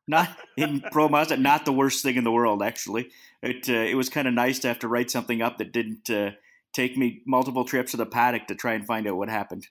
Not 0.08 0.28
in 0.56 0.82
Pro 0.92 1.08
Mazda, 1.08 1.36
not 1.38 1.64
the 1.64 1.72
worst 1.72 2.02
thing 2.02 2.14
in 2.16 2.24
the 2.24 2.30
world, 2.30 2.62
actually 2.62 3.10
it 3.42 3.68
uh, 3.68 3.72
it 3.72 3.94
was 3.94 4.08
kind 4.08 4.28
of 4.28 4.34
nice 4.34 4.58
to 4.60 4.68
have 4.68 4.78
to 4.80 4.88
write 4.88 5.10
something 5.10 5.42
up 5.42 5.58
that 5.58 5.72
didn't 5.72 6.10
uh, 6.10 6.32
take 6.72 6.96
me 6.96 7.22
multiple 7.26 7.64
trips 7.64 7.92
to 7.92 7.96
the 7.96 8.06
paddock 8.06 8.46
to 8.46 8.54
try 8.54 8.74
and 8.74 8.86
find 8.86 9.06
out 9.06 9.16
what 9.16 9.28
happened. 9.28 9.66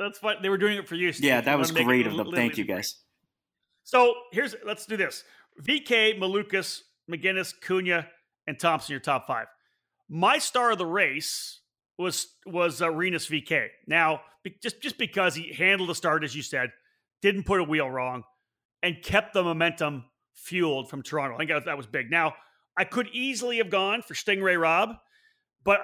That's 0.00 0.18
fine. 0.18 0.36
They 0.40 0.48
were 0.48 0.58
doing 0.58 0.78
it 0.78 0.88
for 0.88 0.94
you. 0.94 1.12
Steve. 1.12 1.26
Yeah, 1.26 1.42
that 1.42 1.58
was 1.58 1.70
great 1.72 2.06
of 2.06 2.16
them. 2.16 2.32
Thank 2.32 2.56
you, 2.56 2.64
guys. 2.64 2.96
So 3.84 4.14
here's 4.32 4.54
let's 4.64 4.86
do 4.86 4.96
this: 4.96 5.24
VK, 5.62 6.18
Malukas, 6.18 6.80
Megennis, 7.10 7.52
Cunha, 7.60 8.06
and 8.46 8.58
Thompson. 8.58 8.92
Your 8.94 9.00
top 9.00 9.26
five. 9.26 9.46
My 10.08 10.38
star 10.38 10.72
of 10.72 10.78
the 10.78 10.86
race 10.86 11.60
was 11.98 12.28
was 12.46 12.80
uh, 12.80 12.90
Rinus 12.90 13.28
VeeKay. 13.28 13.68
Now, 13.86 14.22
just 14.62 14.80
just 14.80 14.96
because 14.96 15.34
he 15.34 15.52
handled 15.52 15.90
the 15.90 15.94
start 15.94 16.24
as 16.24 16.34
you 16.34 16.42
said, 16.42 16.70
didn't 17.20 17.44
put 17.44 17.60
a 17.60 17.64
wheel 17.64 17.90
wrong, 17.90 18.22
and 18.82 19.02
kept 19.02 19.34
the 19.34 19.42
momentum 19.42 20.04
fueled 20.32 20.88
from 20.88 21.02
Toronto. 21.02 21.34
I 21.34 21.38
think 21.38 21.50
that, 21.50 21.66
that 21.66 21.76
was 21.76 21.86
big. 21.86 22.10
Now, 22.10 22.34
I 22.74 22.84
could 22.84 23.08
easily 23.12 23.58
have 23.58 23.68
gone 23.68 24.00
for 24.00 24.14
Sting 24.14 24.40
Ray 24.40 24.56
Robb, 24.56 24.96
but 25.62 25.80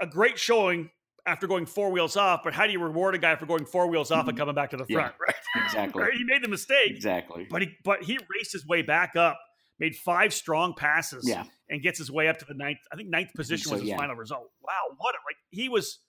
a 0.00 0.06
great 0.08 0.40
showing 0.40 0.90
after 1.26 1.46
going 1.46 1.66
four 1.66 1.90
wheels 1.90 2.16
off. 2.16 2.42
But 2.44 2.54
how 2.54 2.66
do 2.66 2.72
you 2.72 2.80
reward 2.80 3.14
a 3.14 3.18
guy 3.18 3.36
for 3.36 3.46
going 3.46 3.64
four 3.64 3.86
wheels 3.88 4.10
off 4.10 4.20
and 4.20 4.30
mm-hmm. 4.30 4.38
coming 4.38 4.54
back 4.54 4.70
to 4.70 4.76
the 4.76 4.86
front? 4.86 5.14
Yeah, 5.18 5.24
right? 5.26 5.34
Exactly. 5.64 6.02
right? 6.02 6.12
He 6.12 6.24
made 6.24 6.42
the 6.42 6.48
mistake. 6.48 6.90
Exactly. 6.90 7.46
But 7.48 7.62
he 7.62 7.76
but 7.84 8.02
he 8.02 8.18
raced 8.34 8.52
his 8.52 8.66
way 8.66 8.82
back 8.82 9.14
up, 9.14 9.38
made 9.78 9.94
five 9.94 10.34
strong 10.34 10.74
passes, 10.74 11.28
yeah. 11.28 11.44
and 11.70 11.80
gets 11.80 11.96
his 11.96 12.10
way 12.10 12.26
up 12.26 12.38
to 12.38 12.44
the 12.44 12.54
ninth. 12.54 12.78
I 12.92 12.96
think 12.96 13.08
ninth 13.08 13.32
position 13.36 13.68
so, 13.68 13.72
was 13.72 13.82
his 13.82 13.90
yeah. 13.90 13.96
final 13.96 14.16
result. 14.16 14.50
Wow, 14.60 14.96
what 14.98 15.14
a 15.14 15.18
like 15.24 15.36
he 15.50 15.68
was. 15.68 16.00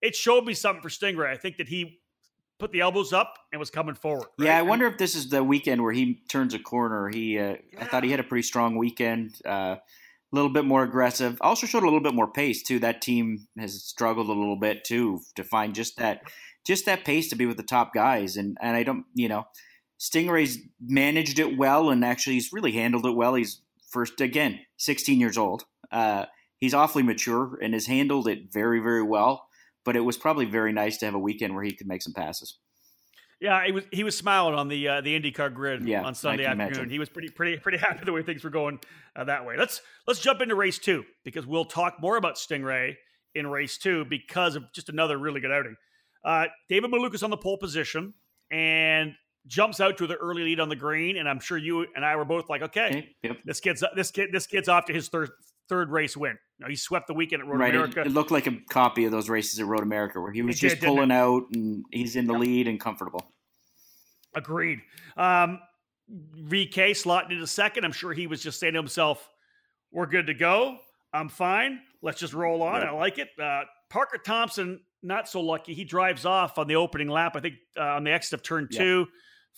It 0.00 0.14
showed 0.14 0.44
me 0.44 0.54
something 0.54 0.80
for 0.80 0.90
Sting 0.90 1.16
Ray. 1.16 1.32
I 1.32 1.36
think 1.36 1.56
that 1.56 1.66
he 1.66 1.98
put 2.60 2.72
the 2.72 2.80
elbows 2.80 3.12
up 3.12 3.34
and 3.52 3.58
was 3.58 3.70
coming 3.70 3.94
forward. 3.94 4.28
Right? 4.38 4.46
Yeah, 4.46 4.58
I 4.58 4.62
wonder 4.62 4.86
if 4.86 4.96
this 4.96 5.14
is 5.14 5.28
the 5.28 5.42
weekend 5.42 5.82
where 5.82 5.92
he 5.92 6.22
turns 6.28 6.54
a 6.54 6.58
corner. 6.58 7.08
He, 7.08 7.38
uh, 7.38 7.56
yeah. 7.72 7.80
I 7.80 7.84
thought 7.86 8.04
he 8.04 8.10
had 8.10 8.20
a 8.20 8.24
pretty 8.24 8.42
strong 8.42 8.76
weekend. 8.76 9.34
Uh, 9.44 9.76
a 10.34 10.36
little 10.36 10.50
bit 10.50 10.64
more 10.64 10.82
aggressive. 10.82 11.38
Also 11.40 11.64
showed 11.64 11.84
a 11.84 11.86
little 11.86 12.00
bit 12.00 12.12
more 12.12 12.30
pace 12.30 12.60
too. 12.60 12.80
That 12.80 13.00
team 13.00 13.46
has 13.56 13.84
struggled 13.84 14.28
a 14.28 14.32
little 14.32 14.58
bit 14.58 14.82
too 14.82 15.20
to 15.36 15.44
find 15.44 15.74
just 15.76 15.96
that, 15.98 16.22
just 16.66 16.86
that 16.86 17.04
pace 17.04 17.28
to 17.28 17.36
be 17.36 17.46
with 17.46 17.56
the 17.56 17.62
top 17.62 17.94
guys. 17.94 18.36
And 18.36 18.58
and 18.60 18.76
I 18.76 18.82
don't, 18.82 19.04
you 19.14 19.28
know, 19.28 19.44
Sting 19.96 20.28
Ray's 20.28 20.58
managed 20.80 21.38
it 21.38 21.56
well, 21.56 21.88
and 21.88 22.04
actually 22.04 22.34
he's 22.34 22.52
really 22.52 22.72
handled 22.72 23.06
it 23.06 23.14
well. 23.14 23.34
He's 23.34 23.60
first 23.88 24.20
again, 24.20 24.58
16 24.78 25.20
years 25.20 25.38
old. 25.38 25.66
Uh, 25.92 26.24
he's 26.58 26.74
awfully 26.74 27.04
mature 27.04 27.56
and 27.62 27.72
has 27.72 27.86
handled 27.86 28.26
it 28.26 28.52
very, 28.52 28.80
very 28.80 29.02
well. 29.02 29.46
But 29.84 29.94
it 29.94 30.00
was 30.00 30.16
probably 30.16 30.46
very 30.46 30.72
nice 30.72 30.96
to 30.98 31.04
have 31.04 31.14
a 31.14 31.18
weekend 31.18 31.54
where 31.54 31.62
he 31.62 31.76
could 31.76 31.86
make 31.86 32.02
some 32.02 32.14
passes. 32.14 32.58
Yeah, 33.40 33.64
he 33.66 33.72
was 33.72 33.84
he 33.92 34.04
was 34.04 34.16
smiling 34.16 34.54
on 34.54 34.68
the 34.68 34.88
uh, 34.88 35.00
the 35.00 35.18
IndyCar 35.18 35.52
grid 35.52 35.86
Yeah, 35.86 36.02
on 36.02 36.14
Sunday 36.14 36.44
afternoon. 36.44 36.68
imagine. 36.72 36.90
He 36.90 36.98
was 36.98 37.08
pretty 37.08 37.28
pretty 37.28 37.58
pretty 37.58 37.78
happy 37.78 38.04
the 38.04 38.12
way 38.12 38.22
things 38.22 38.42
were 38.44 38.50
going 38.50 38.78
uh, 39.16 39.24
that 39.24 39.44
way. 39.44 39.56
Let's 39.58 39.80
let's 40.06 40.20
jump 40.20 40.40
into 40.40 40.54
race 40.54 40.78
two 40.78 41.04
because 41.24 41.46
we'll 41.46 41.64
talk 41.64 41.96
more 42.00 42.16
about 42.16 42.38
Sting 42.38 42.62
Ray 42.62 42.96
in 43.34 43.46
race 43.46 43.76
two 43.76 44.04
because 44.04 44.56
of 44.56 44.64
just 44.72 44.88
another 44.88 45.18
really 45.18 45.40
good 45.40 45.50
outing. 45.52 45.76
Uh, 46.24 46.46
David 46.68 46.90
Malukas 46.90 47.22
on 47.22 47.30
the 47.30 47.36
pole 47.36 47.58
position 47.58 48.14
and 48.50 49.14
jumps 49.46 49.78
out 49.80 49.98
to 49.98 50.06
the 50.06 50.14
early 50.14 50.42
lead 50.42 50.58
on 50.60 50.68
the 50.70 50.76
green, 50.76 51.16
and 51.18 51.28
I'm 51.28 51.40
sure 51.40 51.58
you 51.58 51.86
and 51.94 52.04
I 52.04 52.16
were 52.16 52.24
both 52.24 52.48
like, 52.48 52.62
okay, 52.62 52.86
Okay. 52.86 53.08
Yep. 53.24 53.36
this 53.44 53.60
kid's 53.60 53.84
this 53.94 54.10
kid 54.10 54.30
this 54.32 54.46
kid's 54.46 54.68
off 54.68 54.86
to 54.86 54.92
his 54.94 55.08
third 55.08 55.30
third 55.68 55.90
race 55.90 56.16
win. 56.16 56.36
You 56.58 56.64
know, 56.64 56.68
he 56.70 56.76
swept 56.76 57.06
the 57.08 57.14
weekend 57.14 57.42
at 57.42 57.48
Road 57.48 57.58
Right. 57.60 57.74
It, 57.74 57.76
America. 57.76 58.00
it 58.02 58.12
looked 58.12 58.30
like 58.30 58.46
a 58.46 58.56
copy 58.70 59.04
of 59.06 59.12
those 59.12 59.28
races 59.28 59.58
at 59.58 59.66
Road 59.66 59.82
America 59.82 60.20
where 60.20 60.30
he 60.32 60.42
was 60.42 60.56
It 60.56 60.60
just 60.60 60.80
did, 60.80 60.86
pulling 60.86 61.10
out 61.10 61.44
and 61.52 61.84
he's 61.90 62.16
in 62.16 62.26
the 62.26 62.32
Yep. 62.34 62.40
lead 62.42 62.68
and 62.68 62.78
comfortable. 62.80 63.26
Agreed. 64.34 64.80
Um, 65.16 65.60
VK 66.10 66.90
slotting 66.92 67.32
into 67.32 67.46
second. 67.46 67.84
I'm 67.84 67.92
sure 67.92 68.12
he 68.12 68.26
was 68.26 68.42
just 68.42 68.60
saying 68.60 68.74
to 68.74 68.78
himself, 68.78 69.28
"We're 69.90 70.06
good 70.06 70.26
to 70.26 70.34
go. 70.34 70.78
I'm 71.12 71.28
fine. 71.28 71.80
Let's 72.02 72.18
just 72.20 72.34
roll 72.34 72.62
on. 72.62 72.82
Yeah. 72.82 72.88
I 72.88 72.90
like 72.92 73.18
it." 73.18 73.28
Uh, 73.40 73.62
Parker 73.90 74.18
Thompson, 74.18 74.80
not 75.02 75.28
so 75.28 75.40
lucky. 75.40 75.72
He 75.72 75.84
drives 75.84 76.24
off 76.26 76.58
on 76.58 76.66
the 76.66 76.76
opening 76.76 77.08
lap. 77.08 77.36
I 77.36 77.40
think 77.40 77.54
uh, 77.76 77.82
on 77.82 78.04
the 78.04 78.10
exit 78.12 78.34
of 78.34 78.42
turn 78.42 78.68
Yeah. 78.70 78.78
two, 78.80 79.06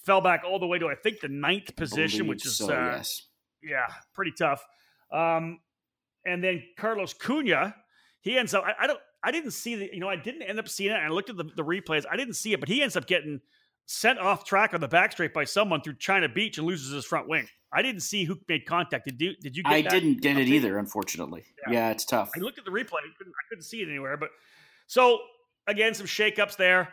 fell 0.05 0.21
back 0.21 0.43
all 0.45 0.59
the 0.59 0.67
way 0.67 0.79
to 0.79 0.89
I 0.89 0.95
think 0.95 1.21
the 1.21 1.29
ninth 1.29 1.75
position, 1.75 2.21
Believe 2.21 2.29
which 2.29 2.47
is 2.47 2.59
so, 2.59 2.67
uh, 2.67 2.97
yes. 2.97 3.23
yeah, 3.63 3.87
pretty 4.15 4.33
tough. 4.39 4.63
Um, 5.11 5.59
and 6.27 6.43
then 6.43 6.62
Carlos 6.77 7.14
Cunha, 7.14 7.74
he 8.20 8.37
ends 8.37 8.55
up. 8.55 8.64
I, 8.64 8.85
I 8.85 8.87
don't. 8.87 9.01
I 9.22 9.31
didn't 9.31 9.53
see 9.53 9.77
the. 9.77 9.89
You 9.93 10.01
know, 10.01 10.09
I 10.09 10.16
didn't 10.16 10.43
end 10.43 10.59
up 10.59 10.68
seeing 10.68 10.91
it. 10.91 10.97
And 10.97 11.05
I 11.05 11.09
looked 11.09 11.31
at 11.31 11.37
the, 11.37 11.45
the 11.45 11.64
replays. 11.64 12.05
I 12.11 12.16
didn't 12.16 12.35
see 12.35 12.53
it, 12.53 12.61
but 12.61 12.68
he 12.68 12.83
ends 12.83 12.97
up 12.97 13.07
getting 13.07 13.41
sent 13.87 14.18
off 14.18 14.45
track 14.45 14.74
on 14.74 14.81
the 14.81 14.89
back 14.89 15.12
straight 15.12 15.33
by 15.33 15.45
someone 15.45 15.81
through 15.81 15.95
China 15.95 16.29
Beach 16.29 16.59
and 16.59 16.66
loses 16.66 16.93
his 16.93 17.05
front 17.05 17.29
wing. 17.29 17.47
I 17.72 17.83
didn't 17.83 18.01
see 18.01 18.24
who 18.24 18.39
made 18.49 18.66
contact. 18.66 19.07
Did 19.07 19.20
you? 19.20 19.35
Did 19.41 19.57
you? 19.57 19.62
Get 19.62 19.72
I 19.72 19.83
that 19.83 19.91
didn't 19.91 20.20
get 20.20 20.37
it 20.37 20.49
either, 20.49 20.79
unfortunately. 20.79 21.45
Yeah. 21.66 21.72
Yeah, 21.72 21.91
it's 21.91 22.05
tough. 22.05 22.31
I 22.37 22.41
looked 22.41 22.59
at 22.59 22.64
the 22.64 22.70
replay. 22.70 22.99
I 22.99 23.12
couldn't, 23.16 23.33
I 23.33 23.45
couldn't 23.49 23.64
see 23.64 23.83
it 23.83 23.89
anywhere. 23.89 24.16
But 24.16 24.31
so 24.87 25.20
again, 25.66 25.95
some 25.95 26.07
shakeups 26.07 26.57
there. 26.57 26.89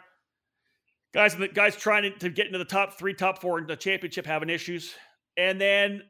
Guys, 1.14 1.36
the 1.36 1.48
guys 1.48 1.76
trying 1.76 2.04
to, 2.04 2.12
to 2.20 2.30
get 2.30 2.48
into 2.48 2.58
the 2.58 2.66
top 2.66 2.98
three, 2.98 3.14
top 3.14 3.40
four 3.40 3.60
in 3.60 3.68
the 3.68 3.76
championship 3.76 4.26
having 4.26 4.50
issues, 4.50 4.94
and 5.38 5.62
then 5.62 6.02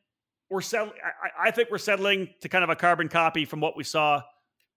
we're 0.53 0.61
settling. 0.61 0.93
I, 1.03 1.47
I 1.47 1.51
think 1.51 1.69
we're 1.71 1.79
settling 1.79 2.29
to 2.41 2.49
kind 2.49 2.63
of 2.63 2.69
a 2.69 2.75
carbon 2.75 3.09
copy 3.09 3.43
from 3.43 3.59
what 3.59 3.75
we 3.75 3.83
saw 3.83 4.21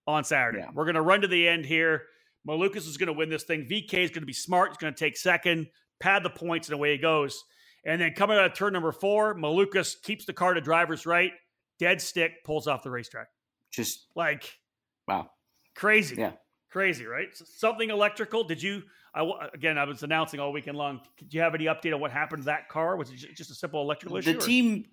on 0.07 0.25
Saturday. 0.25 0.61
Yeah. 0.61 0.71
We're 0.75 0.85
going 0.85 0.95
to 0.95 1.03
run 1.03 1.21
to 1.21 1.29
the 1.29 1.47
end 1.47 1.67
here. 1.67 2.03
Malukas 2.49 2.89
is 2.89 2.97
going 2.97 3.09
to 3.09 3.13
win 3.13 3.29
this 3.29 3.43
thing. 3.45 3.67
VK 3.71 3.95
is 3.95 4.11
going 4.11 4.23
to 4.23 4.27
be 4.27 4.33
smart. 4.33 4.71
He's 4.71 4.79
going 4.79 4.95
to 4.95 4.99
take 4.99 5.17
second, 5.17 5.67
pad 6.01 6.23
the 6.23 6.31
points, 6.31 6.69
and 6.69 6.75
away 6.75 6.93
he 6.93 6.99
goes. 6.99 7.45
And 7.85 8.01
then 8.01 8.15
coming 8.15 8.39
out 8.39 8.47
of 8.47 8.55
turn 8.55 8.73
number 8.73 8.91
four, 8.91 9.35
Malukas 9.35 10.01
keeps 10.03 10.25
the 10.25 10.33
car 10.33 10.55
to 10.55 10.61
driver's 10.61 11.07
right, 11.07 11.33
dead 11.79 12.01
stick, 12.01 12.43
pulls 12.45 12.67
off 12.67 12.83
the 12.83 12.91
racetrack. 12.91 13.29
Just 13.71 14.07
Like 14.17 14.59
wow. 15.07 15.31
crazy. 15.75 16.17
Yeah. 16.17 16.33
Crazy, 16.71 17.07
right? 17.07 17.29
Something 17.33 17.91
electrical. 17.91 18.45
Did 18.45 18.63
you? 18.63 18.83
I 19.15 19.49
again, 19.55 19.79
I 19.79 19.85
was 19.85 20.03
announcing 20.03 20.41
all 20.41 20.53
weekend 20.53 20.77
long. 20.77 21.01
Did 21.17 21.33
you 21.33 21.41
have 21.41 21.55
any 21.55 21.67
update 21.67 21.95
on 21.95 22.01
what 22.01 22.11
happened 22.11 22.43
to 22.43 22.47
that 22.47 22.69
car? 22.69 22.97
Was 22.97 23.11
it 23.11 23.17
just 23.35 23.51
a 23.51 23.55
simple 23.55 23.81
electrical 23.81 24.19
issue? 24.19 24.33
The 24.33 24.39
or- 24.39 24.41
team 24.47 24.85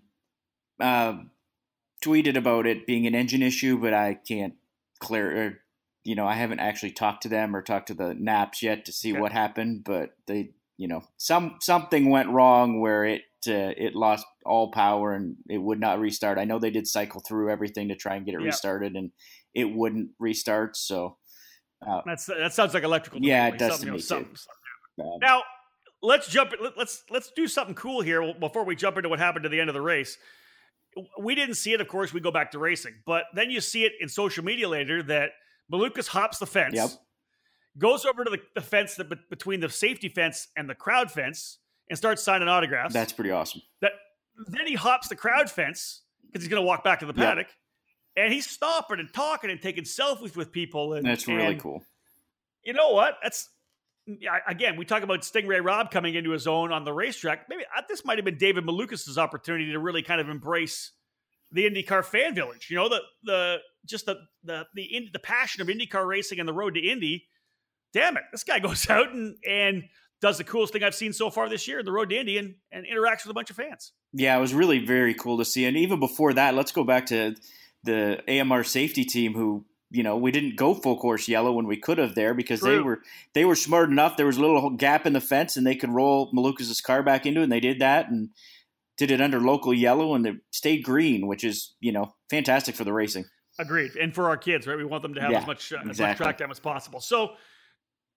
uh, 0.79 1.17
tweeted 2.03 2.35
about 2.37 2.65
it 2.67 2.85
being 2.87 3.07
an 3.07 3.15
engine 3.15 3.41
issue, 3.41 3.77
but 3.79 3.93
I 3.93 4.15
can't 4.15 4.55
clear. 4.99 5.41
Or, 5.45 5.59
you 6.03 6.15
know, 6.15 6.25
I 6.25 6.33
haven't 6.33 6.59
actually 6.59 6.91
talked 6.91 7.23
to 7.23 7.29
them 7.29 7.55
or 7.55 7.61
talked 7.61 7.87
to 7.87 7.93
the 7.93 8.13
Naps 8.13 8.61
yet 8.61 8.85
to 8.85 8.91
see 8.91 9.11
Okay. 9.11 9.21
what 9.21 9.31
happened. 9.31 9.83
But 9.83 10.15
they, 10.27 10.51
you 10.77 10.87
know, 10.87 11.03
some 11.17 11.57
something 11.61 12.09
went 12.09 12.29
wrong 12.29 12.79
where 12.81 13.05
it 13.05 13.21
uh, 13.47 13.73
it 13.77 13.93
lost 13.95 14.25
all 14.45 14.71
power 14.71 15.13
and 15.13 15.35
it 15.49 15.57
would 15.57 15.79
not 15.79 15.99
restart. 15.99 16.37
I 16.37 16.45
know 16.45 16.59
they 16.59 16.71
did 16.71 16.87
cycle 16.87 17.21
through 17.21 17.49
everything 17.51 17.89
to 17.89 17.95
try 17.95 18.15
and 18.15 18.25
get 18.25 18.35
it 18.35 18.41
Yeah. 18.41 18.47
restarted, 18.47 18.95
and 18.95 19.11
it 19.53 19.65
wouldn't 19.65 20.11
restart. 20.19 20.75
So. 20.77 21.17
Uh, 21.85 22.01
That's 22.05 22.25
that 22.27 22.53
sounds 22.53 22.73
like 22.73 22.83
electrical. 22.83 23.19
Yeah, 23.21 23.47
it 23.49 23.57
does 23.57 23.79
to 23.81 23.85
Something, 23.85 23.87
you 23.87 23.91
know, 24.09 24.19
me, 24.19 24.35
too. 24.97 25.03
um, 25.03 25.19
Now, 25.19 25.43
let's 26.01 26.29
jump. 26.29 26.53
let- 26.61 26.77
Let's 26.77 27.03
let's 27.09 27.29
do 27.35 27.45
something 27.45 27.75
cool 27.75 27.99
here 27.99 28.33
before 28.39 28.63
we 28.63 28.77
jump 28.77 28.95
into 28.95 29.09
what 29.09 29.19
happened 29.19 29.43
to 29.43 29.49
the 29.49 29.59
end 29.59 29.69
of 29.69 29.73
the 29.73 29.81
race. 29.81 30.17
We 31.19 31.35
didn't 31.35 31.55
see 31.55 31.73
it, 31.73 31.81
of 31.81 31.87
course. 31.87 32.13
We 32.13 32.19
go 32.19 32.31
back 32.31 32.51
to 32.51 32.59
racing, 32.59 32.95
but 33.05 33.25
then 33.33 33.49
you 33.49 33.61
see 33.61 33.83
it 33.85 33.93
in 33.99 34.09
social 34.09 34.43
media 34.43 34.67
later 34.69 35.01
that 35.03 35.31
Malukas 35.71 36.07
hops 36.07 36.37
the 36.39 36.45
fence, 36.45 36.75
Yep. 36.75 36.89
goes 37.77 38.05
over 38.05 38.23
to 38.23 38.29
the, 38.29 38.39
the 38.55 38.61
fence 38.61 38.95
that, 38.95 39.09
between 39.29 39.59
the 39.59 39.69
safety 39.69 40.09
fence 40.09 40.47
and 40.55 40.69
the 40.69 40.75
crowd 40.75 41.11
fence, 41.11 41.59
and 41.89 41.97
starts 41.97 42.23
signing 42.23 42.47
autographs. 42.47 42.93
that's 42.93 43.11
pretty 43.13 43.31
awesome. 43.31 43.61
that 43.81 43.91
then 44.47 44.65
he 44.67 44.73
hops 44.75 45.07
the 45.09 45.15
crowd 45.15 45.49
fence 45.51 46.01
because 46.25 46.41
he's 46.43 46.49
going 46.49 46.61
to 46.61 46.65
walk 46.65 46.83
back 46.83 46.99
to 46.99 47.05
the 47.05 47.13
Yep. 47.13 47.25
paddock, 47.27 47.47
and 48.15 48.31
he's 48.33 48.47
stopping 48.49 48.99
and 48.99 49.13
talking 49.13 49.49
and 49.51 49.61
taking 49.61 49.83
selfies 49.83 50.35
with 50.35 50.51
people. 50.51 50.93
And 50.93 51.05
That's 51.05 51.27
really 51.27 51.53
and 51.53 51.59
cool. 51.61 51.83
You 52.63 52.73
know 52.73 52.91
what? 52.91 53.17
That's 53.21 53.49
again, 54.47 54.77
we 54.77 54.85
talk 54.85 55.03
about 55.03 55.23
Sting 55.23 55.47
Ray 55.47 55.59
Robb 55.59 55.91
coming 55.91 56.15
into 56.15 56.31
his 56.31 56.47
own 56.47 56.71
on 56.71 56.83
the 56.83 56.93
racetrack. 56.93 57.47
Maybe 57.49 57.63
uh, 57.63 57.81
this 57.87 58.03
might 58.05 58.17
have 58.17 58.25
been 58.25 58.37
David 58.37 58.65
Malukas' 58.65 59.17
opportunity 59.17 59.71
to 59.71 59.79
really 59.79 60.01
kind 60.01 60.19
of 60.19 60.29
embrace 60.29 60.91
the 61.51 61.65
IndyCar 61.69 62.03
fan 62.03 62.35
village. 62.35 62.67
You 62.69 62.77
know, 62.77 62.89
the 62.89 63.01
the 63.23 63.57
just 63.85 64.05
the 64.05 64.17
the 64.43 64.65
the 64.73 65.09
the 65.13 65.19
passion 65.19 65.61
of 65.61 65.67
IndyCar 65.67 66.05
racing 66.05 66.39
and 66.39 66.47
the 66.47 66.53
road 66.53 66.75
to 66.75 66.81
Indy. 66.81 67.27
Damn 67.93 68.17
it, 68.17 68.23
this 68.31 68.43
guy 68.43 68.59
goes 68.59 68.89
out 68.89 69.13
and 69.13 69.35
and 69.47 69.83
does 70.23 70.37
the 70.37 70.43
coolest 70.43 70.71
thing 70.71 70.83
I've 70.83 70.95
seen 70.95 71.11
so 71.11 71.29
far 71.29 71.49
this 71.49 71.67
year 71.67 71.83
the 71.83 71.91
road 71.91 72.09
to 72.09 72.17
Indy 72.17 72.37
and, 72.37 72.55
and 72.71 72.85
interacts 72.85 73.25
with 73.25 73.31
a 73.31 73.33
bunch 73.33 73.49
of 73.49 73.57
fans. 73.57 73.91
Yeah, 74.13 74.37
it 74.37 74.39
was 74.39 74.53
really 74.53 74.79
very 74.79 75.13
cool 75.13 75.37
to 75.37 75.45
see. 75.45 75.65
And 75.65 75.75
even 75.75 75.99
before 75.99 76.33
that, 76.33 76.55
let's 76.55 76.71
go 76.71 76.85
back 76.85 77.07
to 77.07 77.35
the 77.83 78.23
AMR 78.27 78.63
safety 78.63 79.03
team 79.03 79.33
who, 79.33 79.65
you 79.93 80.01
know, 80.01 80.17
we 80.17 80.31
didn't 80.31 80.55
go 80.55 80.73
full 80.73 80.97
course 80.97 81.27
yellow 81.27 81.51
when 81.51 81.67
we 81.67 81.77
could 81.77 81.99
have 81.99 82.15
there 82.15 82.33
because 82.33 82.61
they 82.61 82.79
were 82.79 83.03
they 83.33 83.45
were 83.45 83.55
smart 83.55 83.91
enough. 83.91 84.17
There 84.17 84.25
was 84.25 84.37
a 84.37 84.41
little 84.41 84.71
gap 84.71 85.05
in 85.05 85.13
the 85.13 85.21
fence 85.21 85.55
and 85.55 85.67
they 85.67 85.75
could 85.75 85.91
roll 85.91 86.31
Malukas' 86.33 86.81
car 86.81 87.03
back 87.03 87.27
into 87.27 87.41
it 87.41 87.43
and 87.43 87.51
they 87.51 87.59
did 87.59 87.77
that 87.79 88.09
and 88.09 88.29
did 88.97 89.11
it 89.11 89.21
under 89.21 89.39
local 89.39 89.71
yellow 89.71 90.15
and 90.15 90.25
it 90.25 90.37
stayed 90.49 90.83
green, 90.83 91.27
which 91.27 91.43
is, 91.43 91.75
you 91.79 91.91
know, 91.91 92.15
fantastic 92.31 92.73
for 92.73 92.83
the 92.83 92.91
racing. 92.91 93.25
Agreed. 93.59 93.95
And 93.95 94.15
for 94.15 94.29
our 94.29 94.37
kids, 94.37 94.65
right? 94.65 94.75
We 94.75 94.83
want 94.83 95.03
them 95.03 95.13
to 95.13 95.21
have 95.21 95.31
Yeah, 95.31 95.41
as 95.41 95.47
much 95.47 95.71
uh, 95.71 95.77
as 95.87 95.99
much 95.99 96.17
track 96.17 96.39
time 96.39 96.49
as 96.49 96.59
possible. 96.59 96.99
So 96.99 97.35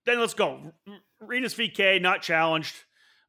then 0.07 0.19
let's 0.19 0.33
go. 0.33 0.73
Rinus 1.21 1.55
VK 1.55 2.01
not 2.01 2.23
challenged. 2.23 2.75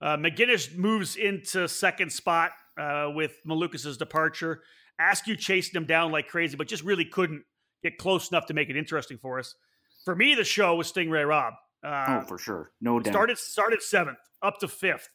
Uh, 0.02 0.16
Megennis 0.16 0.74
moves 0.74 1.18
into 1.18 1.68
second 1.68 2.14
spot 2.14 2.52
uh, 2.80 3.10
with 3.14 3.36
Malukas' 3.46 3.98
departure. 3.98 4.62
Askew 5.02 5.36
chasing 5.36 5.76
him 5.76 5.86
down 5.86 6.14
like 6.14 6.30
crazy, 6.30 6.56
but 6.56 6.70
just 6.70 6.84
really 6.84 7.04
couldn't 7.04 7.44
get 7.84 7.98
close 7.98 8.30
enough 8.32 8.46
to 8.48 8.54
make 8.54 8.70
it 8.70 8.78
interesting 8.78 9.18
for 9.18 9.40
us. 9.40 9.56
For 10.06 10.16
me, 10.16 10.36
the 10.36 10.44
show 10.44 10.76
was 10.76 10.88
Sting 10.88 11.10
Ray 11.10 11.24
Robb. 11.24 11.54
Uh, 11.84 12.22
oh, 12.22 12.22
for 12.28 12.38
sure. 12.38 12.72
No 12.82 13.00
doubt. 13.00 13.12
started 13.14 13.38
started 13.38 13.82
seventh, 13.82 14.18
up 14.42 14.60
to 14.60 14.68
fifth. 14.68 15.10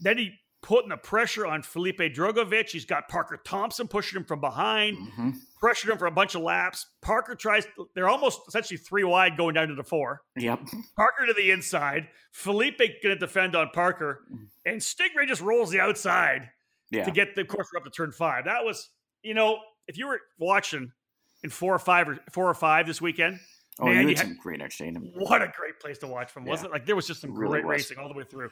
Then 0.00 0.18
he 0.18 0.32
putting 0.62 0.88
the 0.88 0.96
pressure 0.96 1.46
on 1.46 1.62
Felipe 1.62 1.98
Drugovich. 1.98 2.70
He's 2.70 2.84
got 2.84 3.08
Parker 3.08 3.36
Thompson 3.44 3.86
pushing 3.86 4.16
him 4.18 4.24
from 4.24 4.40
behind 4.40 4.96
Mhm. 4.96 5.34
pressured 5.60 5.90
him 5.90 5.98
for 5.98 6.06
a 6.06 6.10
bunch 6.10 6.34
of 6.34 6.42
laps. 6.42 6.86
Parker 7.02 7.34
tries, 7.36 7.66
they're 7.94 8.08
almost 8.08 8.40
essentially 8.48 8.76
three 8.76 9.04
wide 9.04 9.36
going 9.36 9.54
down 9.54 9.68
to 9.68 9.74
the 9.74 9.84
four. 9.84 10.22
Yep. 10.36 10.60
Parker 10.96 11.26
to 11.26 11.32
the 11.34 11.50
inside. 11.52 12.08
Felipe 12.32 12.78
going 12.78 13.14
to 13.14 13.16
defend 13.16 13.54
on 13.54 13.70
Parker. 13.72 14.24
And 14.64 14.82
Sting 14.82 15.10
Ray 15.16 15.26
just 15.26 15.40
rolls 15.42 15.70
the 15.70 15.80
outside 15.80 16.42
Mm-hmm. 16.42 16.96
Yeah. 16.98 17.04
to 17.04 17.10
get 17.10 17.34
the 17.34 17.44
course 17.44 17.68
up 17.76 17.84
to 17.84 17.90
turn 17.90 18.12
five. 18.12 18.44
That 18.44 18.64
was, 18.64 18.90
you 19.22 19.34
know, 19.34 19.58
if 19.88 19.96
you 19.98 20.06
were 20.08 20.20
watching 20.38 20.92
four 21.48 21.74
or 21.74 21.78
five 21.78 22.08
or 22.08 22.18
four 22.32 22.48
or 22.48 22.54
five 22.54 22.86
this 22.86 23.00
weekend, 23.00 23.40
oh, 23.80 23.86
man, 23.86 24.02
you 24.02 24.08
you 24.10 24.16
had 24.16 24.18
some 24.26 24.36
great 24.36 24.60
entertainment. 24.60 25.12
what 25.16 25.42
a 25.42 25.52
great 25.56 25.78
place 25.80 25.98
to 25.98 26.06
watch 26.06 26.30
from, 26.30 26.44
Yeah. 26.44 26.50
wasn't 26.50 26.70
it? 26.70 26.72
Like 26.72 26.86
there 26.86 26.96
was 26.96 27.06
just 27.06 27.20
some 27.20 27.34
Really 27.34 27.52
great 27.60 27.64
was. 27.66 27.70
racing 27.72 27.98
all 27.98 28.08
the 28.08 28.14
way 28.14 28.24
through. 28.24 28.50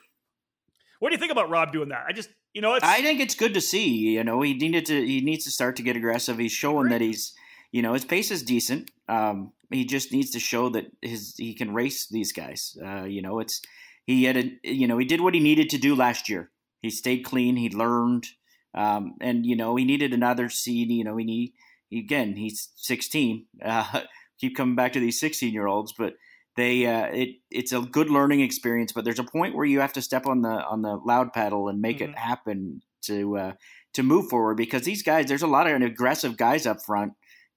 What 1.01 1.11
do 1.11 1.15
you 1.15 1.19
think 1.19 1.33
about 1.33 1.51
Robb 1.51 1.73
doing 1.73 1.89
that? 1.91 2.05
I 2.09 2.13
just, 2.13 2.31
you 2.55 2.63
know, 2.63 2.75
it's 2.75 2.85
I 2.85 3.03
think 3.03 3.21
it's 3.21 3.35
good 3.35 3.55
to 3.55 3.61
see. 3.61 3.89
You 4.15 4.25
know, 4.25 4.41
he 4.41 4.55
needed 4.55 4.87
to. 4.87 5.05
He 5.07 5.21
needs 5.21 5.45
to 5.45 5.51
start 5.51 5.77
to 5.77 5.83
get 5.83 5.97
aggressive. 5.97 6.39
He's 6.39 6.53
showing 6.53 6.89
that 6.91 7.01
he's, 7.01 7.35
you 7.73 7.83
know, 7.83 7.93
his 7.93 8.05
pace 8.05 8.31
is 8.31 8.43
decent. 8.43 8.91
Um, 9.09 9.53
he 9.71 9.85
just 9.85 10.13
needs 10.13 10.31
to 10.31 10.39
show 10.41 10.69
that 10.71 10.87
his 11.03 11.35
he 11.37 11.53
can 11.53 11.75
race 11.75 12.07
these 12.07 12.33
guys. 12.33 12.79
Uh, 12.83 13.05
you 13.05 13.21
know, 13.23 13.41
it's 13.41 13.61
he 14.07 14.25
had 14.25 14.37
a, 14.37 14.51
you 14.63 14.87
know, 14.87 14.97
he 14.97 15.05
did 15.05 15.21
what 15.21 15.35
he 15.35 15.41
needed 15.41 15.69
to 15.71 15.79
do 15.79 15.95
last 15.95 16.29
year. 16.29 16.51
He 16.81 16.91
stayed 16.91 17.25
clean. 17.25 17.57
He 17.57 17.69
learned, 17.71 18.27
um, 18.75 19.17
and 19.21 19.45
you 19.45 19.57
know, 19.57 19.75
he 19.77 19.85
needed 19.85 20.15
another 20.15 20.49
seed. 20.49 20.91
You 20.91 21.05
know, 21.05 21.17
he 21.17 21.25
need 21.25 21.53
again. 21.99 22.37
He's 22.37 22.71
sixteen. 22.77 23.47
Uh, 23.65 24.03
keep 24.41 24.57
coming 24.57 24.75
back 24.75 24.93
to 24.95 25.01
these 25.01 25.19
sixteen 25.21 25.53
year 25.53 25.67
olds, 25.67 25.93
but 25.97 26.15
they 26.57 26.87
uh, 26.87 27.07
it 27.07 27.29
it's 27.51 27.73
a 27.73 27.81
good 27.81 28.11
learning 28.11 28.41
experience, 28.41 28.93
but 28.93 29.05
there's 29.05 29.19
a 29.19 29.25
point 29.25 29.55
where 29.55 29.67
you 29.67 29.81
have 29.81 29.93
to 29.95 30.03
step 30.03 30.27
on 30.27 30.43
the 30.43 30.49
on 30.65 30.83
the 30.83 30.97
loud 30.97 31.33
pedal 31.33 31.69
and 31.69 31.81
make 31.81 31.99
Mhm. 31.99 32.11
it 32.11 32.19
happen 32.19 32.83
to 33.03 33.37
uh, 33.37 33.53
to 33.95 34.03
move 34.03 34.29
forward 34.29 34.57
because 34.57 34.83
these 34.83 35.03
guys 35.03 35.27
there's 35.27 35.43
a 35.43 35.47
lot 35.47 35.67
of 35.69 35.83
aggressive 35.83 36.37
guys 36.37 36.67
up 36.67 36.83
front 36.85 37.13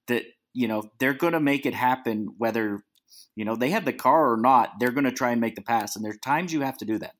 that 0.08 0.24
you 0.52 0.66
know 0.68 0.90
they're 0.98 1.14
going 1.14 1.32
to 1.32 1.40
make 1.40 1.64
it 1.66 1.74
happen 1.74 2.34
whether 2.38 2.82
you 3.36 3.44
know 3.44 3.54
they 3.56 3.70
have 3.70 3.84
the 3.84 3.92
car 3.92 4.32
or 4.32 4.36
not. 4.36 4.80
They're 4.80 4.90
going 4.90 5.04
to 5.04 5.12
try 5.12 5.30
and 5.30 5.40
make 5.40 5.54
the 5.54 5.62
pass, 5.62 5.94
and 5.96 6.04
there's 6.04 6.18
times 6.18 6.52
you 6.52 6.62
have 6.62 6.78
to 6.78 6.84
do 6.84 6.98
that. 6.98 7.14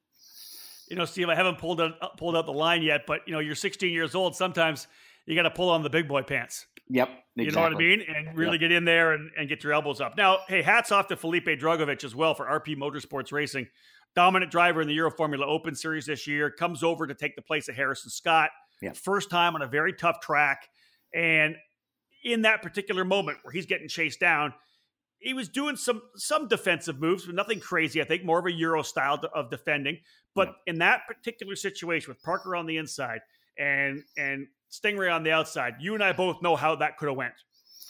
You 0.90 0.96
know, 0.96 1.04
Steve, 1.04 1.28
I 1.28 1.34
haven't 1.34 1.58
pulled 1.58 1.80
out 1.80 2.16
pulled 2.18 2.34
out 2.36 2.46
the 2.46 2.52
line 2.52 2.82
yet, 2.82 3.02
but 3.06 3.20
you 3.26 3.32
know, 3.32 3.38
you're 3.40 3.54
16 3.54 3.92
years 3.92 4.14
old. 4.14 4.34
Sometimes 4.34 4.86
you 5.26 5.34
got 5.36 5.42
to 5.42 5.50
pull 5.50 5.68
on 5.70 5.82
the 5.82 5.90
big 5.90 6.08
boy 6.08 6.22
pants. 6.22 6.66
Yep. 6.90 7.08
Exactly. 7.36 7.44
You 7.44 7.50
know 7.52 7.60
what 7.62 7.74
I 7.74 7.78
mean? 7.78 8.02
And 8.14 8.36
really 8.36 8.52
yep. 8.52 8.60
get 8.60 8.72
in 8.72 8.84
there 8.84 9.12
and, 9.12 9.30
and 9.38 9.48
get 9.48 9.62
your 9.62 9.72
elbows 9.72 10.00
up. 10.00 10.16
Now, 10.16 10.38
hey, 10.48 10.62
hats 10.62 10.90
off 10.90 11.06
to 11.08 11.16
Felipe 11.16 11.46
Drugovich 11.46 12.02
as 12.02 12.14
well 12.14 12.34
for 12.34 12.46
RP 12.46 12.76
Motorsports 12.76 13.32
Racing. 13.32 13.68
Dominant 14.16 14.50
driver 14.50 14.80
in 14.80 14.88
the 14.88 14.94
Euro 14.94 15.10
Formula 15.10 15.46
Open 15.46 15.74
Series 15.74 16.06
this 16.06 16.26
year. 16.26 16.50
Comes 16.50 16.82
over 16.82 17.06
to 17.06 17.14
take 17.14 17.36
the 17.36 17.42
place 17.42 17.68
of 17.68 17.76
Harrison 17.76 18.10
Scott. 18.10 18.50
Yep. 18.82 18.96
First 18.96 19.30
time 19.30 19.54
on 19.54 19.62
a 19.62 19.66
very 19.66 19.92
tough 19.92 20.20
track. 20.20 20.68
And 21.14 21.56
in 22.24 22.42
that 22.42 22.62
particular 22.62 23.04
moment 23.04 23.38
where 23.42 23.52
he's 23.52 23.66
getting 23.66 23.88
chased 23.88 24.18
down, 24.18 24.54
he 25.18 25.34
was 25.34 25.48
doing 25.48 25.76
some 25.76 26.02
some 26.16 26.48
defensive 26.48 27.00
moves, 27.00 27.26
but 27.26 27.34
nothing 27.34 27.60
crazy. 27.60 28.00
I 28.00 28.04
think 28.04 28.24
more 28.24 28.38
of 28.38 28.46
a 28.46 28.52
Euro 28.52 28.82
style 28.82 29.20
of 29.34 29.50
defending. 29.50 29.98
But 30.34 30.54
in 30.66 30.78
that 30.78 31.02
particular 31.08 31.56
situation 31.56 32.10
with 32.10 32.22
Parker 32.22 32.54
on 32.54 32.66
the 32.66 32.76
inside 32.76 33.20
and 33.58 34.02
and 34.16 34.46
Sting 34.68 34.96
Ray 34.96 35.10
on 35.10 35.22
the 35.22 35.32
outside, 35.32 35.74
you 35.80 35.94
and 35.94 36.02
I 36.02 36.12
both 36.12 36.42
know 36.42 36.56
how 36.56 36.76
that 36.76 36.98
could 36.98 37.08
have 37.08 37.16
went. 37.16 37.34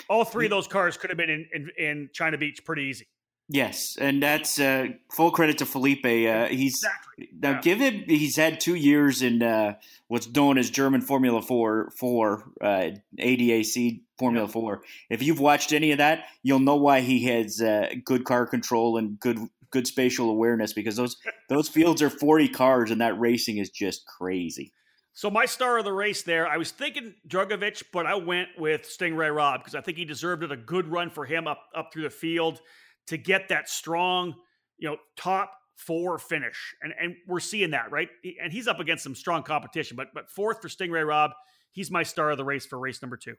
All 0.09 0.25
three 0.25 0.47
of 0.47 0.51
those 0.51 0.69
cars 0.69 0.97
could 0.97 1.11
have 1.11 1.17
been 1.17 1.31
in, 1.31 1.47
in, 1.53 1.71
in 1.77 2.11
China 2.13 2.39
Beach 2.39 2.65
pretty 2.65 2.83
easy. 2.83 3.07
Yes, 3.51 3.97
and 3.99 4.23
that's 4.23 4.61
uh, 4.61 4.89
full 5.11 5.31
credit 5.31 5.57
to 5.59 5.67
Felipe. 5.67 6.05
Uh, 6.05 6.47
he's 6.49 6.75
exactly. 6.75 7.29
now 7.41 7.53
yeah. 7.53 7.61
give 7.63 7.79
him. 7.79 8.05
He's 8.07 8.37
had 8.37 8.61
two 8.61 8.75
years 8.75 9.23
in 9.23 9.43
uh, 9.43 9.77
what's 10.09 10.29
known 10.29 10.59
as 10.59 10.69
German 10.69 11.01
Formula 11.01 11.41
Four, 11.41 11.91
four 11.99 12.51
uh, 12.61 12.91
ADAC 13.19 14.03
Formula 14.19 14.47
yeah. 14.47 14.53
Four. 14.53 14.83
If 15.09 15.23
you've 15.23 15.41
watched 15.41 15.73
any 15.73 15.93
of 15.93 15.99
that, 15.99 16.25
you'll 16.43 16.59
know 16.59 16.77
why 16.77 17.01
he 17.01 17.25
has 17.25 17.63
uh, 17.63 17.89
good 18.05 18.27
car 18.27 18.47
control 18.47 18.99
and 18.99 19.19
good 19.19 19.39
good 19.71 19.87
spatial 19.87 20.29
awareness 20.29 20.75
because 20.75 20.97
those 20.97 21.17
those 21.49 21.71
fields 21.71 22.03
are 22.03 22.11
forty 22.11 22.49
cars 22.49 22.91
and 22.91 23.01
that 23.01 23.19
racing 23.19 23.57
is 23.57 23.71
just 23.71 24.05
crazy. 24.05 24.75
So 25.19 25.29
my 25.29 25.47
star 25.47 25.79
of 25.79 25.85
the 25.85 25.93
race 25.93 26.23
there, 26.23 26.47
I 26.47 26.59
was 26.59 26.71
thinking 26.71 27.13
Drugovich, 27.27 27.83
but 27.93 28.07
I 28.07 28.15
went 28.15 28.51
with 28.57 28.87
Sting 28.87 29.17
Ray 29.17 29.31
Robb 29.31 29.63
because 29.63 29.75
I 29.75 29.81
think 29.81 29.99
he 29.99 30.05
deserved 30.05 30.45
it. 30.45 30.53
A 30.53 30.57
good 30.57 30.87
run 30.87 31.11
for 31.11 31.25
him 31.25 31.49
up 31.49 31.59
up 31.75 31.93
through 31.93 32.05
the 32.05 32.11
field 32.11 32.61
to 33.09 33.17
get 33.17 33.49
that 33.49 33.69
strong, 33.69 34.37
you 34.77 34.89
know, 34.89 34.97
top 35.17 35.51
four 35.75 36.21
finish. 36.21 36.73
And 36.83 36.95
and 37.01 37.17
we're 37.27 37.41
seeing 37.41 37.73
that, 37.73 37.91
right? 37.91 38.09
And 38.41 38.53
he's 38.53 38.69
up 38.69 38.79
against 38.79 39.03
some 39.03 39.17
strong 39.17 39.43
competition, 39.43 39.97
but 39.97 40.15
but 40.15 40.31
fourth 40.31 40.63
for 40.63 40.69
Sting 40.69 40.93
Ray 40.93 41.03
Robb, 41.03 41.33
he's 41.73 41.91
my 41.91 42.05
star 42.05 42.31
of 42.31 42.37
the 42.37 42.45
race 42.45 42.65
for 42.65 42.79
race 42.79 43.03
number 43.03 43.17
2. 43.17 43.35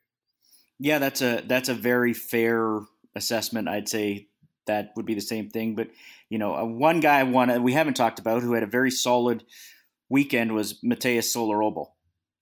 Yeah, 0.80 0.99
that's 0.99 1.21
a 1.21 1.43
that's 1.47 1.69
a 1.69 1.73
very 1.73 2.11
fair 2.11 2.82
assessment. 3.15 3.69
I'd 3.69 3.88
say 3.88 4.27
that 4.67 4.91
would 4.97 5.05
be 5.05 5.13
the 5.13 5.21
same 5.21 5.49
thing, 5.49 5.75
but 5.75 5.88
you 6.27 6.39
know, 6.39 6.57
uh, 6.57 6.65
one 6.65 6.99
guy 6.99 7.23
won 7.23 7.63
we 7.63 7.71
haven't 7.71 7.93
talked 7.93 8.19
about 8.19 8.41
who 8.41 8.51
had 8.51 8.63
a 8.63 8.67
very 8.67 8.91
solid 8.91 9.45
weekend 10.10 10.53
was 10.53 10.80
Matheus 10.84 11.34
Solorobo. 11.34 11.88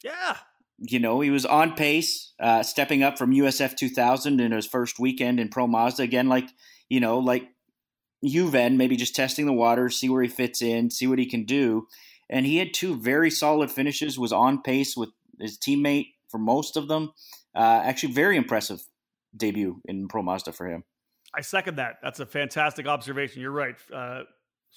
Yeah. 0.03 0.37
You 0.79 0.99
know, 0.99 1.21
he 1.21 1.29
was 1.29 1.45
on 1.45 1.73
pace, 1.73 2.33
uh, 2.39 2.63
stepping 2.63 3.03
up 3.03 3.17
from 3.17 3.31
USF 3.33 3.75
2000 3.75 4.39
in 4.39 4.51
his 4.51 4.65
first 4.65 4.99
weekend 4.99 5.39
in 5.39 5.49
Pro 5.49 5.67
Mazda. 5.67 6.03
Again, 6.03 6.29
like 6.29 6.49
you 6.89 6.99
know, 6.99 7.19
like 7.19 7.49
Yuven, 8.23 8.77
maybe 8.77 8.95
just 8.95 9.15
testing 9.15 9.45
the 9.45 9.53
water, 9.53 9.89
see 9.89 10.09
where 10.09 10.21
he 10.21 10.29
fits 10.29 10.61
in, 10.61 10.89
see 10.89 11.07
what 11.07 11.19
he 11.19 11.25
can 11.25 11.43
do. 11.43 11.87
And 12.29 12.45
he 12.45 12.57
had 12.57 12.73
two 12.73 12.95
very 12.95 13.31
solid 13.31 13.71
finishes, 13.71 14.19
was 14.19 14.31
on 14.31 14.61
pace 14.61 14.97
with 14.97 15.09
his 15.39 15.57
teammate 15.57 16.13
for 16.29 16.37
most 16.37 16.77
of 16.77 16.87
them. 16.87 17.13
Uh, 17.55 17.81
actually, 17.83 18.13
very 18.13 18.37
impressive 18.37 18.83
debut 19.35 19.81
in 19.85 20.07
Pro 20.07 20.21
Mazda 20.21 20.51
for 20.51 20.67
him. 20.67 20.83
I 21.33 21.41
second 21.41 21.75
that. 21.75 21.97
That's 22.01 22.19
a 22.19 22.25
fantastic 22.25 22.87
observation. 22.87 23.41
You're 23.41 23.51
right. 23.51 23.75
Uh, 23.93 24.23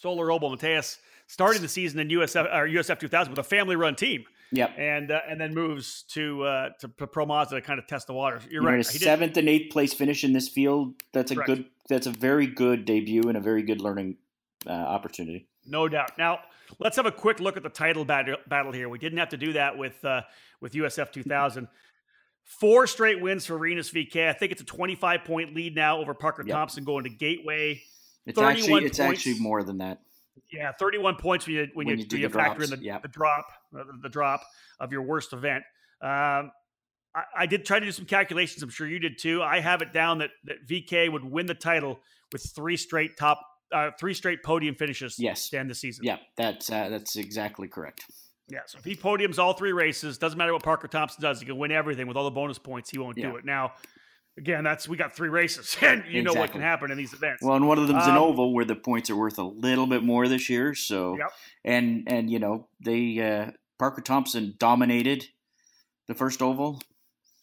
Solorobo 0.03 0.57
Matheus 0.57 0.99
starting 1.31 1.63
the 1.63 1.69
season 1.69 2.01
in 2.01 2.09
USF 2.09 2.45
or 2.45 2.67
USF 2.67 2.99
2000 2.99 3.31
with 3.31 3.39
a 3.39 3.49
family-run 3.49 3.95
team. 3.95 4.25
Yep. 4.53 4.75
And 4.79 5.13
uh, 5.13 5.21
and 5.29 5.41
then 5.41 5.55
moves 5.55 6.03
to 6.09 6.43
uh, 6.43 6.71
to 6.81 6.89
Pro 6.89 7.25
Mazda 7.25 7.55
to 7.55 7.61
kind 7.61 7.79
of 7.79 7.87
test 7.87 8.09
the 8.09 8.15
waters. 8.15 8.43
You're 8.51 8.63
you 8.63 8.69
right. 8.69 8.81
A 8.81 8.85
seventh 8.85 9.37
and 9.37 9.49
eighth 9.49 9.73
place 9.73 9.95
finish 9.95 10.25
in 10.25 10.33
this 10.33 10.49
field. 10.49 10.95
That's 11.13 11.31
a 11.31 11.37
Correct. 11.37 11.47
good. 11.47 11.65
That's 11.89 12.09
a 12.09 12.11
very 12.11 12.49
good 12.49 12.85
debut 12.85 13.23
and 13.29 13.37
a 13.37 13.41
very 13.41 13.63
good 13.63 13.81
learning 13.81 14.17
uh, 14.67 14.73
opportunity. 14.73 15.47
No 15.67 15.89
doubt. 15.89 16.19
Now 16.19 16.41
let's 16.81 16.97
have 16.97 17.07
a 17.07 17.13
quick 17.13 17.39
look 17.39 17.57
at 17.57 17.63
the 17.63 17.69
title 17.69 18.05
battle, 18.05 18.39
battle 18.49 18.73
here. 18.73 18.89
We 18.89 18.99
didn't 18.99 19.19
have 19.19 19.29
to 19.29 19.37
do 19.37 19.53
that 19.53 19.79
with 19.79 20.05
uh, 20.05 20.23
with 20.61 20.73
USF 20.73 21.13
2000. 21.13 21.69
Four 22.43 22.89
straight 22.89 23.21
wins 23.23 23.47
for 23.47 23.57
Rinus 23.57 23.93
VeeKay. 23.93 24.29
I 24.29 24.33
think 24.33 24.51
it's 24.51 24.63
a 24.63 24.65
25 24.65 25.23
point 25.25 25.55
lead 25.55 25.77
now 25.77 26.01
over 26.01 26.13
Parker 26.13 26.43
yep. 26.45 26.57
Thompson 26.57 26.83
going 26.83 27.05
to 27.05 27.11
Gateway. 27.11 27.83
It's 28.27 28.37
actually 28.37 28.85
it's 28.85 28.99
points. 28.99 29.21
actually 29.21 29.39
more 29.39 29.63
than 29.63 29.79
that. 29.79 30.01
Yeah, 30.53 30.73
31 30.79 31.17
points 31.17 31.47
when 31.47 31.57
you 31.57 31.69
when, 31.75 31.87
when 31.87 31.99
you, 31.99 32.07
you, 32.11 32.19
you 32.19 32.29
factor 32.29 32.63
in 32.63 32.71
the, 32.71 32.79
yep. 32.79 33.03
the 33.03 33.09
drop 33.09 33.47
the, 33.73 33.85
the, 34.03 34.09
drop 34.09 34.43
of 34.79 34.93
your 34.93 35.03
worst 35.03 35.33
event. 35.33 35.65
Um, 36.03 36.51
I, 37.15 37.25
I, 37.39 37.47
did 37.47 37.65
try 37.65 37.79
to 37.79 37.85
do 37.85 37.93
some 37.93 38.05
calculations. 38.05 38.63
I'm 38.63 38.71
sure 38.71 38.87
you 38.87 38.99
did 38.99 39.19
too. 39.19 39.43
I 39.43 39.61
have 39.61 39.83
it 39.83 39.93
down 39.93 40.19
that 40.19 40.31
that 40.45 40.67
VeeKay 40.69 41.11
would 41.11 41.25
win 41.25 41.47
the 41.47 41.55
title 41.55 42.01
with 42.33 42.43
three 42.55 42.77
straight 42.77 43.17
top 43.17 43.41
uh, 43.73 43.91
three 43.99 44.15
straight 44.15 44.43
podium 44.43 44.75
finishes. 44.75 45.17
Yes, 45.19 45.49
to 45.51 45.59
end 45.59 45.71
the 45.71 45.75
season. 45.75 46.05
Yeah, 46.05 46.17
that's 46.37 46.71
uh, 46.71 46.89
that's 46.89 47.17
exactly 47.17 47.69
correct. 47.69 48.05
Yeah, 48.49 48.61
so 48.67 48.79
if 48.79 48.85
he 48.85 48.97
podiums 48.97 49.39
all 49.39 49.53
three 49.53 49.73
races, 49.73 50.19
doesn't 50.19 50.37
matter 50.37 50.53
what 50.53 50.65
Parker 50.65 50.89
Thompson 50.89 51.23
does, 51.23 51.39
he 51.39 51.47
can 51.47 51.57
win 51.57 51.71
everything 51.71 52.09
with 52.09 52.17
all 52.17 52.25
the 52.25 52.33
bonus 52.33 52.59
points. 52.59 52.91
He 52.91 52.99
won't 52.99 53.17
yeah. 53.17 53.31
do 53.31 53.37
it 53.37 53.45
now 53.45 53.73
again, 54.39 54.65
that's 54.65 54.89
we 54.89 54.97
got 54.97 55.15
three 55.15 55.29
races, 55.29 55.77
and 55.83 56.05
you 56.05 56.21
exactly. 56.21 56.23
know 56.23 56.35
what 56.35 56.53
can 56.53 56.61
happen 56.61 56.91
in 56.91 56.99
these 56.99 57.13
events. 57.13 57.43
Well, 57.43 57.57
and 57.57 57.67
one 57.67 57.79
of 57.79 57.89
them's 57.89 58.05
um, 58.05 58.11
an 58.11 58.17
oval 58.17 58.53
where 58.55 58.65
the 58.65 58.77
points 58.77 59.11
are 59.11 59.17
worth 59.17 59.39
a 59.39 59.45
little 59.45 59.87
bit 59.87 60.03
more 60.03 60.29
this 60.29 60.49
year. 60.49 60.75
So, 60.75 61.17
yep. 61.17 61.33
and 61.65 62.05
and 62.07 62.31
you 62.31 62.39
know 62.39 62.69
they 62.81 63.19
uh, 63.21 63.53
Parker 63.79 64.03
Thompson 64.03 64.55
dominated 64.59 65.27
the 66.09 66.15
first 66.15 66.43
oval. 66.43 66.81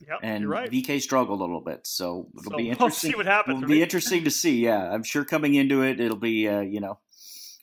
Yep, 0.08 0.20
and 0.22 0.48
right. 0.48 0.70
VeeKay 0.70 1.02
struggled 1.02 1.40
a 1.40 1.44
little 1.44 1.62
bit, 1.62 1.88
so 1.88 2.28
it'll 2.38 2.52
so 2.52 2.58
be 2.58 2.70
interesting. 2.70 3.10
We'll 3.10 3.14
see 3.14 3.18
what 3.18 3.26
happens. 3.26 3.58
It'll 3.58 3.70
be 3.70 3.82
interesting 3.82 4.24
to 4.26 4.32
see. 4.32 4.64
Yeah, 4.64 4.92
I'm 4.92 5.04
sure 5.04 5.26
coming 5.26 5.56
into 5.56 5.82
it, 5.82 6.00
it'll 6.00 6.18
be 6.18 6.48
uh, 6.48 6.62
you 6.62 6.80
know, 6.80 7.00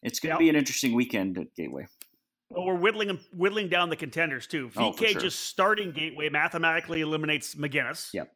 it's 0.03 0.19
going 0.19 0.31
to 0.31 0.35
yep. 0.35 0.39
be 0.41 0.49
an 0.49 0.57
interesting 0.57 0.95
weekend 0.95 1.39
at 1.39 1.55
Gateway. 1.55 1.87
Well, 2.51 2.67
we're 2.67 2.75
whittling 2.77 3.21
whittling 3.33 3.69
down 3.69 3.89
the 3.89 3.97
contenders 3.97 4.47
too. 4.47 4.69
VK 4.69 4.77
oh, 4.79 4.93
sure. 4.93 5.21
just 5.21 5.41
starting 5.41 5.93
Gateway 5.93 6.29
mathematically 6.29 7.01
eliminates 7.01 7.55
Megennis. 7.55 8.13
Yep. 8.13 8.34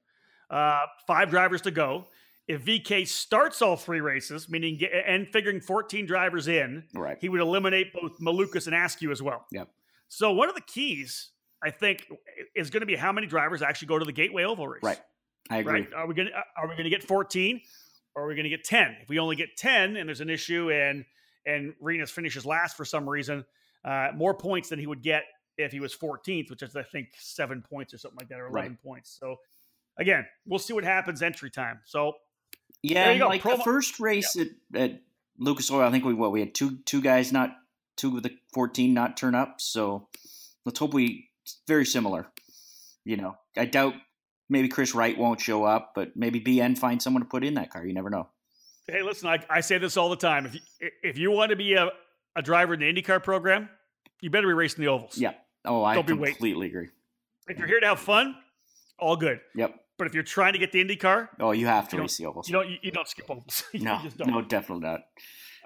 Uh, 0.51 0.83
five 1.07 1.31
drivers 1.31 1.63
to 1.63 1.71
go. 1.71 2.07
If 2.47 2.65
VK 2.65 3.07
starts 3.07 3.61
all 3.61 3.77
three 3.77 4.01
races, 4.01 4.49
meaning 4.49 4.81
and 5.07 5.29
figuring 5.29 5.61
14 5.61 6.07
drivers 6.07 6.49
in, 6.49 6.85
right. 6.95 7.19
he 7.21 7.29
would 7.29 7.43
eliminate 7.43 7.93
both 7.93 8.19
Malukas 8.21 8.67
and 8.67 8.75
Askew 8.75 9.11
as 9.11 9.23
well. 9.23 9.45
Yep. 9.53 9.69
So 10.09 10.33
one 10.33 10.49
of 10.49 10.55
the 10.55 10.63
keys, 10.63 11.31
I 11.63 11.71
think, 11.71 12.11
is 12.57 12.71
going 12.71 12.81
to 12.81 12.87
be 12.87 12.97
how 12.97 13.13
many 13.13 13.27
drivers 13.27 13.61
actually 13.61 13.89
go 13.89 13.99
to 13.99 14.05
the 14.07 14.13
Gateway 14.13 14.45
Oval 14.45 14.67
race. 14.67 14.83
Right. 14.83 14.99
I 15.51 15.59
agree. 15.59 15.73
Right? 15.73 15.93
Are 15.95 16.07
we 16.07 16.15
going 16.15 16.29
to 16.29 16.35
are 16.35 16.69
we 16.69 16.75
going 16.75 16.85
to 16.85 16.91
get 16.91 17.05
14 17.05 17.61
or 18.15 18.25
are 18.25 18.27
we 18.27 18.35
going 18.35 18.45
to 18.45 18.51
get 18.51 18.65
10? 18.65 18.97
If 19.03 19.09
we 19.09 19.19
only 19.19 19.37
get 19.37 19.57
10 19.57 19.97
and 19.97 20.09
there's 20.09 20.21
an 20.21 20.31
issue 20.31 20.71
and 20.73 21.05
and 21.47 21.75
Rinus 21.81 22.11
finishes 22.11 22.45
last 22.45 22.77
for 22.77 22.85
some 22.85 23.09
reason, 23.09 23.45
uh, 23.85 24.09
more 24.15 24.35
points 24.35 24.69
than 24.69 24.79
he 24.79 24.87
would 24.87 25.03
get 25.03 25.25
if 25.57 25.73
he 25.73 25.81
was 25.81 25.95
14th, 25.95 26.51
which 26.51 26.63
is 26.63 26.77
I 26.77 26.83
think 26.83 27.09
seven 27.19 27.63
points 27.63 27.95
or 27.95 27.99
something 27.99 28.19
like 28.19 28.29
that, 28.29 28.41
or 28.41 28.47
11 28.49 28.53
right. 28.53 28.83
points. 28.83 29.17
So 29.19 29.37
again, 29.99 30.27
we'll 30.47 30.59
see 30.59 30.73
what 30.73 30.85
happens 30.85 31.23
entry 31.23 31.51
time. 31.51 31.81
So 31.85 32.15
yeah, 32.83 33.11
like 33.25 33.43
Pro- 33.43 33.57
the 33.57 33.63
first 33.63 34.01
race 34.01 34.37
yeah. 34.37 34.45
at, 34.75 34.81
at 34.81 35.03
Lucas 35.39 35.71
Oil, 35.71 35.83
I 35.83 35.91
think 35.91 36.05
we 36.05 36.15
what 36.15 36.33
we 36.33 36.41
had 36.41 36.55
two 36.55 36.79
two 36.85 37.01
guys 37.01 37.33
not 37.33 37.57
two 37.97 38.17
of 38.17 38.23
the 38.23 38.31
fourteen 38.53 38.95
not 38.95 39.17
turn 39.17 39.35
up. 39.35 39.61
So 39.61 40.09
let's 40.65 40.79
hope 40.79 40.95
we 40.95 41.29
very 41.67 41.85
similar. 41.85 42.27
You 43.05 43.17
know, 43.17 43.37
I 43.57 43.65
doubt 43.65 43.95
maybe 44.49 44.69
Chris 44.69 44.95
Wright 44.95 45.17
won't 45.17 45.41
show 45.41 45.65
up, 45.65 45.93
but 45.95 46.17
maybe 46.17 46.41
BN 46.41 46.77
finds 46.79 47.05
someone 47.05 47.23
to 47.23 47.29
put 47.29 47.45
in 47.45 47.55
that 47.55 47.71
car. 47.71 47.85
You 47.85 47.95
never 47.95 48.11
know. 48.11 48.29
Hey, 48.87 49.03
listen, 49.03 49.29
I, 49.29 49.45
I 49.51 49.61
say 49.61 49.79
this 49.79 49.97
all 49.97 50.09
the 50.09 50.17
time. 50.17 50.47
If 50.47 50.55
you, 50.55 50.61
if 51.03 51.19
you 51.19 51.31
want 51.31 51.51
to 51.51 51.57
be 51.57 51.75
a, 51.75 51.91
a 52.37 52.43
driver 52.43 52.75
in 52.75 52.81
the 52.81 52.91
IndyCar 52.91 53.23
program, 53.23 53.69
you 54.23 54.31
better 54.31 54.47
be 54.47 54.55
racing 54.55 54.83
the 54.83 54.89
ovals. 54.89 55.19
Yeah. 55.19 55.35
Oh, 55.65 55.85
I 55.85 55.95
Don't 55.95 56.07
completely 56.07 56.67
agree. 56.69 56.89
If 57.49 57.59
you're 57.59 57.67
here 57.67 57.81
to 57.81 57.87
have 57.87 58.01
fun, 58.01 58.35
all 58.99 59.17
good. 59.17 59.41
Yep. 59.55 59.75
But 59.99 60.07
if 60.07 60.15
you're 60.15 60.23
trying 60.23 60.53
to 60.53 60.59
get 60.59 60.73
the 60.73 60.85
IndyCar, 60.85 61.29
oh, 61.41 61.51
you 61.51 61.67
have 61.67 61.89
to 61.89 61.97
you 61.97 62.03
race 62.03 62.17
the 62.17 62.27
ovals. 62.27 62.49
You 62.49 62.53
don't. 62.53 62.71
You, 62.83 62.91
don't 62.93 63.09
skip 63.09 63.29
ovals. 63.29 63.65
no, 63.75 64.01
no, 64.25 64.43
definitely 64.43 64.87
not. 64.87 65.01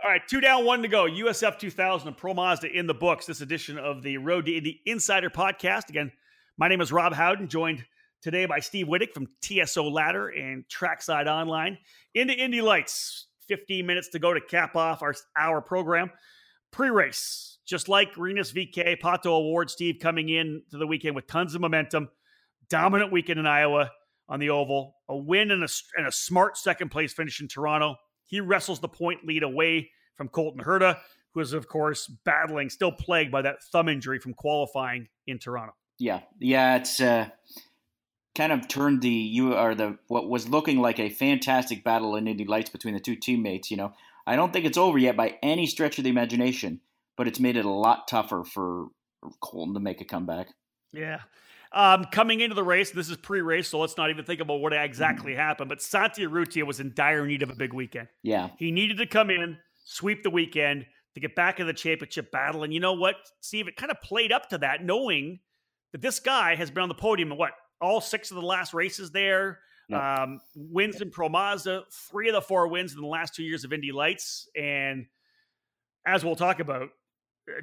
All 0.03 0.11
right, 0.11 0.23
two 0.27 0.41
down, 0.41 0.65
one 0.65 0.83
to 0.83 0.89
go. 0.89 1.05
USF 1.05 1.59
2000 1.59 2.09
and 2.09 2.17
Pro 2.17 2.35
Mazda 2.35 2.69
in 2.73 2.87
the 2.87 2.95
books. 2.95 3.27
This 3.27 3.41
edition 3.41 3.79
of 3.79 4.03
the 4.03 4.17
Road 4.17 4.47
to 4.47 4.57
Indy 4.57 4.81
Insider 4.87 5.31
podcast. 5.31 5.91
Again, 5.91 6.11
my 6.57 6.67
name 6.69 6.81
is 6.81 6.91
Rob 6.91 7.13
Howden, 7.13 7.49
joined 7.49 7.85
today 8.23 8.47
by 8.47 8.59
Steve 8.59 8.87
Wittich 8.87 9.13
from 9.13 9.29
TSO 9.43 9.89
Ladder 9.89 10.29
and 10.29 10.69
Trackside 10.69 11.29
Online. 11.29 11.79
Into 12.15 12.35
Indy 12.35 12.63
Lights. 12.63 13.27
15 13.49 13.85
minutes 13.85 14.09
to 14.09 14.19
go 14.19 14.33
to 14.33 14.41
cap 14.41 14.77
off 14.77 15.03
our 15.03 15.15
hour 15.37 15.61
program. 15.61 16.11
Pre-race, 16.71 17.59
just 17.67 17.89
like 17.89 18.17
Rinus 18.17 18.51
VK, 18.53 18.99
Pato 18.99 19.27
O'Ward, 19.27 19.69
Steve 19.69 19.97
coming 20.01 20.31
in 20.31 20.63
to 20.71 20.79
the 20.79 20.87
weekend 20.87 21.15
with 21.15 21.27
tons 21.27 21.55
of 21.55 21.61
momentum. 21.61 22.09
Dominant 22.71 23.13
weekend 23.13 23.39
in 23.39 23.47
Iowa 23.47 23.91
on 24.29 24.41
the 24.41 24.51
oval, 24.51 24.97
a 25.09 25.17
win 25.17 25.51
and 25.51 25.63
a, 25.63 25.69
and 25.97 26.07
a 26.07 26.13
smart 26.13 26.57
second 26.57 26.91
place 26.91 27.13
finish 27.13 27.41
in 27.41 27.49
Toronto. 27.49 27.97
He 28.25 28.41
wrestles 28.41 28.81
the 28.81 28.89
point 28.89 29.27
lead 29.27 29.43
away 29.43 29.91
from 30.17 30.29
Colton 30.29 30.63
Herta, 30.63 30.99
who 31.35 31.41
is, 31.41 31.53
of 31.53 31.69
course, 31.69 32.07
battling, 32.25 32.71
still 32.71 32.93
plagued 32.93 33.33
by 33.33 33.43
that 33.43 33.63
thumb 33.73 33.89
injury 33.89 34.19
from 34.19 34.35
qualifying 34.35 35.09
in 35.27 35.39
Toronto. 35.39 35.75
Yeah, 35.99 36.21
yeah, 36.39 36.77
it's 36.77 37.01
uh, 37.01 37.29
kind 38.35 38.53
of 38.53 38.69
turned 38.69 39.03
the 39.03 39.09
you 39.09 39.55
are 39.55 39.75
the 39.75 39.99
what 40.09 40.29
was 40.29 40.49
looking 40.49 40.79
like 40.79 40.99
a 40.99 41.11
fantastic 41.11 41.85
battle 41.85 42.17
in 42.17 42.27
Indy 42.27 42.45
Lights 42.45 42.71
between 42.71 42.95
the 42.95 43.01
two 43.01 43.17
teammates. 43.17 43.71
You 43.71 43.77
know, 43.77 43.93
I 44.27 44.37
don't 44.37 44.53
think 44.53 44.65
it's 44.65 44.79
over 44.79 44.99
yet 44.99 45.17
by 45.17 45.39
any 45.43 45.67
stretch 45.67 45.99
of 45.99 46.05
the 46.05 46.11
imagination, 46.11 46.81
but 47.17 47.29
it's 47.29 47.41
made 47.41 47.57
it 47.57 47.65
a 47.65 47.71
lot 47.71 48.09
tougher 48.09 48.45
for 48.45 48.89
Colton 49.41 49.75
to 49.75 49.81
make 49.81 50.01
a 50.01 50.05
comeback. 50.05 50.49
Yeah. 50.93 51.21
Um, 51.75 52.05
coming 52.05 52.41
into 52.41 52.55
the 52.55 52.63
race, 52.63 52.91
this 52.91 53.09
is 53.09 53.17
pre-race, 53.17 53.69
so 53.69 53.79
let's 53.79 53.97
not 53.97 54.11
even 54.11 54.25
think 54.25 54.41
about 54.41 54.61
what 54.61 54.73
exactly 54.73 55.33
mm-hmm. 55.33 55.41
happened. 55.41 55.69
But 55.69 55.81
Santi 55.81 56.27
Urrutia 56.27 56.65
was 56.65 56.81
in 56.81 56.93
dire 56.95 57.27
need 57.27 57.43
of 57.43 57.51
a 57.51 57.55
big 57.55 57.73
weekend. 57.73 58.09
Yeah, 58.23 58.51
he 58.59 58.71
needed 58.71 58.99
to 58.99 59.07
come 59.07 59.31
in, 59.31 59.57
sweep 59.85 60.23
the 60.23 60.31
weekend 60.31 60.87
to 61.15 61.21
get 61.21 61.35
back 61.35 61.61
in 61.61 61.67
the 61.67 61.73
championship 61.73 62.31
battle. 62.31 62.63
And 62.63 62.75
you 62.75 62.81
know 62.81 62.93
what, 62.95 63.17
Steve? 63.41 63.69
It 63.69 63.77
kind 63.77 63.91
of 63.91 64.01
played 64.03 64.33
up 64.33 64.51
to 64.51 64.59
that, 64.59 64.85
knowing 64.85 65.41
that 65.93 66.03
this 66.03 66.21
guy 66.21 66.57
has 66.57 66.71
been 66.71 66.83
on 66.83 66.89
the 66.89 66.95
podium 66.95 67.33
in 67.33 67.39
what 67.39 67.53
all 67.81 68.01
six 68.01 68.31
of 68.31 68.37
the 68.37 68.43
last 68.43 68.75
races 68.75 69.11
there. 69.11 69.61
Yep. 69.89 70.01
Um, 70.01 70.41
wins 70.55 71.01
in 71.01 71.11
Pro 71.11 71.29
Mazda, 71.29 71.83
three 71.91 72.29
of 72.29 72.35
the 72.35 72.41
four 72.41 72.69
wins 72.69 72.95
in 72.95 73.01
the 73.01 73.07
last 73.07 73.35
two 73.35 73.43
years 73.43 73.65
of 73.65 73.73
Indy 73.73 73.93
Lights, 73.93 74.49
and 74.57 75.07
as 76.07 76.25
we'll 76.25 76.37
talk 76.37 76.61
about, 76.61 76.89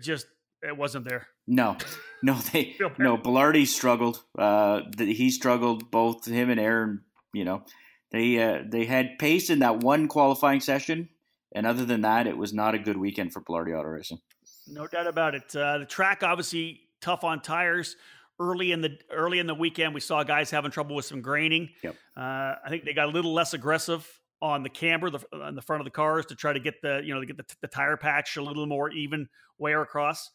just 0.01 0.27
it 0.61 0.77
wasn't 0.77 1.07
there. 1.07 1.27
No, 1.47 1.77
no, 2.21 2.33
they 2.53 2.75
no. 2.97 3.17
Belardi 3.17 3.65
struggled. 3.67 4.23
Uh, 4.37 4.81
he 4.97 5.29
struggled. 5.29 5.91
Both 5.91 6.25
him 6.25 6.49
and 6.49 6.59
Aaron. 6.59 7.01
You 7.33 7.45
know, 7.45 7.63
they 8.11 8.41
uh, 8.41 8.63
they 8.67 8.85
had 8.85 9.19
pace 9.19 9.49
in 9.49 9.59
that 9.59 9.79
one 9.79 10.07
qualifying 10.07 10.59
session, 10.59 11.09
and 11.53 11.65
other 11.65 11.85
than 11.85 12.01
that, 12.01 12.27
it 12.27 12.37
was 12.37 12.53
not 12.53 12.75
a 12.75 12.79
good 12.79 12.97
weekend 12.97 13.33
for 13.33 13.41
Belardi 13.41 13.77
Auto 13.77 13.89
Racing. 13.89 14.19
No 14.67 14.87
doubt 14.87 15.07
about 15.07 15.35
it. 15.35 15.55
Uh, 15.55 15.79
the 15.79 15.85
track 15.85 16.23
obviously 16.23 16.81
tough 17.01 17.23
on 17.23 17.41
tires. 17.41 17.95
Early 18.41 18.71
in 18.71 18.79
the 18.79 18.97
early 19.11 19.39
in 19.39 19.47
the 19.47 19.55
weekend, 19.55 19.93
we 19.93 19.99
saw 19.99 20.23
guys 20.23 20.49
having 20.49 20.71
trouble 20.71 20.95
with 20.95 21.03
some 21.05 21.21
graining. 21.21 21.69
Yep. 21.83 21.95
Uh, 22.15 22.55
I 22.63 22.69
think 22.69 22.85
they 22.85 22.93
got 22.93 23.09
a 23.09 23.11
little 23.11 23.33
less 23.33 23.53
aggressive 23.53 24.07
on 24.41 24.63
the 24.63 24.69
camber, 24.69 25.09
the, 25.09 25.19
on 25.33 25.55
the 25.55 25.61
front 25.61 25.81
of 25.81 25.85
the 25.85 25.91
cars, 25.91 26.25
to 26.27 26.35
try 26.35 26.53
to 26.53 26.59
get 26.59 26.81
the 26.81 27.01
you 27.03 27.13
know 27.13 27.19
to 27.19 27.25
get 27.25 27.35
the, 27.35 27.43
the 27.61 27.67
tire 27.67 27.97
patch 27.97 28.37
a 28.37 28.41
little 28.41 28.65
more 28.65 28.89
even 28.91 29.27
wear 29.57 29.81
across. 29.81 30.31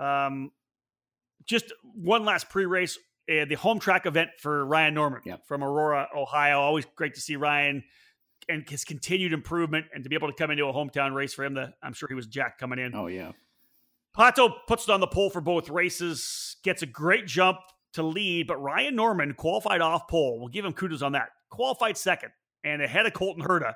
Um, 0.00 0.50
just 1.44 1.72
one 1.82 2.24
last 2.24 2.48
pre-race, 2.48 2.98
uh, 3.30 3.44
the 3.44 3.56
home 3.56 3.78
track 3.78 4.06
event 4.06 4.30
for 4.38 4.64
Ryan 4.64 4.94
Norman 4.94 5.20
yep. 5.24 5.46
from 5.46 5.62
Aurora, 5.62 6.08
Ohio. 6.16 6.60
Always 6.60 6.86
great 6.96 7.14
to 7.14 7.20
see 7.20 7.36
Ryan 7.36 7.84
and 8.48 8.68
his 8.68 8.84
continued 8.84 9.32
improvement, 9.32 9.86
and 9.94 10.02
to 10.02 10.10
be 10.10 10.16
able 10.16 10.28
to 10.28 10.34
come 10.34 10.50
into 10.50 10.64
a 10.66 10.72
hometown 10.72 11.14
race 11.14 11.34
for 11.34 11.44
him. 11.44 11.54
That 11.54 11.74
I'm 11.82 11.92
sure 11.92 12.08
he 12.08 12.14
was 12.14 12.26
jacked 12.26 12.58
coming 12.58 12.78
in. 12.78 12.94
Oh 12.94 13.06
yeah. 13.06 13.32
Pato 14.16 14.52
puts 14.66 14.88
it 14.88 14.90
on 14.90 15.00
the 15.00 15.06
pole 15.06 15.30
for 15.30 15.40
both 15.40 15.68
races, 15.68 16.56
gets 16.64 16.82
a 16.82 16.86
great 16.86 17.26
jump 17.26 17.58
to 17.92 18.02
lead, 18.02 18.46
but 18.46 18.56
Ryan 18.56 18.96
Norman 18.96 19.34
qualified 19.34 19.80
off 19.80 20.08
pole. 20.08 20.38
We'll 20.40 20.48
give 20.48 20.64
him 20.64 20.72
kudos 20.72 21.02
on 21.02 21.12
that. 21.12 21.28
Qualified 21.48 21.96
second 21.96 22.30
and 22.64 22.82
ahead 22.82 23.06
of 23.06 23.12
Colton 23.12 23.44
Herta. 23.44 23.74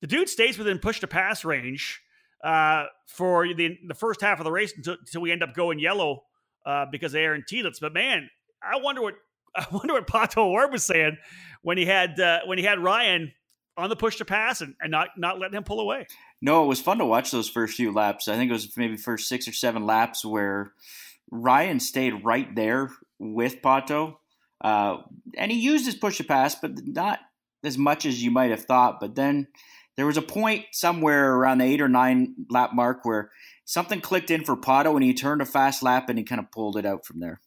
The 0.00 0.06
dude 0.06 0.28
stays 0.28 0.56
within 0.56 0.78
push 0.78 1.00
to 1.00 1.06
pass 1.06 1.44
range 1.44 2.00
uh, 2.44 2.84
for 3.06 3.46
the 3.54 3.78
the 3.86 3.94
first 3.94 4.20
half 4.20 4.38
of 4.38 4.44
the 4.44 4.52
race 4.52 4.72
until, 4.76 4.94
until 4.94 5.22
we 5.22 5.32
end 5.32 5.42
up 5.42 5.54
going 5.54 5.78
yellow 5.78 6.24
uh, 6.66 6.86
because 6.92 7.14
of 7.14 7.18
Aaron 7.18 7.42
Telitz. 7.50 7.80
But 7.80 7.94
man, 7.94 8.28
I 8.62 8.76
wonder 8.76 9.02
what 9.02 9.14
I 9.56 9.66
wonder 9.72 9.94
what 9.94 10.06
Pato 10.06 10.48
Ward 10.48 10.70
was 10.70 10.84
saying 10.84 11.16
when 11.62 11.78
he 11.78 11.86
had 11.86 12.20
uh, 12.20 12.40
when 12.44 12.58
he 12.58 12.64
had 12.64 12.78
Ryan 12.78 13.32
on 13.76 13.88
the 13.88 13.96
push 13.96 14.16
to 14.16 14.24
pass 14.24 14.60
and, 14.60 14.74
and 14.80 14.90
not 14.90 15.08
not 15.16 15.40
letting 15.40 15.56
him 15.56 15.64
pull 15.64 15.80
away. 15.80 16.06
No, 16.42 16.64
it 16.64 16.66
was 16.66 16.80
fun 16.80 16.98
to 16.98 17.06
watch 17.06 17.30
those 17.30 17.48
first 17.48 17.76
few 17.76 17.92
laps. 17.92 18.28
I 18.28 18.36
think 18.36 18.50
it 18.50 18.54
was 18.54 18.76
maybe 18.76 18.96
first 18.96 19.28
six 19.28 19.48
or 19.48 19.52
seven 19.52 19.86
laps 19.86 20.24
where 20.24 20.72
Ryan 21.30 21.80
stayed 21.80 22.24
right 22.24 22.54
there 22.54 22.90
with 23.18 23.62
Pato. 23.62 24.16
Uh, 24.60 24.98
and 25.36 25.50
he 25.50 25.58
used 25.58 25.84
his 25.84 25.94
push 25.94 26.18
to 26.18 26.24
pass, 26.24 26.54
but 26.54 26.86
not 26.86 27.20
as 27.64 27.76
much 27.76 28.06
as 28.06 28.22
you 28.22 28.30
might 28.30 28.50
have 28.50 28.64
thought. 28.64 29.00
But 29.00 29.14
then 29.14 29.48
there 29.96 30.06
was 30.06 30.16
a 30.16 30.22
point 30.22 30.66
somewhere 30.72 31.34
around 31.34 31.58
the 31.58 31.64
eight 31.64 31.80
or 31.80 31.88
nine 31.88 32.34
lap 32.50 32.70
mark 32.74 33.04
where 33.04 33.30
something 33.64 34.00
clicked 34.00 34.30
in 34.30 34.44
for 34.44 34.56
Pato 34.56 34.94
and 34.94 35.04
he 35.04 35.14
turned 35.14 35.40
a 35.40 35.46
fast 35.46 35.82
lap 35.82 36.08
and 36.08 36.18
he 36.18 36.24
kind 36.24 36.40
of 36.40 36.50
pulled 36.50 36.76
it 36.76 36.84
out 36.84 37.06
from 37.06 37.20
there. 37.20 37.40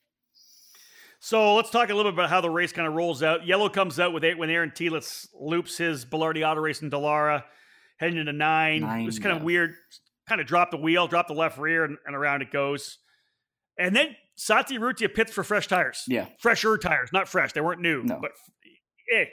So 1.19 1.55
let's 1.55 1.69
talk 1.69 1.89
a 1.89 1.95
little 1.95 2.11
bit 2.11 2.19
about 2.19 2.29
how 2.29 2.41
the 2.41 2.49
race 2.49 2.71
kind 2.71 2.87
of 2.87 2.93
rolls 2.93 3.23
out. 3.23 3.45
Yellow 3.45 3.69
comes 3.69 3.99
out 3.99 4.13
with 4.13 4.23
eight 4.23 4.37
when 4.37 4.49
Aaron 4.49 4.71
Telitz 4.71 5.27
loops 5.39 5.77
his 5.77 6.05
Belardi 6.05 6.47
Auto 6.47 6.61
Race 6.61 6.81
in 6.81 6.91
Dallara, 6.91 7.43
heading 7.97 8.17
into 8.17 8.33
nine. 8.33 8.81
nine 8.81 9.01
it 9.01 9.05
was 9.05 9.19
kind 9.19 9.33
yeah. 9.33 9.39
of 9.39 9.43
weird. 9.43 9.73
Kind 10.29 10.41
of 10.41 10.47
drop 10.47 10.71
the 10.71 10.77
wheel, 10.77 11.07
drop 11.07 11.27
the 11.27 11.33
left 11.33 11.57
rear, 11.57 11.85
and, 11.85 11.97
and 12.05 12.15
around 12.15 12.41
it 12.43 12.51
goes. 12.51 12.99
And 13.79 13.95
then 13.95 14.15
Santi 14.35 14.77
Urrutia 14.77 15.13
pits 15.13 15.31
for 15.31 15.43
fresh 15.43 15.67
tires. 15.67 16.03
Yeah. 16.07 16.27
Fresher 16.39 16.77
tires, 16.77 17.09
not 17.11 17.27
fresh. 17.27 17.53
They 17.53 17.61
weren't 17.61 17.81
new. 17.81 18.03
No. 18.03 18.19
But 18.21 18.31
hey, 19.09 19.21
eh, 19.21 19.25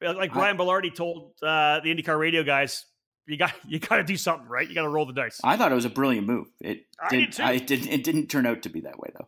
like 0.00 0.32
Brian 0.32 0.56
Belardi 0.56 0.94
told 0.94 1.32
uh, 1.42 1.80
the 1.80 1.94
IndyCar 1.94 2.18
radio 2.18 2.42
guys, 2.42 2.84
you 3.26 3.36
got 3.36 3.52
you 3.66 3.78
got 3.78 3.96
to 3.96 4.04
do 4.04 4.16
something, 4.16 4.48
right? 4.48 4.68
You 4.68 4.74
got 4.74 4.82
to 4.82 4.88
roll 4.88 5.06
the 5.06 5.12
dice. 5.12 5.40
I 5.42 5.56
thought 5.56 5.72
it 5.72 5.76
was 5.76 5.84
a 5.84 5.90
brilliant 5.90 6.26
move. 6.26 6.48
It 6.60 6.84
I 7.00 7.08
did. 7.08 7.30
did 7.30 7.40
I 7.40 7.58
did. 7.58 7.86
It 7.86 8.04
didn't 8.04 8.28
turn 8.28 8.46
out 8.46 8.62
to 8.62 8.68
be 8.68 8.80
that 8.80 8.98
way 8.98 9.10
though. 9.16 9.26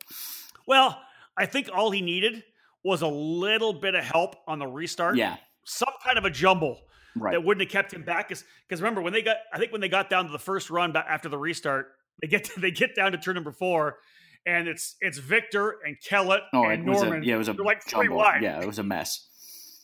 Well, 0.66 0.98
I 1.36 1.46
think 1.46 1.68
all 1.72 1.90
he 1.90 2.02
needed 2.02 2.42
was 2.84 3.02
a 3.02 3.08
little 3.08 3.72
bit 3.72 3.94
of 3.94 4.04
help 4.04 4.36
on 4.46 4.58
the 4.58 4.66
restart. 4.66 5.16
Yeah, 5.16 5.36
some 5.64 5.92
kind 6.04 6.18
of 6.18 6.24
a 6.24 6.30
jumble 6.30 6.80
right. 7.16 7.32
that 7.32 7.44
wouldn't 7.44 7.66
have 7.66 7.72
kept 7.72 7.92
him 7.92 8.02
back. 8.02 8.28
Because 8.28 8.44
remember 8.80 9.02
when 9.02 9.12
they 9.12 9.22
got, 9.22 9.36
I 9.52 9.58
think 9.58 9.72
when 9.72 9.80
they 9.80 9.88
got 9.88 10.10
down 10.10 10.26
to 10.26 10.32
the 10.32 10.38
first 10.38 10.70
run 10.70 10.96
after 10.96 11.28
the 11.28 11.38
restart, 11.38 11.88
they 12.20 12.28
get 12.28 12.44
to, 12.44 12.60
they 12.60 12.70
get 12.70 12.94
down 12.94 13.12
to 13.12 13.18
turn 13.18 13.34
number 13.34 13.52
four, 13.52 13.98
and 14.46 14.68
it's 14.68 14.96
it's 15.00 15.18
Victor 15.18 15.76
and 15.84 15.96
Kellett 16.00 16.42
oh, 16.52 16.64
and 16.64 16.84
Norman. 16.84 17.22
A, 17.22 17.26
yeah, 17.26 17.34
it 17.34 17.38
was 17.38 17.48
a 17.48 17.52
like 17.52 17.82
three 17.82 18.08
wide. 18.08 18.42
Yeah, 18.42 18.60
it 18.60 18.66
was 18.66 18.78
a 18.78 18.84
mess. 18.84 19.28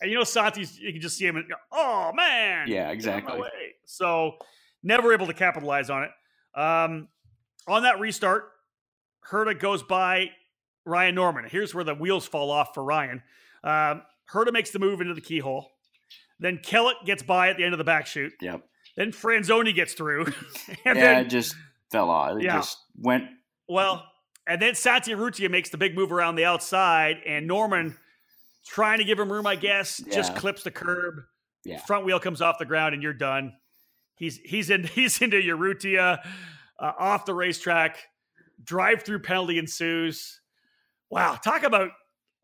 And 0.03 0.11
you 0.11 0.19
know, 0.19 0.25
Santi's, 0.25 0.79
you 0.79 0.93
can 0.93 1.01
just 1.01 1.17
see 1.17 1.27
him 1.27 1.37
and 1.37 1.49
go, 1.49 1.55
oh, 1.71 2.13
man. 2.13 2.67
Yeah, 2.67 2.91
exactly. 2.91 3.41
So 3.87 4.33
never 4.83 5.13
able 5.13 5.29
to 5.29 5.35
capitalize 5.35 5.91
on 5.91 6.03
it. 6.03 6.11
Um, 6.61 7.09
on 7.69 7.85
that 7.85 8.01
restart, 8.01 8.51
Herta 9.31 9.59
goes 9.59 9.85
by 9.85 10.31
Ryan 10.85 11.15
Norman. 11.15 11.45
Here's 11.49 11.73
where 11.73 11.85
the 11.85 11.95
wheels 11.95 12.27
fall 12.27 12.51
off 12.51 12.75
for 12.75 12.83
Ryan. 12.83 13.23
Um, 13.63 14.03
Herta 14.33 14.53
makes 14.53 14.73
the 14.73 14.81
move 14.81 15.01
into 15.01 15.15
the 15.15 15.21
keyhole. 15.21 15.71
Then 16.41 16.59
Kellett 16.59 16.97
gets 17.05 17.23
by 17.23 17.51
at 17.51 17.57
the 17.57 17.65
end 17.65 17.73
of 17.73 17.79
the 17.79 17.85
back 17.85 18.07
chute. 18.07 18.33
Yep. 18.41 18.65
Then 18.97 19.13
Franzoni 19.13 19.73
gets 19.73 19.95
through. 19.95 20.25
and 20.85 20.97
yeah, 20.99 21.15
then, 21.15 21.27
it 21.27 21.29
just 21.29 21.55
fell 21.93 22.11
off. 22.11 22.37
It 22.39 22.45
yeah. 22.45 22.57
just 22.57 22.79
went. 22.99 23.25
Well, 23.69 24.05
and 24.49 24.61
then 24.61 24.75
Santi 24.75 25.13
Urrutia 25.13 25.49
makes 25.49 25.71
the 25.71 25.79
big 25.79 25.95
move 25.95 26.11
around 26.11 26.35
the 26.35 26.45
outside, 26.45 27.19
and 27.25 27.47
Norman 27.47 27.97
trying 28.67 28.99
to 28.99 29.05
give 29.05 29.19
him 29.19 29.31
room, 29.31 29.47
I 29.47 29.57
guess. 29.57 30.01
Yeah. 30.05 30.15
Just 30.15 30.37
clips 30.37 30.63
the 30.63 30.71
curb. 30.71 31.23
Yeah. 31.65 31.79
Front 31.79 32.05
wheel 32.05 32.21
comes 32.21 32.41
off 32.41 32.59
the 32.59 32.65
ground, 32.65 32.95
and 32.95 33.03
you're 33.03 33.13
done. 33.13 33.53
He's 34.17 34.39
he's 34.39 34.71
in 34.71 34.85
he's 34.95 35.21
into 35.21 35.37
Urrutia 35.37 36.19
uh, 36.79 36.93
off 36.99 37.25
the 37.25 37.35
racetrack. 37.35 37.99
Drive 38.63 39.03
through 39.03 39.21
penalty 39.21 39.59
ensues. 39.59 40.41
Wow, 41.11 41.35
talk 41.35 41.63
about 41.63 41.91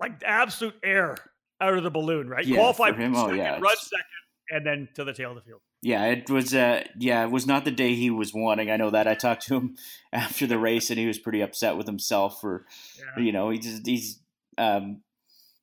like 0.01 0.23
absolute 0.25 0.75
air 0.85 1.17
out 1.61 1.75
of 1.75 1.83
the 1.83 1.91
balloon, 1.91 2.29
right? 2.29 2.45
Yeah, 2.45 2.57
Qualified 2.57 2.97
him, 2.97 3.15
oh, 3.15 3.23
second, 3.23 3.37
yeah, 3.37 3.59
run 3.59 3.77
second, 3.77 4.05
and 4.51 4.67
then 4.67 4.89
to 4.95 5.05
the 5.05 5.13
tail 5.13 5.31
of 5.31 5.37
the 5.37 5.43
field. 5.43 5.61
Yeah, 5.81 6.07
it 6.07 6.29
was. 6.29 6.55
Uh, 6.55 6.85
yeah, 6.99 7.25
it 7.25 7.31
was 7.31 7.47
not 7.47 7.65
the 7.65 7.71
day 7.71 7.95
he 7.95 8.11
was 8.11 8.35
wanting. 8.35 8.71
I 8.71 8.77
know 8.77 8.91
that. 8.91 9.07
I 9.07 9.15
talked 9.15 9.47
to 9.47 9.57
him 9.57 9.77
after 10.13 10.47
the 10.47 10.59
race, 10.59 10.91
and 10.91 10.99
he 10.99 11.07
was 11.07 11.19
pretty 11.19 11.41
upset 11.41 11.77
with 11.77 11.87
himself 11.87 12.41
for, 12.41 12.67
yeah. 12.99 13.23
you 13.23 13.33
know, 13.33 13.51
he 13.51 13.59
just 13.59 13.87
he's 13.87 14.21
um, 14.57 15.03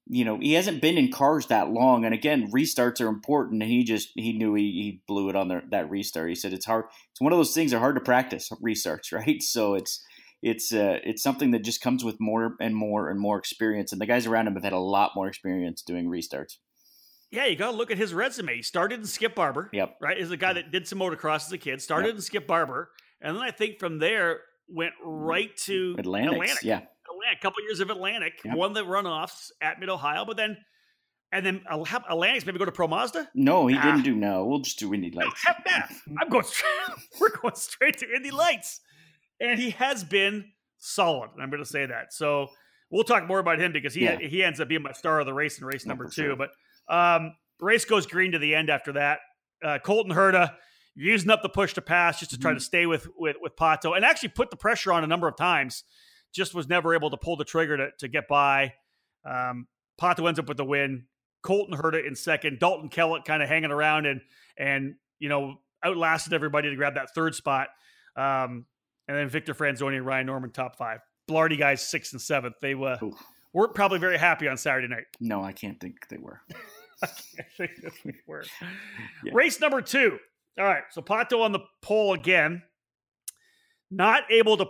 you 0.08 0.24
know, 0.24 0.38
he 0.40 0.54
hasn't 0.54 0.82
been 0.82 0.98
in 0.98 1.12
cars 1.12 1.48
that 1.48 1.72
long. 1.72 2.06
And 2.06 2.14
again, 2.14 2.52
restarts 2.52 3.02
are 3.02 3.08
important. 3.08 3.64
And 3.64 3.72
he 3.72 3.84
just, 3.84 4.10
he 4.16 4.34
knew 4.34 4.54
he, 4.54 4.64
he 4.64 5.02
blew 5.08 5.30
it 5.30 5.36
on 5.36 5.48
the, 5.48 5.64
that 5.72 5.90
restart. 5.90 6.30
He 6.30 6.36
said 6.36 6.54
it's 6.54 6.66
hard. 6.66 6.86
It's 7.12 7.22
one 7.22 7.34
of 7.34 7.40
those 7.40 7.54
things 7.54 7.72
that 7.72 7.78
are 7.78 7.82
hard 7.82 7.96
to 7.96 8.02
practice 8.02 8.50
restarts, 8.64 9.12
right? 9.12 9.42
So 9.42 9.74
it's, 9.74 10.04
it's, 10.44 10.72
uh, 10.72 11.00
it's 11.04 11.24
something 11.24 11.52
that 11.52 11.64
just 11.64 11.82
comes 11.82 12.04
with 12.04 12.18
more 12.20 12.56
and 12.60 12.76
more 12.76 13.10
and 13.10 13.20
more 13.20 13.40
experience. 13.40 13.92
And 13.92 14.00
the 14.00 14.06
guys 14.06 14.28
around 14.28 14.48
him 14.48 14.54
have 14.54 14.64
had 14.64 14.74
a 14.74 14.80
lot 14.80 15.12
more 15.16 15.28
experience 15.28 15.82
doing 15.82 16.08
restarts. 16.08 16.58
Yeah, 17.32 17.48
you 17.48 17.56
got 17.56 17.72
to 17.72 17.78
look 17.78 17.90
at 17.90 17.98
his 17.98 18.14
resume. 18.14 18.58
He 18.58 18.62
started 18.62 19.00
in 19.00 19.06
Skip 19.08 19.34
Barber. 19.34 19.70
Yep. 19.74 19.98
Right. 20.00 20.18
Is 20.18 20.30
a 20.30 20.38
guy 20.38 20.54
that 20.54 20.72
did 20.72 20.88
some 20.88 21.00
motocross 21.00 21.48
as 21.48 21.52
a 21.52 21.58
kid, 21.58 21.82
started 21.82 22.08
yep. 22.08 22.16
in 22.16 22.22
Skip 22.22 22.46
Barber. 22.46 22.92
And 23.20 23.36
then 23.36 23.44
I 23.44 23.50
think 23.50 23.80
from 23.80 23.98
there 23.98 24.42
went 24.70 24.94
right 25.04 25.56
to 25.58 25.96
Atlantic. 25.98 26.34
Atlantic. 26.34 26.64
Yeah 26.64 26.82
a 27.34 27.42
couple 27.42 27.62
years 27.64 27.80
of 27.80 27.90
Atlantic, 27.90 28.34
yep. 28.44 28.56
won 28.56 28.74
the 28.74 28.84
runoffs 28.86 29.52
at 29.62 29.80
Mid 29.80 29.90
Ohio, 29.90 30.26
but 30.26 30.38
then 30.38 30.58
and 31.32 31.46
then 31.46 31.62
Atlantic's 31.70 32.46
maybe 32.46 32.60
go 32.60 32.66
to 32.66 32.72
Pro 32.72 32.88
Mazda. 32.88 33.30
No, 33.34 33.68
he 33.68 33.76
didn't 33.76 34.04
do 34.04 34.16
no. 34.16 34.46
We'll 34.46 34.60
just 34.60 34.80
do 34.80 34.94
Indy 34.94 35.12
Lights. 35.12 35.42
Heck 35.46 35.66
that. 35.66 35.92
I'm 36.22 36.30
going. 36.30 36.46
Straight, 36.46 36.72
we're 37.20 37.36
going 37.42 37.56
straight 37.56 37.98
to 38.00 38.16
Indy 38.16 38.32
Lights, 38.32 38.80
and 39.40 39.60
he 39.60 39.72
has 39.72 40.04
been 40.04 40.46
solid. 40.78 41.32
I'm 41.42 41.50
going 41.50 41.64
to 41.64 41.70
say 41.70 41.86
that. 41.88 42.14
So 42.14 42.48
we'll 42.90 43.04
talk 43.04 43.28
more 43.28 43.40
about 43.40 43.60
him 43.60 43.74
because 43.74 43.94
he 43.94 44.04
Yeah. 44.06 44.18
he 44.20 44.44
ends 44.44 44.60
up 44.62 44.68
being 44.70 44.84
my 44.84 44.94
star 44.94 45.20
of 45.20 45.26
the 45.26 45.34
race 45.34 45.60
in 45.60 45.66
race 45.66 45.86
number 45.86 46.06
two. 46.06 46.12
sure. 46.12 46.36
But 46.36 46.52
um, 46.88 47.34
race 47.60 47.84
goes 47.86 48.06
green 48.06 48.32
to 48.34 48.40
the 48.40 48.56
end 48.56 48.70
after 48.70 48.94
that. 48.94 49.20
Uh, 49.64 49.80
Colton 49.80 50.14
Herta 50.14 50.54
using 50.94 51.30
up 51.32 51.42
the 51.42 51.50
push 51.50 51.74
to 51.74 51.82
pass 51.82 52.20
just 52.20 52.32
to 52.32 52.38
try 52.40 52.52
Mhm. 52.52 52.58
to 52.58 52.62
stay 52.62 52.86
with 52.86 53.08
with 53.18 53.36
with 53.42 53.56
Pato 53.58 53.96
and 53.96 54.06
actually 54.06 54.30
put 54.30 54.52
the 54.52 54.58
pressure 54.58 54.94
on 54.94 55.04
a 55.04 55.08
number 55.08 55.28
of 55.28 55.36
times. 55.36 55.84
Just 56.36 56.54
was 56.54 56.68
never 56.68 56.94
able 56.94 57.10
to 57.10 57.18
pull 57.18 57.38
the 57.38 57.46
trigger 57.46 57.78
to, 57.78 57.90
to 58.00 58.08
get 58.08 58.28
by. 58.28 58.74
Um, 59.26 59.68
Pato 60.00 60.28
ends 60.28 60.40
up 60.40 60.48
with 60.48 60.58
the 60.58 60.66
win. 60.66 61.06
Colton 61.42 61.78
Herta 61.78 62.06
in 62.06 62.16
second. 62.16 62.60
Dalton 62.60 62.90
Kellett 62.90 63.24
kind 63.24 63.42
of 63.42 63.48
hanging 63.48 63.72
around 63.72 64.06
and 64.06 64.22
and 64.58 64.96
you 65.20 65.30
know 65.30 65.62
outlasted 65.84 66.34
everybody 66.34 66.70
to 66.70 66.76
grab 66.76 66.96
that 66.96 67.14
third 67.14 67.36
spot. 67.36 67.70
Um, 68.18 68.66
and 69.08 69.18
then 69.18 69.30
Victor 69.30 69.54
Franzoni 69.54 69.98
and 69.98 70.06
Ryan 70.06 70.26
Norman 70.26 70.52
top 70.52 70.76
five. 70.76 71.00
Belardi 71.30 71.58
guys 71.58 71.88
sixth 71.88 72.14
and 72.14 72.22
seventh. 72.22 72.56
They 72.62 72.74
uh, 72.74 72.98
Oof. 73.04 73.14
weren't 73.54 73.76
probably 73.76 74.00
very 74.00 74.18
happy 74.18 74.48
on 74.48 74.58
Saturday 74.58 74.88
night. 74.88 75.06
No, 75.20 75.44
I 75.44 75.52
can't 75.52 75.80
think 75.80 76.08
they 76.10 76.18
were. 76.18 76.42
I 77.04 77.08
can't 77.08 77.50
think 77.94 77.94
we 78.04 78.14
were. 78.28 78.44
Yeah. 79.24 79.32
Race 79.34 79.60
number 79.60 79.82
two. 79.82 80.18
All 80.58 80.66
right, 80.66 80.84
so 80.92 81.02
Pato 81.02 81.42
on 81.42 81.52
the 81.52 81.60
pole 81.82 82.14
again. 82.14 82.64
Not 83.92 84.24
able 84.32 84.58
to. 84.58 84.66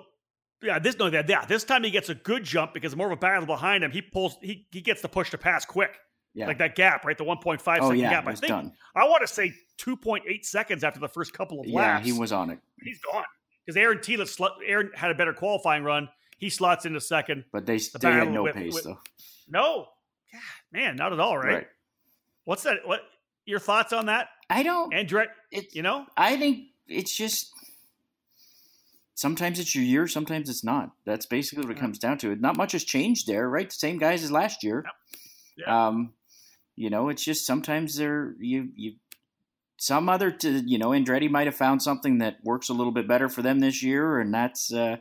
Yeah, 0.66 0.80
this 0.80 0.98
no, 0.98 1.10
that 1.10 1.30
yeah. 1.30 1.46
This 1.46 1.64
time 1.64 1.84
he 1.84 1.92
gets 1.92 2.10
a 2.10 2.16
good 2.16 2.44
jump 2.44 2.74
because 2.74 2.96
more 2.96 3.08
of 3.08 3.14
a 3.14 3.18
battle 3.18 3.46
behind 3.46 3.84
him. 3.84 3.92
He 3.92 4.02
pulls. 4.02 4.38
He 4.42 4.68
he 4.72 4.82
gets 4.82 5.02
the 5.02 5.10
push 5.10 5.30
to 5.32 5.38
pass 5.38 5.66
quick, 5.66 5.92
Yeah. 6.34 6.48
like 6.48 6.58
that 6.58 6.76
gap, 6.76 7.06
right? 7.06 7.18
The 7.18 7.24
one 7.24 7.38
point 7.38 7.62
five 7.62 7.80
oh 7.82 7.90
second 7.90 8.00
yeah, 8.00 8.10
gap. 8.10 8.28
I 8.28 8.36
think 8.36 8.50
done. 8.50 8.74
I 8.96 9.04
want 9.08 9.22
to 9.22 9.34
say 9.34 9.54
two 9.78 9.96
point 9.96 10.24
eight 10.28 10.46
seconds 10.46 10.84
after 10.84 11.00
the 11.00 11.08
first 11.10 11.34
couple 11.34 11.60
of 11.60 11.68
Yeah, 11.68 11.76
laps. 11.80 12.08
Yeah, 12.08 12.14
he 12.14 12.20
was 12.20 12.32
on 12.32 12.50
it, 12.50 12.60
He's 12.84 13.00
gone 13.00 13.24
because 13.66 13.78
Aaron 13.78 14.00
Tila. 14.00 14.28
Sl- 14.28 14.62
Aaron 14.66 14.92
had 14.96 15.12
a 15.12 15.16
better 15.16 15.34
qualifying 15.34 15.84
run. 15.84 16.10
He 16.38 16.50
slots 16.50 16.86
into 16.86 17.00
second. 17.00 17.46
but 17.52 17.66
they, 17.66 17.78
The 17.78 17.98
they 18.00 18.12
had 18.12 18.32
no 18.32 18.44
with- 18.44 18.56
pace 18.56 18.74
with- 18.74 18.84
though. 18.84 19.00
No, 19.50 19.88
God, 20.34 20.42
man, 20.72 20.96
not 20.96 21.14
at 21.14 21.20
all. 21.20 21.38
Right? 21.38 21.68
What's 22.46 22.64
that? 22.64 22.80
What 22.86 23.02
your 23.46 23.60
thoughts 23.60 23.94
on 23.94 24.08
that, 24.08 24.30
I 24.50 24.64
don't. 24.64 24.92
It's 25.52 25.76
You 25.76 25.84
know, 25.84 26.06
I 26.18 26.36
think 26.38 26.70
it's 26.88 27.16
just 27.16 27.52
sometimes 29.16 29.60
it's 29.60 29.74
your 29.74 29.84
year, 29.84 30.08
sometimes 30.08 30.50
it's 30.50 30.64
not. 30.64 30.92
That's 31.06 31.26
basically 31.26 31.66
what 31.66 31.76
it 31.76 31.80
comes 31.80 31.98
down 31.98 32.18
to. 32.20 32.36
Not 32.36 32.58
much 32.58 32.74
has 32.74 32.84
changed 32.84 33.28
there, 33.28 33.50
right? 33.50 33.70
The 33.70 33.76
same 33.76 33.98
guys 33.98 34.24
as 34.24 34.32
last 34.32 34.64
year. 34.64 34.86
Yeah. 35.58 35.88
Um, 35.88 36.14
you 36.76 36.90
know, 36.90 37.10
it's 37.10 37.24
just 37.24 37.46
sometimes 37.48 37.96
they're 37.96 38.36
you 38.40 38.70
you 38.76 38.94
some 39.78 40.10
other 40.10 40.32
to 40.32 40.62
you 40.66 40.78
know 40.78 40.90
Andretti 40.90 41.30
might 41.30 41.48
have 41.48 41.56
found 41.56 41.82
something 41.82 42.20
that 42.20 42.38
works 42.44 42.70
a 42.70 42.74
little 42.74 42.92
bit 42.92 43.08
better 43.08 43.30
for 43.30 43.42
them 43.42 43.60
this 43.60 43.82
year, 43.82 44.20
and 44.20 44.34
that's 44.34 44.74
uh, 44.74 44.98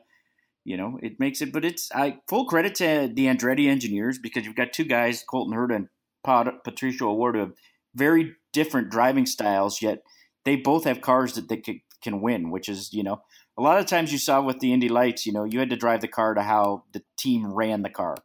you 0.65 0.77
know 0.77 0.99
it 1.03 1.19
makes 1.19 1.43
it. 1.43 1.53
But 1.53 1.65
it's 1.65 1.91
I 1.93 2.21
full 2.29 2.47
credit 2.47 2.77
to 2.77 3.11
the 3.13 3.27
Andretti 3.27 3.69
engineers 3.69 4.19
because 4.19 4.45
you've 4.47 4.57
got 4.57 4.73
two 4.73 4.85
guys, 4.85 5.25
Colton 5.29 5.57
Herta 5.57 5.75
and 5.75 5.89
Pat, 6.25 6.63
Patricio 6.65 7.11
O'Ward, 7.11 7.37
have 7.37 7.53
very 7.95 8.37
different 8.53 8.91
driving 8.91 9.27
styles, 9.27 9.83
yet 9.83 10.03
they 10.45 10.57
both 10.57 10.85
have 10.85 11.01
cars 11.01 11.35
that 11.35 11.49
they 11.49 11.57
can, 11.57 11.81
can 12.03 12.21
win, 12.21 12.51
which 12.51 12.69
is 12.69 12.93
you 12.93 13.03
know 13.03 13.23
a 13.57 13.63
lot 13.63 13.79
of 13.79 13.87
times 13.87 14.13
you 14.13 14.19
saw 14.19 14.41
with 14.41 14.59
the 14.61 14.73
Indy 14.73 14.89
Lights, 14.89 15.27
you 15.27 15.33
know 15.33 15.45
you 15.45 15.59
had 15.61 15.71
to 15.71 15.77
drive 15.77 16.01
the 16.01 16.09
car 16.09 16.35
to 16.35 16.43
how 16.43 16.85
the 16.93 17.03
team 17.17 17.53
ran 17.53 17.83
the 17.83 17.91
car. 17.91 18.17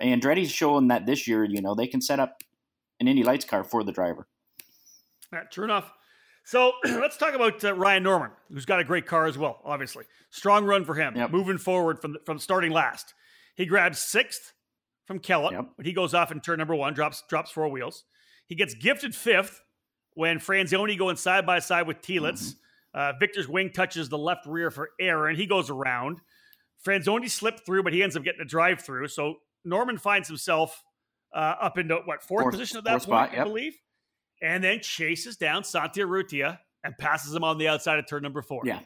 Andretti's 0.00 0.50
showing 0.50 0.88
that 0.88 1.06
this 1.06 1.28
year, 1.28 1.44
you 1.44 1.62
know, 1.62 1.74
they 1.74 1.86
can 1.86 2.00
set 2.00 2.18
up 2.18 2.42
an 3.00 3.06
Indy 3.08 3.22
Lights 3.22 3.44
car 3.44 3.62
for 3.64 3.84
the 3.84 3.92
driver. 3.92 4.26
Yeah, 5.32 5.42
true 5.50 5.64
enough. 5.64 5.92
So 6.44 6.72
let's 6.84 7.16
talk 7.16 7.34
about 7.34 7.62
uh, 7.64 7.74
Ryan 7.74 8.02
Norman, 8.02 8.30
who's 8.52 8.64
got 8.66 8.80
a 8.80 8.84
great 8.84 9.06
car 9.06 9.26
as 9.26 9.38
well. 9.38 9.60
Obviously, 9.64 10.04
strong 10.30 10.64
run 10.64 10.84
for 10.84 10.94
him. 10.94 11.16
Yep. 11.16 11.30
Moving 11.30 11.58
forward 11.58 12.00
from 12.00 12.16
from 12.26 12.38
starting 12.38 12.70
last, 12.72 13.14
he 13.54 13.66
grabs 13.66 13.98
sixth 13.98 14.52
from 15.06 15.18
Kellett, 15.18 15.52
Yep. 15.52 15.66
but 15.76 15.86
he 15.86 15.92
goes 15.92 16.14
off 16.14 16.32
in 16.32 16.40
turn 16.40 16.58
number 16.58 16.74
one, 16.74 16.94
drops 16.94 17.22
drops 17.28 17.50
four 17.50 17.68
wheels. 17.68 18.04
He 18.46 18.54
gets 18.54 18.74
gifted 18.74 19.14
fifth 19.14 19.62
when 20.14 20.38
Franzoni 20.38 20.98
going 20.98 21.16
side 21.16 21.46
by 21.46 21.58
side 21.60 21.86
with 21.86 22.02
Telitz. 22.02 22.54
Uh, 22.94 23.12
Victor's 23.18 23.48
wing 23.48 23.70
touches 23.70 24.08
the 24.08 24.16
left 24.18 24.46
rear 24.46 24.70
for 24.70 24.90
Aaron. 25.00 25.34
He 25.36 25.46
goes 25.46 25.68
around. 25.68 26.18
Franzoni 26.86 27.28
slipped 27.28 27.66
through, 27.66 27.82
but 27.82 27.92
he 27.92 28.02
ends 28.02 28.16
up 28.16 28.22
getting 28.22 28.40
a 28.40 28.44
drive 28.46 28.80
through. 28.82 29.08
So 29.08 29.36
Norman 29.64 29.98
finds 29.98 30.28
himself 30.28 30.82
uh, 31.34 31.54
up 31.60 31.78
into 31.78 31.96
what 32.04 32.22
fourth, 32.22 32.42
Fourth- 32.44 32.52
position 32.54 32.78
at 32.78 32.84
that 32.84 32.90
point, 32.90 33.02
spot, 33.02 33.30
I 33.36 33.42
believe, 33.42 33.74
and 34.40 34.62
then 34.62 34.80
chases 34.80 35.36
down 35.36 35.64
Santi 35.64 36.02
Urrutia 36.02 36.58
and 36.84 36.96
passes 36.98 37.34
him 37.34 37.42
on 37.42 37.58
the 37.58 37.66
outside 37.68 37.98
of 37.98 38.06
turn 38.06 38.22
number 38.22 38.42
four. 38.42 38.62
Yeah, 38.64 38.78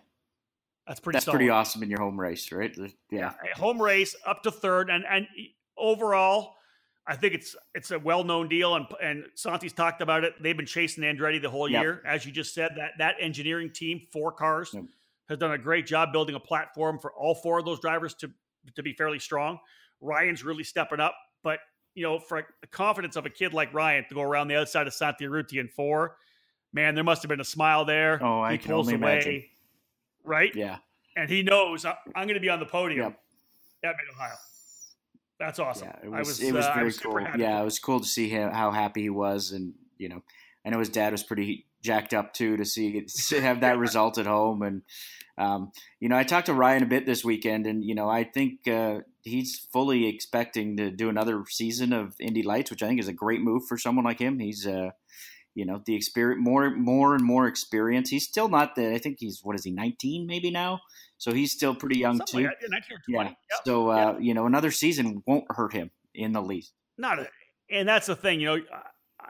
that's 0.87 1.01
pretty. 1.01 1.17
that's 1.17 1.27
solid. 1.27 1.37
pretty 1.39 1.51
awesome 1.51 1.83
in 1.83 1.91
your 1.91 2.01
home 2.01 2.19
race, 2.19 2.51
right? 2.53 2.75
Yeah, 3.11 3.33
A 3.55 3.59
home 3.59 3.83
race 3.83 4.17
up 4.25 4.43
to 4.45 4.51
third, 4.51 4.89
and 4.89 5.05
and 5.05 5.27
overall, 5.77 6.55
I 7.11 7.17
think 7.17 7.33
it's 7.35 7.57
it's 7.75 7.91
a 7.91 7.99
well 7.99 8.23
known 8.23 8.49
deal, 8.49 8.75
and 8.77 8.87
and 9.03 9.25
Santi's 9.35 9.73
talked 9.73 10.03
about 10.03 10.25
it. 10.25 10.35
They've 10.43 10.57
been 10.57 10.67
chasing 10.67 11.03
Andretti 11.05 11.41
the 11.41 11.49
whole 11.51 11.69
Yep. 11.69 11.83
year, 11.83 12.03
as 12.07 12.27
you 12.27 12.33
just 12.33 12.53
said. 12.55 12.73
That 12.77 12.93
that 12.99 13.17
engineering 13.19 13.71
team, 13.71 14.03
four 14.13 14.31
cars, 14.31 14.71
Yep. 14.75 14.85
has 15.31 15.39
done 15.39 15.53
a 15.53 15.59
great 15.59 15.87
job 15.87 16.13
building 16.13 16.35
a 16.35 16.41
platform 16.41 16.99
for 16.99 17.13
all 17.15 17.35
four 17.35 17.59
of 17.59 17.65
those 17.65 17.81
drivers 17.81 18.13
to 18.17 18.31
to 18.77 18.83
be 18.83 18.93
fairly 18.93 19.19
strong. 19.19 19.59
Ryan's 20.03 20.45
really 20.45 20.65
stepping 20.65 21.01
up, 21.01 21.15
but 21.43 21.61
you 21.95 22.03
know, 22.03 22.19
for 22.19 22.47
the 22.61 22.67
confidence 22.67 23.17
of 23.17 23.25
a 23.27 23.31
kid 23.31 23.55
like 23.55 23.73
Ryan 23.73 24.05
to 24.11 24.15
go 24.15 24.21
around 24.23 24.49
the 24.49 24.57
outside 24.57 24.87
of 24.87 24.93
Santi 24.93 25.25
Urrutia 25.25 25.61
in 25.61 25.69
four, 25.69 26.19
man, 26.75 26.95
there 26.95 27.03
must 27.03 27.23
have 27.23 27.29
been 27.31 27.41
a 27.41 27.45
smile 27.45 27.85
there. 27.87 28.23
Oh, 28.23 28.41
I 28.41 28.53
he 28.53 28.59
can 28.59 28.71
pulls 28.73 28.87
only 28.89 29.01
away, 29.01 29.13
imagine. 29.15 29.45
right? 30.25 30.55
yeah, 30.55 30.77
and 31.17 31.29
he 31.31 31.43
knows 31.43 31.87
I'm 31.87 31.97
going 32.15 32.35
to 32.35 32.41
be 32.41 32.51
on 32.51 32.61
the 32.61 32.67
podium 32.67 33.01
Yep. 33.01 33.21
at 33.85 33.97
Mid 33.97 34.15
Ohio. 34.15 34.35
That's 35.39 35.59
awesome. 35.59 35.89
yeah. 35.89 36.09
It 36.09 36.15
I 36.15 36.19
was, 36.19 36.29
was, 36.29 36.43
it 36.43 36.53
was 36.53 36.67
uh, 36.67 36.73
very 36.75 36.87
was 36.87 36.99
cool. 36.99 37.21
Yeah, 37.37 37.61
it 37.61 37.65
was 37.65 37.79
cool 37.79 38.01
to 38.01 38.07
see 38.07 38.29
him 38.29 38.51
how 38.51 38.71
happy 38.71 39.03
he 39.03 39.11
was, 39.11 39.53
and 39.53 39.75
you 39.97 40.09
know, 40.09 40.23
I 40.67 40.71
know 40.71 40.79
his 40.79 40.89
dad 40.89 41.13
was 41.13 41.23
pretty 41.23 41.67
jacked 41.83 42.13
up 42.13 42.35
too 42.35 42.57
to 42.57 42.65
see 42.65 43.07
to 43.29 43.41
have 43.41 43.61
that 43.61 43.79
result 43.79 44.19
at 44.19 44.27
home, 44.27 44.63
and 44.63 44.83
um, 45.39 45.71
you 46.01 46.09
know, 46.09 46.17
I 46.17 46.25
talked 46.25 46.47
to 46.47 46.55
Ryan 46.55 46.83
a 46.83 46.87
bit 46.87 47.07
this 47.07 47.25
weekend, 47.25 47.67
and 47.67 47.85
you 47.85 47.95
know, 47.95 48.09
I 48.09 48.25
think 48.25 48.67
uh, 48.67 49.01
he's 49.23 49.67
fully 49.73 50.09
expecting 50.09 50.77
to 50.77 50.91
do 50.91 51.09
another 51.09 51.45
season 51.49 51.93
of 51.93 52.15
Indy 52.19 52.43
Lights, 52.43 52.71
which 52.71 52.83
I 52.83 52.89
think 52.89 53.01
is 53.01 53.09
a 53.09 53.13
great 53.13 53.41
move 53.41 53.63
for 53.69 53.79
someone 53.79 54.05
like 54.05 54.19
him. 54.19 54.41
He's 54.41 54.67
uh, 54.67 54.91
you 55.55 55.65
know, 55.65 55.83
the 55.87 55.95
experience 55.95 56.41
more 56.45 56.71
more 56.71 57.15
and 57.15 57.25
more 57.25 57.47
experience. 57.47 58.11
He's 58.11 58.25
still 58.25 58.49
not 58.49 58.75
the. 58.75 58.93
I 58.93 58.99
think 58.99 59.19
he's 59.21 59.41
what 59.43 59.57
is 59.57 59.65
he, 59.65 59.71
nineteen 59.71 60.27
maybe 60.27 60.51
now? 60.51 60.81
So 61.19 61.33
he's 61.33 61.53
still 61.53 61.75
pretty 61.75 61.99
young 61.99 62.17
Something 62.19 62.41
too. 62.41 62.47
like 62.47 62.57
yeah, 62.63 62.69
19 62.71 62.97
or 62.97 63.01
Yeah. 63.09 63.23
Yep. 63.51 63.61
So 63.65 63.89
uh, 63.91 64.17
you 64.21 64.35
know, 64.35 64.47
another 64.47 64.71
season 64.71 65.23
won't 65.27 65.45
hurt 65.51 65.73
him 65.73 65.91
in 66.15 66.33
the 66.33 66.41
least. 66.43 66.73
Not, 66.97 67.19
a, 67.19 67.29
and 67.71 67.89
that's 67.89 68.07
the 68.07 68.17
thing. 68.17 68.41
You 68.41 68.57
know, 68.59 68.63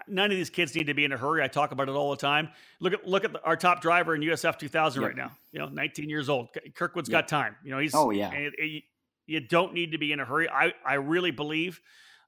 none 0.06 0.30
of 0.30 0.36
these 0.36 0.50
kids 0.50 0.74
need 0.74 0.86
to 0.86 0.94
be 0.94 1.04
in 1.04 1.12
a 1.12 1.16
hurry. 1.16 1.42
I 1.42 1.48
talk 1.48 1.72
about 1.72 1.88
it 1.88 1.92
all 1.92 2.10
the 2.10 2.16
time. 2.16 2.50
Look 2.80 2.92
at 2.92 3.06
look 3.06 3.24
at 3.24 3.32
the, 3.32 3.42
our 3.42 3.56
top 3.56 3.80
driver 3.80 4.14
in 4.14 4.20
USF 4.22 4.58
2000 4.58 5.02
Yep. 5.02 5.08
right 5.08 5.16
now. 5.16 5.32
You 5.52 5.58
know, 5.60 5.68
19 5.68 6.08
years 6.08 6.28
old. 6.28 6.48
Kirkwood's 6.74 7.08
Yep. 7.08 7.22
got 7.22 7.28
time. 7.28 7.56
You 7.64 7.70
know, 7.72 7.78
he's 7.78 7.94
Oh, 7.94 8.10
yeah. 8.10 8.30
and 8.30 8.44
it- 8.44 8.54
it- 8.58 8.84
you 9.26 9.40
don't 9.40 9.74
need 9.74 9.92
to 9.92 9.98
be 9.98 10.12
in 10.12 10.20
a 10.20 10.24
hurry. 10.24 10.48
I 10.48 10.72
I 10.86 10.94
really 10.94 11.30
believe. 11.30 11.80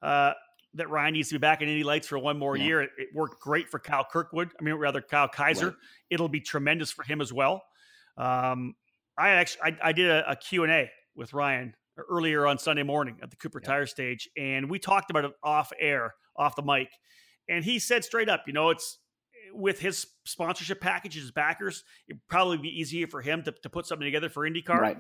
Uh, 0.03 0.33
that 0.75 0.89
Ryan 0.89 1.15
needs 1.15 1.29
to 1.31 1.35
be 1.35 1.39
back 1.39 1.63
in 1.63 1.69
Indy 1.69 1.83
Lights 1.83 2.07
for 2.07 2.17
one 2.19 2.39
more 2.39 2.57
Yeah. 2.57 2.65
year. 2.65 2.83
It, 2.83 2.91
it 2.97 3.09
worked 3.15 3.41
great 3.41 3.69
for 3.69 3.79
Kyle 3.81 4.05
Kirkwood. 4.09 4.51
I 4.59 4.63
mean, 4.63 4.75
rather 4.75 5.01
Kyle 5.01 5.27
Kaiser. 5.27 5.67
Right. 5.69 5.77
It'll 6.11 6.29
be 6.29 6.41
tremendous 6.41 6.93
for 6.93 7.03
him 7.03 7.21
as 7.21 7.33
well. 7.33 7.65
Um, 8.17 8.77
I 9.21 9.31
actually 9.31 9.63
I, 9.63 9.89
I 9.89 9.93
did 9.93 10.09
a, 10.09 10.31
a 10.31 10.37
Q 10.37 10.63
and 10.65 10.73
A 10.73 10.91
with 11.15 11.35
Ryan 11.35 11.75
earlier 12.09 12.47
on 12.47 12.59
Sunday 12.59 12.83
morning 12.83 13.19
at 13.23 13.31
the 13.31 13.37
Cooper 13.37 13.61
Yeah. 13.63 13.69
Tire 13.69 13.87
stage, 13.87 14.29
and 14.39 14.71
we 14.71 14.79
talked 14.79 15.11
about 15.11 15.25
it 15.27 15.33
off 15.43 15.71
air, 15.79 16.15
off 16.37 16.57
the 16.57 16.63
mic, 16.63 16.89
and 17.49 17.63
he 17.65 17.79
said 17.79 18.05
straight 18.05 18.29
up, 18.31 18.45
you 18.47 18.53
know, 18.55 18.71
it's 18.71 18.99
with 19.53 19.81
his 19.81 20.07
sponsorship 20.25 20.81
package, 20.81 21.15
his 21.15 21.31
backers, 21.33 21.83
it'd 22.09 22.21
probably 22.29 22.57
be 22.57 22.69
easier 22.69 23.07
for 23.09 23.21
him 23.21 23.43
to, 23.43 23.53
to 23.63 23.69
put 23.69 23.85
something 23.87 24.05
together 24.05 24.31
for 24.31 24.49
IndyCar. 24.49 24.81
Right. 24.81 24.97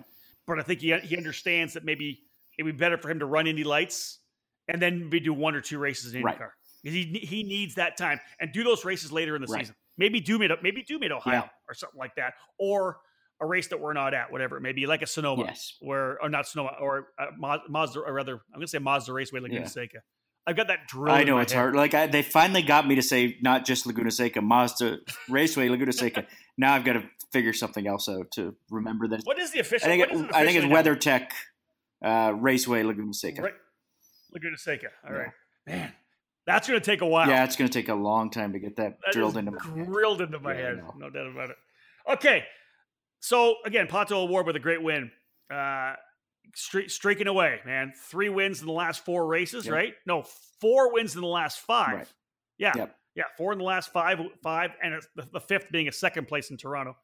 But 0.46 0.58
I 0.58 0.62
think 0.62 0.80
he 0.80 0.94
he 0.98 1.16
understands 1.16 1.72
that 1.74 1.84
maybe 1.84 2.18
it'd 2.58 2.70
be 2.70 2.76
better 2.78 2.98
for 2.98 3.08
him 3.10 3.20
to 3.20 3.26
run 3.26 3.46
Indy 3.46 3.64
Lights 3.64 4.18
and 4.68 4.82
then 4.82 5.04
maybe 5.04 5.20
do 5.20 5.32
one 5.32 5.54
or 5.54 5.60
two 5.62 5.78
races 5.78 6.14
in 6.14 6.22
IndyCar. 6.22 6.24
Right. 6.40 6.48
Because 6.82 6.94
he 6.94 7.04
he 7.22 7.42
needs 7.44 7.76
that 7.76 7.96
time 7.96 8.20
and 8.40 8.52
do 8.52 8.64
those 8.64 8.84
races 8.84 9.10
later 9.12 9.36
in 9.36 9.42
the 9.42 9.48
Right. 9.48 9.60
season. 9.60 9.76
Maybe 9.96 10.20
do 10.20 10.38
mid 10.38 10.50
maybe 10.62 10.82
do 10.82 10.98
mid 10.98 11.12
Ohio 11.12 11.34
Yeah. 11.34 11.48
or 11.68 11.74
something 11.74 11.98
like 11.98 12.14
that, 12.16 12.34
or 12.58 12.98
a 13.41 13.47
race 13.47 13.68
that 13.68 13.80
we're 13.80 13.93
not 13.95 14.12
at, 14.14 14.30
whatever 14.30 14.57
it 14.57 14.61
may 14.61 14.72
be, 14.72 14.86
like 14.86 15.03
a 15.03 15.07
Sonoma, 15.07 15.45
Yes. 15.47 15.74
where 15.80 16.20
or 16.22 16.28
not 16.28 16.47
Sonoma, 16.47 16.72
or 16.80 17.09
uh, 17.18 17.26
Mazda, 17.68 18.01
or 18.01 18.12
rather, 18.12 18.34
I'm 18.34 18.61
gonna 18.61 18.66
say 18.66 18.78
Mazda 18.78 19.12
Raceway 19.12 19.41
Laguna 19.41 19.61
Yeah. 19.62 19.66
Seca. 19.66 19.99
I've 20.47 20.57
got 20.57 20.68
that 20.68 20.88
drill. 20.88 21.14
I 21.14 21.22
know 21.24 21.38
it's 21.38 21.53
head. 21.53 21.59
hard. 21.59 21.74
Like 21.76 21.95
I, 21.95 22.07
they 22.07 22.22
finally 22.22 22.62
got 22.62 22.86
me 22.88 22.95
to 22.97 23.03
say 23.03 23.36
not 23.43 23.64
just 23.64 23.86
Laguna 23.86 24.11
Seca, 24.11 24.41
Mazda 24.43 24.99
Raceway 25.28 25.68
Laguna 25.68 25.93
Seca. 25.95 26.26
now 26.59 26.74
I've 26.74 26.84
got 26.84 26.95
to 26.95 27.05
figure 27.32 27.53
something 27.53 27.86
else 27.86 28.09
out 28.09 28.30
to 28.32 28.57
remember 28.70 29.07
that. 29.09 29.20
What 29.24 29.38
is 29.38 29.53
the 29.53 29.59
I 29.59 29.61
official? 29.61 29.88
think 29.88 30.11
what 30.12 30.24
it, 30.26 30.34
I 30.34 30.45
think 30.45 30.59
it's? 30.59 30.66
WeatherTech 30.66 31.28
uh, 32.05 32.32
Raceway 32.36 32.82
Laguna 32.82 33.12
Seca. 33.14 33.43
Right. 33.43 33.55
Laguna 34.32 34.57
Seca. 34.59 34.88
All 35.07 35.12
Yeah. 35.12 35.18
right, 35.18 35.30
man, 35.66 35.93
that's 36.47 36.66
gonna 36.68 36.80
take 36.80 37.01
a 37.03 37.07
while. 37.07 37.28
Yeah, 37.28 37.45
it's 37.45 37.57
going 37.57 37.68
to 37.70 37.78
take 37.78 37.88
a 37.88 37.95
long 37.95 38.30
time 38.30 38.53
to 38.55 38.59
get 38.59 38.76
that, 38.76 38.99
That 39.05 39.12
drilled 39.12 39.36
into 39.36 39.53
my 39.53 39.59
head. 39.64 39.86
drilled 39.86 40.20
into 40.22 40.41
my 40.41 40.53
Yeah, 40.55 40.61
head. 40.61 40.82
No 40.99 41.11
doubt 41.11 41.26
about 41.28 41.51
it. 41.51 41.57
Okay, 42.11 42.45
so 43.20 43.56
again, 43.64 43.86
Pato 43.86 44.12
O'Ward 44.12 44.46
with 44.46 44.56
a 44.56 44.60
great 44.60 44.82
win. 44.82 45.10
Uh, 45.52 45.94
Stre- 46.56 46.90
streaking 46.90 47.28
away, 47.28 47.60
man. 47.64 47.92
Three 47.96 48.28
wins 48.28 48.60
in 48.60 48.66
the 48.66 48.72
last 48.72 49.04
four 49.04 49.26
races, 49.26 49.66
yep. 49.66 49.74
right? 49.74 49.94
No, 50.06 50.24
four 50.60 50.92
wins 50.92 51.14
in 51.14 51.20
the 51.20 51.26
last 51.26 51.60
five. 51.60 51.94
Right. 51.94 52.12
Yeah, 52.58 52.72
yep. 52.76 52.96
yeah, 53.14 53.24
four 53.38 53.52
in 53.52 53.58
the 53.58 53.64
last 53.64 53.92
five, 53.92 54.18
five, 54.42 54.72
and 54.82 55.00
the, 55.14 55.28
the 55.32 55.40
fifth 55.40 55.70
being 55.70 55.88
a 55.88 55.92
second 55.92 56.26
place 56.26 56.50
in 56.50 56.56
Toronto. 56.56 56.96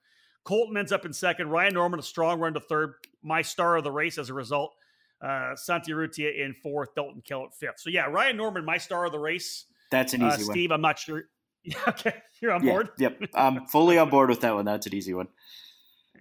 Colton 0.45 0.77
ends 0.77 0.93
up 0.93 1.05
in 1.05 1.13
second. 1.13 1.49
Ryan 1.51 1.75
Norman 1.75 2.01
a 2.01 2.03
strong 2.03 2.39
run 2.41 2.55
to 2.55 2.61
third. 2.61 2.95
My 3.23 3.43
star 3.43 3.77
of 3.77 3.85
the 3.85 3.91
race 3.91 4.17
as 4.17 4.31
a 4.31 4.35
result. 4.35 4.75
Uh, 5.21 5.57
Santi 5.57 5.93
Urrutia 5.93 6.45
in 6.45 6.55
fourth. 6.55 6.95
Dalton 6.95 7.23
Kellett 7.27 7.55
fifth. 7.55 7.81
So 7.81 7.91
yeah, 7.91 8.07
Ryan 8.07 8.37
Norman, 8.37 8.65
my 8.65 8.79
star 8.79 9.07
of 9.07 9.13
the 9.13 9.19
race. 9.19 9.67
That's 9.91 10.15
an 10.15 10.23
uh, 10.23 10.29
easy 10.29 10.43
uh, 10.43 10.47
one. 10.47 10.55
Steve, 10.55 10.71
I'm 10.71 10.81
not 10.81 10.99
sure. 10.99 11.25
okay, 11.89 12.15
you're 12.41 12.53
on 12.53 12.65
board. 12.65 12.91
Yep, 12.99 13.23
I'm 13.35 13.67
fully 13.67 13.99
on 13.99 14.09
board 14.09 14.29
with 14.29 14.41
that 14.43 14.55
one. 14.55 14.65
That's 14.65 14.87
an 14.87 14.95
easy 14.95 15.15
one. 15.15 15.29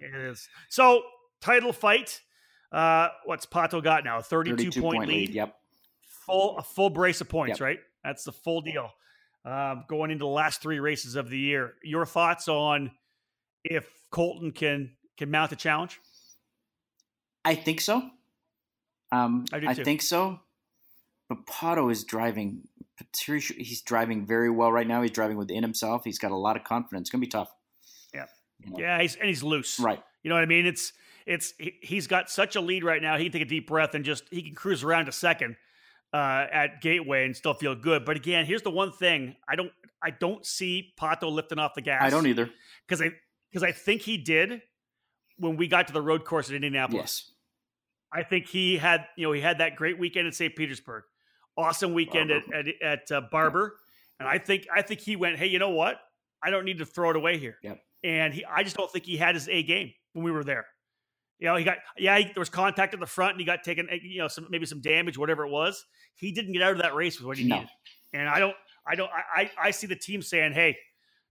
It 0.02 0.16
is. 0.16 0.48
So 0.70 1.04
title 1.42 1.74
fight. 1.74 2.22
Uh, 2.72 3.10
what's 3.26 3.46
Pato 3.46 3.82
got 3.82 4.04
now? 4.04 4.22
32, 4.22 4.58
32 4.58 4.82
point, 4.82 4.98
point 4.98 5.10
lead. 5.10 5.30
lead. 5.30 5.36
Yep. 5.36 5.56
Full 6.26 6.58
a 6.58 6.64
full 6.64 6.90
brace 6.90 7.22
of 7.22 7.30
points, 7.30 7.60
yep. 7.60 7.66
right? 7.66 7.80
That's 8.04 8.24
the 8.24 8.32
full 8.32 8.62
deal. 8.62 8.90
Uh, 9.44 9.76
going 9.88 10.10
into 10.12 10.24
the 10.24 10.30
last 10.30 10.62
three 10.62 10.80
races 10.80 11.16
of 11.16 11.30
the 11.30 11.38
year. 11.38 11.76
Your 11.84 12.06
thoughts 12.06 12.48
on 12.48 12.92
if 13.64 13.88
Colton 14.10 14.52
can 14.52 14.92
can 15.18 15.32
mount 15.32 15.50
the 15.50 15.56
challenge? 15.56 16.00
I 17.44 17.56
think 17.56 17.82
so. 17.82 18.10
Um, 19.12 19.46
I, 19.54 19.58
I 19.68 19.74
think 19.74 20.02
so. 20.02 20.40
But 21.30 21.46
Pato 21.46 21.92
is 21.92 22.04
driving. 22.04 22.68
He's 23.18 23.82
driving 23.82 24.26
very 24.26 24.50
well 24.50 24.72
right 24.72 24.88
now. 24.88 25.02
He's 25.02 25.12
driving 25.12 25.38
within 25.38 25.64
himself. 25.64 26.04
He's 26.04 26.20
got 26.20 26.32
a 26.32 26.36
lot 26.36 26.56
of 26.56 26.64
confidence. 26.64 27.08
It's 27.08 27.10
gonna 27.10 27.22
be 27.22 27.28
tough. 27.28 27.52
Yeah, 28.60 28.68
you 28.68 28.72
know? 28.72 28.80
yeah. 28.80 29.02
He's 29.02 29.16
and 29.16 29.28
he's 29.28 29.44
loose. 29.44 29.80
Right. 29.80 30.02
You 30.24 30.30
know 30.30 30.36
what 30.36 30.44
I 30.44 30.48
mean? 30.48 30.66
It's 30.66 30.94
it's 31.26 31.54
he's 31.58 32.08
got 32.08 32.30
such 32.30 32.56
a 32.56 32.62
lead 32.62 32.84
right 32.84 33.02
now. 33.02 33.18
He 33.18 33.26
can 33.26 33.34
take 33.34 33.42
a 33.42 33.50
deep 33.50 33.68
breath 33.68 33.96
and 33.96 34.06
just 34.06 34.24
he 34.32 34.42
can 34.42 34.56
cruise 34.56 34.84
around 34.84 35.08
a 35.08 35.12
second 35.12 35.56
uh, 36.14 36.46
at 36.52 36.82
Gateway 36.82 37.26
and 37.26 37.36
still 37.36 37.54
feel 37.54 37.76
good. 37.76 38.06
But 38.06 38.16
again, 38.16 38.46
here's 38.46 38.62
the 38.62 38.72
one 38.72 38.92
thing 38.92 39.36
I 39.48 39.56
don't 39.56 39.72
I 40.02 40.12
don't 40.12 40.46
see 40.46 40.94
Pato 41.00 41.32
lifting 41.32 41.60
off 41.60 41.74
the 41.74 41.82
gas. 41.82 42.02
I 42.02 42.10
don't 42.10 42.28
either 42.28 42.50
because 42.88 43.02
I 43.02 43.12
because 43.50 43.64
I 43.64 43.72
think 43.72 44.02
he 44.02 44.18
did 44.18 44.62
when 45.38 45.58
we 45.58 45.68
got 45.68 45.88
to 45.88 45.94
the 45.94 46.02
road 46.02 46.26
course 46.26 46.50
at 46.50 46.56
Indianapolis. 46.56 47.26
Yes. 47.28 47.32
I 48.14 48.24
think 48.24 48.48
he 48.48 48.78
had 48.78 49.06
you 49.18 49.28
know 49.28 49.34
he 49.34 49.42
had 49.42 49.58
that 49.58 49.76
great 49.76 50.00
weekend 50.00 50.28
at 50.28 50.36
St. 50.36 50.56
Petersburg, 50.56 51.04
awesome 51.58 51.94
weekend 51.94 52.30
Barber. 52.30 52.56
at 52.56 52.68
at, 52.68 52.82
at 52.82 53.12
uh, 53.12 53.22
Barber, 53.32 53.76
and 54.20 54.30
I 54.30 54.38
think 54.38 54.68
I 54.74 54.82
think 54.84 55.02
he 55.02 55.16
went, 55.16 55.38
hey, 55.38 55.48
you 55.48 55.60
know 55.60 55.72
what? 55.72 55.98
I 56.44 56.50
don't 56.50 56.66
need 56.66 56.78
to 56.78 56.86
throw 56.86 57.10
it 57.10 57.16
away 57.16 57.40
here. 57.40 57.58
Yep. 57.64 57.80
And 58.06 58.36
he, 58.36 58.46
I 58.46 58.62
just 58.62 58.78
don't 58.78 58.92
think 58.92 59.06
he 59.06 59.18
had 59.18 59.34
his 59.34 59.50
A 59.50 59.64
game 59.64 59.92
when 60.14 60.24
we 60.24 60.32
were 60.32 60.44
there. 60.44 60.68
You 61.40 61.48
know, 61.48 61.56
he 61.56 61.64
got 61.64 61.78
yeah, 61.98 62.20
he, 62.20 62.26
there 62.26 62.34
was 62.38 62.50
contact 62.50 62.94
at 62.94 63.00
the 63.00 63.08
front, 63.08 63.32
and 63.32 63.40
he 63.40 63.46
got 63.46 63.64
taken, 63.64 63.88
eh, 63.90 63.98
you 64.02 64.20
know, 64.20 64.28
some 64.28 64.48
maybe 64.50 64.66
some 64.66 64.80
damage, 64.80 65.18
whatever 65.18 65.46
it 65.46 65.50
was. 65.50 65.84
He 66.14 66.32
didn't 66.32 66.54
get 66.54 66.62
out 66.62 66.74
of 66.74 66.78
that 66.78 66.96
race 66.96 67.20
with 67.20 67.28
what 67.28 67.38
he 67.38 67.46
no. 67.46 67.56
needed, 67.56 67.70
and 68.14 68.30
I 68.30 68.40
don't, 68.40 68.56
I 68.88 68.96
don't, 68.96 69.10
I, 69.12 69.52
I 69.62 69.72
see 69.72 69.88
the 69.88 69.98
team 69.98 70.22
saying, 70.22 70.54
"Hey, 70.54 70.78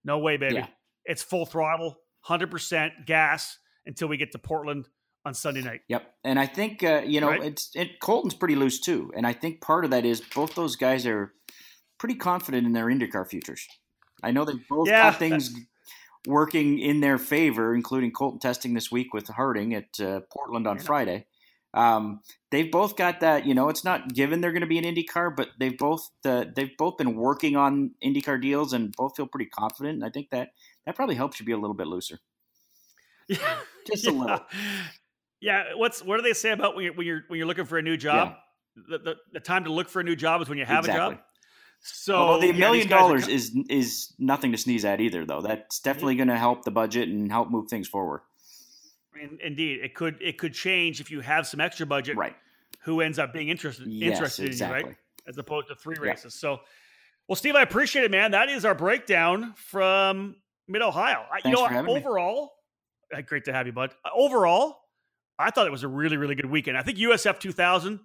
no 0.04 0.18
way, 0.18 0.36
baby, 0.36 0.56
yeah. 0.56 0.66
it's 1.06 1.22
full 1.22 1.46
throttle, 1.46 1.96
hundred 2.20 2.50
percent 2.50 2.92
gas 3.06 3.56
until 3.86 4.08
we 4.08 4.16
get 4.16 4.32
to 4.32 4.38
Portland 4.38 4.88
on 5.24 5.32
Sunday 5.32 5.62
night." 5.62 5.80
Yep, 5.88 6.02
and 6.24 6.38
I 6.38 6.46
think 6.46 6.82
uh, 6.82 7.02
you 7.06 7.22
know 7.22 7.30
right? 7.30 7.44
it's 7.44 7.70
it, 7.74 8.00
Colton's 8.00 8.34
pretty 8.34 8.56
loose 8.56 8.80
too, 8.80 9.10
and 9.16 9.26
I 9.26 9.32
think 9.32 9.62
part 9.62 9.86
of 9.86 9.92
that 9.92 10.04
is 10.04 10.20
both 10.20 10.54
those 10.54 10.76
guys 10.76 11.06
are 11.06 11.32
pretty 11.98 12.16
confident 12.16 12.66
in 12.66 12.74
their 12.74 12.86
IndyCar 12.86 13.26
futures. 13.26 13.66
I 14.22 14.32
know 14.32 14.44
they 14.44 14.54
both 14.68 14.88
yeah. 14.88 15.10
got 15.10 15.18
things 15.18 15.54
working 16.26 16.78
in 16.78 17.00
their 17.00 17.18
favor, 17.18 17.74
including 17.74 18.12
Colton 18.12 18.40
testing 18.40 18.74
this 18.74 18.90
week 18.90 19.12
with 19.12 19.28
Harding 19.28 19.74
at 19.74 20.00
uh, 20.00 20.20
Portland 20.32 20.66
on 20.66 20.76
yeah. 20.76 20.82
Friday. 20.82 21.26
Um, 21.74 22.20
they've 22.50 22.70
both 22.70 22.96
got 22.96 23.20
that. 23.20 23.46
You 23.46 23.54
know, 23.54 23.68
it's 23.68 23.84
not 23.84 24.14
given 24.14 24.40
they're 24.40 24.52
going 24.52 24.62
to 24.62 24.66
be 24.66 24.78
an 24.78 24.84
IndyCar, 24.84 25.34
but 25.36 25.48
they've 25.58 25.76
both 25.76 26.08
uh, 26.24 26.44
they've 26.54 26.76
both 26.78 26.96
been 26.96 27.16
working 27.16 27.56
on 27.56 27.92
IndyCar 28.02 28.40
deals 28.40 28.72
and 28.72 28.94
both 28.96 29.16
feel 29.16 29.26
pretty 29.26 29.50
confident. 29.50 29.96
And 29.96 30.04
I 30.04 30.10
think 30.10 30.30
that 30.30 30.50
that 30.86 30.94
probably 30.94 31.16
helps 31.16 31.40
you 31.40 31.46
be 31.46 31.52
a 31.52 31.58
little 31.58 31.74
bit 31.74 31.86
looser. 31.86 32.18
Yeah, 33.26 33.56
just 33.86 34.06
a 34.06 34.12
yeah. 34.12 34.20
little. 34.20 34.40
Yeah. 35.40 35.64
What's 35.76 36.02
what 36.02 36.18
do 36.18 36.22
they 36.22 36.34
say 36.34 36.50
about 36.50 36.76
when 36.76 36.84
you're 36.84 36.94
when 36.94 37.06
you're 37.06 37.22
when 37.28 37.38
you're 37.38 37.46
looking 37.46 37.64
for 37.64 37.78
a 37.78 37.82
new 37.82 37.96
job? 37.96 38.36
Yeah. 38.76 38.98
The, 38.98 38.98
the, 38.98 39.14
the 39.32 39.40
time 39.40 39.64
to 39.64 39.72
look 39.72 39.88
for 39.88 40.00
a 40.00 40.04
new 40.04 40.14
job 40.14 40.42
is 40.42 40.48
when 40.48 40.58
you 40.58 40.66
have 40.66 40.84
exactly. 40.84 41.14
a 41.14 41.16
job. 41.16 41.24
So 41.86 42.14
Although 42.14 42.40
the 42.40 42.46
yeah, 42.46 42.52
million 42.52 42.88
dollars 42.88 43.28
is 43.28 43.54
is 43.68 44.14
nothing 44.18 44.52
to 44.52 44.58
sneeze 44.58 44.86
at 44.86 45.02
either, 45.02 45.26
though. 45.26 45.42
That's 45.42 45.80
definitely 45.80 46.14
going 46.14 46.28
to 46.28 46.38
help 46.38 46.64
the 46.64 46.70
budget 46.70 47.10
and 47.10 47.30
help 47.30 47.50
move 47.50 47.68
things 47.68 47.88
forward. 47.88 48.22
Indeed, 49.42 49.80
it 49.82 49.94
could 49.94 50.16
it 50.22 50.38
could 50.38 50.54
change 50.54 51.00
if 51.00 51.10
you 51.10 51.20
have 51.20 51.46
some 51.46 51.60
extra 51.60 51.84
budget. 51.84 52.16
Right. 52.16 52.34
Who 52.84 53.02
ends 53.02 53.18
up 53.18 53.34
being 53.34 53.50
interested 53.50 53.86
yes, 53.86 54.14
interested 54.14 54.46
exactly. 54.46 54.78
in 54.78 54.80
you, 54.80 54.88
right? 54.88 54.96
As 55.28 55.36
opposed 55.36 55.68
to 55.68 55.74
three 55.74 55.96
races. 55.98 56.34
Yeah. 56.34 56.56
So, 56.56 56.60
well, 57.28 57.36
Steve, 57.36 57.54
I 57.54 57.62
appreciate 57.62 58.04
it, 58.04 58.10
man. 58.10 58.30
That 58.30 58.48
is 58.48 58.64
our 58.64 58.74
breakdown 58.74 59.52
from 59.56 60.36
Mid 60.66 60.80
Ohio. 60.80 61.24
You 61.44 61.50
know, 61.50 61.66
overall, 61.66 62.54
me. 63.12 63.18
Uh, 63.18 63.22
great 63.22 63.44
to 63.44 63.52
have 63.52 63.66
you, 63.66 63.72
bud. 63.72 63.94
Uh, 64.04 64.08
overall, 64.14 64.78
I 65.38 65.50
thought 65.50 65.66
it 65.66 65.72
was 65.72 65.82
a 65.82 65.88
really 65.88 66.16
really 66.16 66.34
good 66.34 66.50
weekend. 66.50 66.78
I 66.78 66.82
think 66.82 66.96
USF 66.96 67.40
2000, 67.40 68.00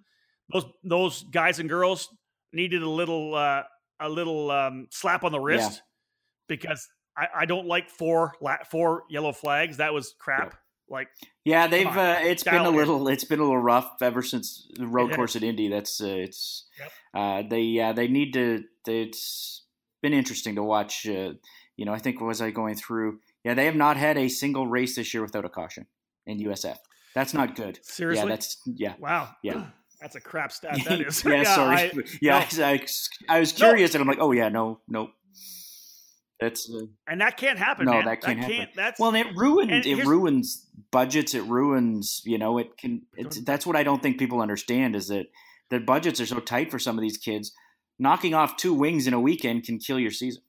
those 0.52 0.64
those 0.84 1.22
guys 1.24 1.58
and 1.58 1.68
girls 1.68 2.10
needed 2.52 2.82
a 2.82 2.88
little 2.88 3.34
uh, 3.34 3.62
a 4.00 4.08
little 4.08 4.50
um, 4.50 4.88
slap 4.90 5.24
on 5.24 5.32
the 5.32 5.40
wrist 5.40 5.72
yeah. 5.72 5.80
because 6.48 6.88
I, 7.16 7.26
I, 7.40 7.44
don't 7.44 7.66
like 7.66 7.90
four 7.90 8.34
four 8.70 9.04
yellow 9.10 9.32
flags. 9.32 9.76
That 9.76 9.92
was 9.92 10.14
crap. 10.18 10.54
Like 10.88 11.08
yeah, 11.44 11.68
they've 11.68 11.86
uh, 11.86 12.18
it's 12.20 12.42
been 12.42 12.56
a 12.56 12.70
little 12.70 13.06
it's 13.08 13.24
been 13.24 13.38
a 13.38 13.44
little 13.44 13.58
rough 13.58 14.02
ever 14.02 14.22
since 14.22 14.66
the 14.74 14.88
road 14.88 15.14
course 15.14 15.36
at 15.36 15.44
Indy. 15.44 15.68
That's 15.68 16.00
uh, 16.00 16.06
it's 16.06 16.66
yep. 16.78 16.92
uh, 17.14 17.48
they 17.48 17.60
yeah 17.60 17.92
they 17.92 18.08
need 18.08 18.32
to. 18.32 18.64
It's 18.86 19.62
been 20.02 20.12
interesting 20.12 20.56
to 20.56 20.64
watch. 20.64 21.06
Uh, 21.06 21.34
you 21.76 21.84
know, 21.84 21.92
I 21.92 21.98
think 21.98 22.20
was 22.20 22.40
I 22.42 22.50
going 22.50 22.74
through. 22.74 23.20
Yeah, 23.44 23.54
they 23.54 23.66
have 23.66 23.76
not 23.76 23.96
had 23.96 24.18
a 24.18 24.28
single 24.28 24.66
race 24.66 24.96
this 24.96 25.14
year 25.14 25.22
without 25.22 25.44
a 25.44 25.48
caution 25.48 25.86
in 26.26 26.40
USF. 26.40 26.76
That's 27.14 27.34
not 27.34 27.54
good. 27.54 27.78
Seriously, 27.82 28.24
yeah, 28.24 28.28
that's 28.28 28.56
yeah. 28.66 28.94
Wow. 28.98 29.30
Yeah. 29.42 29.66
That's 30.00 30.16
a 30.16 30.20
crap 30.20 30.52
stat. 30.52 30.78
That 30.86 31.00
is. 31.06 31.24
yeah, 31.26 31.32
yeah, 31.32 31.54
sorry. 31.54 31.76
I, 31.76 31.92
yeah, 32.20 32.46
no. 32.56 32.64
I, 32.64 32.86
I, 33.28 33.40
was 33.40 33.52
curious, 33.52 33.92
no. 33.92 34.00
and 34.00 34.08
I'm 34.08 34.16
like, 34.16 34.22
oh 34.22 34.32
yeah, 34.32 34.48
no, 34.48 34.80
no. 34.88 35.10
That's 36.40 36.70
uh, 36.70 36.86
and 37.06 37.20
that 37.20 37.36
can't 37.36 37.58
happen. 37.58 37.84
No, 37.84 37.92
man. 37.92 38.06
that 38.06 38.22
can't 38.22 38.40
that 38.40 38.42
happen. 38.42 38.56
Can't, 38.56 38.70
that's 38.74 38.98
well, 38.98 39.14
it 39.14 39.26
ruins 39.36 39.86
it 39.86 40.06
ruins 40.06 40.66
budgets. 40.90 41.34
It 41.34 41.42
ruins. 41.44 42.22
You 42.24 42.38
know, 42.38 42.56
it 42.56 42.78
can. 42.78 43.02
It's, 43.14 43.40
that's 43.42 43.66
what 43.66 43.76
I 43.76 43.82
don't 43.82 44.02
think 44.02 44.18
people 44.18 44.40
understand 44.40 44.96
is 44.96 45.08
that 45.08 45.26
the 45.68 45.80
budgets 45.80 46.18
are 46.18 46.26
so 46.26 46.40
tight 46.40 46.70
for 46.70 46.78
some 46.78 46.96
of 46.96 47.02
these 47.02 47.18
kids. 47.18 47.52
Knocking 47.98 48.32
off 48.32 48.56
two 48.56 48.72
wings 48.72 49.06
in 49.06 49.12
a 49.12 49.20
weekend 49.20 49.64
can 49.64 49.78
kill 49.78 49.98
your 49.98 50.10
season. 50.10 50.42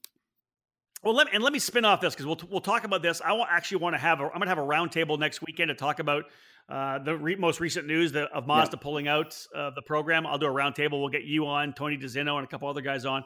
Well, 1.02 1.14
let 1.14 1.26
me, 1.26 1.32
and 1.34 1.44
let 1.44 1.52
me 1.52 1.58
spin 1.58 1.84
off 1.84 2.00
this 2.00 2.14
because 2.14 2.24
we'll 2.24 2.40
we'll 2.48 2.62
talk 2.62 2.84
about 2.84 3.02
this. 3.02 3.20
I 3.20 3.38
actually 3.50 3.78
want 3.78 3.94
to 3.94 3.98
have 3.98 4.20
a, 4.20 4.24
I'm 4.24 4.38
going 4.38 4.42
to 4.42 4.48
have 4.48 4.58
a 4.58 4.62
roundtable 4.62 5.18
next 5.18 5.42
weekend 5.42 5.68
to 5.68 5.74
talk 5.74 5.98
about 5.98 6.24
uh, 6.72 6.98
the 7.00 7.14
re- 7.14 7.36
most 7.36 7.60
recent 7.60 7.86
news 7.86 8.12
that, 8.12 8.30
of 8.32 8.46
Mazda 8.46 8.78
yeah. 8.78 8.82
pulling 8.82 9.06
out 9.06 9.36
uh, 9.54 9.70
the 9.74 9.82
program. 9.82 10.26
I'll 10.26 10.38
do 10.38 10.46
a 10.46 10.50
roundtable. 10.50 11.00
We'll 11.00 11.10
get 11.10 11.24
you 11.24 11.46
on, 11.46 11.74
Tony 11.74 11.98
DiZinno, 11.98 12.36
and 12.36 12.44
a 12.44 12.46
couple 12.46 12.66
other 12.66 12.80
guys 12.80 13.04
on. 13.04 13.24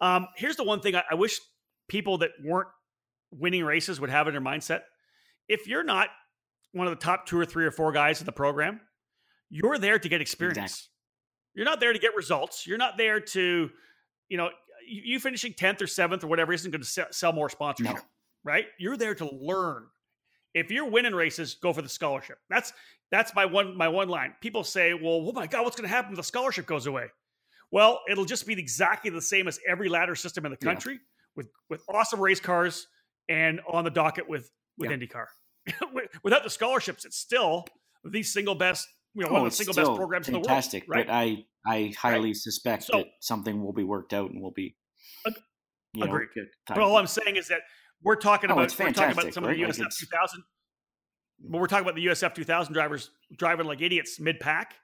Um, 0.00 0.26
here's 0.36 0.56
the 0.56 0.64
one 0.64 0.80
thing 0.80 0.96
I, 0.96 1.04
I 1.12 1.14
wish 1.14 1.38
people 1.88 2.18
that 2.18 2.30
weren't 2.42 2.66
winning 3.30 3.62
races 3.64 4.00
would 4.00 4.10
have 4.10 4.26
in 4.26 4.34
their 4.34 4.42
mindset. 4.42 4.80
If 5.48 5.68
you're 5.68 5.84
not 5.84 6.08
one 6.72 6.88
of 6.88 6.90
the 6.90 7.04
top 7.04 7.26
two 7.26 7.38
or 7.38 7.44
three 7.44 7.64
or 7.64 7.70
four 7.70 7.92
guys 7.92 8.18
in 8.18 8.26
the 8.26 8.32
program, 8.32 8.80
you're 9.50 9.78
there 9.78 10.00
to 10.00 10.08
get 10.08 10.20
experience. 10.20 10.58
Exactly. 10.58 10.88
You're 11.54 11.66
not 11.66 11.78
there 11.78 11.92
to 11.92 11.98
get 12.00 12.16
results. 12.16 12.66
You're 12.66 12.78
not 12.78 12.98
there 12.98 13.20
to, 13.20 13.70
you 14.28 14.36
know, 14.36 14.50
you, 14.84 15.20
finishing 15.20 15.52
10th 15.52 15.80
or 15.80 15.86
7th 15.86 16.24
or 16.24 16.26
whatever 16.26 16.52
isn't 16.52 16.72
going 16.72 16.82
to 16.82 17.06
sell, 17.12 17.32
more 17.32 17.48
sponsorship, 17.48 17.94
no. 17.94 18.00
right? 18.42 18.64
You're 18.80 18.96
there 18.96 19.14
to 19.14 19.30
learn 19.32 19.86
if 20.54 20.70
you're 20.70 20.88
winning 20.88 21.14
races, 21.14 21.54
go 21.54 21.72
for 21.72 21.82
the 21.82 21.88
scholarship. 21.88 22.38
That's 22.48 22.72
that's 23.10 23.34
my 23.34 23.44
one 23.44 23.76
my 23.76 23.88
one 23.88 24.08
line. 24.08 24.34
People 24.40 24.64
say, 24.64 24.94
"Well, 24.94 25.26
oh 25.28 25.32
my 25.32 25.46
God, 25.46 25.64
what's 25.64 25.76
going 25.76 25.88
to 25.88 25.94
happen 25.94 26.12
if 26.12 26.16
the 26.16 26.22
scholarship 26.22 26.66
goes 26.66 26.86
away?" 26.86 27.06
Well, 27.70 28.00
it'll 28.08 28.24
just 28.24 28.46
be 28.46 28.52
exactly 28.54 29.10
the 29.10 29.22
same 29.22 29.48
as 29.48 29.58
every 29.68 29.88
ladder 29.88 30.14
system 30.14 30.46
in 30.46 30.52
the 30.52 30.56
country, 30.56 30.94
yeah. 30.94 30.98
with 31.36 31.48
with 31.68 31.82
awesome 31.88 32.20
race 32.20 32.40
cars 32.40 32.86
and 33.28 33.60
on 33.68 33.84
the 33.84 33.90
docket 33.90 34.28
with 34.28 34.50
with 34.78 34.90
yeah. 34.90 34.96
IndyCar. 34.96 35.26
Without 36.22 36.44
the 36.44 36.50
scholarships, 36.50 37.04
it's 37.04 37.16
still 37.16 37.64
the 38.04 38.22
single 38.22 38.54
best, 38.54 38.86
you 39.14 39.22
know, 39.22 39.30
oh, 39.30 39.32
one 39.32 39.46
of 39.46 39.50
the 39.50 39.56
single 39.56 39.74
best 39.74 39.96
programs 39.96 40.28
in 40.28 40.34
the 40.34 40.38
world. 40.38 40.48
Fantastic, 40.48 40.84
right? 40.86 41.06
But 41.06 41.12
I 41.12 41.44
I 41.66 41.94
highly 41.98 42.28
right. 42.28 42.36
suspect 42.36 42.84
so, 42.84 42.98
that 42.98 43.06
something 43.20 43.62
will 43.62 43.72
be 43.72 43.84
worked 43.84 44.12
out 44.12 44.30
and 44.30 44.42
will 44.42 44.52
be. 44.52 44.76
Ag- 45.26 45.34
you 45.94 46.04
know, 46.04 46.12
agreed. 46.12 46.28
But 46.68 46.78
all 46.78 46.96
I'm 46.96 47.06
saying 47.06 47.36
is 47.36 47.48
that 47.48 47.60
we're 48.02 48.16
talking 48.16 48.50
oh, 48.50 48.54
about 48.54 48.78
we're 48.78 48.92
talking 48.92 49.12
about 49.12 49.32
some 49.32 49.44
right? 49.44 49.60
of 49.60 49.76
the 49.76 49.82
USF 49.82 49.84
like 49.84 49.96
2000, 49.96 50.42
but 51.50 51.60
we're 51.60 51.66
talking 51.66 51.84
about 51.84 51.94
the 51.94 52.06
USF 52.06 52.34
2000 52.34 52.72
drivers 52.72 53.10
driving 53.36 53.66
like 53.66 53.80
idiots 53.80 54.20
mid 54.20 54.40
pack, 54.40 54.74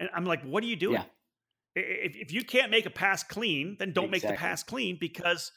and 0.00 0.08
I'm 0.14 0.24
like, 0.24 0.42
what 0.42 0.62
are 0.62 0.66
you 0.66 0.76
doing? 0.76 0.94
Yeah. 0.94 1.04
If, 1.76 2.16
if 2.16 2.32
you 2.32 2.44
can't 2.44 2.70
make 2.70 2.86
a 2.86 2.90
pass 2.90 3.22
clean, 3.22 3.76
then 3.78 3.92
don't 3.92 4.06
exactly. 4.06 4.30
make 4.30 4.38
the 4.38 4.40
pass 4.40 4.62
clean 4.62 4.96
because 5.00 5.52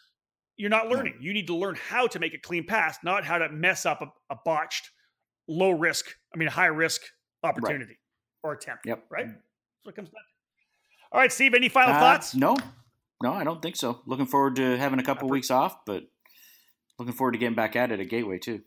you're 0.58 0.70
not 0.70 0.88
learning. 0.90 1.16
You 1.20 1.34
need 1.34 1.48
to 1.48 1.56
learn 1.56 1.76
how 1.76 2.06
to 2.08 2.20
make 2.20 2.36
a 2.36 2.38
clean 2.38 2.66
pass, 2.68 3.00
not 3.04 3.26
how 3.26 3.40
to 3.40 3.50
mess 3.50 3.86
up 3.86 4.02
a, 4.02 4.34
a 4.34 4.38
botched, 4.46 4.92
low 5.48 5.72
risk, 5.72 6.06
I 6.34 6.38
mean, 6.38 6.50
high 6.50 6.68
risk 6.68 7.02
opportunity. 7.44 7.98
or 8.44 8.54
attempt. 8.54 8.86
Yep. 8.86 9.06
Right. 9.10 9.28
That's 9.28 9.38
what 9.84 9.96
comes 9.96 10.10
back. 10.10 10.22
All 11.12 11.20
right, 11.20 11.32
Steve. 11.32 11.54
Any 11.54 11.70
final 11.70 11.96
Uh, 11.96 12.00
thoughts? 12.00 12.36
No, 12.36 12.56
no, 13.24 13.34
I 13.34 13.44
don't 13.44 13.62
think 13.62 13.76
so. 13.76 14.02
Looking 14.06 14.26
forward 14.26 14.56
to 14.58 14.78
having 14.78 15.00
a 15.00 15.04
couple 15.04 15.30
weeks 15.30 15.52
off, 15.52 15.84
but 15.86 16.04
looking 17.02 17.14
forward 17.16 17.32
to 17.32 17.38
getting 17.40 17.56
back 17.56 17.76
at 17.76 17.92
it 17.92 18.00
at 18.00 18.10
Gateway 18.10 18.38
too. 18.38 18.62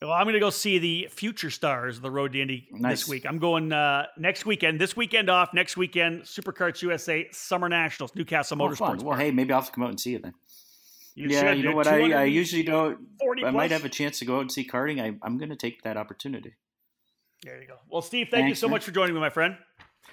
Well, 0.00 0.10
I'm 0.10 0.24
going 0.24 0.34
to 0.34 0.40
go 0.40 0.50
see 0.50 0.78
the 0.80 1.06
future 1.12 1.48
stars 1.48 1.96
of 1.96 2.02
the 2.02 2.10
Road 2.10 2.32
to 2.32 2.42
Indy 2.42 2.66
Nice. 2.72 3.02
this 3.02 3.08
week. 3.08 3.24
I'm 3.24 3.38
going 3.38 3.72
uh, 3.72 4.06
next 4.18 4.44
weekend. 4.44 4.80
This 4.80 4.96
weekend 4.96 5.30
off. 5.30 5.54
Next 5.54 5.76
weekend, 5.76 6.22
SuperKarts 6.22 6.82
USA 6.82 7.28
Summer 7.30 7.68
Nationals, 7.68 8.12
New 8.16 8.24
Castle 8.24 8.60
Oh, 8.60 8.66
Motorsports. 8.68 8.78
fun. 8.78 8.98
Well, 8.98 9.16
hey, 9.16 9.30
maybe 9.30 9.52
I'll 9.52 9.60
have 9.60 9.68
to 9.68 9.72
come 9.72 9.84
out 9.84 9.90
and 9.90 10.00
see 10.00 10.16
it 10.16 10.22
then. 10.22 10.34
You 11.14 11.28
yeah, 11.28 11.52
should, 11.52 11.58
you 11.58 11.64
know 11.70 11.76
what? 11.76 11.86
I, 11.86 12.10
I 12.12 12.24
usually 12.24 12.64
don't. 12.64 12.98
I 13.44 13.50
might 13.52 13.70
have 13.70 13.84
a 13.84 13.88
chance 13.88 14.18
to 14.18 14.24
go 14.24 14.38
out 14.38 14.40
and 14.40 14.50
see 14.50 14.66
karting. 14.66 15.00
I, 15.00 15.16
I'm 15.24 15.38
going 15.38 15.50
to 15.50 15.56
take 15.56 15.82
that 15.82 15.96
opportunity. 15.96 16.54
There 17.44 17.60
you 17.60 17.68
go. 17.68 17.76
Well, 17.88 18.02
Steve, 18.02 18.28
thank 18.30 18.48
you 18.48 18.56
so 18.56 18.66
man. 18.66 18.72
much 18.72 18.84
for 18.84 18.90
joining 18.90 19.14
me, 19.14 19.20
my 19.20 19.30
friend. 19.30 19.56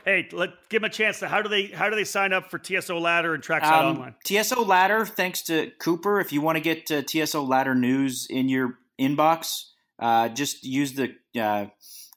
Hey, 0.05 0.27
let 0.31 0.51
give 0.69 0.81
them 0.81 0.89
a 0.89 0.93
chance. 0.93 1.19
To, 1.19 1.27
how 1.27 1.41
do 1.41 1.49
they 1.49 1.65
how 1.67 1.89
do 1.89 1.95
they 1.95 2.03
sign 2.05 2.31
up 2.33 2.49
for 2.49 2.57
TSO 2.57 2.99
Ladder 2.99 3.33
and 3.33 3.43
Trackside 3.43 3.83
Um, 3.85 3.97
Online? 3.97 4.15
TSO 4.23 4.63
Ladder, 4.63 5.05
thanks 5.05 5.41
to 5.43 5.71
Cooper. 5.79 6.19
If 6.19 6.31
you 6.31 6.41
want 6.41 6.57
to 6.57 6.61
get 6.61 6.89
uh, 6.89 7.01
TSO 7.03 7.43
Ladder 7.43 7.75
news 7.75 8.25
in 8.29 8.47
your 8.49 8.79
inbox, 8.99 9.65
uh, 9.99 10.29
just 10.29 10.63
use 10.63 10.93
the 10.93 11.15
uh, 11.39 11.65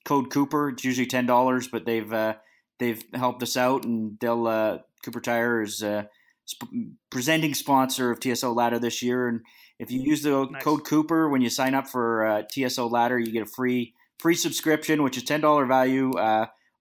code 0.05 0.31
Cooper. 0.31 0.71
It's 0.71 0.85
usually 0.85 1.07
ten 1.07 1.27
dollars, 1.27 1.67
but 1.69 1.85
they've 1.85 2.11
uh, 2.13 2.35
they've 2.79 3.03
helped 3.15 3.43
us 3.43 3.57
out, 3.57 3.85
and 3.85 4.17
they'll 4.21 4.47
uh, 4.47 4.79
Cooper 5.05 5.21
Tire 5.21 5.61
is 5.63 5.83
uh, 5.83 6.05
sp- 6.47 6.71
presenting 7.11 7.53
sponsor 7.53 8.11
of 8.13 8.21
TSO 8.21 8.53
Ladder 8.53 8.79
this 8.79 9.03
year. 9.03 9.29
And 9.29 9.41
if 9.81 9.91
you 9.91 10.01
use 10.01 10.23
the 10.23 10.47
Nice. 10.47 10.63
code 10.63 10.85
Cooper 10.85 11.29
when 11.29 11.43
you 11.43 11.51
sign 11.51 11.75
up 11.75 11.89
for 11.89 12.25
uh, 12.27 12.43
TSO 12.45 12.87
Ladder, 12.87 13.19
you 13.19 13.33
get 13.33 13.43
a 13.43 13.47
free 13.47 13.95
free 14.21 14.37
subscription, 14.37 15.03
which 15.03 15.17
is 15.17 15.25
ten 15.25 15.41
dollar 15.41 15.67
value. 15.67 16.13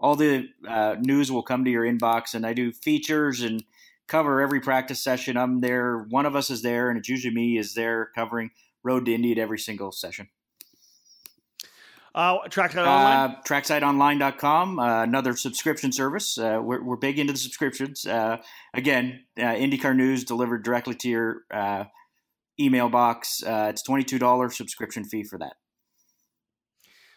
Uh, 0.01 0.05
all 0.05 0.15
the 0.15 0.49
uh, 0.67 0.95
news 0.99 1.31
will 1.31 1.43
come 1.43 1.63
to 1.65 1.71
your 1.71 1.83
inbox, 1.85 2.33
and 2.33 2.45
I 2.45 2.53
do 2.53 2.71
features 2.71 3.41
and 3.41 3.63
cover 4.07 4.41
every 4.41 4.59
practice 4.59 4.99
session. 5.03 5.37
I'm 5.37 5.61
there. 5.61 5.97
One 6.09 6.25
of 6.25 6.35
us 6.35 6.49
is 6.49 6.61
there, 6.61 6.89
and 6.89 6.97
it's 6.97 7.09
usually 7.09 7.33
me 7.33 7.57
is 7.57 7.73
there 7.73 8.09
covering 8.15 8.51
Road 8.83 9.05
to 9.05 9.13
Indy 9.13 9.31
at 9.31 9.37
every 9.37 9.59
single 9.59 9.91
session. 9.91 10.29
Uh, 12.13 12.39
Trackside 12.49 12.79
Online. 12.85 13.29
Uh, 13.31 13.41
tracksideonline.com, 13.47 14.79
uh, 14.79 15.03
another 15.03 15.33
subscription 15.35 15.93
service. 15.93 16.37
Uh, 16.37 16.59
we're, 16.61 16.83
we're 16.83 16.97
big 16.97 17.17
into 17.19 17.31
the 17.31 17.39
subscriptions. 17.39 18.05
Uh, 18.05 18.37
again, 18.73 19.23
uh, 19.37 19.43
IndyCar 19.43 19.95
news 19.95 20.25
delivered 20.25 20.63
directly 20.63 20.93
to 20.95 21.07
your 21.09 21.43
uh, 21.51 21.85
email 22.59 22.89
box. 22.89 23.43
Uh, 23.43 23.67
it's 23.69 23.81
$22 23.87 24.51
subscription 24.51 25.05
fee 25.05 25.23
for 25.23 25.37
that. 25.37 25.53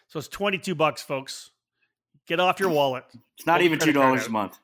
so 0.07 0.17
it's 0.17 0.29
twenty 0.29 0.57
two 0.57 0.75
bucks, 0.75 1.01
folks. 1.01 1.51
Get 2.27 2.39
off 2.39 2.59
your 2.59 2.69
wallet. 2.69 3.03
It's 3.37 3.45
not 3.45 3.61
even 3.61 3.77
$2 3.79 4.25
a 4.25 4.29
month. 4.29 4.57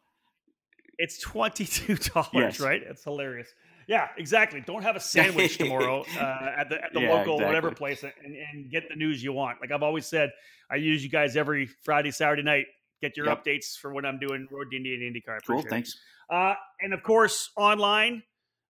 It's 0.98 1.20
twenty 1.20 1.66
two 1.66 1.96
dollars, 1.96 2.30
Yes. 2.34 2.60
right? 2.60 2.82
It's 2.84 3.04
hilarious. 3.04 3.48
Yeah, 3.88 4.10
exactly. 4.18 4.62
Don't 4.62 4.84
have 4.84 4.96
a 4.96 5.00
sandwich 5.00 5.58
tomorrow 5.58 6.06
uh, 6.20 6.52
at 6.58 6.70
the 6.70 6.84
at 6.84 6.94
the 6.94 7.02
Yeah, 7.02 7.14
local 7.16 7.38
whatever 7.40 7.72
place 7.72 8.04
and, 8.04 8.14
and 8.24 8.70
get 8.70 8.84
the 8.88 8.96
news 8.96 9.24
you 9.24 9.34
want. 9.34 9.60
Like 9.62 9.72
I've 9.72 9.82
always 9.82 10.06
said, 10.06 10.30
I 10.70 10.76
use 10.76 11.04
you 11.04 11.10
guys 11.10 11.36
every 11.36 11.68
Friday, 11.84 12.12
Saturday 12.12 12.44
night. 12.44 12.66
Get 13.02 13.18
your 13.18 13.26
Yep. 13.26 13.44
updates 13.46 13.76
for 13.80 13.92
when 13.92 14.06
I'm 14.06 14.20
doing 14.20 14.48
Road 14.52 14.68
to 14.70 14.78
Indy 14.78 14.94
and 14.94 15.16
IndyCar. 15.16 15.40
Cool, 15.48 15.64
thanks. 15.64 15.98
Uh, 16.30 16.54
and 16.82 16.94
of 16.94 17.02
course, 17.02 17.50
online 17.58 18.22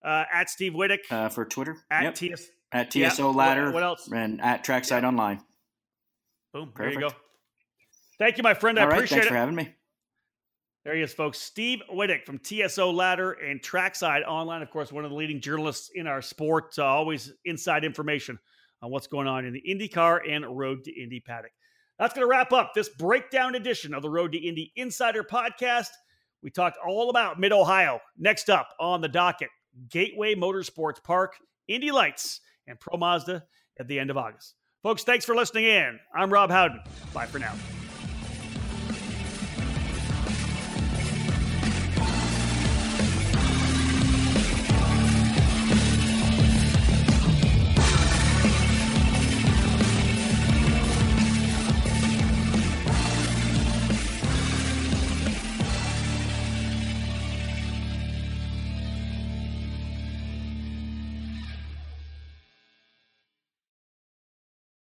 uh, 0.05 0.23
at 0.33 0.49
Steve 0.49 0.71
Wittich 0.71 1.11
Uh, 1.11 1.27
for 1.27 1.43
Twitter, 1.43 1.75
at 1.91 2.03
yep. 2.03 2.15
TS. 2.15 2.47
at 2.71 2.91
TSO 2.91 3.27
what- 3.27 3.35
Ladder 3.35 3.71
What, 3.71 3.83
else? 3.83 4.09
and 4.09 4.39
at 4.41 4.63
Trackside 4.63 5.03
Online. 5.03 5.41
Boom. 6.53 6.71
There 6.77 6.89
you 6.91 6.99
go. 7.01 7.09
Thank 8.21 8.37
you, 8.37 8.43
my 8.43 8.53
friend. 8.53 8.77
I 8.77 8.83
All 8.83 8.87
right, 8.87 8.97
appreciate 8.97 9.15
thanks 9.15 9.25
it. 9.25 9.29
for 9.29 9.35
having 9.35 9.55
me. 9.55 9.73
There 10.85 10.95
he 10.95 11.01
is, 11.01 11.11
folks. 11.11 11.39
Steve 11.39 11.81
Wittich 11.91 12.23
from 12.23 12.37
TSO 12.37 12.91
Ladder 12.91 13.31
and 13.31 13.63
Trackside 13.63 14.21
Online. 14.21 14.61
Of 14.61 14.69
course, 14.69 14.91
one 14.91 15.03
of 15.03 15.09
the 15.09 15.17
leading 15.17 15.41
journalists 15.41 15.89
in 15.95 16.05
our 16.05 16.21
sport. 16.21 16.75
Uh, 16.77 16.85
always 16.85 17.33
inside 17.45 17.83
information 17.83 18.37
on 18.83 18.91
what's 18.91 19.07
going 19.07 19.25
on 19.25 19.45
in 19.45 19.53
the 19.53 19.63
IndyCar 19.67 20.19
and 20.29 20.45
Road 20.55 20.83
to 20.83 20.91
Indy 21.01 21.19
paddock. 21.19 21.49
That's 21.97 22.13
going 22.13 22.21
to 22.23 22.29
wrap 22.29 22.53
up 22.53 22.73
this 22.75 22.89
breakdown 22.89 23.55
edition 23.55 23.91
of 23.91 24.03
the 24.03 24.09
Road 24.11 24.33
to 24.33 24.37
Indy 24.37 24.71
Insider 24.75 25.23
podcast. 25.23 25.89
We 26.43 26.51
talked 26.51 26.77
all 26.87 27.09
about 27.09 27.39
Mid 27.39 27.51
Ohio. 27.51 28.01
Next 28.19 28.51
up 28.51 28.69
on 28.79 29.01
the 29.01 29.09
docket, 29.09 29.49
Gateway 29.89 30.35
Motorsports 30.35 31.03
Park, 31.03 31.37
Indy 31.67 31.89
Lights, 31.89 32.39
and 32.67 32.79
Pro 32.79 32.99
Mazda 32.99 33.43
at 33.79 33.87
the 33.87 33.97
end 33.97 34.11
of 34.11 34.17
August. 34.17 34.53
Folks, 34.83 35.03
thanks 35.03 35.25
for 35.25 35.33
listening 35.33 35.65
in. 35.65 35.99
I'm 36.13 36.31
Rob 36.31 36.51
Howden. 36.51 36.81
Bye 37.15 37.25
for 37.25 37.39
now. 37.39 37.55